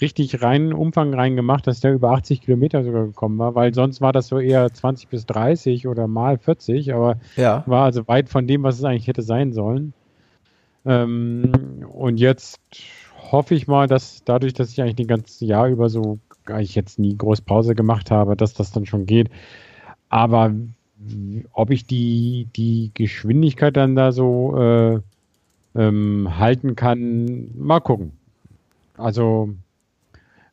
richtig 0.00 0.42
rein 0.42 0.72
Umfang 0.72 1.14
rein 1.14 1.36
gemacht, 1.36 1.66
dass 1.66 1.80
der 1.80 1.92
über 1.92 2.10
80 2.10 2.42
Kilometer 2.42 2.82
sogar 2.82 3.06
gekommen 3.06 3.38
war, 3.38 3.54
weil 3.54 3.74
sonst 3.74 4.00
war 4.00 4.12
das 4.12 4.26
so 4.26 4.38
eher 4.38 4.72
20 4.72 5.08
bis 5.08 5.26
30 5.26 5.86
oder 5.86 6.08
mal 6.08 6.38
40, 6.38 6.92
aber 6.92 7.18
ja. 7.36 7.62
war 7.66 7.84
also 7.84 8.08
weit 8.08 8.28
von 8.28 8.46
dem, 8.46 8.62
was 8.62 8.78
es 8.78 8.84
eigentlich 8.84 9.06
hätte 9.06 9.22
sein 9.22 9.52
sollen. 9.52 9.92
Ähm, 10.84 11.52
und 11.92 12.18
jetzt 12.18 12.60
hoffe 13.30 13.54
ich 13.54 13.66
mal, 13.66 13.86
dass 13.86 14.22
dadurch, 14.24 14.52
dass 14.52 14.70
ich 14.70 14.80
eigentlich 14.80 14.96
den 14.96 15.06
ganzen 15.06 15.46
Jahr 15.46 15.68
über 15.68 15.88
so 15.88 16.18
ich 16.58 16.74
jetzt 16.74 16.98
nie 16.98 17.16
groß 17.16 17.42
Pause 17.42 17.74
gemacht 17.74 18.10
habe, 18.10 18.36
dass 18.36 18.52
das 18.54 18.72
dann 18.72 18.86
schon 18.86 19.06
geht. 19.06 19.30
Aber 20.08 20.52
ob 21.52 21.70
ich 21.70 21.86
die, 21.86 22.48
die 22.56 22.90
Geschwindigkeit 22.94 23.76
dann 23.76 23.96
da 23.96 24.12
so 24.12 24.56
äh, 24.56 25.00
ähm, 25.74 26.38
halten 26.38 26.76
kann, 26.76 27.50
mal 27.56 27.80
gucken. 27.80 28.12
Also 28.96 29.50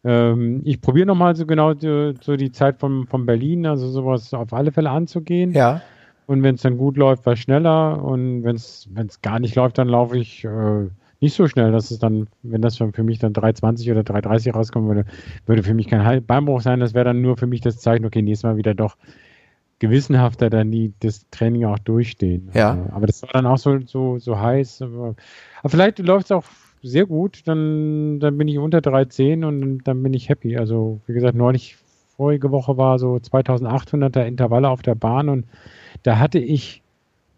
ähm, 0.03 0.61
ich 0.64 0.81
probiere 0.81 1.07
nochmal 1.07 1.35
so 1.35 1.45
genau 1.45 1.73
die, 1.73 2.14
so 2.22 2.35
die 2.35 2.51
Zeit 2.51 2.80
von, 2.80 3.06
von 3.07 3.26
Berlin, 3.26 3.65
also 3.65 3.89
sowas 3.89 4.34
auf 4.34 4.53
alle 4.53 4.72
Fälle 4.72 4.89
anzugehen. 4.89 5.53
Ja. 5.53 5.81
Und 6.30 6.43
wenn 6.43 6.53
es 6.53 6.61
dann 6.61 6.77
gut 6.77 6.95
läuft, 6.95 7.26
war 7.26 7.35
schneller. 7.35 8.03
Und 8.03 8.43
wenn 8.43 8.56
es 8.56 8.88
gar 9.23 9.39
nicht 9.39 9.56
läuft, 9.56 9.80
dann 9.80 9.88
laufe 9.88 10.15
ich 10.15 10.45
äh, 10.45 10.88
nicht 11.22 11.34
so 11.34 11.47
schnell, 11.47 11.72
dass 11.72 11.89
es 11.89 11.97
dann, 11.97 12.27
wenn 12.43 12.61
das 12.61 12.77
für 12.77 13.01
mich 13.01 13.18
dann 13.18 13.34
3,20 13.34 13.89
oder 13.89 14.01
3,30 14.01 14.53
rauskommen 14.53 14.89
würde, 14.89 15.06
würde 15.47 15.64
für 15.64 15.73
mich 15.73 15.88
kein 15.88 16.23
Beinbruch 16.23 16.61
sein. 16.61 16.81
Das 16.81 16.93
wäre 16.93 17.06
dann 17.06 17.23
nur 17.23 17.35
für 17.35 17.47
mich 17.47 17.61
das 17.61 17.80
Zeichen, 17.80 18.06
okay, 18.06 18.22
nächstes 18.22 18.43
Mal 18.43 18.57
wieder 18.57 18.76
doch 18.76 18.95
gewissenhafter 19.80 20.51
dann 20.51 20.69
die, 20.69 20.93
das 20.99 21.26
Training 21.31 21.65
auch 21.65 21.80
durchstehen. 21.80 22.51
Ja. 22.53 22.73
Also, 22.73 22.93
aber 22.93 23.07
das 23.07 23.23
war 23.23 23.30
dann 23.34 23.47
auch 23.47 23.57
so, 23.57 23.80
so, 23.80 24.19
so 24.19 24.39
heiß. 24.39 24.84
Aber, 24.84 25.15
aber 25.61 25.69
vielleicht 25.69 25.97
läuft 25.97 26.26
es 26.26 26.31
auch 26.31 26.45
sehr 26.84 27.07
gut, 27.07 27.41
dann, 27.45 28.19
dann 28.19 28.38
bin 28.38 28.47
ich 28.47 28.60
unter 28.60 28.77
3,10 28.77 29.47
und 29.47 29.80
dann 29.80 30.03
bin 30.03 30.14
ich 30.14 30.30
happy. 30.30 30.57
Also, 30.57 31.01
wie 31.07 31.14
gesagt, 31.14 31.35
neulich, 31.35 31.77
vorige 32.20 32.52
Woche 32.52 32.76
war 32.76 33.00
so 33.00 33.16
2800er 33.16 34.26
Intervalle 34.26 34.68
auf 34.68 34.82
der 34.82 34.96
Bahn 34.96 35.30
und 35.30 35.46
da 36.04 36.20
hatte 36.20 36.38
ich 36.38 36.82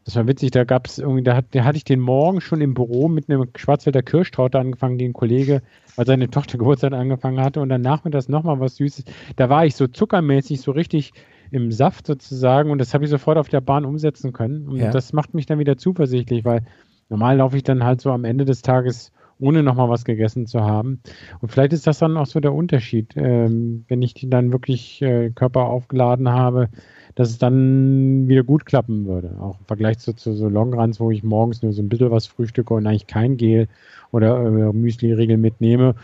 das 0.06 0.16
war 0.16 0.26
witzig, 0.26 0.49
da 0.49 0.64
gab 0.64 0.88
es 0.88 0.98
irgendwie, 0.98 1.22
da, 1.22 1.36
hat, 1.36 1.45
da 1.52 1.64
hatte 1.64 1.78
ich 1.78 1.84
den 1.84 1.99
Morgen 1.99 2.41
schon 2.41 2.60
im 2.62 2.74
Büro 2.74 3.08
mit 3.08 3.30
einem 3.30 3.48
Schwarzwälder 3.56 4.02
Kirschtraute 4.02 4.58
angefangen, 4.58 4.98
den 4.98 5.14
Kollege, 5.14 5.62
weil 5.95 6.08
seine 6.08 6.32
Tochter 6.32 6.58
Geburtstag 6.58 6.94
angefangen 6.94 7.40
hatte 7.40 7.62
und 7.62 7.70
dann 7.70 7.82
nachmittags 7.82 8.28
nochmal 8.28 8.60
was 8.60 8.78
Süßes. 8.78 9.06
Da 9.36 9.49
war 9.49 9.68
ich 9.68 9.76
so 9.76 9.86
zuckermäßig, 9.86 10.62
so 10.62 10.72
richtig 10.72 11.14
im 11.52 11.72
Saft 11.72 12.08
sozusagen 12.08 12.72
und 12.72 12.80
das 12.80 12.95
habe 12.95 13.03
ich 13.03 13.12
sofort 13.12 13.38
auf 13.38 13.49
der 13.49 13.62
Bahn 13.62 13.86
umsetzen 13.86 14.34
können. 14.34 14.68
Und 14.68 14.78
ja. 14.78 14.90
das 14.90 15.14
macht 15.14 15.36
mich 15.36 15.45
dann 15.45 15.60
wieder 15.60 15.78
zuversichtlich, 15.78 16.44
weil 16.44 16.64
normal 17.10 17.38
laufe 17.38 17.58
ich 17.58 17.64
dann 17.64 17.84
halt 17.84 18.02
so 18.02 18.10
am 18.10 18.24
Ende 18.24 18.45
des 18.45 18.64
Tages 18.64 19.12
ohne 19.41 19.63
nochmal 19.63 19.89
was 19.89 20.05
gegessen 20.05 20.45
zu 20.45 20.61
haben. 20.61 21.01
Und 21.41 21.51
vielleicht 21.51 21.73
ist 21.73 21.88
das 21.88 21.99
dann 21.99 22.15
auch 22.15 22.27
so 22.27 22.39
der 22.39 22.53
Unterschied, 22.53 23.13
ähm, 23.18 23.84
wenn 23.89 24.01
ich 24.01 24.13
die 24.13 24.30
dann 24.30 24.51
wirklich 24.53 25.01
äh, 25.01 25.31
Körper 25.31 25.65
aufgeladen 25.65 26.30
habe, 26.30 26.69
dass 27.15 27.30
es 27.30 27.38
dann 27.39 28.30
wieder 28.30 28.43
gut 28.43 28.65
klappen 28.65 29.05
würde. 29.05 29.35
Auch 29.41 29.59
im 29.59 29.65
Vergleich 29.65 29.99
zu, 29.99 30.13
zu 30.13 30.34
so 30.34 30.47
Longruns, 30.47 30.99
wo 31.01 31.11
ich 31.11 31.23
morgens 31.23 31.61
nur 31.61 31.73
so 31.73 31.81
ein 31.81 31.89
bisschen 31.89 32.11
was 32.11 32.27
frühstücke 32.27 32.73
und 32.73 32.88
eigentlich 32.88 33.07
kein 33.07 33.35
Gel 33.35 33.68
oder 34.11 34.45
äh, 34.45 34.72
Müsli-Riegel 34.72 35.38
mitnehme. 35.38 35.95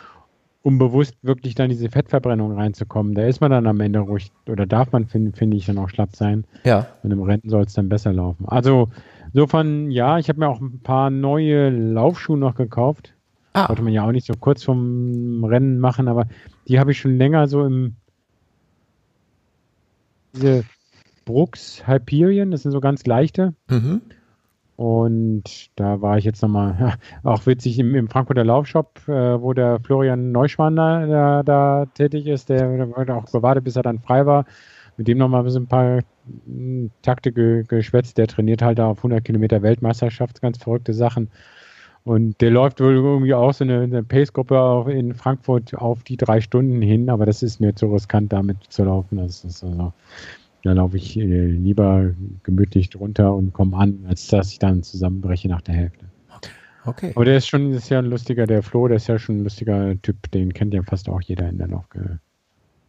um 0.68 0.78
bewusst 0.80 1.16
wirklich 1.22 1.56
dann 1.56 1.70
diese 1.70 1.90
Fettverbrennung 1.90 2.52
reinzukommen. 2.52 3.16
Da 3.16 3.24
ist 3.24 3.40
man 3.40 3.52
dann 3.52 3.68
am 3.68 3.80
Ende 3.80 4.00
ruhig, 4.00 4.34
oder 4.50 4.66
darf 4.66 4.92
man, 4.92 5.06
finde 5.06 5.32
find 5.32 5.54
ich, 5.54 5.66
dann 5.66 5.78
auch 5.78 5.88
schlapp 5.88 6.14
sein. 6.14 6.44
Ja. 6.66 6.88
Und 7.04 7.12
im 7.12 7.22
Rennen 7.22 7.48
soll 7.50 7.64
es 7.64 7.72
dann 7.72 7.88
besser 7.88 8.12
laufen. 8.12 8.46
Also, 8.48 8.90
insofern, 9.34 9.92
ja, 9.92 10.20
ich 10.20 10.28
habe 10.28 10.40
mir 10.40 10.50
auch 10.50 10.60
ein 10.60 10.82
paar 10.84 11.10
neue 11.10 11.70
Laufschuhe 11.70 12.38
noch 12.38 12.56
gekauft. 12.56 13.14
Ah. 13.58 13.70
Wollte 13.70 13.82
man 13.82 13.92
ja 13.92 14.04
auch 14.04 14.12
nicht 14.12 14.28
so 14.28 14.36
kurz 14.40 14.64
vom 14.64 15.44
Rennen 15.44 15.80
machen, 15.80 16.08
aber 16.08 16.28
die 16.68 16.80
habe 16.80 16.92
ich 16.92 17.00
schon 17.00 17.18
länger 17.18 17.48
so 17.48 17.66
im. 17.66 17.96
Diese 20.36 20.64
Brooks 21.26 21.82
Hyperion, 21.88 22.52
das 22.52 22.62
sind 22.62 22.72
so 22.72 22.80
ganz 22.80 23.08
leichte. 23.08 23.56
Mhm. 23.68 24.02
Und 24.76 25.72
da 25.76 26.02
war 26.02 26.20
ich 26.20 26.24
jetzt 26.24 26.44
nochmal, 26.44 26.78
ja, 26.80 26.94
auch 27.24 27.48
witzig, 27.48 27.80
im, 27.80 27.96
im 27.96 28.08
Frankfurter 28.10 28.46
Laufshop, 28.46 29.02
äh, 29.08 29.42
wo 29.42 29.54
der 29.54 29.80
Florian 29.80 30.32
Neuschwann 30.32 30.76
da, 30.76 31.42
da, 31.42 31.88
tätig 31.96 32.28
ist, 32.28 32.50
der, 32.50 32.78
der 32.78 32.96
hat 32.96 33.10
auch 33.10 33.26
gewartet, 33.26 33.64
bis 33.64 33.76
er 33.76 33.82
dann 33.82 33.98
frei 33.98 34.28
war. 34.28 34.46
Mit 34.98 35.08
dem 35.08 35.18
nochmal 35.18 35.48
ein 35.48 35.68
paar 35.68 36.02
mh, 36.46 36.90
Takte 37.02 37.32
ge, 37.32 37.64
geschwätzt. 37.68 38.20
Der 38.20 38.28
trainiert 38.28 38.62
halt 38.62 38.78
da 38.78 38.86
auf 38.86 39.00
100 39.00 39.26
Kilometer 39.26 39.64
Weltmeisterschaft, 39.64 40.42
ganz 40.42 40.62
verrückte 40.62 40.94
Sachen. 40.94 41.32
Und 42.08 42.40
der 42.40 42.52
läuft 42.52 42.80
wohl 42.80 42.94
irgendwie 42.94 43.34
auch 43.34 43.54
so 43.54 43.66
eine, 43.66 43.82
eine 43.82 44.02
Pace-Gruppe 44.02 44.86
in 44.94 45.14
Frankfurt 45.14 45.76
auf 45.76 46.04
die 46.04 46.16
drei 46.16 46.40
Stunden 46.40 46.82
hin, 46.82 47.10
aber 47.10 47.26
das 47.26 47.44
ist 47.44 47.60
mir 47.60 47.76
zu 47.76 47.88
riskant, 47.88 48.32
damit 48.32 48.60
zu 48.70 48.86
laufen. 48.86 49.18
Das 49.18 49.44
ist 49.44 49.62
also, 49.62 49.92
da 50.64 50.72
laufe 50.72 50.96
ich 50.96 51.20
äh, 51.20 51.48
lieber 51.48 52.12
gemütlich 52.44 52.92
drunter 52.92 53.36
und 53.36 53.52
komme 53.52 53.76
an, 53.76 54.06
als 54.08 54.28
dass 54.28 54.54
ich 54.54 54.60
dann 54.60 54.84
zusammenbreche 54.84 55.50
nach 55.50 55.60
der 55.60 55.76
Hälfte. 55.76 56.06
Okay. 56.86 57.12
Aber 57.14 57.26
der 57.26 57.36
ist 57.36 57.48
schon 57.50 57.74
ist 57.74 57.90
ja 57.90 58.00
ein 58.00 58.06
lustiger, 58.06 58.48
der 58.48 58.64
Flo, 58.64 58.88
der 58.88 58.96
ist 58.96 59.08
ja 59.08 59.20
schon 59.20 59.40
ein 59.40 59.44
lustiger 59.44 60.02
Typ, 60.02 60.32
den 60.32 60.54
kennt 60.54 60.74
ja 60.74 60.84
fast 60.84 61.10
auch 61.10 61.20
jeder 61.20 61.50
in 61.50 61.58
der 61.58 61.68
Laufge. 61.68 62.20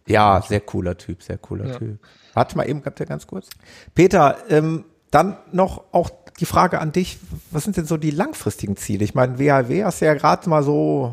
Ja, 0.06 0.40
sehr 0.46 0.60
cooler 0.60 0.96
Typ, 0.96 1.24
sehr 1.24 1.38
cooler 1.38 1.66
Ja. 1.66 1.76
Typ. 1.76 1.98
Warte 2.34 2.56
mal 2.56 2.68
eben, 2.68 2.84
ganz 2.84 3.26
kurz. 3.26 3.50
Peter, 3.96 4.36
ähm, 4.48 4.84
dann 5.10 5.38
noch 5.52 5.92
auch 5.92 6.10
die 6.40 6.46
Frage 6.46 6.80
an 6.80 6.92
dich, 6.92 7.18
was 7.50 7.64
sind 7.64 7.76
denn 7.76 7.84
so 7.86 7.96
die 7.96 8.10
langfristigen 8.10 8.76
Ziele? 8.76 9.04
Ich 9.04 9.14
meine, 9.14 9.38
WHW 9.38 9.84
hast 9.84 10.00
du 10.00 10.06
ja 10.06 10.14
gerade 10.14 10.48
mal 10.48 10.62
so, 10.62 11.12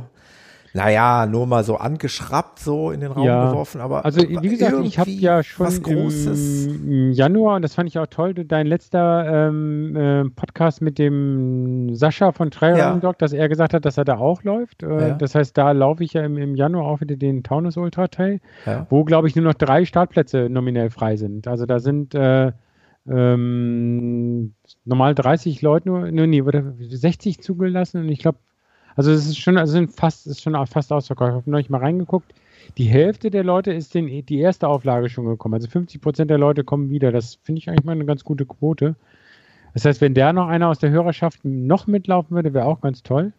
naja, 0.74 1.26
nur 1.26 1.48
mal 1.48 1.64
so 1.64 1.78
angeschraubt, 1.78 2.60
so 2.60 2.92
in 2.92 3.00
den 3.00 3.12
Raum 3.14 3.26
Ja. 3.26 3.50
geworfen, 3.50 3.80
aber 3.80 4.04
Also 4.04 4.22
wie 4.22 4.50
gesagt, 4.50 4.76
ich 4.84 5.00
habe 5.00 5.10
ja 5.10 5.42
schon 5.42 5.66
was 5.66 5.82
Großes. 5.82 6.66
im 6.68 7.12
Januar, 7.14 7.56
und 7.56 7.62
das 7.62 7.74
fand 7.76 7.88
ich 7.88 7.98
auch 7.98 8.08
toll, 8.08 8.34
dein 8.34 8.68
letzter 8.68 9.48
ähm, 9.48 9.96
äh, 9.96 10.30
Podcast 10.36 10.82
mit 10.82 11.00
dem 11.00 11.96
Sascha 11.96 12.34
von 12.34 12.52
Trail 12.52 12.78
Ja. 12.78 12.94
Dog, 12.98 13.18
dass 13.20 13.32
er 13.32 13.48
gesagt 13.48 13.74
hat, 13.74 13.86
dass 13.86 13.98
er 13.98 14.04
da 14.04 14.18
auch 14.18 14.44
läuft. 14.44 14.84
Äh, 14.84 15.08
Ja. 15.10 15.14
Das 15.16 15.34
heißt, 15.34 15.58
da 15.58 15.72
laufe 15.72 16.04
ich 16.04 16.12
ja 16.14 16.24
im, 16.26 16.38
im 16.38 16.56
Januar 16.56 16.86
auch 16.88 17.00
wieder 17.00 17.16
den 17.16 17.42
Taunus 17.42 17.78
Ultra 17.78 18.08
Trail, 18.10 18.42
Ja. 18.66 18.86
wo, 18.90 19.06
glaube 19.06 19.28
ich, 19.30 19.36
nur 19.38 19.46
noch 19.46 19.54
drei 19.54 19.86
Startplätze 19.86 20.50
nominell 20.50 20.90
frei 20.90 21.16
sind. 21.16 21.48
Also 21.48 21.66
da 21.66 21.80
sind 21.80 22.14
äh, 22.16 22.52
ähm, 23.08 24.54
normal 24.84 25.16
30 25.16 25.62
Leute 25.62 25.90
nur, 25.90 26.12
nee, 26.12 26.28
nee, 26.28 26.44
wurde 26.44 26.76
60 26.80 27.42
zugelassen 27.42 28.02
und 28.02 28.10
ich 28.10 28.20
glaube, 28.20 28.40
also 28.96 29.12
es 29.12 29.28
ist 29.28 29.40
schon, 29.40 29.58
also 29.58 29.74
sind 29.74 29.94
fast, 29.94 30.26
ist 30.26 30.42
schon 30.42 30.54
fast 30.68 30.92
ausverkauft. 30.92 31.32
Ich 31.32 31.36
habe 31.36 31.52
neulich 31.52 31.70
mal 31.70 31.80
reingeguckt. 31.80 32.34
Die 32.78 32.86
Hälfte 32.86 33.30
der 33.30 33.44
Leute 33.44 33.74
ist 33.74 33.96
in 33.96 34.08
die 34.26 34.40
erste 34.40 34.68
Auflage 34.68 35.10
schon 35.10 35.26
gekommen. 35.26 35.54
Also 35.54 35.68
50 35.70 36.02
Prozent 36.02 36.32
der 36.32 36.38
Leute 36.38 36.64
kommen 36.64 36.90
wieder. 36.90 37.12
Das 37.12 37.36
finde 37.44 37.60
ich 37.60 37.70
eigentlich 37.70 37.84
mal 37.84 37.92
eine 37.92 38.06
ganz 38.06 38.24
gute 38.24 38.46
Quote. 38.46 38.96
Das 39.74 39.86
heißt, 39.86 40.02
wenn 40.02 40.14
da 40.14 40.32
noch 40.32 40.48
einer 40.48 40.70
aus 40.70 40.80
der 40.80 40.90
Hörerschaft 40.90 41.42
noch 41.44 41.88
mitlaufen 41.88 42.36
würde, 42.36 42.54
wäre 42.54 42.66
auch 42.66 42.82
ganz 42.82 43.04
toll. 43.04 43.34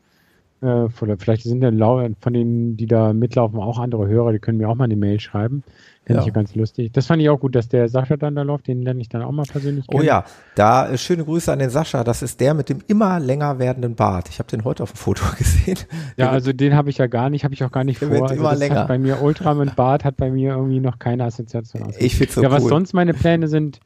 Äh, 0.67 0.89
vielleicht 1.19 1.45
sind 1.45 1.63
ja 1.63 2.09
von 2.21 2.33
denen, 2.33 2.77
die 2.77 2.87
da 2.87 3.13
mitlaufen, 3.13 3.59
auch 3.61 3.79
andere 3.79 4.09
Hörer, 4.09 4.33
die 4.33 4.39
können 4.39 4.59
mir 4.59 4.69
auch 4.69 4.75
mal 4.75 4.85
eine 4.85 4.97
Mail 4.97 5.21
schreiben. 5.21 5.63
Finde 6.05 6.19
Ja. 6.19 6.21
ich 6.21 6.27
ja 6.29 6.33
ganz 6.33 6.55
lustig. 6.55 6.93
Das 6.93 7.07
fand 7.07 7.21
ich 7.21 7.29
auch 7.29 7.41
gut, 7.41 7.57
dass 7.57 7.69
der 7.69 7.89
Sascha 7.89 8.17
dann 8.17 8.37
da 8.37 8.43
läuft. 8.43 8.69
Den 8.69 8.81
lerne 8.83 9.01
ich 9.01 9.09
dann 9.09 9.23
auch 9.23 9.33
mal 9.33 9.45
persönlich 9.45 9.87
Oh 9.93 10.03
ja, 10.03 10.25
da 10.55 10.89
äh, 10.89 10.99
schöne 10.99 11.25
Grüße 11.25 11.53
an 11.53 11.59
den 11.59 11.69
Sascha. 11.71 12.05
Das 12.05 12.23
ist 12.23 12.41
der 12.41 12.55
mit 12.55 12.69
dem 12.69 12.79
immer 12.87 13.19
länger 13.19 13.59
werdenden 13.59 13.97
Bart. 13.97 14.29
Ich 14.29 14.39
habe 14.39 14.49
den 14.49 14.65
heute 14.65 14.85
auf 14.85 14.93
dem 14.93 14.97
Foto 14.99 15.25
gesehen. 15.39 15.79
Ja, 16.17 16.31
also 16.31 16.53
den 16.53 16.75
habe 16.75 16.91
ich 16.91 16.99
ja 16.99 17.09
gar 17.09 17.29
nicht, 17.29 17.43
habe 17.45 17.55
ich 17.55 17.65
auch 17.65 17.73
gar 17.73 17.83
nicht 17.83 18.01
Der 18.01 18.09
vor. 18.09 18.15
wird 18.19 18.31
Also 18.31 18.41
immer 18.41 18.55
länger. 18.55 18.87
Bei 18.87 18.99
mir 18.99 19.21
Ultra 19.21 19.55
mit 19.55 19.75
Bart 19.75 20.05
hat 20.05 20.17
bei 20.17 20.31
mir 20.31 20.55
irgendwie 20.55 20.79
noch 20.81 20.99
keine 21.01 21.25
Assoziation 21.25 21.83
aus. 21.83 21.97
Ich 21.99 22.15
find's 22.15 22.35
so 22.37 22.43
ja, 22.43 22.53
was 22.53 22.63
cool. 22.63 22.69
sonst 22.69 22.93
meine 22.93 23.13
Pläne 23.13 23.49
sind, 23.49 23.81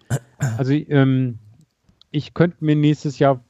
also 0.58 0.72
ähm, 0.72 1.38
ich 2.10 2.34
könnte 2.34 2.58
mir 2.60 2.76
nächstes 2.76 3.18
Jahr 3.18 3.40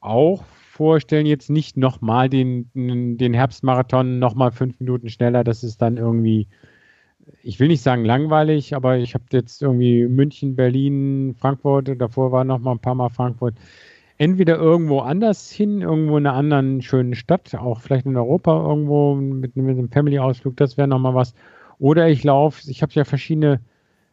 auch 0.00 0.44
vorstellen, 0.74 1.26
jetzt 1.26 1.50
nicht 1.50 1.76
nochmal 1.76 2.28
den, 2.28 2.68
den 2.74 3.32
Herbstmarathon 3.32 4.18
nochmal 4.18 4.50
fünf 4.50 4.80
Minuten 4.80 5.08
schneller. 5.08 5.44
Das 5.44 5.62
ist 5.62 5.80
dann 5.80 5.96
irgendwie, 5.96 6.48
ich 7.42 7.60
will 7.60 7.68
nicht 7.68 7.82
sagen 7.82 8.04
langweilig, 8.04 8.74
aber 8.74 8.98
ich 8.98 9.14
habe 9.14 9.24
jetzt 9.32 9.62
irgendwie 9.62 10.06
München, 10.08 10.56
Berlin, 10.56 11.36
Frankfurt, 11.38 11.90
davor 11.98 12.32
war 12.32 12.44
noch 12.44 12.58
mal 12.58 12.72
ein 12.72 12.80
paar 12.80 12.96
Mal 12.96 13.08
Frankfurt. 13.08 13.54
Entweder 14.18 14.56
irgendwo 14.56 15.00
anders 15.00 15.50
hin, 15.50 15.80
irgendwo 15.80 16.18
in 16.18 16.26
einer 16.26 16.36
anderen 16.36 16.82
schönen 16.82 17.14
Stadt, 17.14 17.54
auch 17.54 17.80
vielleicht 17.80 18.06
in 18.06 18.16
Europa 18.16 18.68
irgendwo 18.68 19.14
mit, 19.14 19.56
mit 19.56 19.78
einem 19.78 19.90
Family-Ausflug, 19.90 20.56
das 20.56 20.76
wäre 20.76 20.88
nochmal 20.88 21.14
was. 21.14 21.34
Oder 21.78 22.08
ich 22.08 22.24
laufe, 22.24 22.68
ich 22.68 22.82
habe 22.82 22.92
ja 22.94 23.04
verschiedene 23.04 23.60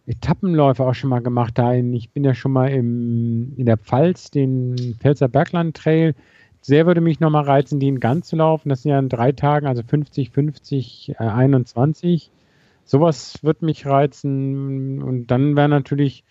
Etappenläufe 0.06 0.84
auch 0.84 0.94
schon 0.94 1.10
mal 1.10 1.22
gemacht. 1.22 1.58
Da 1.58 1.74
ich 1.74 2.12
bin 2.12 2.24
ja 2.24 2.34
schon 2.34 2.52
mal 2.52 2.68
im, 2.68 3.54
in 3.58 3.66
der 3.66 3.78
Pfalz, 3.78 4.32
den 4.32 4.96
Pfälzer 5.00 5.28
Bergland 5.28 5.76
Trail. 5.76 6.16
Sehr 6.62 6.86
würde 6.86 7.02
mich 7.02 7.20
nochmal 7.20 7.44
reizen, 7.44 7.80
den 7.80 8.00
ganz 8.00 8.28
zu 8.28 8.36
laufen. 8.36 8.70
Das 8.70 8.84
sind 8.84 8.92
ja 8.92 9.00
in 9.00 9.10
drei 9.10 9.32
Tagen, 9.32 9.66
also 9.66 9.82
50, 9.84 10.30
50, 10.30 11.16
äh, 11.18 11.24
21. 11.24 12.32
Sowas 12.86 13.40
wird 13.42 13.62
mich 13.64 13.86
reizen. 13.86 15.02
Und 15.02 15.28
dann 15.28 15.56
wäre 15.56 15.70
natürlich 15.70 16.24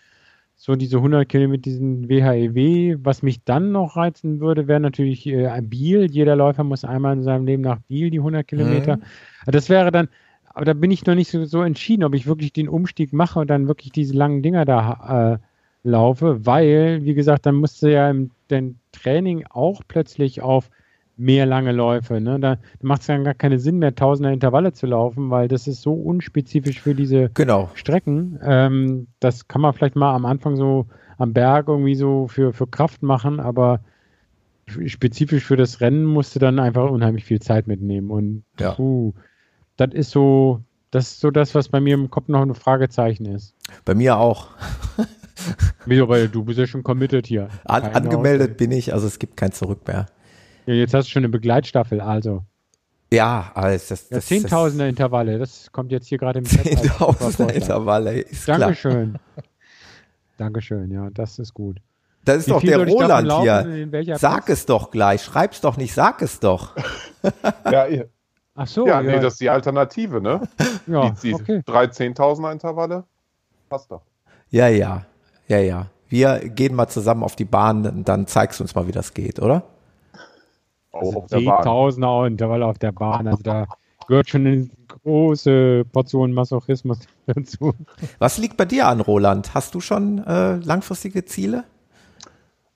so 0.54 0.76
diese 0.76 0.98
100 0.98 1.28
Kilometer, 1.28 1.62
diesen 1.62 2.08
WHEW. 2.08 2.98
Was 3.02 3.22
mich 3.22 3.42
dann 3.44 3.72
noch 3.72 3.96
reizen 3.96 4.40
würde, 4.40 4.68
wäre 4.68 4.78
natürlich 4.78 5.26
äh, 5.26 5.60
Biel. 5.62 6.08
Jeder 6.10 6.36
Läufer 6.36 6.64
muss 6.64 6.84
einmal 6.84 7.14
in 7.14 7.22
seinem 7.22 7.46
Leben 7.46 7.62
nach 7.62 7.80
Biel 7.88 8.10
die 8.10 8.18
100 8.18 8.46
Kilometer. 8.46 8.98
Mhm. 8.98 9.02
Das 9.46 9.68
wäre 9.68 9.90
dann, 9.90 10.08
aber 10.44 10.66
da 10.66 10.74
bin 10.74 10.90
ich 10.90 11.06
noch 11.06 11.14
nicht 11.14 11.30
so, 11.30 11.44
so 11.44 11.62
entschieden, 11.62 12.04
ob 12.04 12.14
ich 12.14 12.26
wirklich 12.26 12.52
den 12.52 12.68
Umstieg 12.68 13.12
mache 13.12 13.40
und 13.40 13.48
dann 13.48 13.68
wirklich 13.68 13.90
diese 13.90 14.14
langen 14.14 14.42
Dinger 14.42 14.64
da 14.64 15.38
äh, 15.40 15.88
laufe, 15.88 16.44
weil, 16.44 17.04
wie 17.04 17.14
gesagt, 17.14 17.46
dann 17.46 17.54
musste 17.54 17.90
ja 17.90 18.10
im 18.10 18.30
den 18.50 18.78
Training 18.92 19.44
auch 19.50 19.82
plötzlich 19.86 20.42
auf 20.42 20.70
mehr 21.16 21.44
lange 21.44 21.72
Läufe. 21.72 22.20
Ne? 22.20 22.40
Da, 22.40 22.56
macht 22.82 23.02
es 23.02 23.06
dann 23.08 23.24
gar 23.24 23.34
keinen 23.34 23.58
Sinn 23.58 23.78
mehr, 23.78 23.94
tausender 23.94 24.32
Intervalle 24.32 24.72
zu 24.72 24.86
laufen, 24.86 25.28
weil 25.30 25.48
das 25.48 25.66
ist 25.68 25.82
so 25.82 25.92
unspezifisch 25.92 26.80
für 26.80 26.94
diese 26.94 27.30
Genau. 27.34 27.70
Strecken. 27.74 28.38
Ähm, 28.42 29.06
das 29.20 29.46
kann 29.46 29.60
man 29.60 29.74
vielleicht 29.74 29.96
mal 29.96 30.14
am 30.14 30.24
Anfang 30.24 30.56
so 30.56 30.86
am 31.18 31.34
Berg 31.34 31.68
irgendwie 31.68 31.94
so 31.94 32.26
für, 32.28 32.54
für 32.54 32.66
Kraft 32.66 33.02
machen, 33.02 33.38
aber 33.38 33.80
spezifisch 34.86 35.44
für 35.44 35.56
das 35.56 35.80
Rennen 35.80 36.04
musste 36.04 36.38
dann 36.38 36.58
einfach 36.58 36.88
unheimlich 36.90 37.24
viel 37.24 37.40
Zeit 37.40 37.66
mitnehmen. 37.66 38.10
Und 38.10 38.44
Ja. 38.58 38.72
puh, 38.72 39.12
das 39.76 39.92
ist 39.92 40.10
so, 40.10 40.62
das 40.90 41.12
ist 41.12 41.20
so 41.20 41.30
das, 41.30 41.54
was 41.54 41.68
bei 41.68 41.80
mir 41.80 41.94
im 41.94 42.10
Kopf 42.10 42.28
noch 42.28 42.40
ein 42.40 42.54
Fragezeichen 42.54 43.26
ist. 43.26 43.54
Bei 43.84 43.94
mir 43.94 44.16
auch. 44.16 44.48
Wieso, 45.86 46.08
weil 46.08 46.28
du 46.28 46.44
bist 46.44 46.58
ja 46.58 46.66
schon 46.66 46.82
committed 46.82 47.26
hier. 47.26 47.48
An, 47.64 47.82
angemeldet 47.82 48.56
bin 48.56 48.72
ich, 48.72 48.92
also 48.92 49.06
es 49.06 49.18
gibt 49.18 49.36
kein 49.36 49.52
Zurück 49.52 49.86
mehr. 49.86 50.06
Ja, 50.66 50.74
jetzt 50.74 50.94
hast 50.94 51.06
du 51.06 51.12
schon 51.12 51.20
eine 51.24 51.30
Begleitstaffel, 51.30 52.00
also. 52.00 52.44
Ja, 53.12 53.50
alles 53.54 53.88
das, 53.88 54.08
Ja, 54.10 54.16
das 54.16 54.26
Zehntausender 54.26 54.86
Intervalle, 54.86 55.38
das 55.38 55.72
kommt 55.72 55.90
jetzt 55.90 56.06
hier 56.06 56.18
gerade 56.18 56.38
im 56.38 56.44
Zehntausender. 56.44 57.54
Intervalle, 57.54 58.20
ist 58.20 58.44
klar. 58.44 58.58
Dankeschön. 58.58 59.18
Dankeschön, 60.36 60.90
ja, 60.90 61.10
das 61.10 61.38
ist 61.38 61.52
gut. 61.52 61.80
Das 62.24 62.38
ist 62.38 62.46
Wie 62.46 62.50
doch 62.52 62.62
der 62.62 62.86
Roland 62.86 63.26
laufen? 63.26 63.90
hier. 63.90 64.18
Sag 64.18 64.46
Pace? 64.46 64.58
es 64.58 64.66
doch 64.66 64.90
gleich, 64.90 65.22
schreib's 65.22 65.60
doch 65.60 65.76
nicht, 65.76 65.94
sag 65.94 66.22
es 66.22 66.38
doch. 66.38 66.76
Ja, 67.64 67.86
ja, 67.88 68.04
Ach 68.54 68.66
so, 68.66 68.86
ja, 68.86 69.02
nee, 69.02 69.18
das 69.18 69.34
ist 69.34 69.40
die 69.40 69.48
Alternative, 69.48 70.20
ne? 70.20 70.46
ja, 70.86 71.10
die 71.10 71.20
die 71.20 71.34
okay. 71.34 71.62
drei 71.64 71.86
Zehntausender 71.86 72.52
Intervalle. 72.52 73.04
Passt 73.68 73.90
doch. 73.90 74.02
Ja, 74.50 74.68
ja, 74.68 75.06
ja, 75.50 75.58
ja. 75.58 75.86
Wir 76.08 76.38
gehen 76.48 76.74
mal 76.74 76.88
zusammen 76.88 77.22
auf 77.22 77.36
die 77.36 77.44
Bahn, 77.44 77.86
und 77.86 78.08
dann 78.08 78.26
zeigst 78.26 78.58
du 78.58 78.64
uns 78.64 78.74
mal, 78.74 78.86
wie 78.86 78.92
das 78.92 79.14
geht, 79.14 79.40
oder? 79.40 79.64
Also 80.92 81.18
auf 81.18 81.26
der 81.26 81.36
Bahn. 81.40 81.56
Zehntausender 81.56 82.26
Intervalle 82.26 82.66
auf 82.66 82.78
der 82.78 82.92
Bahn, 82.92 83.26
also 83.26 83.42
da 83.42 83.66
gehört 84.06 84.28
schon 84.28 84.46
eine 84.46 84.70
große 85.02 85.84
Portion 85.92 86.32
Masochismus 86.32 87.00
dazu. 87.26 87.74
Was 88.18 88.38
liegt 88.38 88.56
bei 88.56 88.64
dir 88.64 88.88
an, 88.88 89.00
Roland? 89.00 89.54
Hast 89.54 89.74
du 89.74 89.80
schon 89.80 90.24
äh, 90.24 90.56
langfristige 90.56 91.24
Ziele? 91.24 91.64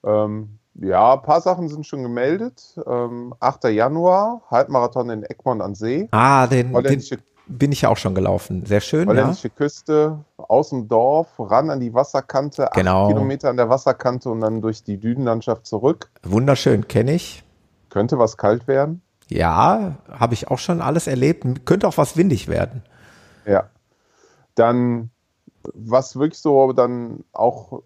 Ähm, 0.03 0.59
ja, 0.75 1.13
ein 1.13 1.21
paar 1.21 1.41
Sachen 1.41 1.69
sind 1.69 1.85
schon 1.85 2.03
gemeldet. 2.03 2.77
Ähm, 2.85 3.33
8. 3.39 3.65
Januar, 3.65 4.41
Halbmarathon 4.49 5.09
in 5.09 5.23
Egmont 5.23 5.61
an 5.61 5.75
See. 5.75 6.07
Ah, 6.11 6.47
den, 6.47 6.73
den 6.73 7.01
bin 7.47 7.71
ich 7.71 7.81
ja 7.81 7.89
auch 7.89 7.97
schon 7.97 8.15
gelaufen. 8.15 8.65
Sehr 8.65 8.81
schön, 8.81 9.01
ja. 9.01 9.07
holländische 9.07 9.49
Küste, 9.49 10.19
aus 10.37 10.69
dem 10.69 10.87
Dorf, 10.87 11.27
ran 11.37 11.69
an 11.69 11.79
die 11.79 11.93
Wasserkante, 11.93 12.67
Genau. 12.73 13.03
acht 13.03 13.13
Kilometer 13.13 13.49
an 13.49 13.57
der 13.57 13.69
Wasserkante 13.69 14.29
und 14.29 14.41
dann 14.41 14.61
durch 14.61 14.83
die 14.83 14.97
Dünenlandschaft 14.97 15.65
zurück. 15.65 16.09
Wunderschön, 16.23 16.87
kenne 16.87 17.13
ich. 17.13 17.43
Könnte 17.89 18.17
was 18.19 18.37
kalt 18.37 18.67
werden. 18.67 19.01
Ja, 19.29 19.95
habe 20.11 20.33
ich 20.33 20.49
auch 20.49 20.59
schon 20.59 20.81
alles 20.81 21.07
erlebt. 21.07 21.65
Könnte 21.65 21.87
auch 21.87 21.97
was 21.97 22.17
windig 22.17 22.47
werden. 22.47 22.83
Ja. 23.45 23.69
Dann, 24.55 25.09
was 25.73 26.17
wirklich 26.17 26.39
so 26.39 26.73
dann 26.73 27.23
auch 27.33 27.81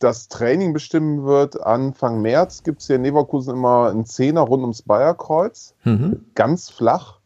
das 0.00 0.28
Training 0.28 0.72
bestimmen 0.72 1.24
wird, 1.24 1.60
Anfang 1.62 2.20
März 2.20 2.62
gibt 2.62 2.80
es 2.80 2.88
hier 2.88 2.96
in 2.96 3.04
Leverkusen 3.04 3.54
immer 3.54 3.90
einen 3.90 4.04
Zehner 4.04 4.42
rund 4.42 4.62
ums 4.62 4.82
Bayerkreuz. 4.82 5.74
Mhm. 5.84 6.26
Ganz 6.34 6.68
flach, 6.70 7.20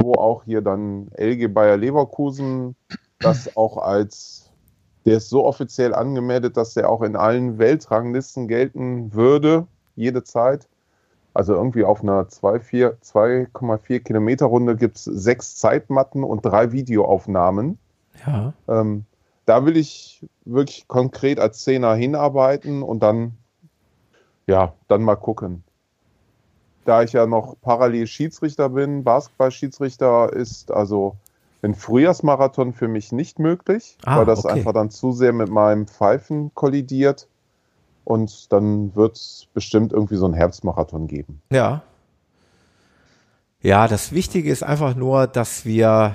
wo 0.00 0.14
auch 0.14 0.44
hier 0.44 0.62
dann 0.62 1.08
LG 1.16 1.48
Bayer 1.52 1.76
Leverkusen 1.76 2.76
das 3.18 3.56
auch 3.56 3.76
als, 3.78 4.50
der 5.04 5.16
ist 5.18 5.28
so 5.28 5.44
offiziell 5.44 5.94
angemeldet, 5.94 6.56
dass 6.56 6.74
der 6.74 6.88
auch 6.88 7.02
in 7.02 7.16
allen 7.16 7.58
Weltranglisten 7.58 8.48
gelten 8.48 9.12
würde, 9.12 9.66
jede 9.96 10.24
Zeit. 10.24 10.68
Also 11.34 11.54
irgendwie 11.54 11.84
auf 11.84 12.02
einer 12.02 12.22
2,4 12.22 14.00
Kilometer 14.00 14.46
Runde 14.46 14.76
gibt 14.76 14.96
es 14.96 15.04
sechs 15.04 15.56
Zeitmatten 15.56 16.24
und 16.24 16.44
drei 16.44 16.72
Videoaufnahmen. 16.72 17.78
Ja. 18.26 18.52
Ähm, 18.66 19.04
da 19.44 19.64
will 19.64 19.76
ich 19.76 20.26
wirklich 20.44 20.88
konkret 20.88 21.38
als 21.38 21.62
Zehner 21.62 21.94
hinarbeiten 21.94 22.82
und 22.82 23.02
dann, 23.02 23.38
ja, 24.46 24.74
dann 24.88 25.02
mal 25.02 25.16
gucken. 25.16 25.64
Da 26.88 27.02
ich 27.02 27.12
ja 27.12 27.26
noch 27.26 27.56
parallel 27.60 28.06
Schiedsrichter 28.06 28.70
bin, 28.70 29.04
Basketball-Schiedsrichter 29.04 30.32
ist 30.32 30.72
also 30.72 31.16
ein 31.60 31.74
Frühjahrsmarathon 31.74 32.72
für 32.72 32.88
mich 32.88 33.12
nicht 33.12 33.38
möglich, 33.38 33.98
Ah, 34.06 34.16
weil 34.16 34.24
das 34.24 34.46
okay. 34.46 34.54
einfach 34.54 34.72
dann 34.72 34.88
zu 34.88 35.12
sehr 35.12 35.34
mit 35.34 35.50
meinem 35.50 35.86
Pfeifen 35.86 36.50
kollidiert. 36.54 37.28
Und 38.04 38.50
dann 38.54 38.96
wird 38.96 39.16
es 39.16 39.48
bestimmt 39.52 39.92
irgendwie 39.92 40.16
so 40.16 40.24
einen 40.24 40.32
Herbstmarathon 40.32 41.08
geben. 41.08 41.42
Ja. 41.50 41.82
Ja, 43.60 43.86
das 43.86 44.12
Wichtige 44.12 44.50
ist 44.50 44.62
einfach 44.62 44.96
nur, 44.96 45.26
dass 45.26 45.66
wir 45.66 46.14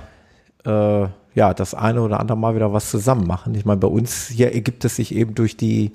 äh, 0.65 1.07
ja 1.35 1.53
das 1.53 1.75
eine 1.75 2.01
oder 2.01 2.19
andere 2.19 2.35
Mal 2.35 2.55
wieder 2.55 2.73
was 2.73 2.89
zusammen 2.89 3.27
machen. 3.27 3.53
Ich 3.53 3.65
meine, 3.65 3.79
bei 3.79 3.87
uns 3.87 4.25
hier 4.25 4.55
ergibt 4.55 4.85
es 4.85 4.95
sich 4.95 5.13
eben 5.13 5.35
durch 5.35 5.55
die 5.55 5.91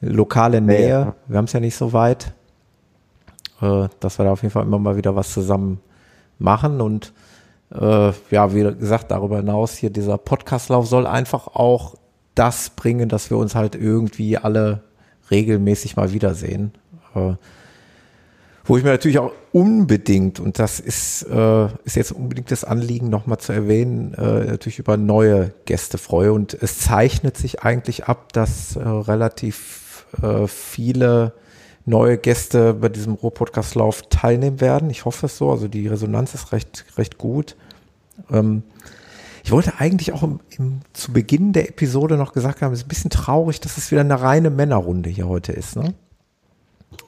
lokale 0.00 0.60
Nähe. 0.60 0.78
Nähe. 0.78 1.14
Wir 1.26 1.38
haben 1.38 1.46
es 1.46 1.52
ja 1.54 1.58
nicht 1.58 1.74
so 1.74 1.92
weit, 1.92 2.32
äh, 3.60 3.88
dass 4.00 4.18
wir 4.18 4.24
da 4.24 4.32
auf 4.32 4.42
jeden 4.42 4.52
Fall 4.52 4.64
immer 4.64 4.78
mal 4.78 4.96
wieder 4.96 5.16
was 5.16 5.32
zusammen 5.32 5.80
machen 6.38 6.80
und 6.80 7.12
äh, 7.74 8.12
ja, 8.30 8.54
wie 8.54 8.62
gesagt, 8.62 9.10
darüber 9.10 9.38
hinaus 9.38 9.76
hier 9.76 9.90
dieser 9.90 10.18
Podcastlauf 10.18 10.86
soll 10.86 11.06
einfach 11.06 11.48
auch 11.48 11.96
das 12.34 12.70
bringen, 12.70 13.08
dass 13.08 13.30
wir 13.30 13.38
uns 13.38 13.54
halt 13.54 13.74
irgendwie 13.74 14.38
alle 14.38 14.82
regelmäßig 15.30 15.96
mal 15.96 16.12
wiedersehen. 16.12 16.72
Äh, 17.14 17.34
wo 18.64 18.76
ich 18.76 18.82
mir 18.82 18.90
natürlich 18.90 19.18
auch 19.20 19.32
unbedingt, 19.52 20.40
und 20.40 20.58
das 20.58 20.80
ist, 20.80 21.22
äh, 21.22 21.66
ist 21.84 21.94
jetzt 21.94 22.12
unbedingt 22.12 22.50
das 22.50 22.64
Anliegen, 22.64 23.08
nochmal 23.08 23.38
zu 23.38 23.52
erwähnen, 23.52 24.12
äh, 24.14 24.44
natürlich 24.44 24.80
über 24.80 24.96
neue 24.96 25.52
Gäste 25.66 25.98
freue. 25.98 26.32
Und 26.32 26.52
es 26.54 26.80
zeichnet 26.80 27.36
sich 27.36 27.62
eigentlich 27.62 28.06
ab, 28.06 28.32
dass 28.32 28.74
äh, 28.74 28.80
relativ 28.80 30.06
äh, 30.20 30.48
viele 30.48 31.32
neue 31.86 32.18
Gäste 32.18 32.74
bei 32.74 32.88
diesem 32.88 33.14
Ruhr-Podcast-Lauf 33.14 34.02
teilnehmen 34.10 34.60
werden. 34.60 34.90
Ich 34.90 35.04
hoffe 35.04 35.26
es 35.26 35.38
so. 35.38 35.50
Also 35.50 35.68
die 35.68 35.86
Resonanz 35.86 36.34
ist 36.34 36.52
recht, 36.52 36.84
recht 36.98 37.16
gut. 37.16 37.56
Ähm, 38.30 38.64
ich 39.44 39.52
wollte 39.52 39.78
eigentlich 39.78 40.12
auch 40.12 40.24
im, 40.24 40.40
im, 40.58 40.80
zu 40.92 41.12
Beginn 41.12 41.52
der 41.52 41.68
Episode 41.68 42.16
noch 42.16 42.32
gesagt 42.32 42.60
haben, 42.60 42.72
es 42.72 42.80
ist 42.80 42.86
ein 42.86 42.88
bisschen 42.88 43.10
traurig, 43.10 43.60
dass 43.60 43.78
es 43.78 43.92
wieder 43.92 44.00
eine 44.00 44.20
reine 44.20 44.50
Männerrunde 44.50 45.08
hier 45.08 45.28
heute 45.28 45.52
ist. 45.52 45.76
Ne? 45.76 45.94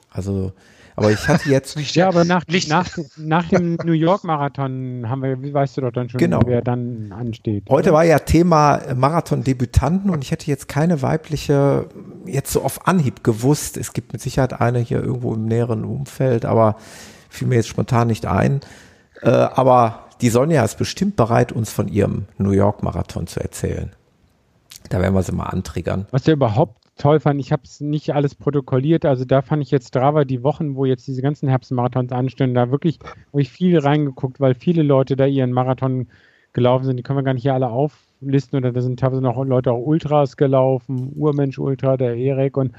Also, 0.09 0.53
aber 0.99 1.11
ich 1.11 1.27
hatte 1.27 1.49
jetzt. 1.49 1.77
Ja, 1.95 2.07
aber 2.09 2.25
nach, 2.25 2.43
nach, 2.67 2.89
nach 3.17 3.47
dem 3.47 3.77
New 3.83 3.93
York 3.93 4.23
Marathon 4.23 5.09
haben 5.09 5.23
wir, 5.23 5.41
wie 5.41 5.53
weißt 5.53 5.77
du 5.77 5.81
doch 5.81 5.91
dann 5.91 6.09
schon, 6.09 6.19
Genau. 6.19 6.41
wer 6.45 6.61
dann 6.61 7.11
ansteht. 7.11 7.69
Heute 7.69 7.89
oder? 7.89 7.97
war 7.97 8.03
ja 8.03 8.19
Thema 8.19 8.75
äh, 8.77 8.95
Marathon-Debütanten 8.95 10.09
und 10.09 10.23
ich 10.23 10.31
hätte 10.31 10.47
jetzt 10.47 10.67
keine 10.67 11.01
weibliche 11.01 11.87
jetzt 12.25 12.51
so 12.51 12.61
auf 12.63 12.85
Anhieb 12.87 13.23
gewusst. 13.23 13.77
Es 13.77 13.93
gibt 13.93 14.13
mit 14.13 14.21
Sicherheit 14.21 14.59
eine 14.59 14.79
hier 14.79 15.01
irgendwo 15.01 15.33
im 15.33 15.45
näheren 15.45 15.85
Umfeld, 15.85 16.45
aber 16.45 16.75
fiel 17.29 17.47
mir 17.47 17.55
jetzt 17.55 17.69
spontan 17.69 18.07
nicht 18.07 18.25
ein. 18.25 18.59
Äh, 19.21 19.29
aber 19.29 20.05
die 20.21 20.29
Sonja 20.29 20.63
ist 20.63 20.77
bestimmt 20.77 21.15
bereit, 21.15 21.51
uns 21.51 21.71
von 21.71 21.87
ihrem 21.87 22.25
New 22.37 22.51
York-Marathon 22.51 23.27
zu 23.27 23.39
erzählen. 23.39 23.93
Da 24.89 24.99
werden 25.01 25.13
wir 25.13 25.23
sie 25.23 25.31
mal 25.31 25.45
antriggern. 25.45 26.07
Was 26.11 26.25
ja 26.25 26.33
überhaupt 26.33 26.88
toll 26.99 27.19
fand, 27.19 27.39
ich 27.39 27.51
habe 27.51 27.63
es 27.63 27.81
nicht 27.81 28.13
alles 28.13 28.35
protokolliert, 28.35 29.05
also 29.05 29.25
da 29.25 29.41
fand 29.41 29.63
ich 29.63 29.71
jetzt 29.71 29.87
Strava 29.87 30.25
die 30.25 30.43
Wochen, 30.43 30.75
wo 30.75 30.85
jetzt 30.85 31.07
diese 31.07 31.23
ganzen 31.23 31.49
Herbstmarathons 31.49 32.11
anstehen, 32.11 32.53
da 32.53 32.69
wirklich 32.69 32.99
habe 33.31 33.41
ich 33.41 33.49
viel 33.49 33.79
reingeguckt, 33.79 34.39
weil 34.39 34.53
viele 34.53 34.83
Leute 34.83 35.15
da 35.15 35.25
ihren 35.25 35.51
Marathon 35.51 36.07
gelaufen 36.53 36.85
sind, 36.85 36.97
die 36.97 37.03
können 37.03 37.19
wir 37.19 37.23
gar 37.23 37.33
nicht 37.33 37.43
hier 37.43 37.53
alle 37.53 37.69
auflisten. 37.69 38.57
Oder 38.57 38.71
da 38.71 38.81
sind 38.81 38.99
teilweise 38.99 39.21
noch 39.21 39.43
Leute 39.43 39.71
auch 39.71 39.85
Ultras 39.85 40.37
gelaufen, 40.37 41.13
Urmensch 41.15 41.59
Ultra, 41.59 41.97
der 41.97 42.15
Erik 42.15 42.57
und, 42.57 42.73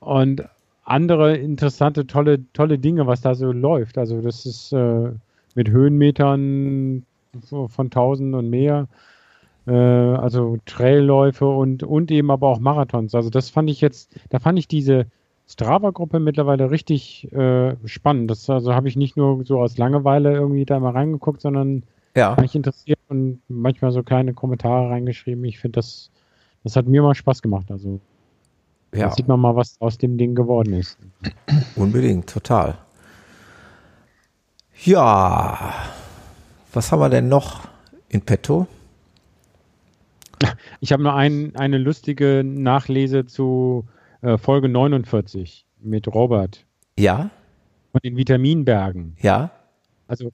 und 0.00 0.44
andere 0.84 1.36
interessante, 1.36 2.06
tolle, 2.06 2.40
tolle 2.52 2.78
Dinge, 2.78 3.06
was 3.06 3.20
da 3.20 3.34
so 3.34 3.52
läuft. 3.52 3.98
Also 3.98 4.20
das 4.20 4.46
ist 4.46 4.72
äh, 4.72 5.10
mit 5.54 5.68
Höhenmetern 5.68 7.04
von 7.42 7.86
1000 7.86 8.34
und 8.34 8.48
mehr 8.48 8.88
also 9.72 10.58
Trailläufe 10.64 11.46
und, 11.46 11.82
und 11.82 12.10
eben 12.10 12.30
aber 12.30 12.48
auch 12.48 12.60
Marathons. 12.60 13.14
Also 13.14 13.30
das 13.30 13.50
fand 13.50 13.68
ich 13.68 13.80
jetzt, 13.80 14.14
da 14.30 14.38
fand 14.38 14.58
ich 14.58 14.68
diese 14.68 15.06
Strava-Gruppe 15.48 16.20
mittlerweile 16.20 16.70
richtig 16.70 17.32
äh, 17.32 17.76
spannend. 17.84 18.30
Das 18.30 18.48
also 18.50 18.74
habe 18.74 18.88
ich 18.88 18.96
nicht 18.96 19.16
nur 19.16 19.44
so 19.44 19.60
aus 19.60 19.78
Langeweile 19.78 20.32
irgendwie 20.32 20.64
da 20.64 20.78
mal 20.80 20.90
reingeguckt, 20.90 21.40
sondern 21.40 21.84
Ja, 22.16 22.36
war 22.36 22.44
ich 22.44 22.54
interessiert 22.54 22.98
und 23.08 23.40
manchmal 23.48 23.92
so 23.92 24.02
kleine 24.02 24.34
Kommentare 24.34 24.90
reingeschrieben. 24.90 25.44
Ich 25.44 25.58
finde 25.58 25.76
das, 25.76 26.10
das 26.64 26.76
hat 26.76 26.86
mir 26.86 27.02
mal 27.02 27.14
Spaß 27.14 27.42
gemacht. 27.42 27.70
Also 27.70 28.00
ja, 28.94 29.10
sieht 29.10 29.28
man 29.28 29.40
mal, 29.40 29.54
was 29.54 29.80
aus 29.80 29.98
dem 29.98 30.18
Ding 30.18 30.34
geworden 30.34 30.72
ist. 30.72 30.98
unbedingt, 31.76 32.28
total. 32.28 32.78
Ja, 34.84 35.72
was 36.72 36.92
haben 36.92 37.00
wir 37.00 37.08
denn 37.08 37.28
noch 37.28 37.68
in 38.08 38.20
petto? 38.20 38.66
Ich 40.80 40.92
habe 40.92 41.02
nur 41.02 41.14
ein, 41.14 41.54
eine 41.56 41.78
lustige 41.78 42.42
Nachlese 42.44 43.26
zu 43.26 43.86
äh, 44.22 44.38
Folge 44.38 44.68
49 44.68 45.66
mit 45.80 46.08
Robert 46.08 46.64
Ja, 46.98 47.30
von 47.92 48.00
den 48.04 48.16
Vitaminbergen. 48.16 49.16
ja, 49.20 49.50
Also 50.08 50.30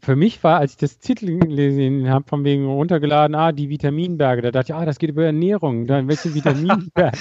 für 0.00 0.16
mich 0.16 0.42
war, 0.42 0.58
als 0.58 0.72
ich 0.72 0.76
das 0.78 0.98
Titel 0.98 1.38
gelesen 1.38 2.08
habe, 2.08 2.24
von 2.28 2.44
wegen 2.44 2.66
runtergeladen, 2.66 3.36
ah, 3.36 3.52
die 3.52 3.68
Vitaminberge, 3.68 4.42
da 4.42 4.50
dachte 4.50 4.72
ich, 4.72 4.74
ah, 4.74 4.84
das 4.84 4.98
geht 4.98 5.10
über 5.10 5.24
Ernährung, 5.24 5.86
dann 5.86 6.08
welche 6.08 6.34
Vitaminberge. 6.34 7.18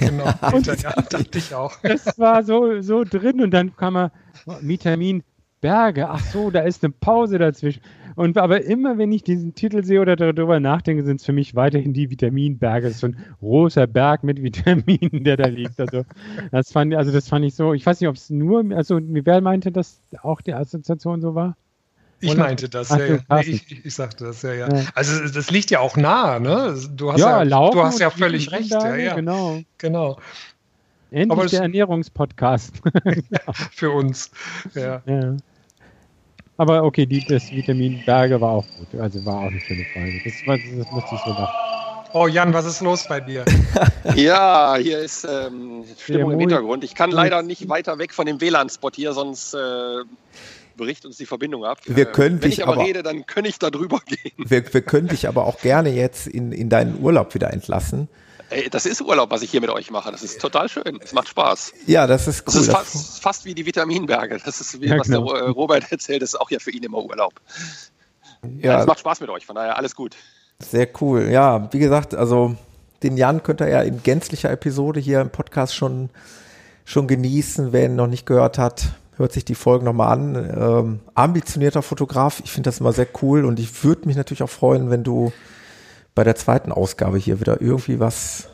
Genau. 0.00 0.24
Und- 0.52 0.66
ja, 0.66 0.92
dachte 0.92 1.38
ich 1.38 1.54
auch. 1.54 1.72
das 1.82 2.18
war 2.18 2.42
so, 2.42 2.80
so 2.80 3.04
drin 3.04 3.40
und 3.42 3.50
dann 3.52 3.76
kam 3.76 3.96
er, 3.96 4.12
oh, 4.46 4.54
Vitaminberge, 4.62 6.08
ach 6.08 6.20
so, 6.24 6.50
da 6.50 6.60
ist 6.60 6.84
eine 6.84 6.92
Pause 6.98 7.38
dazwischen. 7.38 7.82
Und 8.14 8.38
aber 8.38 8.64
immer, 8.64 8.98
wenn 8.98 9.12
ich 9.12 9.22
diesen 9.22 9.54
Titel 9.54 9.84
sehe 9.84 10.00
oder 10.00 10.16
darüber 10.16 10.60
nachdenke, 10.60 11.04
sind 11.04 11.20
es 11.20 11.26
für 11.26 11.32
mich 11.32 11.54
weiterhin 11.54 11.92
die 11.92 12.10
Vitaminberge. 12.10 12.88
Es 12.88 12.94
ist 12.94 13.00
so 13.00 13.08
ein 13.08 13.16
großer 13.40 13.86
Berg 13.86 14.24
mit 14.24 14.42
Vitaminen, 14.42 15.24
der 15.24 15.36
da 15.36 15.46
liegt. 15.46 15.80
Also 15.80 16.04
das 16.50 16.72
fand, 16.72 16.94
also 16.94 17.12
das 17.12 17.28
fand 17.28 17.44
ich 17.44 17.54
so, 17.54 17.72
ich 17.72 17.84
weiß 17.84 18.00
nicht, 18.00 18.08
ob 18.08 18.16
es 18.16 18.30
nur, 18.30 18.64
also 18.76 18.98
wer 19.00 19.40
meinte, 19.40 19.72
dass 19.72 20.00
auch 20.22 20.40
die 20.40 20.54
Assoziation 20.54 21.20
so 21.20 21.34
war? 21.34 21.56
Ich 22.20 22.36
meinte 22.36 22.68
das, 22.68 22.92
Ach 22.92 22.98
ja, 22.98 23.06
ja. 23.06 23.18
Nee, 23.30 23.40
ich, 23.50 23.84
ich 23.84 23.94
sagte 23.94 24.26
das, 24.26 24.42
ja, 24.42 24.52
ja. 24.52 24.72
Ja. 24.72 24.84
Also 24.94 25.26
das 25.26 25.50
liegt 25.50 25.72
ja 25.72 25.80
auch 25.80 25.96
nah, 25.96 26.38
ne? 26.38 26.76
Du 26.94 27.12
hast 27.12 27.18
ja, 27.18 27.42
ja, 27.42 27.70
du 27.70 27.82
hast 27.82 27.98
ja 27.98 28.10
völlig 28.10 28.52
recht, 28.52 28.70
ja, 28.70 28.78
Vitaminberge, 28.78 29.04
ja. 29.04 29.14
Genau. 29.16 29.60
Genau. 29.78 30.18
Endlich 31.10 31.30
Aber 31.32 31.46
der 31.46 31.62
Ernährungspodcast. 31.62 32.80
Für 33.72 33.90
uns. 33.90 34.30
Ja. 34.74 35.02
Aber 36.62 36.84
okay, 36.84 37.06
die, 37.06 37.24
das 37.26 37.50
Vitamin 37.50 38.00
Berge 38.06 38.40
war 38.40 38.50
auch 38.52 38.66
gut. 38.78 39.00
Also 39.00 39.24
war 39.26 39.38
auch 39.38 39.42
eine 39.50 39.60
schöne 39.60 39.84
Frage. 39.92 40.12
Das, 40.24 40.34
war, 40.46 40.56
das 40.56 40.92
musste 40.92 41.14
ich 41.16 41.20
so 41.22 41.30
machen. 41.30 41.54
Oh 42.12 42.26
Jan, 42.28 42.52
was 42.54 42.66
ist 42.66 42.80
los 42.82 43.06
bei 43.08 43.18
dir? 43.20 43.44
Ja, 44.14 44.76
hier 44.76 44.98
ist 45.00 45.24
ähm, 45.24 45.84
Stimmung 45.98 46.32
im. 46.32 46.38
Hintergrund. 46.40 46.84
Ich 46.84 46.94
kann 46.94 47.10
leider 47.10 47.42
nicht 47.42 47.68
weiter 47.68 47.98
weg 47.98 48.12
von 48.14 48.26
dem 48.26 48.40
WLAN-Spot 48.40 48.90
hier, 48.94 49.12
sonst 49.12 49.54
äh, 49.54 49.58
bricht 50.76 51.04
uns 51.06 51.16
die 51.16 51.26
Verbindung 51.26 51.64
ab. 51.64 51.78
Wir 51.86 52.08
Äh, 52.08 52.12
können 52.12 52.40
Wenn 52.42 52.50
dich 52.50 52.58
ich 52.58 52.64
aber, 52.64 52.74
aber- 52.74 52.84
rede, 52.84 53.02
dann 53.02 53.26
kann 53.26 53.44
ich 53.44 53.58
da 53.58 53.70
drüber 53.70 54.00
gehen. 54.06 54.32
wir, 54.36 54.72
wir 54.74 54.82
können 54.82 55.08
dich 55.08 55.26
aber 55.26 55.46
auch 55.46 55.58
gerne 55.60 55.88
jetzt 55.90 56.26
in, 56.28 56.52
in 56.52 56.68
deinen 56.68 57.00
Urlaub 57.02 57.34
wieder 57.34 57.52
entlassen. 57.52 58.08
Ey, 58.52 58.68
das 58.70 58.86
ist 58.86 59.00
Urlaub, 59.00 59.30
was 59.30 59.42
ich 59.42 59.50
hier 59.50 59.60
mit 59.60 59.70
euch 59.70 59.90
mache. 59.90 60.10
Das 60.12 60.22
ist 60.22 60.40
total 60.40 60.68
schön. 60.68 60.98
Es 61.02 61.12
macht 61.12 61.28
Spaß. 61.28 61.72
Ja, 61.86 62.06
das 62.06 62.28
ist 62.28 62.46
Das 62.46 62.54
cool. 62.54 62.60
ist 62.62 62.68
Das- 62.68 62.76
fast, 62.76 63.22
fast 63.22 63.44
wie 63.44 63.54
die 63.54 63.64
Vitaminberge. 63.66 64.38
Das 64.44 64.60
ist, 64.60 64.80
wie, 64.80 64.86
Ja, 64.88 64.98
was 64.98 65.06
genau. 65.08 65.32
der 65.32 65.42
äh, 65.42 65.48
Robert 65.48 65.84
erzählt, 65.92 66.22
das 66.22 66.30
ist 66.34 66.40
auch 66.40 66.50
ja 66.50 66.58
für 66.58 66.70
ihn 66.70 66.82
immer 66.82 66.98
Urlaub. 66.98 67.34
ja, 68.60 68.80
Es 68.80 68.86
macht 68.86 69.00
Spaß 69.00 69.20
mit 69.20 69.30
euch, 69.30 69.46
von 69.46 69.56
daher 69.56 69.76
alles 69.76 69.94
gut. 69.94 70.16
Sehr 70.60 70.88
cool. 71.00 71.28
Ja, 71.30 71.68
wie 71.72 71.78
gesagt, 71.78 72.14
also 72.14 72.54
den 73.02 73.16
Jan 73.16 73.42
könnt 73.42 73.60
ihr 73.60 73.68
ja 73.68 73.82
in 73.82 74.02
gänzlicher 74.02 74.50
Episode 74.50 75.00
hier 75.00 75.20
im 75.20 75.30
Podcast 75.30 75.74
schon, 75.74 76.10
schon 76.84 77.08
genießen. 77.08 77.72
Wer 77.72 77.86
ihn 77.86 77.96
noch 77.96 78.06
nicht 78.06 78.26
gehört 78.26 78.58
hat, 78.58 78.84
hört 79.16 79.32
sich 79.32 79.44
die 79.44 79.54
Folgen 79.56 79.84
nochmal 79.84 80.12
an. 80.12 80.34
Ähm, 80.36 81.00
ambitionierter 81.14 81.82
Fotograf, 81.82 82.40
ich 82.44 82.50
finde 82.52 82.68
das 82.68 82.80
immer 82.80 82.92
sehr 82.92 83.08
cool 83.22 83.44
und 83.44 83.58
ich 83.58 83.82
würde 83.82 84.06
mich 84.06 84.16
natürlich 84.16 84.42
auch 84.42 84.50
freuen, 84.50 84.90
wenn 84.90 85.02
du 85.04 85.32
bei 86.14 86.24
der 86.24 86.36
zweiten 86.36 86.72
Ausgabe 86.72 87.18
hier 87.18 87.40
wieder 87.40 87.60
irgendwie 87.60 88.00
was 88.00 88.48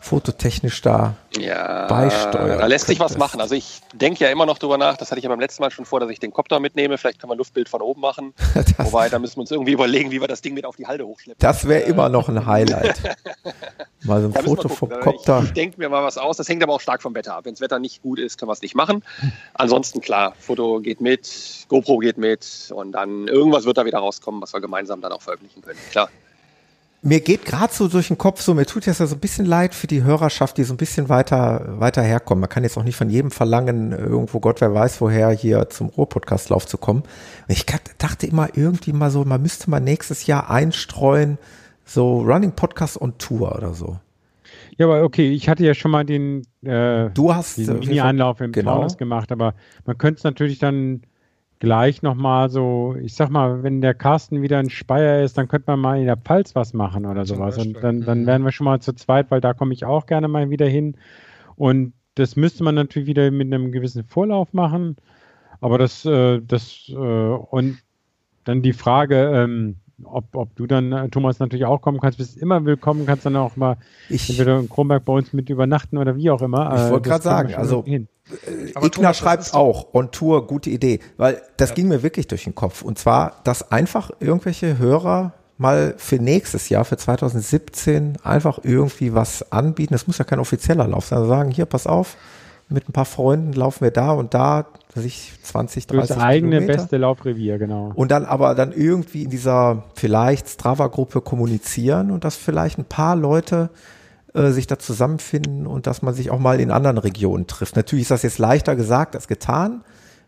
fototechnisch 0.00 0.80
da 0.80 1.16
ja, 1.38 1.86
beisteuern. 1.86 2.58
Da 2.58 2.66
lässt 2.66 2.86
sich 2.86 3.00
was 3.00 3.18
machen. 3.18 3.40
Also 3.40 3.54
ich 3.54 3.80
denke 3.92 4.24
ja 4.24 4.30
immer 4.30 4.46
noch 4.46 4.58
drüber 4.58 4.78
nach, 4.78 4.96
das 4.96 5.10
hatte 5.10 5.18
ich 5.18 5.24
ja 5.24 5.28
beim 5.28 5.40
letzten 5.40 5.62
Mal 5.62 5.70
schon 5.70 5.84
vor, 5.84 6.00
dass 6.00 6.08
ich 6.10 6.20
den 6.20 6.32
Kopter 6.32 6.60
mitnehme. 6.60 6.98
Vielleicht 6.98 7.20
kann 7.20 7.28
man 7.28 7.36
Luftbild 7.36 7.68
von 7.68 7.82
oben 7.82 8.00
machen. 8.00 8.34
Das, 8.54 8.92
Wobei, 8.92 9.08
da 9.08 9.18
müssen 9.18 9.36
wir 9.36 9.40
uns 9.42 9.50
irgendwie 9.50 9.72
überlegen, 9.72 10.10
wie 10.10 10.20
wir 10.20 10.28
das 10.28 10.40
Ding 10.40 10.54
mit 10.54 10.64
auf 10.64 10.76
die 10.76 10.86
Halde 10.86 11.06
hochschleppen. 11.06 11.38
das 11.38 11.66
wäre 11.66 11.82
immer 11.82 12.08
noch 12.08 12.28
ein 12.28 12.44
Highlight. 12.44 13.00
Mal 14.02 14.20
so 14.20 14.28
ein 14.28 14.34
wir 14.34 14.42
Foto 14.42 14.68
vom. 14.68 14.88
Kopter. 14.88 15.40
Ich, 15.40 15.46
ich 15.46 15.52
denke 15.52 15.78
mir 15.78 15.88
mal 15.88 16.02
was 16.02 16.18
aus. 16.18 16.36
Das 16.36 16.48
hängt 16.48 16.62
aber 16.62 16.74
auch 16.74 16.80
stark 16.80 17.02
vom 17.02 17.14
Wetter 17.14 17.34
ab. 17.34 17.44
Wenn 17.44 17.54
das 17.54 17.60
Wetter 17.60 17.78
nicht 17.78 18.02
gut 18.02 18.18
ist, 18.18 18.38
können 18.38 18.48
wir 18.48 18.52
es 18.52 18.62
nicht 18.62 18.74
machen. 18.74 19.04
Ansonsten 19.54 20.00
klar, 20.00 20.34
Foto 20.38 20.80
geht 20.80 21.00
mit, 21.00 21.66
GoPro 21.68 21.98
geht 21.98 22.18
mit 22.18 22.72
und 22.74 22.92
dann 22.92 23.28
irgendwas 23.28 23.64
wird 23.64 23.78
da 23.78 23.84
wieder 23.84 23.98
rauskommen, 23.98 24.40
was 24.40 24.52
wir 24.52 24.60
gemeinsam 24.60 25.00
dann 25.00 25.12
auch 25.12 25.22
veröffentlichen 25.22 25.62
können. 25.62 25.78
Klar. 25.90 26.08
Mir 27.00 27.20
geht 27.20 27.44
gerade 27.44 27.72
so 27.72 27.86
durch 27.86 28.08
den 28.08 28.18
Kopf 28.18 28.40
so, 28.40 28.54
mir 28.54 28.66
tut 28.66 28.84
jetzt 28.86 28.98
ja 28.98 29.06
so 29.06 29.14
ein 29.14 29.20
bisschen 29.20 29.46
leid 29.46 29.72
für 29.72 29.86
die 29.86 30.02
Hörerschaft, 30.02 30.58
die 30.58 30.64
so 30.64 30.74
ein 30.74 30.78
bisschen 30.78 31.08
weiter, 31.08 31.78
weiter 31.78 32.02
herkommen. 32.02 32.40
Man 32.40 32.50
kann 32.50 32.64
jetzt 32.64 32.76
auch 32.76 32.82
nicht 32.82 32.96
von 32.96 33.08
jedem 33.08 33.30
verlangen, 33.30 33.92
irgendwo 33.92 34.40
Gott 34.40 34.60
wer 34.60 34.74
weiß 34.74 35.00
woher 35.00 35.30
hier 35.30 35.68
zum 35.70 35.90
Ruhr-Podcast-Lauf 35.90 36.66
zu 36.66 36.76
kommen. 36.76 37.04
Ich 37.46 37.66
dachte 37.98 38.26
immer 38.26 38.48
irgendwie 38.56 38.92
mal 38.92 39.10
so, 39.10 39.24
man 39.24 39.40
müsste 39.40 39.70
mal 39.70 39.80
nächstes 39.80 40.26
Jahr 40.26 40.50
einstreuen, 40.50 41.38
so 41.84 42.20
Running 42.20 42.52
Podcast 42.52 43.00
on 43.00 43.16
Tour 43.16 43.54
oder 43.54 43.74
so. 43.74 43.98
Ja, 44.76 44.86
aber 44.86 45.04
okay, 45.04 45.30
ich 45.30 45.48
hatte 45.48 45.64
ja 45.64 45.74
schon 45.74 45.92
mal 45.92 46.04
den, 46.04 46.42
äh, 46.64 47.10
Du 47.10 47.32
hast 47.32 47.58
äh, 47.58 47.74
Mini-Anlauf 47.74 48.40
im 48.40 48.50
genau. 48.50 48.76
Taunus 48.76 48.96
gemacht, 48.96 49.30
aber 49.30 49.54
man 49.86 49.98
könnte 49.98 50.18
es 50.18 50.24
natürlich 50.24 50.58
dann 50.58 51.02
gleich 51.60 52.02
nochmal 52.02 52.50
so, 52.50 52.96
ich 53.02 53.14
sag 53.14 53.30
mal, 53.30 53.62
wenn 53.62 53.80
der 53.80 53.94
Carsten 53.94 54.42
wieder 54.42 54.58
ein 54.58 54.70
Speyer 54.70 55.22
ist, 55.24 55.38
dann 55.38 55.48
könnte 55.48 55.70
man 55.70 55.80
mal 55.80 55.98
in 55.98 56.06
der 56.06 56.16
Pfalz 56.16 56.54
was 56.54 56.72
machen 56.72 57.06
oder 57.06 57.24
sowas. 57.26 57.58
Und 57.58 57.82
dann, 57.82 58.04
dann 58.04 58.22
Mhm. 58.22 58.26
wären 58.26 58.44
wir 58.44 58.52
schon 58.52 58.64
mal 58.66 58.80
zu 58.80 58.92
zweit, 58.94 59.30
weil 59.30 59.40
da 59.40 59.54
komme 59.54 59.74
ich 59.74 59.84
auch 59.84 60.06
gerne 60.06 60.28
mal 60.28 60.50
wieder 60.50 60.66
hin. 60.68 60.96
Und 61.56 61.94
das 62.14 62.36
müsste 62.36 62.64
man 62.64 62.74
natürlich 62.76 63.08
wieder 63.08 63.30
mit 63.30 63.52
einem 63.52 63.72
gewissen 63.72 64.04
Vorlauf 64.04 64.52
machen. 64.52 64.96
Aber 65.60 65.78
das, 65.78 66.04
äh, 66.04 66.40
das, 66.42 66.88
äh, 66.90 66.94
und 66.94 67.78
dann 68.44 68.62
die 68.62 68.72
Frage, 68.72 69.16
ähm, 69.34 69.76
ob, 70.04 70.34
ob 70.34 70.54
du 70.56 70.66
dann, 70.66 70.92
äh, 70.92 71.08
Thomas, 71.08 71.38
natürlich 71.38 71.64
auch 71.66 71.80
kommen 71.80 72.00
kannst, 72.00 72.18
bist 72.18 72.36
immer 72.36 72.64
willkommen, 72.64 73.06
kannst 73.06 73.26
dann 73.26 73.36
auch 73.36 73.56
mal 73.56 73.76
Ich, 74.08 74.30
entweder 74.30 74.58
in 74.60 74.68
Kronberg 74.68 75.04
bei 75.04 75.12
uns 75.12 75.32
mit 75.32 75.50
übernachten 75.50 75.98
oder 75.98 76.16
wie 76.16 76.30
auch 76.30 76.40
immer. 76.42 76.72
Ich 76.74 76.80
Äh, 76.82 76.90
wollte 76.90 77.08
gerade 77.08 77.24
sagen, 77.24 77.54
also- 77.54 77.84
hin. 77.84 78.08
Aber 78.74 78.86
Igna 78.86 79.14
schreibt 79.14 79.48
doch- 79.48 79.54
auch, 79.54 79.94
on 79.94 80.10
Tour, 80.10 80.46
gute 80.46 80.68
Idee, 80.70 81.00
weil 81.16 81.40
das 81.56 81.70
Ja. 81.70 81.74
ging 81.76 81.88
mir 81.88 82.02
wirklich 82.02 82.26
durch 82.26 82.44
den 82.44 82.54
Kopf. 82.54 82.82
Und 82.82 82.98
zwar, 82.98 83.40
dass 83.44 83.72
einfach 83.72 84.10
irgendwelche 84.20 84.78
Hörer 84.78 85.32
mal 85.56 85.94
für 85.96 86.16
nächstes 86.16 86.68
Jahr, 86.68 86.84
für 86.84 86.96
2017, 86.98 88.18
einfach 88.22 88.60
irgendwie 88.62 89.14
was 89.14 89.50
anbieten. 89.50 89.94
Das 89.94 90.06
muss 90.06 90.18
ja 90.18 90.24
kein 90.24 90.38
offizieller 90.38 90.86
Lauf 90.86 91.06
sein. 91.06 91.18
Also 91.18 91.28
sagen, 91.30 91.50
hier, 91.50 91.64
pass 91.66 91.86
auf, 91.86 92.16
mit 92.68 92.88
ein 92.88 92.92
paar 92.92 93.04
Freunden 93.04 93.52
laufen 93.52 93.82
wir 93.82 93.90
da 93.90 94.12
und 94.12 94.34
da, 94.34 94.66
weiß 94.94 95.04
ich 95.04 95.32
20, 95.42 95.86
30 95.86 96.08
Das 96.08 96.18
eigene 96.18 96.56
Kilometer. 96.56 96.78
beste 96.78 96.96
Laufrevier, 96.98 97.58
genau. 97.58 97.92
Und 97.94 98.10
dann 98.10 98.24
aber 98.24 98.54
dann 98.54 98.72
irgendwie 98.72 99.24
in 99.24 99.30
dieser 99.30 99.84
vielleicht 99.94 100.48
Strava-Gruppe 100.48 101.20
kommunizieren 101.20 102.10
und 102.10 102.24
dass 102.24 102.36
vielleicht 102.36 102.78
ein 102.78 102.84
paar 102.84 103.16
Leute 103.16 103.70
äh, 104.34 104.50
sich 104.50 104.66
da 104.66 104.78
zusammenfinden 104.78 105.66
und 105.66 105.86
dass 105.86 106.02
man 106.02 106.12
sich 106.12 106.30
auch 106.30 106.38
mal 106.38 106.60
in 106.60 106.70
anderen 106.70 106.98
Regionen 106.98 107.46
trifft. 107.46 107.76
Natürlich 107.76 108.02
ist 108.02 108.10
das 108.10 108.22
jetzt 108.22 108.38
leichter 108.38 108.76
gesagt 108.76 109.14
als 109.14 109.28
getan, 109.28 109.82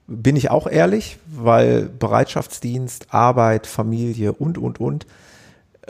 bin 0.07 0.35
ich 0.35 0.51
auch 0.51 0.67
ehrlich, 0.67 1.19
weil 1.27 1.83
Bereitschaftsdienst, 1.83 3.13
Arbeit, 3.15 3.67
Familie 3.67 4.33
und, 4.33 4.59
und, 4.59 4.81
und. 4.81 5.07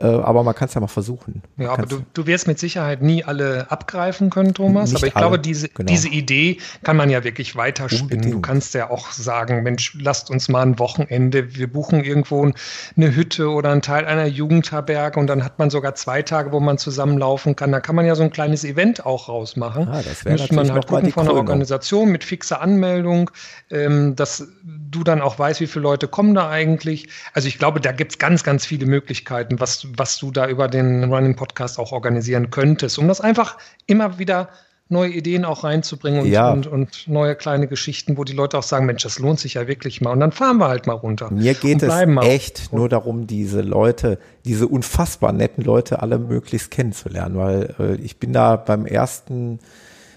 Äh, 0.01 0.07
aber 0.07 0.43
man 0.43 0.55
kann 0.55 0.69
es 0.69 0.75
ja 0.75 0.81
mal 0.81 0.87
versuchen. 0.87 1.43
Man 1.57 1.67
Ja, 1.67 1.73
aber 1.75 1.85
du, 1.85 2.03
du 2.15 2.27
wirst 2.27 2.47
mit 2.47 2.59
Sicherheit 2.59 3.03
nie 3.03 3.23
alle 3.23 3.71
abgreifen 3.71 4.31
können, 4.31 4.55
Thomas. 4.55 4.95
Aber 4.95 5.07
ich 5.07 5.15
alle, 5.15 5.25
glaube, 5.25 5.39
diese, 5.39 5.69
genau. 5.69 5.93
diese 5.93 6.09
Idee 6.09 6.57
kann 6.83 6.97
man 6.97 7.11
ja 7.11 7.23
wirklich 7.23 7.55
weiterspinnen. 7.55 8.05
Unbedingt. 8.05 8.35
Du 8.35 8.41
kannst 8.41 8.73
ja 8.73 8.89
auch 8.89 9.11
sagen, 9.13 9.63
Mensch, 9.63 9.97
lasst 10.01 10.31
uns 10.31 10.49
mal 10.49 10.63
ein 10.63 10.79
Wochenende, 10.79 11.55
wir 11.55 11.71
buchen 11.71 12.03
irgendwo 12.03 12.51
eine 12.97 13.15
Hütte 13.15 13.51
oder 13.51 13.73
einen 13.73 13.83
Teil 13.83 14.07
einer 14.07 14.25
Jugendherberge 14.25 15.21
und 15.21 15.27
dann 15.27 15.45
hat 15.45 15.59
man 15.59 15.69
sogar 15.69 15.95
zwei 15.95 16.23
Tage, 16.23 16.51
wo 16.53 16.61
man 16.61 16.79
zusammenlaufen 16.79 17.55
kann. 17.55 17.71
Da 17.71 17.81
kann 17.81 17.95
man 17.95 18.07
ja 18.07 18.15
so 18.15 18.23
ein 18.23 18.31
kleines 18.31 18.65
Event 18.65 19.05
auch 19.05 19.29
rausmachen. 19.29 19.87
Ah, 19.87 20.03
das 20.03 20.25
wäre 20.25 20.39
Müsste 20.39 20.55
man 20.55 20.71
halt 20.73 20.87
gucken 20.87 21.13
von 21.13 21.27
Krönung. 21.27 21.41
Organisation 21.41 22.11
mit 22.11 22.25
fixer 22.25 22.63
Anmeldung, 22.63 23.31
ähm, 23.71 24.17
dass 24.17 24.49
du 24.63 25.05
dann 25.05 25.21
auch 25.21 25.39
weißt, 25.39 25.61
wie 25.61 25.67
viele 25.67 25.83
Leute 25.83 26.09
kommen 26.09 26.35
da 26.35 26.49
eigentlich. 26.49 27.09
Also 27.35 27.49
ich 27.49 27.59
glaube, 27.59 27.81
da 27.81 27.93
gibt's 27.93 28.19
ganz, 28.19 28.43
ganz 28.45 28.65
viele 28.65 28.87
Möglichkeiten, 28.87 29.61
was, 29.61 29.87
was 29.97 30.19
du 30.19 30.31
da 30.31 30.49
über 30.49 30.69
den 30.69 31.13
Running 31.13 31.37
Podcast 31.37 31.79
auch 31.79 31.93
organisieren 31.93 32.51
könntest, 32.51 32.99
um 32.99 33.09
das 33.09 33.21
einfach 33.21 33.59
immer 33.87 34.19
wieder 34.19 34.49
neue 34.91 35.11
Ideen 35.11 35.45
auch 35.45 35.63
reinzubringen 35.63 36.23
und, 36.23 36.27
Ja. 36.27 36.51
und, 36.51 36.67
und 36.67 37.07
neue 37.07 37.37
kleine 37.37 37.69
Geschichten, 37.69 38.17
wo 38.17 38.25
die 38.25 38.33
Leute 38.33 38.59
auch 38.59 38.65
sagen, 38.65 38.87
Mensch, 38.87 39.05
das 39.05 39.21
lohnt 39.21 39.39
sich 39.39 39.55
ja 39.55 39.69
wirklich 39.69 40.01
mal. 40.01 40.11
Und 40.11 40.19
dann 40.19 40.33
fahren 40.33 40.59
wir 40.59 40.69
halt 40.69 40.89
mal 40.89 40.95
runter. 40.95 41.31
Mir 41.31 41.55
geht 41.55 41.83
es 41.83 41.95
echt 42.23 42.73
nur 42.73 42.89
darum, 42.89 43.29
diese 43.29 43.61
Leute, 43.61 44.19
diese 44.45 44.67
unfassbar 44.67 45.33
netten 45.33 45.63
Leute 45.63 46.03
alle 46.03 46.19
möglichst 46.19 46.73
kennenzulernen, 46.73 47.37
weil 47.37 47.75
äh, 47.79 47.95
ich 47.97 48.19
bin 48.19 48.33
da 48.33 48.57
beim 48.57 48.85
ersten 48.85 49.61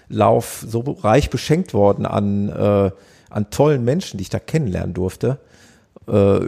Lauf 0.08 0.64
so 0.66 0.80
reich 0.80 1.30
beschenkt 1.30 1.72
worden 1.72 2.04
an, 2.04 2.48
äh, 2.48 2.90
an 3.30 3.50
tollen 3.50 3.84
Menschen, 3.84 4.18
die 4.18 4.22
ich 4.22 4.30
da 4.30 4.40
kennenlernen 4.40 4.92
durfte. 4.92 5.38
Äh, 6.08 6.40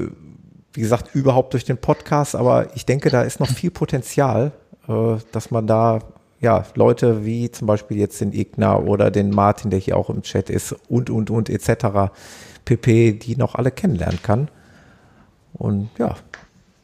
wie 0.77 0.83
gesagt, 0.83 1.15
überhaupt 1.15 1.55
durch 1.55 1.65
den 1.65 1.79
Podcast, 1.79 2.37
aber 2.37 2.75
ich 2.77 2.85
denke, 2.85 3.09
da 3.09 3.23
ist 3.23 3.41
noch 3.41 3.49
viel 3.49 3.71
Potenzial, 3.71 4.53
äh, 4.89 5.17
dass 5.33 5.51
man 5.51 5.67
da 5.67 6.01
ja, 6.39 6.65
Leute 6.75 7.25
wie 7.25 7.51
zum 7.51 7.67
Beispiel 7.67 7.97
jetzt 7.97 8.21
den 8.21 8.35
Igna 8.35 8.77
oder 8.79 9.11
den 9.11 9.31
Martin, 9.31 9.71
der 9.71 9.81
hier 9.81 9.97
auch 9.97 10.11
im 10.11 10.23
Chat 10.23 10.51
ist 10.51 10.77
und, 10.89 11.09
und, 11.09 11.31
und 11.31 11.49
etc. 11.49 12.13
pp, 12.67 13.13
die 13.13 13.37
noch 13.37 13.55
alle 13.55 13.71
kennenlernen 13.71 14.21
kann. 14.23 14.49
Und 15.55 15.89
ja, 15.99 16.15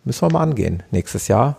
müssen 0.04 0.22
wir 0.22 0.32
mal 0.32 0.42
angehen 0.42 0.82
nächstes 0.90 1.28
Jahr. 1.28 1.58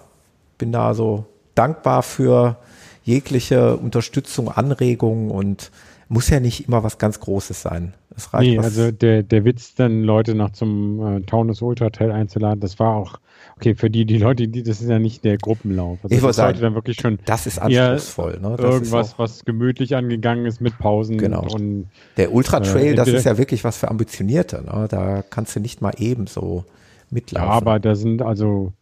Bin 0.57 0.71
da 0.71 0.95
so 0.95 1.25
dankbar 1.53 2.01
für 2.01 2.57
jegliche 3.03 3.77
Unterstützung, 3.77 4.49
Anregungen 4.49 5.29
und 5.29 5.69
muss 6.09 6.29
ja 6.29 6.39
nicht 6.39 6.67
immer 6.67 6.83
was 6.83 6.97
ganz 6.97 7.19
Großes 7.19 7.61
sein. 7.61 7.93
Es 8.15 8.33
reicht 8.33 8.51
Nee, 8.51 8.59
also 8.59 8.91
der, 8.91 9.23
der 9.23 9.45
Witz, 9.45 9.73
dann 9.75 10.03
Leute 10.03 10.35
noch 10.35 10.51
zum 10.51 11.17
äh, 11.17 11.21
Taunus 11.21 11.61
Ultra 11.61 11.85
Hotel 11.85 12.11
einzuladen, 12.11 12.59
das 12.59 12.77
war 12.79 12.95
auch, 12.95 13.17
okay, 13.55 13.73
für 13.75 13.89
die, 13.89 14.05
die 14.05 14.17
Leute, 14.17 14.47
die, 14.47 14.61
das 14.63 14.81
ist 14.81 14.89
ja 14.89 14.99
nicht 14.99 15.23
der 15.23 15.37
Gruppenlauf. 15.37 15.99
Also 16.03 16.15
Ich 16.15 16.21
wollte 16.21 16.27
das 16.27 16.35
sagen, 16.35 16.59
dann 16.61 16.75
wirklich 16.75 16.97
schon 16.97 17.17
das 17.25 17.47
ist 17.47 17.59
anspruchsvoll. 17.59 18.39
Ne? 18.39 18.55
Das 18.57 18.59
irgendwas, 18.59 19.07
ist 19.07 19.13
auch, 19.15 19.19
was 19.19 19.45
gemütlich 19.45 19.95
angegangen 19.95 20.45
ist 20.45 20.61
mit 20.61 20.77
Pausen 20.77 21.17
Genau. 21.17 21.41
und 21.51 21.87
der 22.17 22.33
Ultra 22.33 22.59
Trail, 22.59 22.93
äh, 22.93 22.95
das 22.95 23.07
ist 23.07 23.25
ja 23.25 23.37
wirklich 23.37 23.63
was 23.63 23.77
für 23.77 23.89
Ambitionierte. 23.89 24.63
Ne? 24.63 24.87
Da 24.89 25.23
kannst 25.27 25.55
du 25.55 25.59
nicht 25.59 25.81
mal 25.81 25.93
eben 25.97 26.27
so 26.27 26.65
ja, 26.67 26.73
mitlaufen. 27.09 27.49
aber 27.49 27.79
da 27.79 27.95
sind 27.95 28.21
also, 28.21 28.73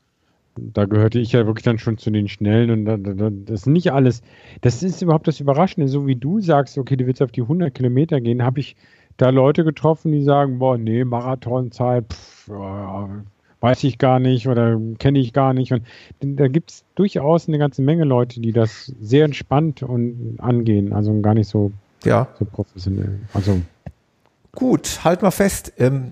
da 0.56 0.86
gehörte 0.86 1.20
ich 1.20 1.32
ja 1.32 1.46
wirklich 1.46 1.64
dann 1.64 1.80
schon 1.80 1.98
zu 1.98 2.12
den 2.12 2.28
Schnellen 2.28 2.72
und 2.72 2.86
da, 2.86 2.98
da, 2.98 3.14
da, 3.14 3.30
das 3.32 3.62
ist 3.62 3.68
nicht 3.68 3.92
alles, 3.92 4.22
das 4.62 4.84
ist 4.84 5.02
überhaupt 5.02 5.28
das 5.28 5.40
Überraschende, 5.40 5.88
so 5.88 6.08
wie 6.08 6.16
du 6.16 6.40
sagst, 6.42 6.78
okay, 6.78 6.96
du 6.96 7.08
willst 7.08 7.22
auf 7.22 7.32
die 7.32 7.42
100 7.42 7.74
Kilometer 7.74 8.22
gehen, 8.22 8.44
habe 8.44 8.60
ich 8.60 8.76
da 9.18 9.30
Leute 9.30 9.64
getroffen, 9.64 10.12
die 10.12 10.24
sagen, 10.24 10.60
boah, 10.60 10.78
nee, 10.78 11.04
Marathonzeit, 11.04 12.06
pff, 12.12 12.48
ja, 12.50 13.10
weiß 13.60 13.84
ich 13.84 13.98
gar 13.98 14.20
nicht 14.20 14.48
oder 14.48 14.80
kenne 14.98 15.20
ich 15.20 15.34
gar 15.34 15.54
nicht. 15.54 15.72
Und 15.72 15.84
da 16.22 16.48
gibt 16.48 16.72
es 16.72 16.86
durchaus 16.96 17.48
eine 17.48 17.60
ganze 17.60 17.82
Menge 17.82 18.06
Leute, 18.06 18.42
die 18.42 18.52
das 18.52 18.88
sehr 19.00 19.26
entspannt 19.26 19.84
und 19.84 20.38
angehen, 20.40 20.94
also 20.94 21.20
gar 21.22 21.36
nicht 21.36 21.48
so, 21.48 21.72
ja, 22.04 22.28
so 22.40 22.46
professionell, 22.46 23.20
also 23.34 23.62
Gut, 24.54 25.04
halt 25.04 25.22
mal 25.22 25.32
fest. 25.32 25.74
Ähm, 25.78 26.12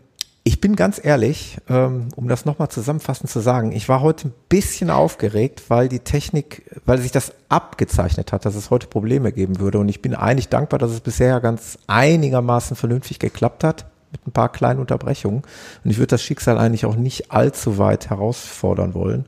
ich 0.49 0.61
bin 0.61 0.75
ganz 0.75 0.99
ehrlich, 1.03 1.59
ähm, 1.69 2.07
um 2.15 2.27
das 2.27 2.43
nochmal 2.43 2.69
zusammenfassend 2.69 3.29
zu 3.29 3.39
sagen, 3.39 3.71
ich 3.71 3.87
war 3.87 4.01
heute 4.01 4.29
ein 4.29 4.33
bisschen 4.49 4.89
aufgeregt, 4.89 5.69
weil 5.69 5.89
die 5.89 5.99
Technik, 5.99 6.63
weil 6.87 6.97
sich 6.97 7.11
das 7.11 7.33
abgezeichnet 7.49 8.33
hat, 8.33 8.45
dass 8.45 8.55
es 8.55 8.71
heute 8.71 8.87
Probleme 8.87 9.31
geben 9.31 9.59
würde. 9.59 9.77
Und 9.77 9.89
ich 9.89 10.01
bin 10.01 10.15
eigentlich 10.15 10.49
dankbar, 10.49 10.79
dass 10.79 10.89
es 10.89 11.01
bisher 11.01 11.39
ganz 11.39 11.77
einigermaßen 11.85 12.75
vernünftig 12.75 13.19
geklappt 13.19 13.63
hat, 13.63 13.85
mit 14.11 14.25
ein 14.25 14.31
paar 14.31 14.51
kleinen 14.51 14.79
Unterbrechungen. 14.79 15.43
Und 15.83 15.91
ich 15.91 15.97
würde 15.99 16.07
das 16.07 16.23
Schicksal 16.23 16.57
eigentlich 16.57 16.83
auch 16.87 16.95
nicht 16.95 17.31
allzu 17.31 17.77
weit 17.77 18.09
herausfordern 18.09 18.95
wollen. 18.95 19.27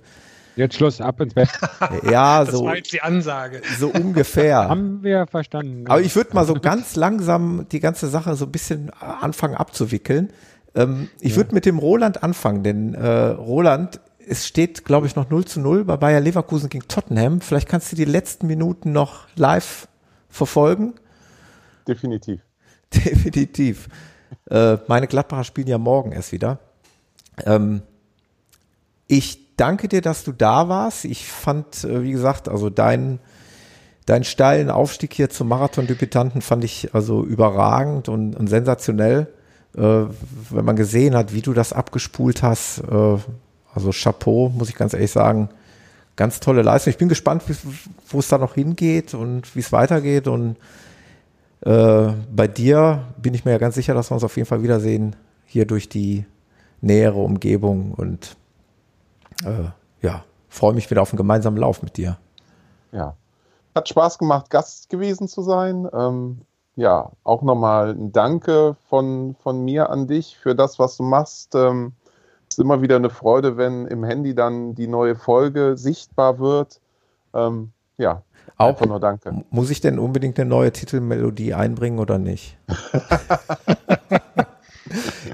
jetzt 0.55 0.73
Schluss, 0.73 1.01
ab 1.01 1.21
ins 1.21 1.35
Bett, 1.35 1.49
Ja, 2.11 2.43
Das 2.45 2.55
so, 2.55 2.65
war 2.65 2.77
jetzt 2.77 2.93
die 2.93 3.01
Ansage. 3.03 3.61
so 3.77 3.89
ungefähr. 3.89 4.57
haben 4.69 5.03
wir 5.03 5.27
verstanden. 5.27 5.85
Aber 5.85 6.01
ich 6.01 6.15
würde 6.15 6.33
mal 6.33 6.45
so 6.45 6.55
ganz 6.55 6.95
langsam 6.95 7.67
die 7.71 7.79
ganze 7.79 8.07
Sache 8.07 8.35
so 8.35 8.45
ein 8.45 8.51
bisschen 8.51 8.89
anfangen 8.99 9.53
abzuwickeln. 9.53 10.33
Ähm, 10.75 11.09
ich 11.19 11.35
würde 11.35 11.53
mit 11.53 11.65
dem 11.65 11.79
Roland 11.79 12.23
anfangen, 12.23 12.63
denn 12.63 12.93
äh, 12.93 13.07
Roland, 13.07 13.99
es 14.27 14.47
steht, 14.47 14.85
glaube 14.85 15.07
ich, 15.07 15.15
noch 15.15 15.29
0 15.29 15.45
zu 15.45 15.59
0 15.59 15.85
bei 15.85 15.97
Bayer 15.97 16.19
Leverkusen 16.19 16.69
gegen 16.69 16.87
Tottenham. 16.87 17.41
Vielleicht 17.41 17.67
kannst 17.67 17.91
du 17.91 17.95
die 17.95 18.05
letzten 18.05 18.47
Minuten 18.47 18.91
noch 18.91 19.27
live 19.35 19.87
verfolgen. 20.29 20.93
Definitiv. 21.87 22.41
Definitiv. 22.93 23.89
Äh, 24.49 24.77
meine 24.87 25.07
Gladbacher 25.07 25.43
spielen 25.43 25.67
ja 25.67 25.77
morgen 25.77 26.11
erst 26.11 26.31
wieder. 26.31 26.59
Ähm, 27.45 27.81
ich 29.07 29.55
danke 29.57 29.87
dir, 29.87 30.01
dass 30.01 30.23
du 30.23 30.31
da 30.31 30.69
warst. 30.69 31.05
Ich 31.05 31.27
fand, 31.27 31.83
äh, 31.83 32.03
wie 32.03 32.11
gesagt, 32.11 32.47
also 32.47 32.69
dein, 32.69 33.19
deinen 34.05 34.23
steilen 34.23 34.69
Aufstieg 34.69 35.13
hier 35.13 35.29
zum 35.29 35.49
Marathon-Debütanten 35.49 36.41
fand 36.41 36.63
ich 36.63 36.93
also 36.95 37.23
überragend 37.23 38.07
und, 38.09 38.35
und 38.35 38.47
sensationell. 38.47 39.27
Äh, 39.75 40.05
wenn 40.49 40.65
man 40.65 40.75
gesehen 40.75 41.15
hat, 41.15 41.33
wie 41.33 41.41
du 41.41 41.53
das 41.53 41.73
abgespult 41.73 42.43
hast, 42.43 42.79
äh, 42.79 43.17
also 43.73 43.91
Chapeau, 43.91 44.49
muss 44.49 44.69
ich 44.69 44.75
ganz 44.75 44.93
ehrlich 44.93 45.11
sagen, 45.11 45.49
ganz 46.15 46.39
tolle 46.39 46.61
Leistung. 46.61 46.91
Ich 46.91 46.97
bin 46.97 47.09
gespannt, 47.09 47.43
wo 48.09 48.19
es 48.19 48.27
da 48.27 48.37
noch 48.37 48.55
hingeht 48.55 49.13
und 49.13 49.55
wie 49.55 49.59
es 49.59 49.71
weitergeht. 49.71 50.27
Und 50.27 50.57
äh, 51.61 52.11
bei 52.33 52.47
dir 52.47 53.05
bin 53.17 53.33
ich 53.33 53.45
mir 53.45 53.51
ja 53.51 53.57
ganz 53.57 53.75
sicher, 53.75 53.93
dass 53.93 54.11
wir 54.11 54.15
uns 54.15 54.23
auf 54.23 54.35
jeden 54.35 54.47
Fall 54.47 54.63
wiedersehen, 54.63 55.15
hier 55.45 55.65
durch 55.65 55.87
die 55.87 56.25
nähere 56.81 57.19
Umgebung. 57.19 57.93
Und 57.93 58.35
äh, 59.45 59.69
ja, 60.01 60.25
freue 60.49 60.73
mich 60.73 60.89
wieder 60.91 61.01
auf 61.01 61.11
einen 61.11 61.17
gemeinsamen 61.17 61.57
Lauf 61.57 61.81
mit 61.81 61.97
dir. 61.97 62.17
Ja, 62.91 63.15
hat 63.73 63.87
Spaß 63.87 64.17
gemacht, 64.17 64.49
Gast 64.49 64.89
gewesen 64.89 65.29
zu 65.29 65.41
sein. 65.41 65.87
Ähm, 65.93 66.41
ja, 66.81 67.11
auch 67.23 67.43
nochmal 67.43 67.91
ein 67.91 68.11
Danke 68.11 68.75
von, 68.89 69.35
von 69.35 69.63
mir 69.63 69.91
an 69.91 70.07
dich 70.07 70.35
für 70.35 70.55
das, 70.55 70.79
was 70.79 70.97
du 70.97 71.03
machst. 71.03 71.53
Ähm, 71.53 71.93
ist 72.49 72.59
immer 72.59 72.81
wieder 72.81 72.95
eine 72.95 73.11
Freude, 73.11 73.55
wenn 73.55 73.85
im 73.85 74.03
Handy 74.03 74.33
dann 74.33 74.73
die 74.73 74.87
neue 74.87 75.15
Folge 75.15 75.77
sichtbar 75.77 76.39
wird. 76.39 76.81
Ähm, 77.33 77.71
ja, 77.97 78.23
auch 78.57 78.83
nur 78.83 78.99
danke. 78.99 79.43
Muss 79.51 79.69
ich 79.69 79.79
denn 79.79 79.99
unbedingt 79.99 80.39
eine 80.39 80.49
neue 80.49 80.71
Titelmelodie 80.71 81.53
einbringen 81.53 81.99
oder 81.99 82.17
nicht? 82.17 82.57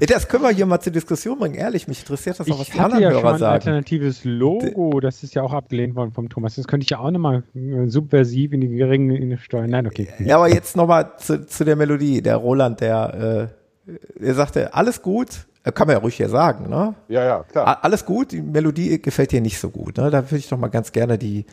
Das 0.06 0.28
können 0.28 0.42
wir 0.42 0.50
hier 0.50 0.66
mal 0.66 0.80
zur 0.80 0.92
Diskussion 0.92 1.38
bringen. 1.38 1.54
Ehrlich, 1.54 1.88
mich 1.88 2.00
interessiert 2.00 2.38
das 2.40 2.50
auch, 2.50 2.58
was 2.58 2.70
die 2.70 2.78
anderen 2.78 3.02
ja 3.02 3.10
Hörer 3.10 3.20
schon 3.20 3.32
ein 3.32 3.38
sagen. 3.38 3.52
alternatives 3.52 4.24
Logo, 4.24 5.00
das 5.00 5.22
ist 5.22 5.34
ja 5.34 5.42
auch 5.42 5.52
abgelehnt 5.52 5.94
worden 5.94 6.12
vom 6.12 6.28
Thomas. 6.28 6.54
Das 6.54 6.66
könnte 6.66 6.84
ich 6.84 6.90
ja 6.90 6.98
auch 6.98 7.10
nochmal 7.10 7.42
äh, 7.54 7.86
subversiv 7.86 8.52
in 8.52 8.60
die 8.60 8.68
geringen 8.68 9.38
Steuern. 9.38 9.70
Nein, 9.70 9.86
okay. 9.86 10.08
Ja, 10.18 10.36
aber 10.36 10.48
jetzt 10.48 10.76
nochmal 10.76 11.12
zu, 11.18 11.46
zu 11.46 11.64
der 11.64 11.76
Melodie. 11.76 12.22
Der 12.22 12.36
Roland, 12.36 12.80
der, 12.80 13.50
äh, 13.88 14.24
er 14.24 14.34
sagte, 14.34 14.74
alles 14.74 15.02
gut, 15.02 15.46
äh, 15.64 15.72
kann 15.72 15.86
man 15.86 15.96
ja 15.96 16.00
ruhig 16.00 16.16
hier 16.16 16.28
sagen, 16.28 16.68
ne? 16.68 16.94
Ja, 17.08 17.24
ja, 17.24 17.42
klar. 17.42 17.78
Alles 17.82 18.04
gut, 18.04 18.32
die 18.32 18.40
Melodie 18.40 19.00
gefällt 19.00 19.32
dir 19.32 19.40
nicht 19.40 19.58
so 19.58 19.70
gut, 19.70 19.96
ne? 19.96 20.10
Da 20.10 20.24
würde 20.24 20.36
ich 20.36 20.48
doch 20.48 20.58
mal 20.58 20.68
ganz 20.68 20.92
gerne 20.92 21.18
die, 21.18 21.46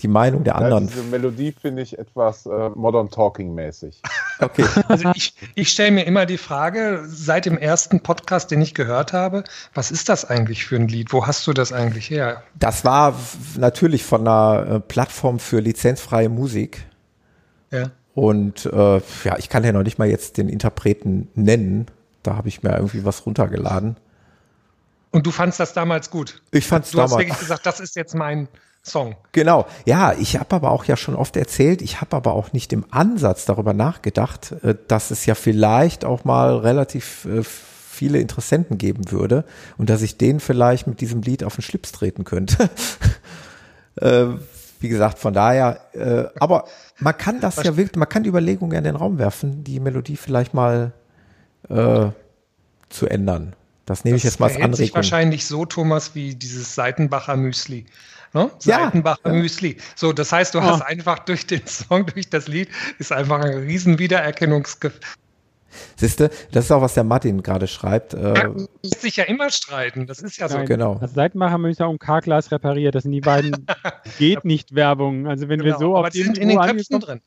die 0.00 0.08
Meinung 0.08 0.44
der 0.44 0.56
anderen. 0.56 0.84
Ja, 0.84 0.90
diese 0.90 1.02
Melodie 1.04 1.52
finde 1.52 1.82
ich 1.82 1.98
etwas 1.98 2.46
äh, 2.46 2.70
Modern 2.70 3.10
Talking 3.10 3.54
mäßig. 3.54 4.02
Okay. 4.40 4.64
Also 4.86 5.10
ich, 5.16 5.34
ich 5.56 5.68
stelle 5.68 5.90
mir 5.90 6.04
immer 6.04 6.24
die 6.24 6.38
Frage, 6.38 7.02
seit 7.08 7.44
dem 7.44 7.58
ersten 7.58 8.04
Podcast, 8.04 8.52
den 8.52 8.62
ich 8.62 8.72
gehört 8.72 9.12
habe, 9.12 9.42
was 9.74 9.90
ist 9.90 10.08
das 10.08 10.24
eigentlich 10.24 10.64
für 10.64 10.76
ein 10.76 10.86
Lied? 10.86 11.12
Wo 11.12 11.26
hast 11.26 11.44
du 11.48 11.52
das 11.52 11.72
eigentlich 11.72 12.08
her? 12.08 12.44
Das 12.56 12.84
war 12.84 13.18
natürlich 13.56 14.04
von 14.04 14.20
einer 14.20 14.74
äh, 14.76 14.78
Plattform 14.78 15.40
für 15.40 15.58
lizenzfreie 15.58 16.28
Musik. 16.28 16.86
Ja. 17.72 17.90
Und 18.14 18.66
äh, 18.66 19.00
ja, 19.24 19.38
ich 19.38 19.48
kann 19.48 19.64
ja 19.64 19.72
noch 19.72 19.82
nicht 19.82 19.98
mal 19.98 20.08
jetzt 20.08 20.38
den 20.38 20.48
Interpreten 20.48 21.28
nennen. 21.34 21.86
Da 22.22 22.36
habe 22.36 22.46
ich 22.46 22.62
mir 22.62 22.76
irgendwie 22.76 23.04
was 23.04 23.26
runtergeladen. 23.26 23.96
Und 25.10 25.26
du 25.26 25.30
fandst 25.30 25.58
das 25.58 25.72
damals 25.72 26.10
gut? 26.10 26.42
Ich 26.50 26.66
fand 26.66 26.84
es 26.84 26.92
damals. 26.92 27.10
Du 27.10 27.16
hast 27.16 27.20
wirklich 27.20 27.38
gesagt, 27.38 27.66
das 27.66 27.80
ist 27.80 27.96
jetzt 27.96 28.14
mein 28.14 28.48
Song. 28.88 29.16
Genau. 29.32 29.66
Ja, 29.84 30.12
ich 30.18 30.38
habe 30.38 30.56
aber 30.56 30.70
auch 30.70 30.84
ja 30.84 30.96
schon 30.96 31.14
oft 31.14 31.36
erzählt, 31.36 31.82
ich 31.82 32.00
habe 32.00 32.16
aber 32.16 32.32
auch 32.32 32.52
nicht 32.52 32.72
im 32.72 32.84
Ansatz 32.90 33.44
darüber 33.44 33.72
nachgedacht, 33.72 34.52
äh, 34.62 34.74
dass 34.88 35.10
es 35.10 35.26
ja 35.26 35.34
vielleicht 35.34 36.04
auch 36.04 36.24
mal 36.24 36.56
relativ 36.56 37.26
äh, 37.26 37.42
viele 37.44 38.18
Interessenten 38.18 38.78
geben 38.78 39.10
würde 39.10 39.44
und 39.76 39.90
dass 39.90 40.02
ich 40.02 40.18
denen 40.18 40.40
vielleicht 40.40 40.86
mit 40.86 41.00
diesem 41.00 41.22
Lied 41.22 41.44
auf 41.44 41.56
den 41.56 41.62
Schlips 41.62 41.92
treten 41.92 42.24
könnte. 42.24 42.68
Äh, 44.00 44.26
wie 44.78 44.88
gesagt, 44.88 45.18
von 45.18 45.34
daher, 45.34 45.80
aber 46.38 46.66
man 47.00 47.18
kann 47.18 47.40
das 47.40 47.56
ja 47.56 47.76
wirklich, 47.76 47.96
man 47.96 48.08
kann 48.08 48.22
die 48.22 48.28
Überlegungen 48.28 48.78
in 48.78 48.84
den 48.84 48.94
Raum 48.94 49.18
werfen, 49.18 49.64
die 49.64 49.80
Melodie 49.80 50.16
vielleicht 50.16 50.54
mal 50.54 50.92
zu 51.68 52.12
ändern. 53.08 53.56
Das 53.88 54.04
nehme 54.04 54.16
das 54.16 54.20
ich 54.20 54.24
jetzt 54.24 54.40
mal 54.40 54.46
als 54.46 54.56
Anregung. 54.56 54.76
sich 54.76 54.94
wahrscheinlich 54.94 55.46
so, 55.46 55.64
Thomas, 55.64 56.14
wie 56.14 56.34
dieses 56.34 56.74
Seitenbacher 56.74 57.36
Müsli. 57.36 57.86
Ne? 58.34 58.50
Seitenbacher 58.58 59.20
ja. 59.26 59.32
Müsli. 59.32 59.76
So, 59.96 60.12
das 60.12 60.32
heißt, 60.32 60.54
du 60.54 60.62
hast 60.62 60.82
einfach 60.82 61.20
durch 61.20 61.46
den 61.46 61.66
Song, 61.66 62.06
durch 62.06 62.28
das 62.28 62.48
Lied, 62.48 62.68
ist 62.98 63.12
einfach 63.12 63.40
ein 63.40 63.58
riesen 63.58 63.98
Wiedererkennungsgefühl. 63.98 65.00
Siehste, 65.96 66.30
das 66.50 66.66
ist 66.66 66.72
auch, 66.72 66.80
was 66.80 66.94
der 66.94 67.04
Martin 67.04 67.42
gerade 67.42 67.66
schreibt. 67.66 68.14
Äh, 68.14 68.34
ja, 68.34 68.54
lässt 68.82 69.02
sich 69.02 69.16
ja 69.16 69.24
immer 69.24 69.50
streiten, 69.50 70.06
das 70.06 70.20
ist 70.20 70.38
ja 70.38 70.48
so. 70.48 70.64
Genau. 70.64 70.96
Das 70.96 71.14
Seitenmacher 71.14 71.58
müssen 71.58 71.82
ja 71.82 71.88
um 71.88 71.98
K-Glas 71.98 72.50
repariert, 72.50 72.94
das 72.94 73.02
sind 73.02 73.12
die 73.12 73.20
beiden 73.20 73.66
geht 74.18 74.44
nicht 74.44 74.74
Werbungen. 74.74 75.26
Also 75.26 75.48
wenn 75.48 75.60
genau. 75.60 75.74
wir 75.74 75.78
so 75.78 75.92
auf 75.92 75.98
Aber 75.98 76.10
die 76.10 76.22
sind 76.22 76.38
in 76.38 76.48
den 76.48 76.58
Köpfen 76.58 77.00
drin. 77.00 77.20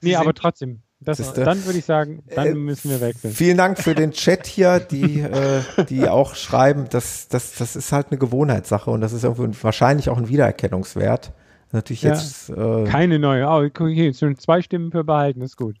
Nee, 0.00 0.14
aber 0.14 0.32
trotzdem. 0.32 0.82
Das, 1.00 1.20
ist, 1.20 1.34
dann 1.34 1.64
würde 1.64 1.78
ich 1.78 1.84
sagen, 1.84 2.24
dann 2.34 2.46
äh, 2.48 2.54
müssen 2.54 2.90
wir 2.90 3.00
wechseln. 3.00 3.32
Vielen 3.32 3.56
Dank 3.56 3.78
für 3.78 3.94
den 3.94 4.10
Chat 4.10 4.48
hier, 4.48 4.80
die, 4.80 5.20
äh, 5.20 5.60
die 5.88 6.08
auch 6.08 6.34
schreiben, 6.34 6.88
dass 6.90 7.28
das, 7.28 7.54
das 7.54 7.76
ist 7.76 7.92
halt 7.92 8.08
eine 8.10 8.18
Gewohnheitssache 8.18 8.90
und 8.90 9.00
das 9.00 9.12
ist 9.12 9.24
wahrscheinlich 9.24 10.10
auch 10.10 10.18
ein 10.18 10.28
Wiedererkennungswert. 10.28 11.32
Natürlich 11.70 12.02
ja, 12.02 12.14
jetzt. 12.14 12.50
Äh, 12.50 12.84
keine 12.84 13.20
neue. 13.20 13.46
Oh, 13.46 13.64
okay, 13.64 14.12
schon 14.12 14.36
zwei 14.38 14.60
Stimmen 14.60 14.90
für 14.90 15.04
behalten, 15.04 15.40
ist 15.40 15.56
gut. 15.56 15.76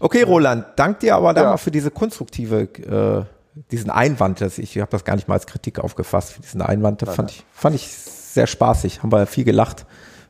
Okay, 0.00 0.22
Roland, 0.22 0.66
dank 0.74 1.00
dir 1.00 1.14
aber 1.14 1.34
dann 1.34 1.44
ja. 1.44 1.50
mal 1.50 1.56
für 1.56 1.70
diese 1.70 1.92
konstruktive, 1.92 2.62
äh, 2.62 3.60
diesen 3.70 3.90
Einwand. 3.90 4.40
Das, 4.40 4.58
ich 4.58 4.76
habe 4.78 4.90
das 4.90 5.04
gar 5.04 5.14
nicht 5.14 5.28
mal 5.28 5.34
als 5.34 5.46
Kritik 5.46 5.78
aufgefasst. 5.78 6.32
Für 6.32 6.42
diesen 6.42 6.62
Einwand, 6.62 7.02
das 7.02 7.14
fand 7.14 7.30
ich, 7.30 7.44
fand 7.52 7.76
ich 7.76 7.86
sehr 7.88 8.48
spaßig. 8.48 9.02
Haben 9.02 9.12
wir 9.12 9.26
viel 9.26 9.44
gelacht 9.44 9.86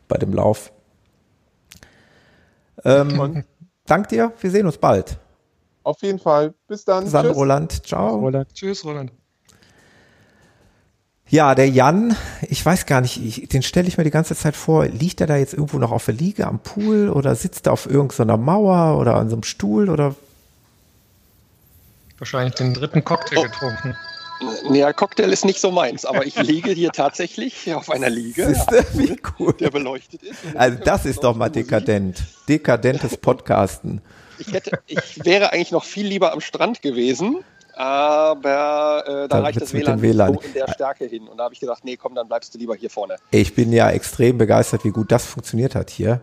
bei 0.06 0.18
dem 0.18 0.34
Lauf. 0.34 0.70
Ähm, 2.84 3.44
Dank 3.88 4.08
dir, 4.08 4.32
wir 4.40 4.50
sehen 4.50 4.66
uns 4.66 4.78
bald. 4.78 5.18
Auf 5.82 6.02
jeden 6.02 6.18
Fall. 6.18 6.54
Bis 6.68 6.84
dann. 6.84 7.04
Bis 7.04 7.12
dann, 7.12 7.26
Tschüss. 7.26 7.36
Roland. 7.36 7.86
Ciao. 7.86 8.16
Roland. 8.16 8.52
Tschüss, 8.54 8.84
Roland. 8.84 9.10
Ja, 11.30 11.54
der 11.54 11.68
Jan, 11.68 12.16
ich 12.48 12.64
weiß 12.64 12.86
gar 12.86 13.02
nicht, 13.02 13.22
ich, 13.22 13.48
den 13.48 13.62
stelle 13.62 13.86
ich 13.86 13.98
mir 13.98 14.04
die 14.04 14.10
ganze 14.10 14.34
Zeit 14.34 14.56
vor, 14.56 14.86
liegt 14.86 15.20
er 15.20 15.26
da 15.26 15.36
jetzt 15.36 15.52
irgendwo 15.52 15.78
noch 15.78 15.92
auf 15.92 16.06
der 16.06 16.14
Liege 16.14 16.46
am 16.46 16.58
Pool 16.58 17.10
oder 17.10 17.34
sitzt 17.34 17.66
er 17.66 17.74
auf 17.74 17.88
irgendeiner 17.88 18.38
Mauer 18.38 18.98
oder 18.98 19.16
an 19.16 19.28
so 19.28 19.36
einem 19.36 19.42
Stuhl 19.42 19.90
oder? 19.90 20.14
Wahrscheinlich 22.18 22.54
den 22.54 22.72
dritten 22.72 23.04
Cocktail 23.04 23.38
oh. 23.38 23.42
getrunken. 23.42 23.94
Ja, 24.70 24.92
Cocktail 24.92 25.32
ist 25.32 25.44
nicht 25.44 25.60
so 25.60 25.70
meins, 25.70 26.04
aber 26.04 26.26
ich 26.26 26.36
liege 26.40 26.70
hier 26.70 26.90
tatsächlich 26.90 27.74
auf 27.74 27.90
einer 27.90 28.10
Liege, 28.10 28.46
Siehste, 28.46 28.84
wie 28.94 29.16
cool. 29.38 29.52
der 29.54 29.70
beleuchtet 29.70 30.22
ist. 30.22 30.38
Also 30.54 30.78
das 30.84 31.06
ist 31.06 31.24
doch 31.24 31.34
mal 31.34 31.48
dekadent. 31.48 32.22
Dekadentes 32.48 33.16
Podcasten. 33.16 34.00
Ich, 34.38 34.52
hätte, 34.52 34.78
ich 34.86 35.24
wäre 35.24 35.52
eigentlich 35.52 35.72
noch 35.72 35.84
viel 35.84 36.06
lieber 36.06 36.32
am 36.32 36.40
Strand 36.40 36.82
gewesen, 36.82 37.42
aber 37.74 39.04
äh, 39.06 39.10
da, 39.10 39.26
da 39.28 39.40
reicht 39.40 39.60
das 39.60 39.72
WLAN, 39.72 40.02
WLAN 40.02 40.34
so 40.34 40.40
in 40.40 40.52
der 40.52 40.68
Stärke 40.72 41.06
hin. 41.06 41.26
Und 41.26 41.38
da 41.38 41.44
habe 41.44 41.54
ich 41.54 41.60
gesagt, 41.60 41.84
nee, 41.84 41.96
komm, 41.96 42.14
dann 42.14 42.28
bleibst 42.28 42.54
du 42.54 42.58
lieber 42.58 42.76
hier 42.76 42.90
vorne. 42.90 43.16
Ich 43.30 43.54
bin 43.54 43.72
ja 43.72 43.90
extrem 43.90 44.38
begeistert, 44.38 44.84
wie 44.84 44.90
gut 44.90 45.10
das 45.10 45.24
funktioniert 45.24 45.74
hat 45.74 45.90
hier. 45.90 46.20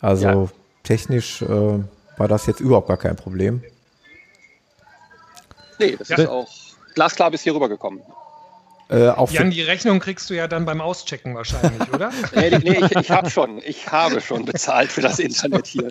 Also 0.00 0.26
ja. 0.26 0.48
technisch 0.82 1.42
äh, 1.42 1.46
war 2.16 2.28
das 2.28 2.46
jetzt 2.46 2.60
überhaupt 2.60 2.88
gar 2.88 2.96
kein 2.96 3.16
Problem. 3.16 3.62
Nee, 5.78 5.96
das 5.98 6.08
ja. 6.08 6.16
ist 6.16 6.28
auch 6.28 6.48
glasklar 6.94 7.30
bis 7.30 7.42
hier 7.42 7.54
rübergekommen. 7.54 8.02
Äh, 8.92 9.12
Jan, 9.30 9.50
die 9.50 9.62
Rechnung 9.62 10.00
kriegst 10.00 10.28
du 10.28 10.34
ja 10.34 10.46
dann 10.48 10.66
beim 10.66 10.82
Auschecken 10.82 11.34
wahrscheinlich, 11.34 11.90
oder? 11.94 12.12
nee, 12.34 12.50
nee 12.58 12.78
ich, 12.84 12.96
ich 12.96 13.10
habe 13.10 13.30
schon, 13.30 13.58
ich 13.64 13.90
habe 13.90 14.20
schon 14.20 14.44
bezahlt 14.44 14.90
für 14.90 15.00
das 15.00 15.18
Internet 15.18 15.66
hier. 15.66 15.88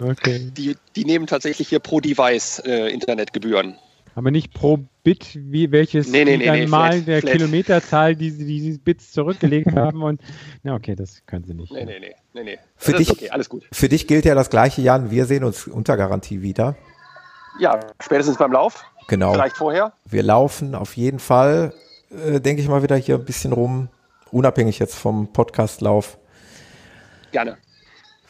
Okay. 0.00 0.50
Die, 0.56 0.76
die 0.94 1.04
nehmen 1.04 1.26
tatsächlich 1.26 1.68
hier 1.68 1.80
pro 1.80 1.98
Device 2.00 2.62
äh, 2.64 2.88
Internetgebühren. 2.92 3.76
Aber 4.14 4.30
nicht 4.30 4.54
pro 4.54 4.78
Bit, 5.02 5.38
wie 5.40 5.72
welches 5.72 6.08
nee, 6.08 6.24
nee, 6.24 6.36
nee, 6.36 6.46
dann 6.46 6.58
nee, 6.58 6.66
mal 6.66 6.92
flat, 6.92 7.06
der 7.06 7.20
flat. 7.20 7.32
Kilometerzahl, 7.32 8.16
die 8.16 8.30
sie 8.30 8.46
diese 8.46 8.78
Bits 8.78 9.12
zurückgelegt 9.12 9.74
haben 9.74 10.02
und 10.02 10.20
na 10.62 10.74
okay, 10.74 10.94
das 10.94 11.22
können 11.26 11.44
sie 11.44 11.54
nicht. 11.54 11.72
Nee, 11.72 11.84
nee, 11.84 11.98
nee, 12.00 12.14
nee, 12.34 12.42
nee. 12.42 12.58
Für 12.76 12.92
dich, 12.92 13.10
okay, 13.10 13.30
alles 13.30 13.48
gut. 13.48 13.64
Für 13.72 13.88
dich 13.88 14.06
gilt 14.06 14.24
ja 14.24 14.34
das 14.34 14.50
gleiche, 14.50 14.82
Jan. 14.82 15.10
Wir 15.10 15.24
sehen 15.24 15.44
uns 15.44 15.66
unter 15.66 15.96
Garantie 15.96 16.42
wieder. 16.42 16.76
Ja, 17.60 17.80
spätestens 18.00 18.38
beim 18.38 18.52
Lauf. 18.52 18.84
Genau. 19.08 19.32
Vielleicht 19.32 19.56
vorher? 19.56 19.92
Wir 20.04 20.22
laufen 20.22 20.74
auf 20.74 20.96
jeden 20.96 21.18
Fall, 21.18 21.72
äh, 22.10 22.40
denke 22.40 22.62
ich 22.62 22.68
mal, 22.68 22.82
wieder 22.82 22.96
hier 22.96 23.16
ein 23.16 23.24
bisschen 23.24 23.52
rum, 23.52 23.88
unabhängig 24.30 24.78
jetzt 24.78 24.94
vom 24.94 25.32
Podcastlauf. 25.32 26.18
Gerne. 27.32 27.56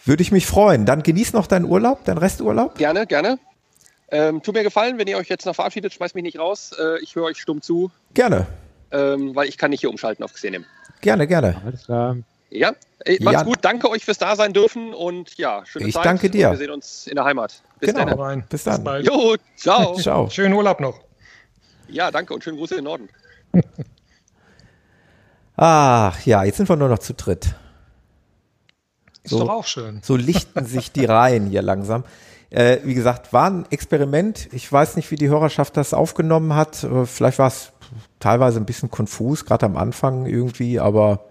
Würde 0.05 0.23
ich 0.23 0.33
mich 0.33 0.47
freuen. 0.47 0.87
Dann 0.87 1.03
genieß 1.03 1.35
noch 1.35 1.47
deinen 1.47 1.67
Urlaub, 1.67 2.05
deinen 2.05 2.19
Resturlaub. 2.19 2.77
Gerne, 2.79 3.07
gerne. 3.07 3.39
Ähm, 4.11 4.43
tut 4.43 4.55
mir 4.55 4.63
gefallen, 4.63 4.97
wenn 4.99 5.07
ihr 5.07 5.19
euch 5.19 5.29
jetzt 5.29 5.45
noch 5.45 5.55
verabschiedet, 5.55 5.93
schmeißt 5.93 6.15
mich 6.15 6.25
nicht 6.25 6.39
raus. 6.39 6.75
Äh, 6.79 7.03
ich 7.03 7.15
höre 7.15 7.25
euch 7.25 7.39
stumm 7.39 7.61
zu. 7.61 7.91
Gerne. 8.15 8.47
Ähm, 8.91 9.35
weil 9.35 9.49
ich 9.49 9.59
kann 9.59 9.71
nicht 9.71 9.81
hier 9.81 9.91
umschalten 9.91 10.25
auf 10.25 10.33
Xenem. 10.33 10.65
Gerne, 11.03 11.27
gerne. 11.27 11.61
Alles 11.67 11.85
klar. 11.85 12.17
Ja, 12.51 12.73
äh, 13.05 13.23
macht's 13.23 13.45
gut. 13.45 13.59
Danke 13.63 13.91
euch 13.91 14.05
fürs 14.05 14.19
Dasein 14.19 14.53
dürfen 14.53 14.95
und 14.95 15.37
ja, 15.37 15.65
schöne 15.67 15.89
ich 15.89 15.95
Zeit. 15.95 16.05
danke 16.05 16.31
dir. 16.31 16.51
wir 16.51 16.57
sehen 16.57 16.71
uns 16.71 17.07
in 17.07 17.17
der 17.17 17.25
Heimat. 17.25 17.63
Bis 17.79 17.95
genau. 17.95 18.17
dann. 18.17 18.45
Bis 18.49 18.65
dann. 18.65 18.75
Bis 18.77 18.85
bald. 18.85 19.07
Jo, 19.07 19.37
ciao. 19.57 19.95
ciao. 20.01 20.31
Schönen 20.31 20.55
Urlaub 20.55 20.81
noch. 20.81 21.01
Ja, 21.89 22.11
danke 22.11 22.35
und 22.35 22.43
schönen 22.43 22.59
Gruß 22.59 22.73
in 22.73 22.77
den 22.79 22.85
Norden. 22.85 23.09
Ach 25.57 26.25
ja, 26.25 26.45
jetzt 26.45 26.57
sind 26.57 26.69
wir 26.69 26.77
nur 26.77 26.89
noch 26.89 27.01
zu 27.01 27.15
dritt. 27.15 27.55
Ist 29.23 29.31
so, 29.31 29.41
doch 29.41 29.49
auch 29.51 29.67
schön. 29.67 30.01
So 30.03 30.17
lichten 30.17 30.65
sich 30.67 30.93
die 30.93 31.05
Reihen 31.05 31.47
hier 31.47 31.63
langsam. 31.63 32.05
Äh, 32.51 32.79
wie 32.85 32.95
gesagt, 32.95 33.33
war 33.33 33.51
ein 33.51 33.67
Experiment. 33.71 34.49
Ich 34.53 34.71
weiß 34.71 34.97
nicht, 34.97 35.11
wie 35.11 35.17
die 35.17 35.29
Hörerschaft 35.29 35.77
das 35.77 35.93
aufgenommen 35.93 36.55
hat. 36.55 36.85
Äh, 36.85 37.05
vielleicht 37.05 37.39
war 37.39 37.49
es 37.49 37.73
teilweise 38.21 38.61
ein 38.61 38.67
bisschen 38.67 38.91
konfus, 38.91 39.45
gerade 39.45 39.67
am 39.67 39.77
Anfang 39.77 40.27
irgendwie, 40.27 40.79
aber 40.79 41.28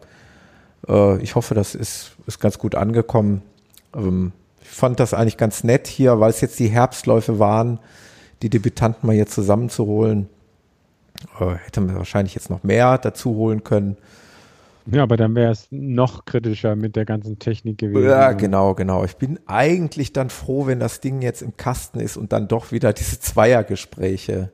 äh, 0.87 1.21
ich 1.21 1.35
hoffe, 1.35 1.53
das 1.53 1.75
ist, 1.75 2.15
ist 2.25 2.39
ganz 2.39 2.57
gut 2.57 2.75
angekommen. 2.75 3.41
Ähm, 3.95 4.31
ich 4.61 4.69
fand 4.69 4.99
das 4.99 5.13
eigentlich 5.13 5.37
ganz 5.37 5.63
nett 5.63 5.87
hier, 5.87 6.19
weil 6.19 6.29
es 6.29 6.41
jetzt 6.41 6.59
die 6.59 6.67
Herbstläufe 6.67 7.39
waren, 7.39 7.79
die 8.41 8.49
Debütanten 8.49 9.07
mal 9.07 9.13
hier 9.13 9.27
zusammenzuholen. 9.27 10.29
Äh, 11.39 11.55
hätte 11.65 11.81
man 11.81 11.95
wahrscheinlich 11.95 12.35
jetzt 12.35 12.49
noch 12.49 12.63
mehr 12.63 12.97
dazu 12.97 13.35
holen 13.35 13.63
können. 13.63 13.97
Ja, 14.89 15.03
aber 15.03 15.17
dann 15.17 15.35
wäre 15.35 15.51
es 15.51 15.67
noch 15.69 16.23
kritischer 16.23 16.75
mit 16.77 16.95
der 16.95 17.03
ganzen 17.03 17.39
Technik 17.39 17.77
gewesen. 17.77 18.07
Ja, 18.07 18.31
genau, 18.31 18.73
genau. 18.73 19.03
Ich 19.03 19.17
bin 19.17 19.37
eigentlich 19.45 20.13
dann 20.13 20.29
froh, 20.29 20.65
wenn 20.65 20.79
das 20.79 21.01
Ding 21.01 21.21
jetzt 21.21 21.41
im 21.41 21.57
Kasten 21.57 21.99
ist 21.99 22.15
und 22.15 22.31
dann 22.31 22.47
doch 22.47 22.71
wieder 22.71 22.93
diese 22.93 23.19
Zweiergespräche. 23.19 24.51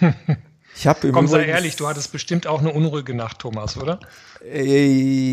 Ich 0.78 0.86
habe 0.86 1.10
Komm, 1.10 1.26
sei 1.26 1.46
ehrlich, 1.46 1.76
du 1.76 1.88
hattest 1.88 2.12
bestimmt 2.12 2.46
auch 2.46 2.60
eine 2.60 2.70
unruhige 2.70 3.14
Nacht, 3.14 3.38
Thomas, 3.38 3.78
oder? 3.78 3.98
Äh, 4.44 4.84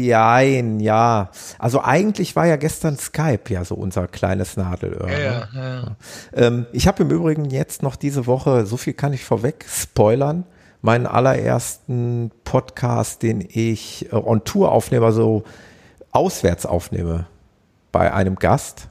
jein, 0.06 0.80
ja. 0.80 1.32
Also 1.60 1.82
eigentlich 1.82 2.38
war 2.38 2.48
ja 2.48 2.56
gestern 2.56 2.98
Skype 2.98 3.50
ja 3.50 3.66
so 3.66 3.76
unser 3.76 4.08
kleines 4.08 4.56
Nadelöhr. 4.56 5.10
Ja, 5.10 5.18
ne? 5.18 5.48
ja, 5.54 5.76
ja. 5.76 5.96
Ähm, 6.34 6.66
ich 6.72 6.88
habe 6.88 7.04
im 7.04 7.12
Übrigen 7.12 7.46
jetzt 7.46 7.84
noch 7.84 7.98
diese 7.98 8.26
Woche, 8.26 8.66
so 8.66 8.78
viel 8.78 8.94
kann 8.94 9.12
ich 9.12 9.26
vorweg 9.26 9.66
spoilern, 9.68 10.46
meinen 10.82 11.06
allerersten 11.06 12.32
Podcast, 12.46 13.22
den 13.22 13.46
ich 13.48 14.14
äh, 14.14 14.16
on 14.16 14.46
Tour 14.46 14.72
aufnehme, 14.72 15.06
also 15.06 15.44
auswärts 16.12 16.66
aufnehme 16.66 17.28
bei 17.92 18.14
einem 18.14 18.36
Gast, 18.36 18.88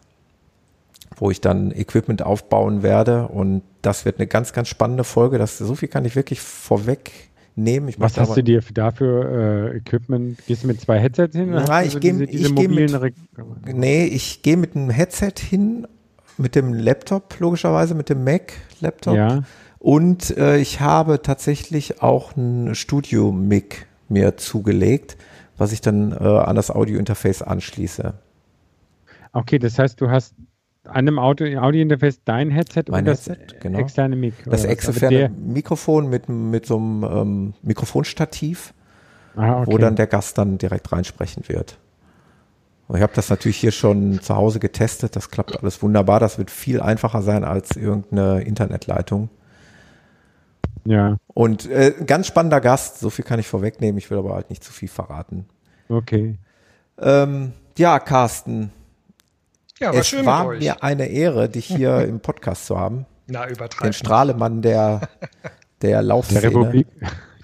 wo 1.16 1.30
ich 1.30 1.40
dann 1.40 1.70
Equipment 1.70 2.22
aufbauen 2.22 2.82
werde 2.82 3.28
und 3.28 3.62
das 3.82 4.04
wird 4.04 4.18
eine 4.18 4.26
ganz, 4.26 4.52
ganz 4.52 4.68
spannende 4.68 5.04
Folge. 5.04 5.38
Das, 5.38 5.58
so 5.58 5.74
viel 5.74 5.88
kann 5.88 6.04
ich 6.04 6.16
wirklich 6.16 6.40
vorwegnehmen. 6.40 7.88
Ich 7.88 8.00
Was 8.00 8.16
hast 8.16 8.36
du 8.36 8.42
dir 8.42 8.62
dafür 8.72 9.72
äh, 9.72 9.76
Equipment? 9.76 10.38
Gehst 10.46 10.62
du 10.62 10.68
mit 10.68 10.80
zwei 10.80 10.98
Headsets 10.98 11.36
hin? 11.36 11.50
Nein, 11.50 11.88
ich 11.88 12.00
gehe 12.00 12.14
geh 12.14 12.68
mit, 12.68 13.74
nee, 13.74 14.04
ich 14.06 14.42
gehe 14.42 14.56
mit 14.56 14.76
einem 14.76 14.90
Headset 14.90 15.34
hin, 15.38 15.86
mit 16.38 16.54
dem 16.54 16.72
Laptop 16.72 17.38
logischerweise, 17.40 17.94
mit 17.94 18.08
dem 18.08 18.24
Mac-Laptop. 18.24 19.16
Ja. 19.16 19.42
Und 19.78 20.36
äh, 20.36 20.58
ich 20.58 20.80
habe 20.80 21.22
tatsächlich 21.22 22.02
auch 22.02 22.36
ein 22.36 22.74
Studio-Mic 22.74 23.86
mir 24.08 24.36
zugelegt, 24.36 25.16
was 25.58 25.72
ich 25.72 25.80
dann 25.80 26.12
äh, 26.12 26.16
an 26.16 26.54
das 26.54 26.70
Audio-Interface 26.70 27.42
anschließe. 27.42 28.14
Okay, 29.32 29.58
das 29.58 29.78
heißt, 29.78 30.00
du 30.00 30.10
hast 30.10 30.34
an 30.92 31.08
einem 31.08 31.18
Audio-Interface 31.18 32.20
dein 32.24 32.50
Headset 32.50 32.84
mein 32.88 33.00
und 33.00 33.06
das 33.06 33.28
Headset, 33.28 33.58
genau. 33.60 33.78
externe 33.78 34.16
Mic. 34.16 34.34
Das 34.44 34.64
externe 34.64 35.30
Mikrofon 35.30 36.08
mit, 36.08 36.28
mit 36.28 36.66
so 36.66 36.76
einem 36.76 37.04
ähm, 37.04 37.54
Mikrofonstativ, 37.62 38.74
ah, 39.36 39.60
okay. 39.60 39.72
wo 39.72 39.78
dann 39.78 39.96
der 39.96 40.06
Gast 40.06 40.38
dann 40.38 40.58
direkt 40.58 40.92
reinsprechen 40.92 41.44
wird. 41.48 41.78
Und 42.88 42.96
ich 42.96 43.02
habe 43.02 43.12
das 43.14 43.30
natürlich 43.30 43.56
hier 43.56 43.72
schon 43.72 44.20
zu 44.20 44.36
Hause 44.36 44.60
getestet. 44.60 45.16
Das 45.16 45.30
klappt 45.30 45.58
alles 45.58 45.82
wunderbar. 45.82 46.20
Das 46.20 46.36
wird 46.36 46.50
viel 46.50 46.80
einfacher 46.80 47.22
sein 47.22 47.42
als 47.42 47.76
irgendeine 47.76 48.42
Internetleitung. 48.42 49.30
Ja. 50.84 51.16
Und 51.28 51.70
äh, 51.70 51.94
ganz 52.06 52.26
spannender 52.26 52.60
Gast, 52.60 52.98
so 52.98 53.08
viel 53.08 53.24
kann 53.24 53.38
ich 53.38 53.46
vorwegnehmen, 53.46 53.98
ich 53.98 54.10
will 54.10 54.18
aber 54.18 54.34
halt 54.34 54.50
nicht 54.50 54.64
zu 54.64 54.72
viel 54.72 54.88
verraten. 54.88 55.46
Okay. 55.88 56.36
Ähm, 56.98 57.52
ja, 57.78 57.98
Carsten. 57.98 58.72
Ja, 59.82 59.92
war 59.92 60.00
es 60.00 60.08
schön 60.08 60.24
war 60.24 60.46
mir 60.46 60.82
eine 60.82 61.06
Ehre, 61.06 61.48
dich 61.48 61.66
hier 61.66 61.98
im 62.08 62.20
Podcast 62.20 62.66
zu 62.66 62.78
haben. 62.78 63.04
Na, 63.26 63.48
übertreiben. 63.48 63.90
Den 63.90 63.92
Strahlemann 63.92 64.62
der, 64.62 65.08
der 65.82 66.02
Laufszene. 66.02 66.40
Der 66.40 66.50
Republik. 66.50 66.86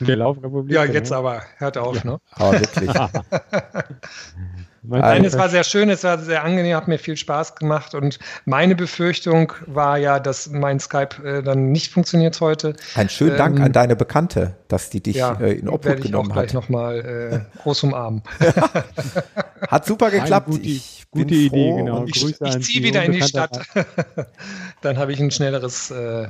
Der 0.01 0.17
Laufrepublik. 0.17 0.75
Ja, 0.75 0.85
jetzt 0.85 1.13
aber, 1.13 1.43
hört 1.57 1.77
auf, 1.79 1.97
ja. 1.97 2.13
ne? 2.13 2.21
Aber 2.33 2.61
wirklich. 2.61 2.91
Nein, 4.83 5.25
es 5.25 5.37
war 5.37 5.49
sehr 5.49 5.65
schön, 5.65 5.91
es 5.91 6.05
war 6.05 6.19
sehr 6.19 6.45
angenehm, 6.45 6.77
hat 6.77 6.89
mir 6.89 6.99
viel 6.99 7.17
Spaß 7.17 7.57
gemacht 7.57 7.95
und 7.95 8.19
meine 8.45 8.75
Befürchtung 8.75 9.53
war 9.67 9.99
ja, 9.99 10.21
dass 10.21 10.49
mein 10.49 10.81
Skype 10.81 11.23
äh, 11.25 11.43
dann 11.43 11.73
nicht 11.73 11.93
funktioniert 11.93 12.41
heute. 12.41 12.75
Ein 12.95 13.09
schönen 13.09 13.33
ähm, 13.33 13.37
Dank 13.39 13.61
an 13.61 13.73
deine 13.73 13.97
Bekannte, 13.97 14.55
dass 14.69 14.89
die 14.89 15.03
dich 15.03 15.17
ja, 15.17 15.35
äh, 15.41 15.55
in 15.55 15.69
Obhut 15.69 16.01
genommen 16.01 16.35
hat. 16.35 16.51
Ich 16.51 16.57
auch 16.57 16.67
gleich 16.69 16.71
nochmal 16.71 17.45
äh, 17.57 17.61
groß 17.63 17.83
umarmen. 17.85 18.23
hat 19.69 19.85
super 19.85 20.11
geklappt. 20.11 20.47
Gute, 20.47 20.63
ich 20.63 21.07
gute 21.11 21.35
Idee, 21.35 21.75
genau. 21.77 22.05
Ich, 22.05 22.25
ich 22.25 22.61
ziehe 22.65 22.83
wieder 22.83 23.05
in 23.05 23.13
die 23.13 23.23
Stadt. 23.23 23.61
dann 24.81 24.97
habe 24.97 25.13
ich 25.13 25.21
ein 25.21 25.31
schnelleres 25.31 25.91
äh, 25.91 26.29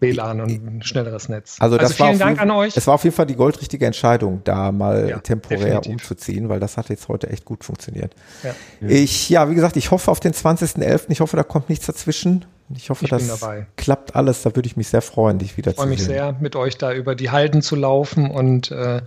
WLAN 0.00 0.40
und 0.40 0.50
ein 0.50 0.82
schnelleres 0.82 1.28
Netz. 1.28 1.56
Also, 1.58 1.76
das 1.76 1.92
also 1.92 2.04
vielen 2.04 2.18
Dank 2.18 2.40
an 2.40 2.50
euch. 2.50 2.76
Es 2.76 2.86
war 2.86 2.94
auf 2.94 3.04
jeden 3.04 3.16
Fall 3.16 3.26
die 3.26 3.36
goldrichtige 3.36 3.86
Entscheidung, 3.86 4.42
da 4.44 4.72
mal 4.72 5.08
ja, 5.08 5.18
temporär 5.18 5.58
definitiv. 5.58 5.92
umzuziehen, 5.92 6.48
weil 6.48 6.60
das 6.60 6.76
hat 6.76 6.90
jetzt 6.90 7.08
heute 7.08 7.30
echt 7.30 7.44
gut 7.44 7.64
funktioniert. 7.64 8.14
Ja. 8.42 8.54
Ich, 8.86 9.30
ja, 9.30 9.48
wie 9.50 9.54
gesagt, 9.54 9.76
ich 9.76 9.90
hoffe 9.90 10.10
auf 10.10 10.20
den 10.20 10.32
20.11. 10.32 11.04
Ich 11.08 11.20
hoffe, 11.20 11.36
da 11.36 11.42
kommt 11.42 11.70
nichts 11.70 11.86
dazwischen. 11.86 12.44
Ich 12.74 12.90
hoffe, 12.90 13.04
ich 13.04 13.10
das 13.10 13.40
klappt 13.76 14.16
alles. 14.16 14.42
Da 14.42 14.54
würde 14.56 14.66
ich 14.66 14.76
mich 14.76 14.88
sehr 14.88 15.02
freuen, 15.02 15.38
dich 15.38 15.56
wieder 15.56 15.70
ich 15.70 15.76
zu 15.76 15.82
sehen. 15.82 15.92
Ich 15.92 16.02
freue 16.02 16.08
mich 16.08 16.16
sehr, 16.18 16.36
mit 16.40 16.56
euch 16.56 16.76
da 16.76 16.92
über 16.92 17.14
die 17.14 17.30
Halden 17.30 17.62
zu 17.62 17.76
laufen 17.76 18.30
und 18.30 18.70
äh, 18.72 19.02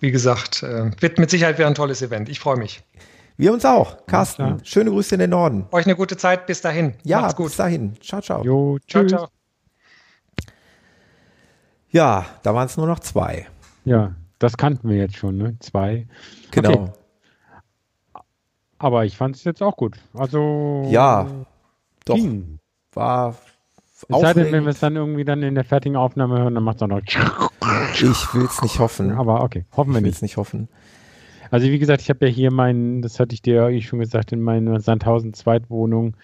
wie 0.00 0.10
gesagt, 0.10 0.62
äh, 0.62 0.90
wird 1.00 1.18
mit 1.18 1.30
Sicherheit 1.30 1.58
wieder 1.58 1.68
ein 1.68 1.74
tolles 1.74 2.02
Event. 2.02 2.28
Ich 2.28 2.38
freue 2.38 2.58
mich. 2.58 2.82
Wir 3.38 3.52
uns 3.52 3.64
auch. 3.64 4.04
Carsten, 4.06 4.42
ja, 4.42 4.56
schöne 4.64 4.90
Grüße 4.90 5.14
in 5.14 5.20
den 5.20 5.30
Norden. 5.30 5.66
Euch 5.70 5.86
eine 5.86 5.94
gute 5.94 6.16
Zeit. 6.16 6.46
Bis 6.46 6.60
dahin. 6.60 6.94
Ja, 7.04 7.20
Macht's 7.20 7.36
gut. 7.36 7.46
bis 7.46 7.56
dahin. 7.56 7.94
Ciao, 8.02 8.20
ciao. 8.20 8.42
Jo, 8.44 8.78
tschüss. 8.78 9.08
Ciao, 9.08 9.26
ciao. 9.26 9.37
Ja, 11.90 12.26
da 12.42 12.54
waren 12.54 12.66
es 12.66 12.76
nur 12.76 12.86
noch 12.86 13.00
zwei. 13.00 13.46
Ja, 13.84 14.14
das 14.38 14.56
kannten 14.56 14.88
wir 14.88 14.96
jetzt 14.96 15.16
schon, 15.16 15.36
ne? 15.36 15.56
Zwei. 15.60 16.06
Genau. 16.50 16.70
Okay. 16.70 16.92
Aber 18.78 19.04
ich 19.04 19.16
fand 19.16 19.36
es 19.36 19.44
jetzt 19.44 19.62
auch 19.62 19.76
gut. 19.76 19.98
Also. 20.14 20.86
Ja, 20.90 21.26
doch. 22.04 22.14
Ging. 22.14 22.58
War. 22.92 23.34
Es 24.08 24.20
sei 24.20 24.32
denn, 24.32 24.52
wenn 24.52 24.64
wir 24.64 24.70
es 24.70 24.78
dann 24.78 24.94
irgendwie 24.94 25.24
dann 25.24 25.42
in 25.42 25.56
der 25.56 25.64
fertigen 25.64 25.96
Aufnahme 25.96 26.38
hören, 26.38 26.54
dann 26.54 26.62
macht 26.62 26.76
es 26.76 26.82
auch 26.82 26.86
noch. 26.86 27.00
Ich 27.00 28.34
will 28.34 28.44
es 28.44 28.62
nicht 28.62 28.78
hoffen. 28.78 29.10
Aber 29.12 29.42
okay, 29.42 29.64
hoffen 29.76 29.92
wir 29.92 29.98
ich 29.98 30.02
nicht. 30.02 30.02
Ich 30.02 30.04
will 30.04 30.12
es 30.12 30.22
nicht 30.22 30.36
hoffen. 30.36 30.68
Also 31.50 31.66
wie 31.66 31.78
gesagt, 31.78 32.02
ich 32.02 32.10
habe 32.10 32.26
ja 32.26 32.32
hier 32.32 32.52
meinen, 32.52 33.02
das 33.02 33.18
hatte 33.18 33.34
ich 33.34 33.42
dir 33.42 33.70
ja 33.70 33.80
schon 33.80 33.98
gesagt, 33.98 34.32
in 34.32 34.40
meiner 34.42 34.80
Sandhausen 34.80 35.34
Zweitwohnung 35.34 36.16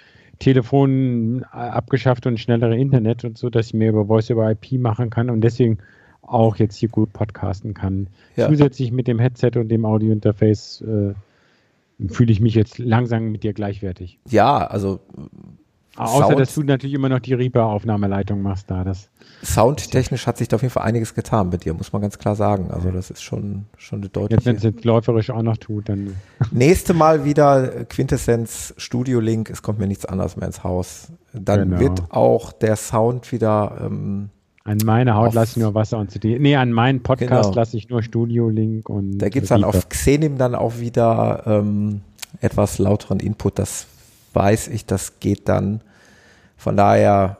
Telefon 0.44 1.42
äh, 1.42 1.56
abgeschafft 1.56 2.26
und 2.26 2.38
schnellere 2.38 2.76
Internet 2.76 3.24
und 3.24 3.38
so, 3.38 3.48
dass 3.48 3.68
ich 3.68 3.74
mehr 3.74 3.88
über 3.88 4.04
Voice 4.04 4.30
over 4.30 4.50
IP 4.50 4.72
machen 4.72 5.08
kann 5.08 5.30
und 5.30 5.40
deswegen 5.40 5.78
auch 6.20 6.56
jetzt 6.56 6.76
hier 6.76 6.90
gut 6.90 7.14
podcasten 7.14 7.72
kann. 7.72 8.08
Ja. 8.36 8.48
Zusätzlich 8.48 8.92
mit 8.92 9.06
dem 9.06 9.18
Headset 9.18 9.52
und 9.56 9.68
dem 9.68 9.86
Audiointerface 9.86 10.82
äh, 10.82 11.14
fühle 12.08 12.30
ich 12.30 12.40
mich 12.40 12.54
jetzt 12.54 12.78
langsam 12.78 13.32
mit 13.32 13.42
dir 13.42 13.54
gleichwertig. 13.54 14.18
Ja, 14.28 14.66
also 14.66 15.00
Außer, 15.96 16.26
Sound, 16.26 16.40
dass 16.40 16.54
du 16.54 16.62
natürlich 16.62 16.94
immer 16.94 17.08
noch 17.08 17.20
die 17.20 17.34
Reaper-Aufnahmeleitung 17.34 18.42
machst 18.42 18.70
da. 18.70 18.84
Das 18.84 19.10
Soundtechnisch 19.44 20.26
hat 20.26 20.38
sich 20.38 20.48
da 20.48 20.56
auf 20.56 20.62
jeden 20.62 20.72
Fall 20.72 20.84
einiges 20.84 21.14
getan 21.14 21.50
bei 21.50 21.58
dir, 21.58 21.74
muss 21.74 21.92
man 21.92 22.02
ganz 22.02 22.18
klar 22.18 22.34
sagen. 22.34 22.70
Also 22.70 22.90
das 22.90 23.10
ist 23.10 23.22
schon, 23.22 23.66
schon 23.76 24.00
eine 24.00 24.08
deutliche... 24.08 24.40
Jetzt, 24.40 24.46
wenn 24.46 24.56
es 24.56 24.62
jetzt 24.62 24.84
läuferisch 24.84 25.30
auch 25.30 25.42
noch 25.42 25.56
tut, 25.56 25.88
dann... 25.88 26.16
Nächste 26.50 26.94
Mal 26.94 27.24
wieder 27.24 27.84
Quintessenz 27.84 28.74
Studio 28.76 29.20
Link, 29.20 29.50
es 29.50 29.62
kommt 29.62 29.78
mir 29.78 29.86
nichts 29.86 30.06
anderes 30.06 30.36
mehr 30.36 30.46
ins 30.46 30.64
Haus. 30.64 31.08
Dann 31.32 31.70
genau. 31.70 31.80
wird 31.80 32.02
auch 32.10 32.52
der 32.52 32.76
Sound 32.76 33.32
wieder... 33.32 33.78
Ähm, 33.84 34.30
an 34.64 34.78
meine 34.82 35.14
Haut 35.14 35.34
lasse 35.34 35.52
ich 35.52 35.56
nur 35.58 35.74
Wasser 35.74 35.98
und 35.98 36.10
CD. 36.10 36.38
Nee, 36.38 36.56
an 36.56 36.72
meinen 36.72 37.02
Podcast 37.02 37.50
genau. 37.50 37.54
lasse 37.54 37.76
ich 37.76 37.90
nur 37.90 38.02
Studio 38.02 38.48
Link 38.48 38.88
und... 38.88 39.18
Da 39.18 39.28
gibt 39.28 39.44
es 39.44 39.50
dann 39.50 39.62
auf 39.62 39.90
Xenim 39.90 40.38
dann 40.38 40.54
auch 40.54 40.78
wieder 40.78 41.42
ähm, 41.46 42.00
etwas 42.40 42.78
lauteren 42.78 43.20
Input, 43.20 43.58
das 43.58 43.86
weiß 44.32 44.68
ich, 44.68 44.86
das 44.86 45.20
geht 45.20 45.48
dann. 45.48 45.82
Von 46.56 46.78
daher 46.78 47.36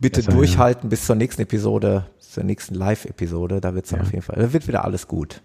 bitte 0.00 0.22
Besser, 0.22 0.32
durchhalten 0.32 0.84
ja. 0.84 0.88
bis 0.88 1.06
zur 1.06 1.16
nächsten 1.16 1.42
Episode, 1.42 2.06
zur 2.18 2.44
nächsten 2.44 2.74
Live-Episode. 2.74 3.60
Da 3.60 3.74
wird 3.74 3.84
es 3.84 3.92
ja. 3.92 4.00
auf 4.00 4.12
jeden 4.12 4.22
Fall, 4.22 4.36
da 4.36 4.52
wird 4.52 4.66
wieder 4.66 4.84
alles 4.84 5.06
gut. 5.06 5.42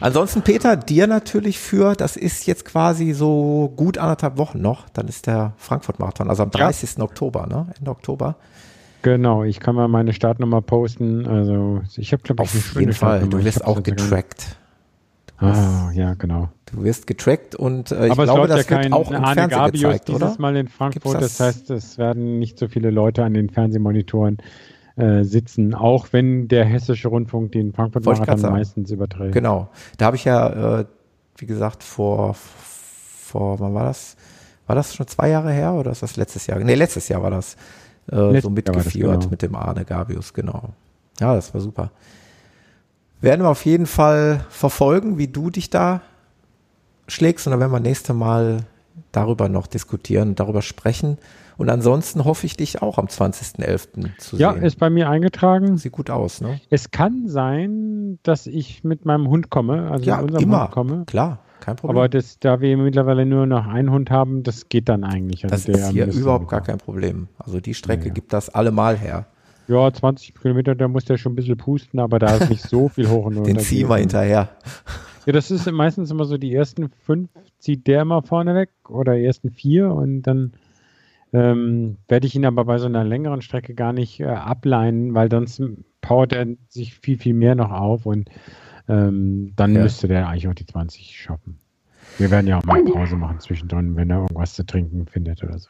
Ansonsten, 0.00 0.42
Peter, 0.42 0.76
dir 0.76 1.06
natürlich 1.06 1.60
für, 1.60 1.94
das 1.94 2.16
ist 2.16 2.46
jetzt 2.46 2.64
quasi 2.64 3.12
so 3.12 3.72
gut 3.76 3.98
anderthalb 3.98 4.36
Wochen 4.36 4.60
noch, 4.60 4.88
dann 4.88 5.06
ist 5.06 5.28
der 5.28 5.52
Frankfurt-Marathon, 5.58 6.28
also 6.28 6.42
am 6.42 6.50
30. 6.50 6.96
Ja. 6.96 7.04
Oktober, 7.04 7.46
ne? 7.46 7.66
Ende 7.78 7.90
Oktober. 7.90 8.36
Genau, 9.02 9.44
ich 9.44 9.60
kann 9.60 9.74
mal 9.74 9.88
meine 9.88 10.12
Startnummer 10.12 10.60
posten. 10.60 11.26
Also 11.26 11.82
ich 11.96 12.12
habe, 12.12 12.22
glaube 12.22 12.42
ich, 12.44 12.50
Auf 12.50 12.80
jeden 12.80 12.92
Fall, 12.92 13.28
du 13.28 13.44
wirst 13.44 13.64
auch 13.64 13.82
getrackt. 13.82 14.56
Ah, 15.38 15.90
ja, 15.92 16.14
genau. 16.14 16.50
Du 16.72 16.84
wirst 16.84 17.06
getrackt 17.06 17.54
und 17.54 17.90
äh, 17.90 18.06
ich 18.06 18.12
Aber 18.12 18.24
glaube, 18.24 18.48
das 18.48 18.64
ja 18.64 18.70
wird 18.70 18.82
kein 18.82 18.92
auch 18.92 19.10
im 19.10 19.16
Arne 19.16 19.34
Fernsehen 19.34 19.50
Gabius 19.50 19.82
gezeigt, 19.82 20.08
dieses 20.08 20.22
oder? 20.22 20.40
Mal 20.40 20.56
in 20.56 20.68
Frankfurt. 20.68 21.14
Das? 21.16 21.36
das? 21.36 21.40
heißt, 21.40 21.70
es 21.70 21.98
werden 21.98 22.38
nicht 22.38 22.58
so 22.58 22.68
viele 22.68 22.90
Leute 22.90 23.24
an 23.24 23.34
den 23.34 23.50
Fernsehmonitoren 23.50 24.38
äh, 24.96 25.22
sitzen, 25.22 25.74
auch 25.74 26.08
wenn 26.12 26.48
der 26.48 26.64
Hessische 26.64 27.08
Rundfunk 27.08 27.52
den 27.52 27.72
Frankfurt-Marathon 27.72 28.38
sagen. 28.38 28.54
meistens 28.54 28.90
überträgt. 28.90 29.32
Genau. 29.32 29.68
Da 29.98 30.06
habe 30.06 30.16
ich 30.16 30.24
ja, 30.24 30.80
äh, 30.80 30.84
wie 31.36 31.46
gesagt, 31.46 31.82
vor, 31.82 32.34
vor, 32.34 33.60
wann 33.60 33.74
war 33.74 33.84
das? 33.84 34.16
War 34.66 34.76
das 34.76 34.94
schon 34.94 35.06
zwei 35.06 35.28
Jahre 35.28 35.52
her 35.52 35.74
oder 35.74 35.90
ist 35.90 36.02
das 36.02 36.16
letztes 36.16 36.46
Jahr? 36.46 36.58
Nee, 36.58 36.74
letztes 36.74 37.08
Jahr 37.08 37.22
war 37.22 37.30
das. 37.30 37.56
Äh, 38.10 38.40
so 38.40 38.50
mitgeführt 38.50 39.20
genau. 39.20 39.30
mit 39.30 39.42
dem 39.42 39.54
Arne 39.54 39.84
Gabius, 39.84 40.34
genau. 40.34 40.70
Ja, 41.20 41.34
das 41.34 41.54
war 41.54 41.60
super. 41.60 41.92
Werden 43.20 43.42
wir 43.42 43.48
auf 43.48 43.64
jeden 43.64 43.86
Fall 43.86 44.44
verfolgen, 44.48 45.18
wie 45.18 45.28
du 45.28 45.50
dich 45.50 45.70
da 45.70 46.02
schlägst 47.08 47.46
und 47.46 47.50
dann 47.52 47.60
werden 47.60 47.72
wir 47.72 47.80
nächste 47.80 48.14
Mal 48.14 48.64
darüber 49.10 49.48
noch 49.48 49.66
diskutieren, 49.66 50.34
darüber 50.34 50.62
sprechen. 50.62 51.18
Und 51.58 51.68
ansonsten 51.68 52.24
hoffe 52.24 52.46
ich 52.46 52.56
dich 52.56 52.80
auch 52.82 52.98
am 52.98 53.06
20.11. 53.06 54.18
zu 54.18 54.36
Ja, 54.36 54.52
sehen. 54.54 54.62
ist 54.62 54.78
bei 54.78 54.88
mir 54.90 55.08
eingetragen. 55.10 55.76
Sieht 55.76 55.92
gut 55.92 56.10
aus, 56.10 56.40
ne? 56.40 56.60
Es 56.70 56.90
kann 56.90 57.28
sein, 57.28 58.18
dass 58.22 58.46
ich 58.46 58.82
mit 58.84 59.04
meinem 59.04 59.28
Hund 59.28 59.50
komme, 59.50 59.90
also 59.90 60.04
Ja, 60.04 60.16
mit 60.16 60.26
unserem 60.26 60.44
immer. 60.44 60.62
Hund 60.64 60.70
komme. 60.72 61.04
Klar, 61.06 61.38
kein 61.60 61.76
Problem. 61.76 61.96
Aber 61.98 62.08
das, 62.08 62.38
da 62.40 62.60
wir 62.60 62.76
mittlerweile 62.78 63.26
nur 63.26 63.46
noch 63.46 63.66
einen 63.66 63.90
Hund 63.90 64.10
haben, 64.10 64.42
das 64.42 64.68
geht 64.70 64.88
dann 64.88 65.04
eigentlich. 65.04 65.44
Also 65.44 65.70
das 65.72 65.80
ist 65.82 65.90
hier 65.90 66.06
überhaupt 66.06 66.48
gar 66.48 66.62
kein 66.62 66.78
Problem. 66.78 67.28
Also 67.38 67.60
die 67.60 67.74
Strecke 67.74 68.04
Ja, 68.04 68.08
ja. 68.08 68.14
gibt 68.14 68.32
das 68.32 68.48
allemal 68.48 68.96
her. 68.96 69.26
Ja, 69.68 69.92
20 69.92 70.34
Kilometer, 70.34 70.74
da 70.74 70.88
muss 70.88 71.04
der 71.04 71.18
schon 71.18 71.32
ein 71.32 71.36
bisschen 71.36 71.56
pusten, 71.58 72.00
aber 72.00 72.18
da 72.18 72.34
ist 72.36 72.50
nicht 72.50 72.62
so 72.68 72.88
viel 72.88 73.08
hoch 73.08 73.26
und 73.26 73.36
runter. 73.36 73.52
Den 73.52 73.58
ziehen 73.60 73.88
wir 73.88 73.96
hinterher. 73.98 74.48
Ja, 75.26 75.32
das 75.32 75.50
ist 75.50 75.70
meistens 75.70 76.10
immer 76.10 76.24
so, 76.24 76.36
die 76.36 76.54
ersten 76.54 76.90
fünf 76.90 77.30
zieht 77.58 77.86
der 77.86 78.02
immer 78.02 78.22
vorne 78.22 78.54
weg 78.54 78.70
oder 78.88 79.14
die 79.14 79.24
ersten 79.24 79.50
vier 79.50 79.92
und 79.92 80.22
dann 80.22 80.52
ähm, 81.32 81.96
werde 82.08 82.26
ich 82.26 82.34
ihn 82.34 82.44
aber 82.44 82.64
bei 82.64 82.78
so 82.78 82.86
einer 82.86 83.04
längeren 83.04 83.40
Strecke 83.40 83.74
gar 83.74 83.92
nicht 83.92 84.20
äh, 84.20 84.26
ableinen, 84.26 85.14
weil 85.14 85.30
sonst 85.30 85.62
powert 86.00 86.32
er 86.32 86.46
sich 86.68 86.94
viel, 86.94 87.16
viel 87.18 87.34
mehr 87.34 87.54
noch 87.54 87.70
auf 87.70 88.04
und 88.04 88.28
ähm, 88.88 89.52
dann 89.56 89.74
Ja. 89.74 89.82
müsste 89.82 90.08
der 90.08 90.28
eigentlich 90.28 90.48
auch 90.48 90.54
die 90.54 90.66
20 90.66 91.16
schaffen. 91.16 91.58
Wir 92.18 92.30
werden 92.30 92.46
ja 92.46 92.58
auch 92.58 92.64
mal 92.64 92.82
Pause 92.84 93.16
machen 93.16 93.40
zwischendrin, 93.40 93.96
wenn 93.96 94.10
er 94.10 94.18
irgendwas 94.18 94.54
zu 94.54 94.66
trinken 94.66 95.06
findet 95.06 95.42
oder 95.42 95.58
so. 95.58 95.68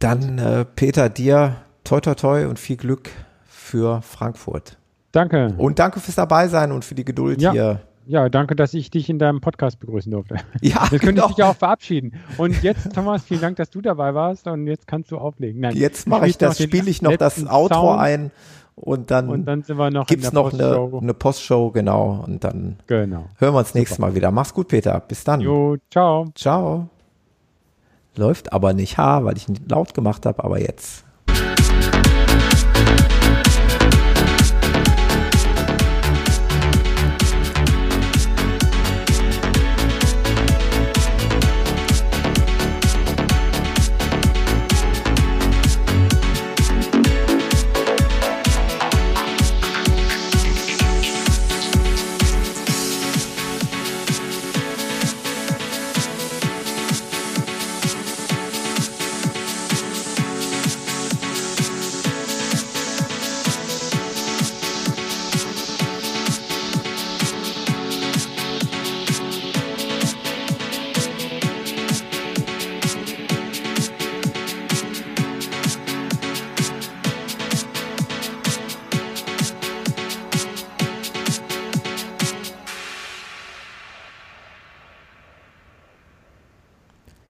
Dann, 0.00 0.38
äh, 0.38 0.64
Peter, 0.64 1.08
dir 1.08 1.56
toi 1.84 2.00
toi 2.00 2.14
toi 2.14 2.46
und 2.48 2.58
viel 2.58 2.76
Glück 2.76 3.10
für 3.44 4.02
Frankfurt. 4.02 4.78
Danke. 5.12 5.54
Und 5.56 5.78
danke 5.78 6.00
fürs 6.00 6.16
Dabeisein 6.16 6.72
und 6.72 6.84
für 6.84 6.94
die 6.94 7.04
Geduld 7.04 7.40
Ja. 7.40 7.52
hier. 7.52 7.80
Ja, 8.08 8.30
danke, 8.30 8.56
dass 8.56 8.72
ich 8.72 8.90
dich 8.90 9.10
in 9.10 9.18
deinem 9.18 9.42
Podcast 9.42 9.78
begrüßen 9.80 10.10
durfte. 10.10 10.36
Ja, 10.62 10.88
Jetzt 10.90 11.02
könnte 11.02 11.06
genau. 11.06 11.24
ich 11.24 11.28
dich 11.32 11.36
ja 11.38 11.50
auch 11.50 11.56
verabschieden. 11.56 12.14
Und 12.38 12.62
jetzt, 12.62 12.94
Thomas, 12.94 13.22
vielen 13.22 13.42
Dank, 13.42 13.56
dass 13.56 13.68
du 13.68 13.82
dabei 13.82 14.14
warst 14.14 14.46
und 14.46 14.66
jetzt 14.66 14.86
kannst 14.86 15.10
du 15.12 15.18
auflegen. 15.18 15.60
Nein, 15.60 15.76
Jetzt 15.76 16.08
mache 16.08 16.26
ich 16.26 16.38
das, 16.38 16.58
spiele 16.60 16.88
ich 16.88 17.02
noch 17.02 17.14
das 17.16 17.46
Outro 17.46 17.88
Sound 17.92 18.00
ein 18.00 18.30
und 18.76 19.10
dann, 19.10 19.28
Und 19.28 19.44
dann 19.44 19.62
noch 19.92 20.06
gibt's 20.06 20.32
noch 20.32 20.54
eine, 20.54 20.62
Postshow. 20.62 20.98
eine 21.02 21.14
Postshow, 21.14 21.70
genau. 21.70 22.24
Und 22.26 22.44
dann 22.44 22.78
Genau. 22.86 23.26
hören 23.36 23.52
wir 23.54 23.58
uns 23.58 23.74
nächstes 23.74 23.98
Mal 23.98 24.14
wieder. 24.14 24.30
Mach's 24.30 24.54
gut, 24.54 24.68
Peter. 24.68 25.00
Bis 25.00 25.24
dann. 25.24 25.42
Jo, 25.42 25.76
ciao. 25.90 26.28
Ciao. 26.34 26.88
Läuft 28.16 28.52
aber 28.54 28.72
nicht, 28.72 28.96
ha, 28.96 29.22
weil 29.24 29.36
ich 29.36 29.48
ihn 29.48 29.58
laut 29.68 29.92
gemacht 29.94 30.24
habe, 30.24 30.42
aber 30.42 30.58
jetzt. 30.60 31.04